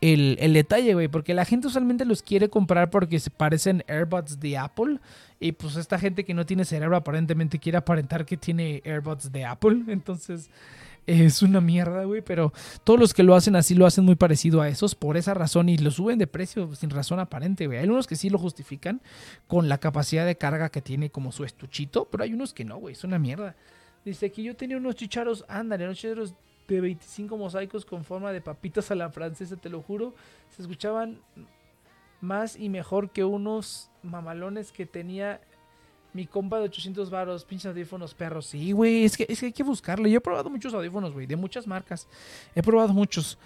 El, 0.00 0.52
detalle, 0.52 0.94
güey, 0.94 1.08
porque 1.08 1.34
la 1.34 1.44
gente 1.44 1.68
usualmente 1.68 2.04
los 2.04 2.22
quiere 2.22 2.48
comprar 2.48 2.90
porque 2.90 3.18
se 3.18 3.30
parecen 3.30 3.84
AirBuds 3.88 4.38
de 4.40 4.58
Apple. 4.58 4.98
Y 5.40 5.52
pues 5.52 5.76
esta 5.76 5.98
gente 5.98 6.24
que 6.24 6.34
no 6.34 6.44
tiene 6.46 6.64
cerebro 6.64 6.96
aparentemente 6.96 7.58
quiere 7.58 7.78
aparentar 7.78 8.26
que 8.26 8.36
tiene 8.36 8.82
AirBuds 8.84 9.32
de 9.32 9.44
Apple. 9.44 9.84
Entonces 9.88 10.50
es 11.06 11.42
una 11.42 11.60
mierda, 11.60 12.04
güey. 12.04 12.22
Pero 12.22 12.52
todos 12.84 13.00
los 13.00 13.14
que 13.14 13.22
lo 13.22 13.34
hacen 13.34 13.56
así 13.56 13.74
lo 13.74 13.86
hacen 13.86 14.04
muy 14.04 14.14
parecido 14.14 14.60
a 14.60 14.68
esos 14.68 14.94
por 14.94 15.16
esa 15.16 15.32
razón 15.32 15.68
y 15.68 15.78
lo 15.78 15.90
suben 15.90 16.18
de 16.18 16.26
precio 16.26 16.74
sin 16.74 16.90
razón 16.90 17.18
aparente, 17.18 17.66
güey. 17.66 17.78
Hay 17.78 17.88
unos 17.88 18.06
que 18.06 18.16
sí 18.16 18.28
lo 18.28 18.38
justifican 18.38 19.00
con 19.46 19.68
la 19.68 19.78
capacidad 19.78 20.26
de 20.26 20.36
carga 20.36 20.68
que 20.68 20.82
tiene 20.82 21.10
como 21.10 21.32
su 21.32 21.44
estuchito, 21.44 22.08
pero 22.10 22.24
hay 22.24 22.34
unos 22.34 22.52
que 22.52 22.64
no, 22.64 22.76
güey. 22.76 22.92
Es 22.92 23.04
una 23.04 23.18
mierda. 23.18 23.56
Dice 24.04 24.30
que 24.30 24.42
yo 24.42 24.54
tenía 24.54 24.76
unos 24.76 24.96
chicharos, 24.96 25.46
ándale, 25.48 25.84
unos 25.84 25.96
chicharos 25.96 26.34
de 26.68 26.80
25 26.80 27.36
mosaicos 27.36 27.84
con 27.84 28.04
forma 28.04 28.32
de 28.32 28.40
papitas 28.40 28.90
a 28.90 28.94
la 28.94 29.10
francesa, 29.10 29.56
te 29.56 29.68
lo 29.68 29.82
juro. 29.82 30.14
Se 30.50 30.62
escuchaban 30.62 31.20
más 32.20 32.56
y 32.56 32.68
mejor 32.68 33.10
que 33.10 33.24
unos 33.24 33.90
mamalones 34.02 34.72
que 34.72 34.86
tenía 34.86 35.40
mi 36.14 36.26
compa 36.26 36.58
de 36.58 36.64
800 36.64 37.10
varos, 37.10 37.44
pinches 37.44 37.66
audífonos 37.66 38.14
perros. 38.14 38.46
Sí, 38.46 38.72
güey, 38.72 39.04
es 39.04 39.16
que, 39.16 39.26
es 39.28 39.40
que 39.40 39.46
hay 39.46 39.52
que 39.52 39.64
buscarle. 39.64 40.10
Yo 40.10 40.18
he 40.18 40.20
probado 40.20 40.48
muchos 40.48 40.72
audífonos, 40.72 41.12
güey, 41.12 41.26
de 41.26 41.36
muchas 41.36 41.66
marcas. 41.66 42.06
He 42.54 42.62
probado 42.62 42.92
muchos. 42.92 43.36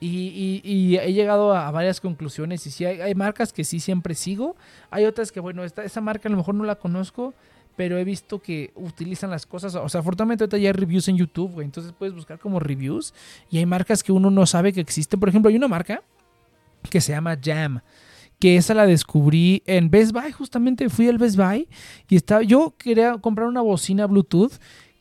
Y, 0.00 0.96
he 1.00 1.12
llegado 1.12 1.54
a, 1.54 1.70
varias 1.70 2.00
conclusiones. 2.00 2.66
Y 2.66 2.70
sí, 2.70 2.84
hay, 2.84 3.14
marcas 3.14 3.52
que 3.52 3.64
sí 3.64 3.80
siempre 3.80 4.14
sigo. 4.14 4.56
Hay 4.90 5.06
otras 5.06 5.32
que, 5.32 5.40
bueno, 5.40 5.64
esta, 5.64 5.82
esa 5.84 6.00
marca 6.00 6.28
a 6.28 6.30
lo 6.30 6.36
mejor 6.36 6.54
no 6.54 6.64
la 6.64 6.76
conozco 6.76 7.34
pero 7.78 7.96
he 7.96 8.02
visto 8.02 8.40
que 8.40 8.72
utilizan 8.74 9.30
las 9.30 9.46
cosas. 9.46 9.72
O 9.76 9.88
sea, 9.88 10.00
afortunadamente 10.00 10.42
ahorita 10.42 10.58
ya 10.58 10.70
hay 10.70 10.72
reviews 10.72 11.06
en 11.06 11.16
YouTube, 11.16 11.52
güey. 11.52 11.64
Entonces 11.64 11.92
puedes 11.96 12.12
buscar 12.12 12.40
como 12.40 12.58
reviews 12.58 13.14
y 13.50 13.58
hay 13.58 13.66
marcas 13.66 14.02
que 14.02 14.10
uno 14.10 14.32
no 14.32 14.46
sabe 14.46 14.72
que 14.72 14.80
existen. 14.80 15.20
Por 15.20 15.28
ejemplo, 15.28 15.48
hay 15.48 15.54
una 15.54 15.68
marca 15.68 16.02
que 16.90 17.00
se 17.00 17.12
llama 17.12 17.38
Jam 17.40 17.80
que 18.40 18.56
esa 18.56 18.74
la 18.74 18.86
descubrí 18.86 19.62
en 19.66 19.90
Best 19.90 20.12
Buy, 20.12 20.32
justamente 20.32 20.88
fui 20.88 21.08
al 21.08 21.18
Best 21.18 21.36
Buy 21.36 21.68
y 22.08 22.16
estaba, 22.16 22.42
yo 22.42 22.74
quería 22.78 23.18
comprar 23.18 23.48
una 23.48 23.62
bocina 23.62 24.06
Bluetooth 24.06 24.52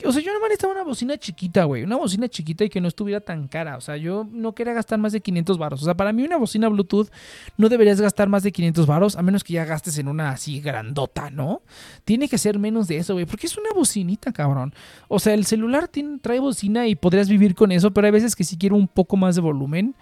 o 0.06 0.12
sea, 0.12 0.22
yo 0.22 0.32
no 0.32 0.40
necesitaba 0.42 0.74
una 0.74 0.84
bocina 0.84 1.18
chiquita, 1.18 1.64
güey. 1.64 1.84
Una 1.84 1.96
bocina 1.96 2.30
chiquita 2.30 2.64
y 2.64 2.70
que 2.70 2.80
no 2.80 2.88
estuviera 2.88 3.20
tan 3.20 3.48
cara. 3.48 3.78
O 3.78 3.82
sea, 3.82 3.98
yo 3.98 4.28
no 4.32 4.54
quería 4.54 4.74
gastar 4.74 5.00
más 5.00 5.12
de 5.12 5.22
500 5.22 5.58
baros. 5.58 5.82
O 5.82 5.86
sea, 5.86 5.96
para 5.96 6.14
mí 6.14 6.24
una 6.24 6.38
bocina 6.38 6.70
Bluetooth 6.70 7.10
no 7.58 7.68
deberías 7.68 8.00
gastar 8.00 8.30
más 8.30 8.44
de 8.44 8.52
500 8.52 8.86
baros. 8.86 9.16
A 9.16 9.24
menos 9.24 9.44
que 9.44 9.54
ya 9.54 9.66
gastes 9.66 9.98
en 9.98 10.08
una 10.08 10.30
así 10.30 10.62
grandota, 10.62 11.32
¿no? 11.32 11.64
Tiene 12.06 12.30
que 12.30 12.38
ser 12.38 12.60
menos 12.60 12.88
de 12.88 12.98
eso, 12.98 13.14
güey. 13.14 13.26
Porque 13.26 13.48
es 13.48 13.58
una 13.58 13.72
bocinita, 13.74 14.32
cabrón. 14.32 14.74
O 15.08 15.20
sea, 15.20 15.34
el 15.34 15.46
celular 15.46 15.88
tiene, 15.88 16.20
trae 16.20 16.40
bocina 16.40 16.88
y 16.88 16.96
podrías 16.96 17.28
vivir 17.28 17.56
con 17.56 17.72
eso. 17.72 17.92
Pero 17.92 18.06
hay 18.06 18.12
veces 18.12 18.36
que 18.36 18.44
sí 18.44 18.56
quiero 18.56 18.76
un 18.76 18.88
poco 18.88 19.18
más 19.18 19.34
de 19.34 19.42
volumen. 19.42 19.96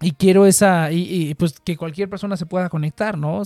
Y 0.00 0.12
quiero 0.12 0.46
esa, 0.46 0.92
y, 0.92 1.34
pues 1.34 1.58
que 1.58 1.76
cualquier 1.76 2.08
persona 2.08 2.36
se 2.36 2.46
pueda 2.46 2.68
conectar, 2.68 3.18
¿no? 3.18 3.42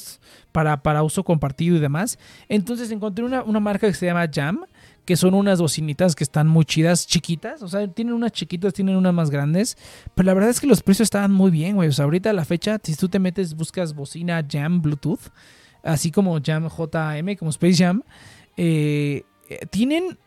Para, 0.52 0.82
para 0.82 1.02
uso 1.02 1.24
compartido 1.24 1.76
y 1.76 1.80
demás. 1.80 2.18
Entonces 2.50 2.90
encontré 2.90 3.24
una, 3.24 3.42
una 3.42 3.58
marca 3.58 3.86
que 3.86 3.94
se 3.94 4.04
llama 4.04 4.28
Jam 4.30 4.66
que 5.04 5.16
son 5.16 5.34
unas 5.34 5.60
bocinitas 5.60 6.14
que 6.14 6.24
están 6.24 6.46
muy 6.48 6.64
chidas, 6.64 7.06
chiquitas. 7.06 7.62
O 7.62 7.68
sea, 7.68 7.86
tienen 7.88 8.14
unas 8.14 8.32
chiquitas, 8.32 8.72
tienen 8.72 8.96
unas 8.96 9.12
más 9.12 9.30
grandes. 9.30 9.76
Pero 10.14 10.26
la 10.26 10.34
verdad 10.34 10.50
es 10.50 10.60
que 10.60 10.66
los 10.66 10.82
precios 10.82 11.06
estaban 11.06 11.32
muy 11.32 11.50
bien, 11.50 11.76
güey. 11.76 11.88
O 11.88 11.92
sea, 11.92 12.04
ahorita 12.04 12.30
a 12.30 12.32
la 12.32 12.44
fecha, 12.44 12.78
si 12.82 12.94
tú 12.94 13.08
te 13.08 13.18
metes, 13.18 13.54
buscas 13.54 13.94
bocina 13.94 14.46
Jam 14.48 14.80
Bluetooth, 14.80 15.30
así 15.82 16.10
como 16.10 16.38
Jam 16.42 16.68
JM, 16.68 17.36
como 17.36 17.50
Space 17.50 17.84
Jam, 17.84 18.02
eh, 18.56 19.24
eh, 19.48 19.66
tienen 19.70 20.18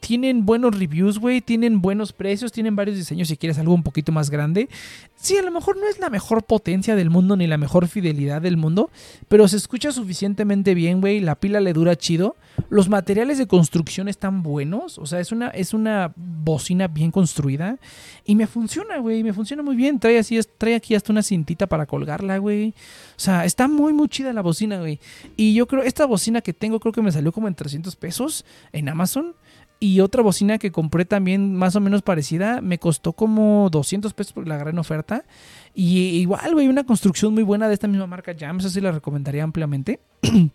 tienen 0.00 0.46
buenos 0.46 0.78
reviews, 0.78 1.18
güey, 1.18 1.40
tienen 1.40 1.80
buenos 1.80 2.12
precios, 2.12 2.52
tienen 2.52 2.76
varios 2.76 2.96
diseños 2.96 3.28
si 3.28 3.36
quieres 3.36 3.58
algo 3.58 3.74
un 3.74 3.82
poquito 3.82 4.12
más 4.12 4.30
grande. 4.30 4.68
Sí, 5.16 5.36
a 5.36 5.42
lo 5.42 5.50
mejor 5.50 5.76
no 5.76 5.88
es 5.88 5.98
la 5.98 6.10
mejor 6.10 6.44
potencia 6.44 6.94
del 6.94 7.10
mundo 7.10 7.36
ni 7.36 7.46
la 7.46 7.58
mejor 7.58 7.88
fidelidad 7.88 8.40
del 8.40 8.56
mundo, 8.56 8.90
pero 9.28 9.48
se 9.48 9.56
escucha 9.56 9.90
suficientemente 9.90 10.74
bien, 10.74 11.00
güey, 11.00 11.20
la 11.20 11.34
pila 11.34 11.60
le 11.60 11.72
dura 11.72 11.96
chido. 11.96 12.36
Los 12.70 12.88
materiales 12.88 13.38
de 13.38 13.46
construcción 13.46 14.08
están 14.08 14.42
buenos, 14.42 14.98
o 14.98 15.06
sea, 15.06 15.20
es 15.20 15.32
una, 15.32 15.48
es 15.48 15.74
una 15.74 16.12
bocina 16.16 16.88
bien 16.88 17.10
construida 17.10 17.78
y 18.24 18.34
me 18.34 18.46
funciona, 18.46 18.98
güey, 18.98 19.22
me 19.22 19.32
funciona 19.32 19.62
muy 19.62 19.74
bien. 19.76 19.98
Trae, 19.98 20.18
así, 20.18 20.38
trae 20.58 20.74
aquí 20.74 20.94
hasta 20.94 21.12
una 21.12 21.22
cintita 21.22 21.66
para 21.66 21.86
colgarla, 21.86 22.38
güey. 22.38 22.74
O 23.16 23.20
sea, 23.20 23.44
está 23.44 23.68
muy, 23.68 23.92
muy 23.92 24.08
chida 24.08 24.32
la 24.32 24.42
bocina, 24.42 24.78
güey. 24.78 25.00
Y 25.36 25.54
yo 25.54 25.66
creo, 25.66 25.82
esta 25.82 26.06
bocina 26.06 26.40
que 26.40 26.52
tengo 26.52 26.78
creo 26.80 26.92
que 26.92 27.02
me 27.02 27.12
salió 27.12 27.32
como 27.32 27.48
en 27.48 27.54
300 27.54 27.96
pesos 27.96 28.44
en 28.72 28.88
Amazon. 28.88 29.34
Y 29.80 30.00
otra 30.00 30.22
bocina 30.22 30.58
que 30.58 30.72
compré 30.72 31.04
también 31.04 31.54
más 31.54 31.76
o 31.76 31.80
menos 31.80 32.02
parecida, 32.02 32.60
me 32.60 32.78
costó 32.78 33.12
como 33.12 33.68
200 33.70 34.12
pesos 34.12 34.32
por 34.32 34.48
la 34.48 34.56
gran 34.56 34.76
oferta. 34.78 35.24
Y 35.72 36.18
igual, 36.18 36.54
güey, 36.54 36.66
una 36.66 36.84
construcción 36.84 37.32
muy 37.32 37.44
buena 37.44 37.68
de 37.68 37.74
esta 37.74 37.86
misma 37.86 38.08
marca 38.08 38.34
Jam, 38.36 38.58
esa 38.58 38.70
sí 38.70 38.80
la 38.80 38.90
recomendaría 38.90 39.44
ampliamente. 39.44 40.00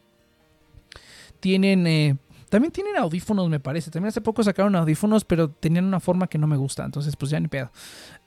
tienen... 1.39 1.87
Eh, 1.87 2.17
también 2.49 2.71
tienen 2.71 2.97
audífonos, 2.97 3.49
me 3.49 3.59
parece. 3.59 3.89
También 3.89 4.09
hace 4.09 4.21
poco 4.21 4.43
sacaron 4.43 4.75
audífonos, 4.75 5.25
pero 5.25 5.49
tenían 5.49 5.85
una 5.85 5.99
forma 5.99 6.27
que 6.27 6.37
no 6.37 6.45
me 6.45 6.55
gusta. 6.55 6.85
Entonces, 6.85 7.15
pues 7.15 7.31
ya 7.31 7.39
ni 7.39 7.47
pedo. 7.47 7.71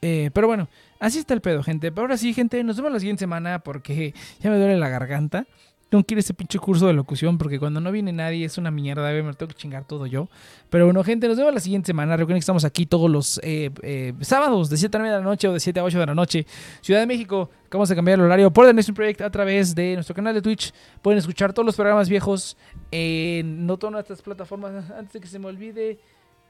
Eh, 0.02 0.32
pero 0.34 0.48
bueno, 0.48 0.68
así 0.98 1.20
está 1.20 1.32
el 1.32 1.40
pedo, 1.40 1.62
gente. 1.62 1.92
Pero 1.92 2.02
ahora 2.02 2.16
sí, 2.16 2.34
gente, 2.34 2.64
nos 2.64 2.76
vemos 2.76 2.90
la 2.90 2.98
siguiente 2.98 3.20
semana 3.20 3.60
porque 3.60 4.14
ya 4.40 4.50
me 4.50 4.56
duele 4.58 4.78
la 4.78 4.88
garganta 4.88 5.46
no 5.90 6.04
quiero 6.04 6.20
ese 6.20 6.34
pinche 6.34 6.58
curso 6.58 6.86
de 6.86 6.92
locución 6.92 7.38
porque 7.38 7.58
cuando 7.58 7.80
no 7.80 7.92
viene 7.92 8.12
nadie 8.12 8.44
es 8.44 8.58
una 8.58 8.70
mierda, 8.70 9.10
me 9.22 9.32
tengo 9.34 9.48
que 9.48 9.54
chingar 9.54 9.84
todo 9.84 10.06
yo. 10.06 10.28
Pero 10.68 10.86
bueno, 10.86 11.04
gente, 11.04 11.28
nos 11.28 11.36
vemos 11.36 11.54
la 11.54 11.60
siguiente 11.60 11.86
semana. 11.86 12.16
Recuerden 12.16 12.38
que 12.38 12.40
estamos 12.40 12.64
aquí 12.64 12.86
todos 12.86 13.08
los 13.08 13.38
eh, 13.44 13.70
eh, 13.82 14.12
sábados 14.20 14.68
de 14.68 14.76
7 14.76 14.96
a 14.96 15.00
9 15.00 15.14
de 15.14 15.20
la 15.20 15.24
noche 15.24 15.48
o 15.48 15.52
de 15.52 15.60
7 15.60 15.78
a 15.78 15.84
8 15.84 16.00
de 16.00 16.06
la 16.06 16.14
noche. 16.14 16.46
Ciudad 16.80 17.00
de 17.00 17.06
México, 17.06 17.50
acabamos 17.66 17.88
de 17.88 17.94
cambiar 17.94 18.18
el 18.18 18.24
horario 18.24 18.52
por 18.52 18.66
The 18.66 18.74
Nation 18.74 18.94
Project 18.94 19.20
a 19.20 19.30
través 19.30 19.74
de 19.74 19.94
nuestro 19.94 20.14
canal 20.14 20.34
de 20.34 20.42
Twitch. 20.42 20.72
Pueden 21.02 21.18
escuchar 21.18 21.52
todos 21.52 21.66
los 21.66 21.76
programas 21.76 22.08
viejos 22.08 22.56
en 22.90 23.64
no 23.64 23.76
todas 23.76 23.92
nuestras 23.92 24.22
plataformas. 24.22 24.90
Antes 24.90 25.12
de 25.12 25.20
que 25.20 25.28
se 25.28 25.38
me 25.38 25.46
olvide, 25.46 26.00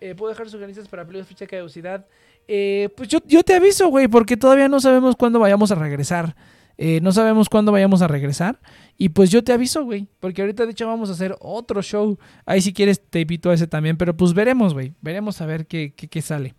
eh, 0.01 0.15
puedo 0.15 0.31
dejar 0.31 0.49
sugerencias 0.49 0.89
para 0.89 1.05
de 1.05 1.25
ficha 1.25 1.45
de 1.45 1.49
caducidad. 1.49 2.07
pues 2.47 3.09
yo, 3.09 3.19
yo 3.27 3.43
te 3.43 3.55
aviso, 3.55 3.89
güey, 3.89 4.09
porque 4.09 4.39
todavía 4.39 4.69
no 4.69 4.81
sabemos 4.81 5.15
cuándo 5.15 5.39
vayamos 5.41 5.71
a 5.71 5.75
regresar. 5.75 6.35
Eh, 6.79 7.01
no 7.03 7.13
sabemos 7.13 7.49
cuándo 7.49 7.73
vayamos 7.73 8.03
a 8.03 8.09
regresar. 8.09 8.61
Y 8.99 9.11
pues 9.11 9.31
yo 9.31 9.43
te 9.43 9.53
aviso, 9.53 9.85
güey. 9.85 10.09
Porque 10.21 10.43
ahorita 10.43 10.65
de 10.65 10.73
hecho 10.73 10.87
vamos 10.87 11.09
a 11.11 11.13
hacer 11.13 11.37
otro 11.41 11.83
show. 11.83 12.19
Ahí 12.45 12.61
si 12.61 12.73
quieres 12.73 13.01
te 13.01 13.21
invito 13.21 13.51
a 13.51 13.55
ese 13.55 13.67
también. 13.67 13.97
Pero 13.97 14.17
pues 14.17 14.35
veremos, 14.35 14.75
güey. 14.75 14.95
Veremos 15.01 15.41
a 15.41 15.47
ver 15.47 15.67
qué, 15.67 15.95
qué, 15.95 16.23
sale. 16.23 16.55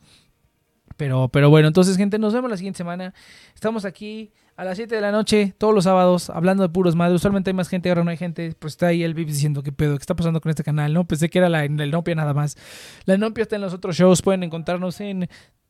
Pero, 0.95 1.29
pero 1.29 1.49
bueno, 1.49 1.67
entonces 1.67 1.97
gente, 1.97 2.17
nos 2.17 2.33
vemos 2.33 2.49
la 2.49 2.57
siguiente 2.57 2.77
semana. 2.77 3.13
Estamos 3.53 3.85
aquí 3.85 4.31
a 4.57 4.63
las 4.63 4.77
7 4.77 4.95
de 4.95 5.01
la 5.01 5.11
noche, 5.11 5.53
todos 5.59 5.71
los 5.71 5.83
sábados, 5.83 6.31
hablando 6.31 6.63
de 6.63 6.69
puros 6.69 6.95
madres. 6.95 7.17
Usualmente 7.17 7.51
hay 7.51 7.53
más 7.53 7.69
gente, 7.69 7.89
ahora 7.89 8.03
no 8.03 8.09
hay 8.09 8.17
gente. 8.17 8.55
Pues 8.57 8.73
está 8.73 8.87
ahí 8.87 9.03
el 9.03 9.13
VIP 9.13 9.27
diciendo 9.27 9.61
qué 9.61 9.71
pedo, 9.71 9.95
qué 9.95 10.01
está 10.01 10.15
pasando 10.15 10.41
con 10.41 10.49
este 10.49 10.63
canal, 10.63 10.91
¿no? 10.95 11.05
Pensé 11.07 11.29
que 11.29 11.37
era 11.37 11.47
la, 11.47 11.63
el 11.63 11.91
Nopia 11.91 12.15
nada 12.15 12.33
más. 12.33 12.57
La 13.05 13.17
Nopia 13.17 13.43
está 13.43 13.55
en 13.55 13.61
los 13.61 13.75
otros 13.75 13.95
shows. 13.95 14.23
Pueden 14.23 14.41
encontrarnos 14.41 14.99
en 14.99 15.29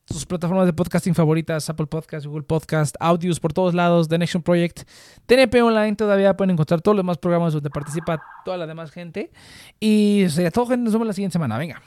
sus 0.10 0.26
plataformas 0.26 0.66
de 0.66 0.74
podcasting 0.74 1.14
favoritas, 1.14 1.70
Apple 1.70 1.88
Podcast, 1.88 2.26
Google 2.26 2.44
Podcast, 2.44 2.96
Audios 3.00 3.40
por 3.40 3.54
todos 3.54 3.74
lados, 3.74 4.08
The 4.08 4.18
Nation 4.18 4.42
Project, 4.42 4.84
TNP 5.26 5.62
Online, 5.62 5.96
todavía 5.96 6.36
pueden 6.38 6.52
encontrar 6.52 6.82
todos 6.82 6.96
los 6.96 7.04
demás 7.04 7.18
programas 7.18 7.54
donde 7.54 7.70
participa 7.70 8.22
toda 8.46 8.58
la 8.58 8.68
demás 8.68 8.92
gente. 8.92 9.32
Y 9.80 10.26
sería 10.30 10.52
todo, 10.52 10.68
gente, 10.68 10.84
nos 10.84 10.94
vemos 10.94 11.08
la 11.08 11.14
siguiente 11.14 11.34
semana. 11.34 11.58
Venga. 11.58 11.82